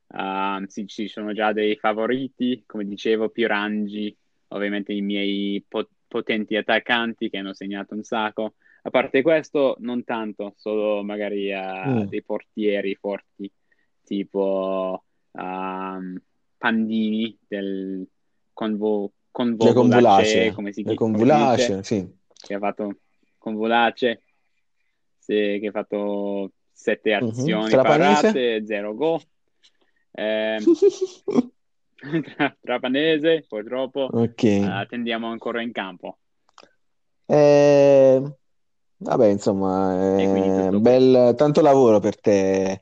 um, 0.09 0.66
sì, 0.66 0.89
ci 0.89 1.07
sono 1.07 1.32
già 1.32 1.53
dei 1.53 1.77
favoriti, 1.77 2.65
come 2.66 2.85
dicevo, 2.85 3.28
Pirangi, 3.28 4.15
ovviamente 4.49 4.93
i 4.93 5.03
miei 5.03 5.65
pot- 5.66 5.89
potenti 6.09 6.57
attaccanti 6.57 7.31
che 7.31 7.39
hanno 7.39 7.55
segnato 7.55 7.95
un 7.95 8.03
sacco. 8.03 8.55
A 8.82 8.91
parte 8.91 9.23
questo, 9.23 9.77
non 9.78 10.03
tanto, 10.03 10.55
solo 10.57 11.05
magari 11.05 11.53
uh, 11.53 11.89
mm. 11.89 12.01
dei 12.09 12.24
portieri 12.24 12.97
forti 12.97 13.49
tipo 14.11 15.05
um, 15.31 16.20
Pandini 16.59 17.39
del 17.47 18.05
Convo, 18.53 19.12
Convolace, 19.31 20.53
come 20.53 20.73
si 20.73 20.82
chiama? 20.82 20.99
sì. 21.85 22.19
Che 22.27 22.55
ha 22.55 22.59
fatto 22.59 22.97
Convolace, 23.39 24.23
sì, 25.16 25.59
che 25.61 25.69
ha 25.69 25.70
fatto 25.70 26.51
sette 26.73 27.20
mhm. 27.20 27.28
azioni 27.28 27.73
uh-huh. 27.73 27.82
parate, 27.82 28.66
zero 28.66 28.95
go. 28.95 29.20
Eh, 30.12 30.59
Trapanese, 32.61 33.45
purtroppo 33.47 34.09
okay. 34.11 34.87
tendiamo 34.89 35.28
ancora 35.28 35.62
in 35.62 35.70
campo. 35.70 36.19
Eh, 37.27 38.20
vabbè, 38.97 39.27
insomma, 39.28 40.19
eh, 40.19 40.70
bel, 40.73 41.35
tanto 41.37 41.61
lavoro 41.61 42.01
per 42.01 42.20
te. 42.20 42.81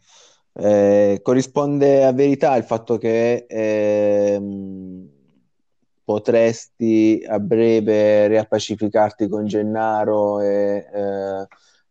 Eh, 0.60 1.20
corrisponde 1.22 2.04
a 2.04 2.12
verità 2.12 2.56
il 2.56 2.64
fatto 2.64 2.98
che 2.98 3.46
eh, 3.48 4.42
potresti 6.02 7.24
a 7.24 7.38
breve 7.38 8.26
riappacificarti 8.26 9.28
con 9.28 9.46
Gennaro 9.46 10.40
e, 10.40 10.84
eh, 10.92 11.46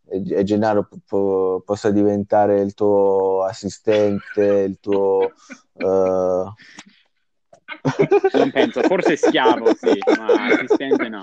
e 0.10 0.44
Gennaro 0.44 0.90
po- 1.06 1.64
possa 1.66 1.92
diventare 1.92 2.60
il 2.60 2.74
tuo 2.74 3.46
assistente, 3.46 4.44
il 4.44 4.80
tuo... 4.82 5.32
Uh... 5.74 6.52
Non 8.34 8.52
penso, 8.52 8.82
forse 8.82 9.16
schiavo, 9.16 9.74
sì, 9.76 9.98
ma 10.18 10.48
assistente 10.48 11.08
no. 11.08 11.22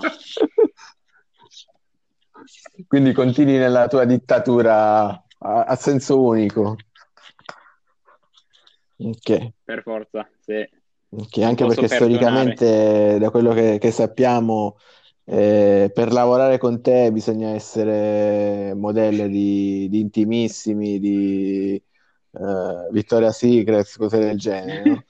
Quindi 2.87 3.13
continui 3.13 3.57
nella 3.57 3.87
tua 3.87 4.05
dittatura 4.05 5.05
a, 5.37 5.63
a 5.63 5.75
senso 5.75 6.23
unico. 6.23 6.75
Ok. 8.97 9.51
Per 9.63 9.81
forza, 9.81 10.27
sì. 10.39 10.67
Okay, 11.09 11.43
anche 11.43 11.65
perché 11.65 11.87
storicamente, 11.87 13.17
da 13.19 13.29
quello 13.29 13.53
che, 13.53 13.77
che 13.79 13.91
sappiamo, 13.91 14.77
Eh, 15.27 15.89
per 15.91 16.11
lavorare 16.11 16.59
con 16.59 16.83
te 16.83 17.11
bisogna 17.11 17.49
essere 17.49 18.75
modelle 18.75 19.27
di, 19.27 19.87
di 19.89 19.99
intimissimi, 19.99 20.99
di 20.99 21.81
uh, 22.29 22.91
Victoria 22.91 23.31
Secret, 23.31 23.91
cose 23.97 24.19
del 24.19 24.37
genere. 24.37 24.83
No? 24.83 25.03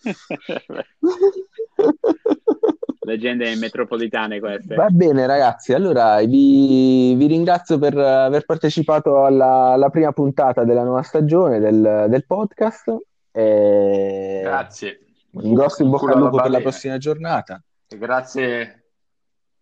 Leggende 3.05 3.53
metropolitane 3.57 4.39
queste. 4.39 4.73
Va 4.75 4.87
bene 4.89 5.27
ragazzi, 5.27 5.73
allora 5.73 6.23
vi, 6.23 7.13
vi 7.15 7.27
ringrazio 7.27 7.77
per 7.77 7.97
aver 7.97 8.45
partecipato 8.45 9.25
alla, 9.25 9.73
alla, 9.73 9.89
prima 9.89 10.13
puntata 10.13 10.63
della 10.63 10.83
nuova 10.83 11.01
stagione 11.01 11.59
del, 11.59 12.05
del 12.07 12.25
podcast. 12.25 12.97
E... 13.35 14.39
Grazie. 14.43 14.99
Un 15.31 15.53
grosso 15.53 15.83
in 15.83 15.89
bocca 15.89 16.13
al 16.13 16.19
lupo 16.19 16.37
per 16.41 16.49
la 16.49 16.61
prossima 16.61 16.97
giornata. 16.97 17.61
E 17.89 17.97
grazie. 17.97 18.85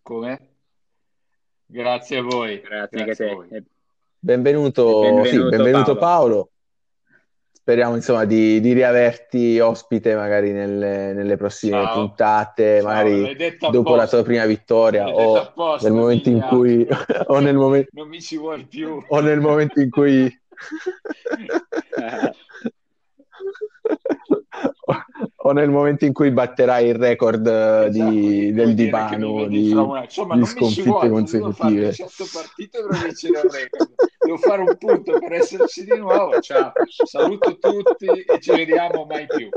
Come? 0.04 0.50
Grazie 1.66 2.18
a 2.18 2.22
voi. 2.22 2.62
Grazie, 2.62 3.04
grazie 3.04 3.32
a 3.32 3.34
voi. 3.34 3.48
Benvenuto, 4.20 5.00
benvenuto, 5.02 5.28
sì, 5.28 5.50
benvenuto 5.50 5.96
Paolo. 5.96 5.98
Paolo. 5.98 6.50
Speriamo 7.52 7.96
insomma 7.96 8.26
di, 8.26 8.60
di, 8.60 8.74
riaverti 8.74 9.60
ospite 9.60 10.16
magari 10.16 10.52
nelle, 10.52 11.14
nelle 11.14 11.36
prossime 11.36 11.82
Ciao. 11.84 11.94
puntate, 11.94 12.80
Ciao, 12.80 12.88
magari 12.88 13.36
dopo 13.72 13.96
la 13.96 14.08
tua 14.08 14.22
prima 14.22 14.46
vittoria 14.46 15.08
o 15.08 15.38
apposta, 15.38 15.88
nel 15.88 15.98
momento 15.98 16.30
in 16.30 16.42
cui 16.42 16.86
o 17.28 17.40
nel 17.40 17.56
momento 17.56 17.90
non 17.94 18.08
mi 18.08 18.22
ci 18.22 18.38
vuoi 18.38 18.66
più 18.66 19.04
o 19.08 19.20
nel 19.20 19.40
momento 19.40 19.80
in 19.80 19.90
cui 19.90 20.30
o 25.46 25.52
nel 25.52 25.70
momento 25.70 26.06
in 26.06 26.14
cui 26.14 26.32
batterai 26.32 26.88
il 26.88 26.96
record 26.96 27.46
esatto, 27.46 27.90
di, 27.90 28.54
del 28.54 28.74
divano 28.74 29.46
di, 29.46 29.70
Insomma, 29.70 30.36
di 30.36 30.46
sconfitte 30.46 31.10
consecutive. 31.10 31.92
Devo 31.92 32.08
fare 32.08 32.30
partite 32.34 32.86
per 32.88 33.00
vincere 33.00 33.40
il 33.40 33.52
record. 33.52 33.90
Devo 34.20 34.38
fare 34.38 34.62
un 34.62 34.78
punto 34.78 35.20
per 35.20 35.34
esserci 35.34 35.84
di 35.84 35.98
nuovo. 35.98 36.40
Ciao, 36.40 36.72
saluto 37.06 37.58
tutti 37.58 38.06
e 38.06 38.40
ci 38.40 38.52
vediamo 38.52 39.06
mai 39.06 39.26
più. 39.26 39.50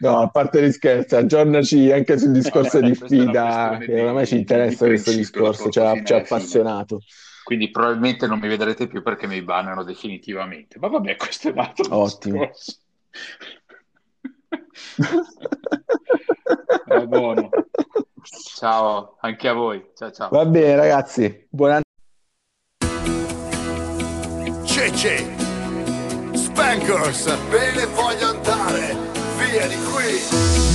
No, 0.00 0.20
a 0.20 0.28
parte 0.28 0.62
gli 0.62 0.72
scherzi, 0.72 1.16
aggiornaci 1.16 1.90
anche 1.90 2.18
sul 2.18 2.32
discorso 2.32 2.80
no, 2.80 2.88
di 2.88 2.94
Fida, 2.94 3.78
che 3.80 4.02
oramai 4.02 4.26
ci 4.26 4.36
interessa 4.36 4.84
questo 4.86 5.12
discorso, 5.12 5.70
ci 5.70 5.80
ha, 5.80 6.02
ci 6.02 6.12
ha 6.12 6.16
appassionato. 6.18 6.98
Fine 6.98 7.33
quindi 7.44 7.70
probabilmente 7.70 8.26
non 8.26 8.40
mi 8.40 8.48
vedrete 8.48 8.88
più 8.88 9.02
perché 9.02 9.26
mi 9.26 9.42
bannano 9.42 9.84
definitivamente. 9.84 10.78
Ma 10.78 10.88
vabbè, 10.88 11.16
questo 11.16 11.48
è 11.48 11.52
un 11.52 11.58
altro 11.58 11.94
Ottimo. 11.94 12.50
è 16.86 17.06
buono. 17.06 17.50
Ciao, 18.56 19.16
anche 19.20 19.48
a 19.48 19.52
voi. 19.52 19.90
Ciao, 19.94 20.10
ciao. 20.10 20.30
Va 20.30 20.46
bene, 20.46 20.74
ragazzi. 20.76 21.46
Buona 21.50 21.82
Cece, 24.64 25.24
Spankers, 26.32 27.26
me 27.50 27.72
ne 27.74 27.86
voglio 27.86 28.28
andare 28.28 28.96
via 29.38 29.66
di 29.68 29.76
qui. 29.92 30.18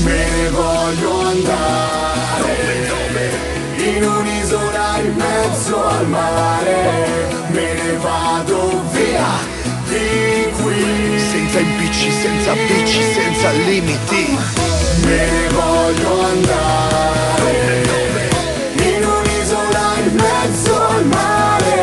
Me 0.06 0.30
ne 0.30 0.50
voglio 0.52 1.20
andare. 1.20 2.40
Dove, 2.40 2.88
dove? 2.88 3.49
In 3.95 4.03
un'isola 4.03 4.98
in 5.03 5.16
mezzo 5.16 5.84
al 5.84 6.07
mare, 6.07 7.07
me 7.49 7.74
ne 7.74 7.98
vado 7.98 8.84
via 8.91 9.32
di 9.88 10.52
qui. 10.61 11.20
Senza 11.32 11.60
impicci, 11.60 12.11
senza 12.11 12.53
bici, 12.53 13.02
senza 13.14 13.52
limiti, 13.52 14.38
me 15.06 15.32
ne 15.32 15.48
voglio 15.49 16.22
andare. 16.34 17.57
In 18.91 19.03
un'isola 19.18 19.86
in 20.03 20.16
mezzo 20.16 20.88
al 20.88 21.06
mare, 21.06 21.78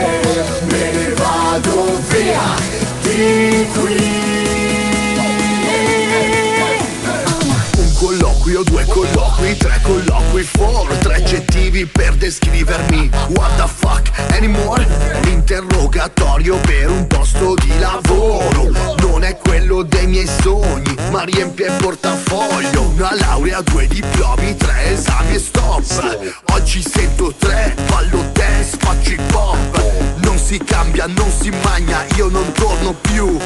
me 0.70 0.92
ne 0.92 1.08
vado 1.14 2.00
via 2.08 2.48
di 3.02 3.66
qui. 3.74 3.95
Colloquio, 8.56 8.62
due 8.62 8.84
colloqui, 8.86 9.56
tre 9.56 9.80
colloqui, 9.82 10.42
four, 10.42 10.86
tre 10.98 11.16
aggettivi 11.16 11.86
per 11.86 12.14
descrivermi. 12.14 13.10
What 13.28 13.56
the 13.56 13.66
fuck 13.66 14.10
anymore? 14.32 14.86
Un 15.22 15.28
interrogatorio 15.28 16.56
per 16.58 16.90
un 16.90 17.06
posto 17.06 17.54
di 17.54 17.78
lavoro. 17.78 18.70
Non 18.98 19.24
è 19.24 19.36
quello 19.36 19.82
dei 19.82 20.06
miei 20.06 20.28
sogni, 20.40 20.94
ma 21.10 21.22
riempie 21.24 21.66
il 21.66 21.72
portafoglio. 21.72 22.82
Una 22.94 23.14
laurea, 23.14 23.60
due 23.60 23.86
diplomi, 23.86 24.56
tre 24.56 24.92
esami 24.92 25.34
e 25.34 25.38
stop. 25.38 25.82
Oggi 26.52 26.82
sento 26.82 27.34
tre, 27.38 27.74
ballo 27.88 28.24
dance, 28.32 28.76
faccio 28.78 29.10
hip 29.10 29.34
hop. 29.34 30.14
Non 30.22 30.38
si 30.38 30.58
cambia, 30.58 31.06
non 31.06 31.30
si 31.30 31.50
magna, 31.62 32.04
io 32.16 32.28
non 32.28 32.50
torno 32.52 32.94
più. 32.94 33.38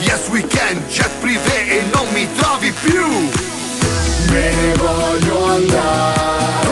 Yes 0.00 0.28
we 0.30 0.46
can, 0.46 0.82
jet 0.88 1.10
privé 1.20 1.80
e 1.80 1.82
non 1.92 2.06
mi 2.12 2.28
trovi 2.34 2.72
più 2.82 3.62
me 4.34 4.50
ne 4.50 4.72
voglio 4.74 5.44
andare 5.44 6.63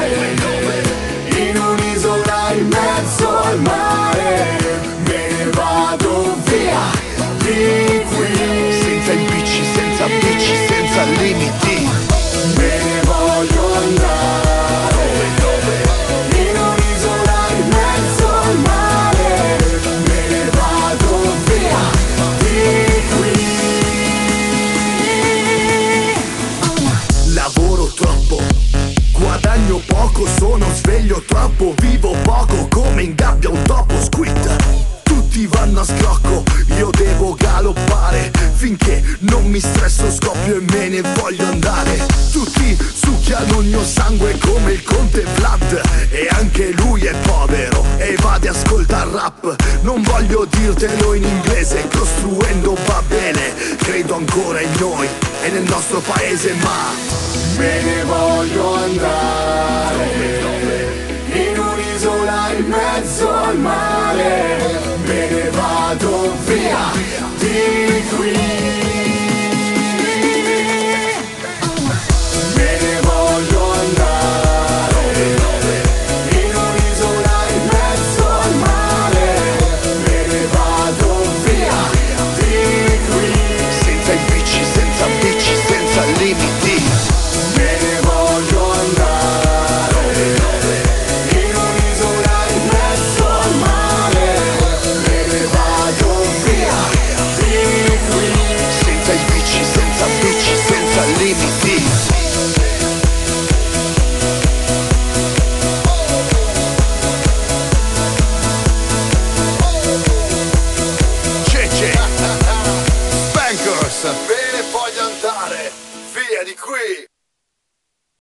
sveglio 31.13 31.23
troppo 31.27 31.75
Vivo 31.79 32.17
poco 32.23 32.67
come 32.69 33.03
in 33.03 33.15
gabbia 33.15 33.51
un 33.51 33.63
topo 33.63 33.95
squid. 34.01 34.57
Tutti 35.03 35.47
vanno 35.47 35.81
a 35.81 35.85
scrocco, 35.85 36.43
io 36.77 36.91
devo 36.91 37.35
galoppare 37.35 38.31
Finché 38.55 39.03
non 39.21 39.45
mi 39.45 39.61
stresso 39.61 40.11
scoppio 40.11 40.57
e 40.57 40.61
me 40.61 40.89
ne 40.89 41.03
voglio 41.17 41.45
andare. 41.45 42.07
Tutti 42.31 42.77
succhiano 42.95 43.61
il 43.61 43.69
mio 43.69 43.85
sangue 43.85 44.39
come 44.39 44.73
il 44.73 44.83
conte 44.83 45.25
Vlad 45.35 45.81
E 46.11 46.29
anche 46.31 46.73
lui 46.73 47.05
è 47.05 47.15
povero 47.27 47.85
e 47.99 48.17
va 48.21 48.35
ad 48.35 48.47
ascoltare 48.47 49.11
rap. 49.11 49.55
Non 49.83 50.03
voglio 50.03 50.47
dirtelo 50.49 51.15
in 51.15 51.25
inglese, 51.25 51.89
costruendo 51.89 52.77
va 52.87 53.03
bene 53.07 53.55
Credo 53.77 54.15
ancora 54.17 54.61
in 54.61 54.73
noi 54.79 55.09
e 55.43 55.51
nel 55.51 55.65
nostro 55.65 56.01
paese 56.01 56.55
ma 56.63 56.91
me 57.59 57.83
ne 57.83 58.05
voglio 58.05 58.75
andare 58.75 60.43
là 62.33 62.53
in 62.59 62.67
mezzo 62.67 63.29
al 63.31 63.59
mare, 63.59 64.81
me 65.07 65.31
ne 65.31 65.51
vado 65.51 66.35
via 66.47 66.85
di 67.39 68.03
qui. 68.11 68.82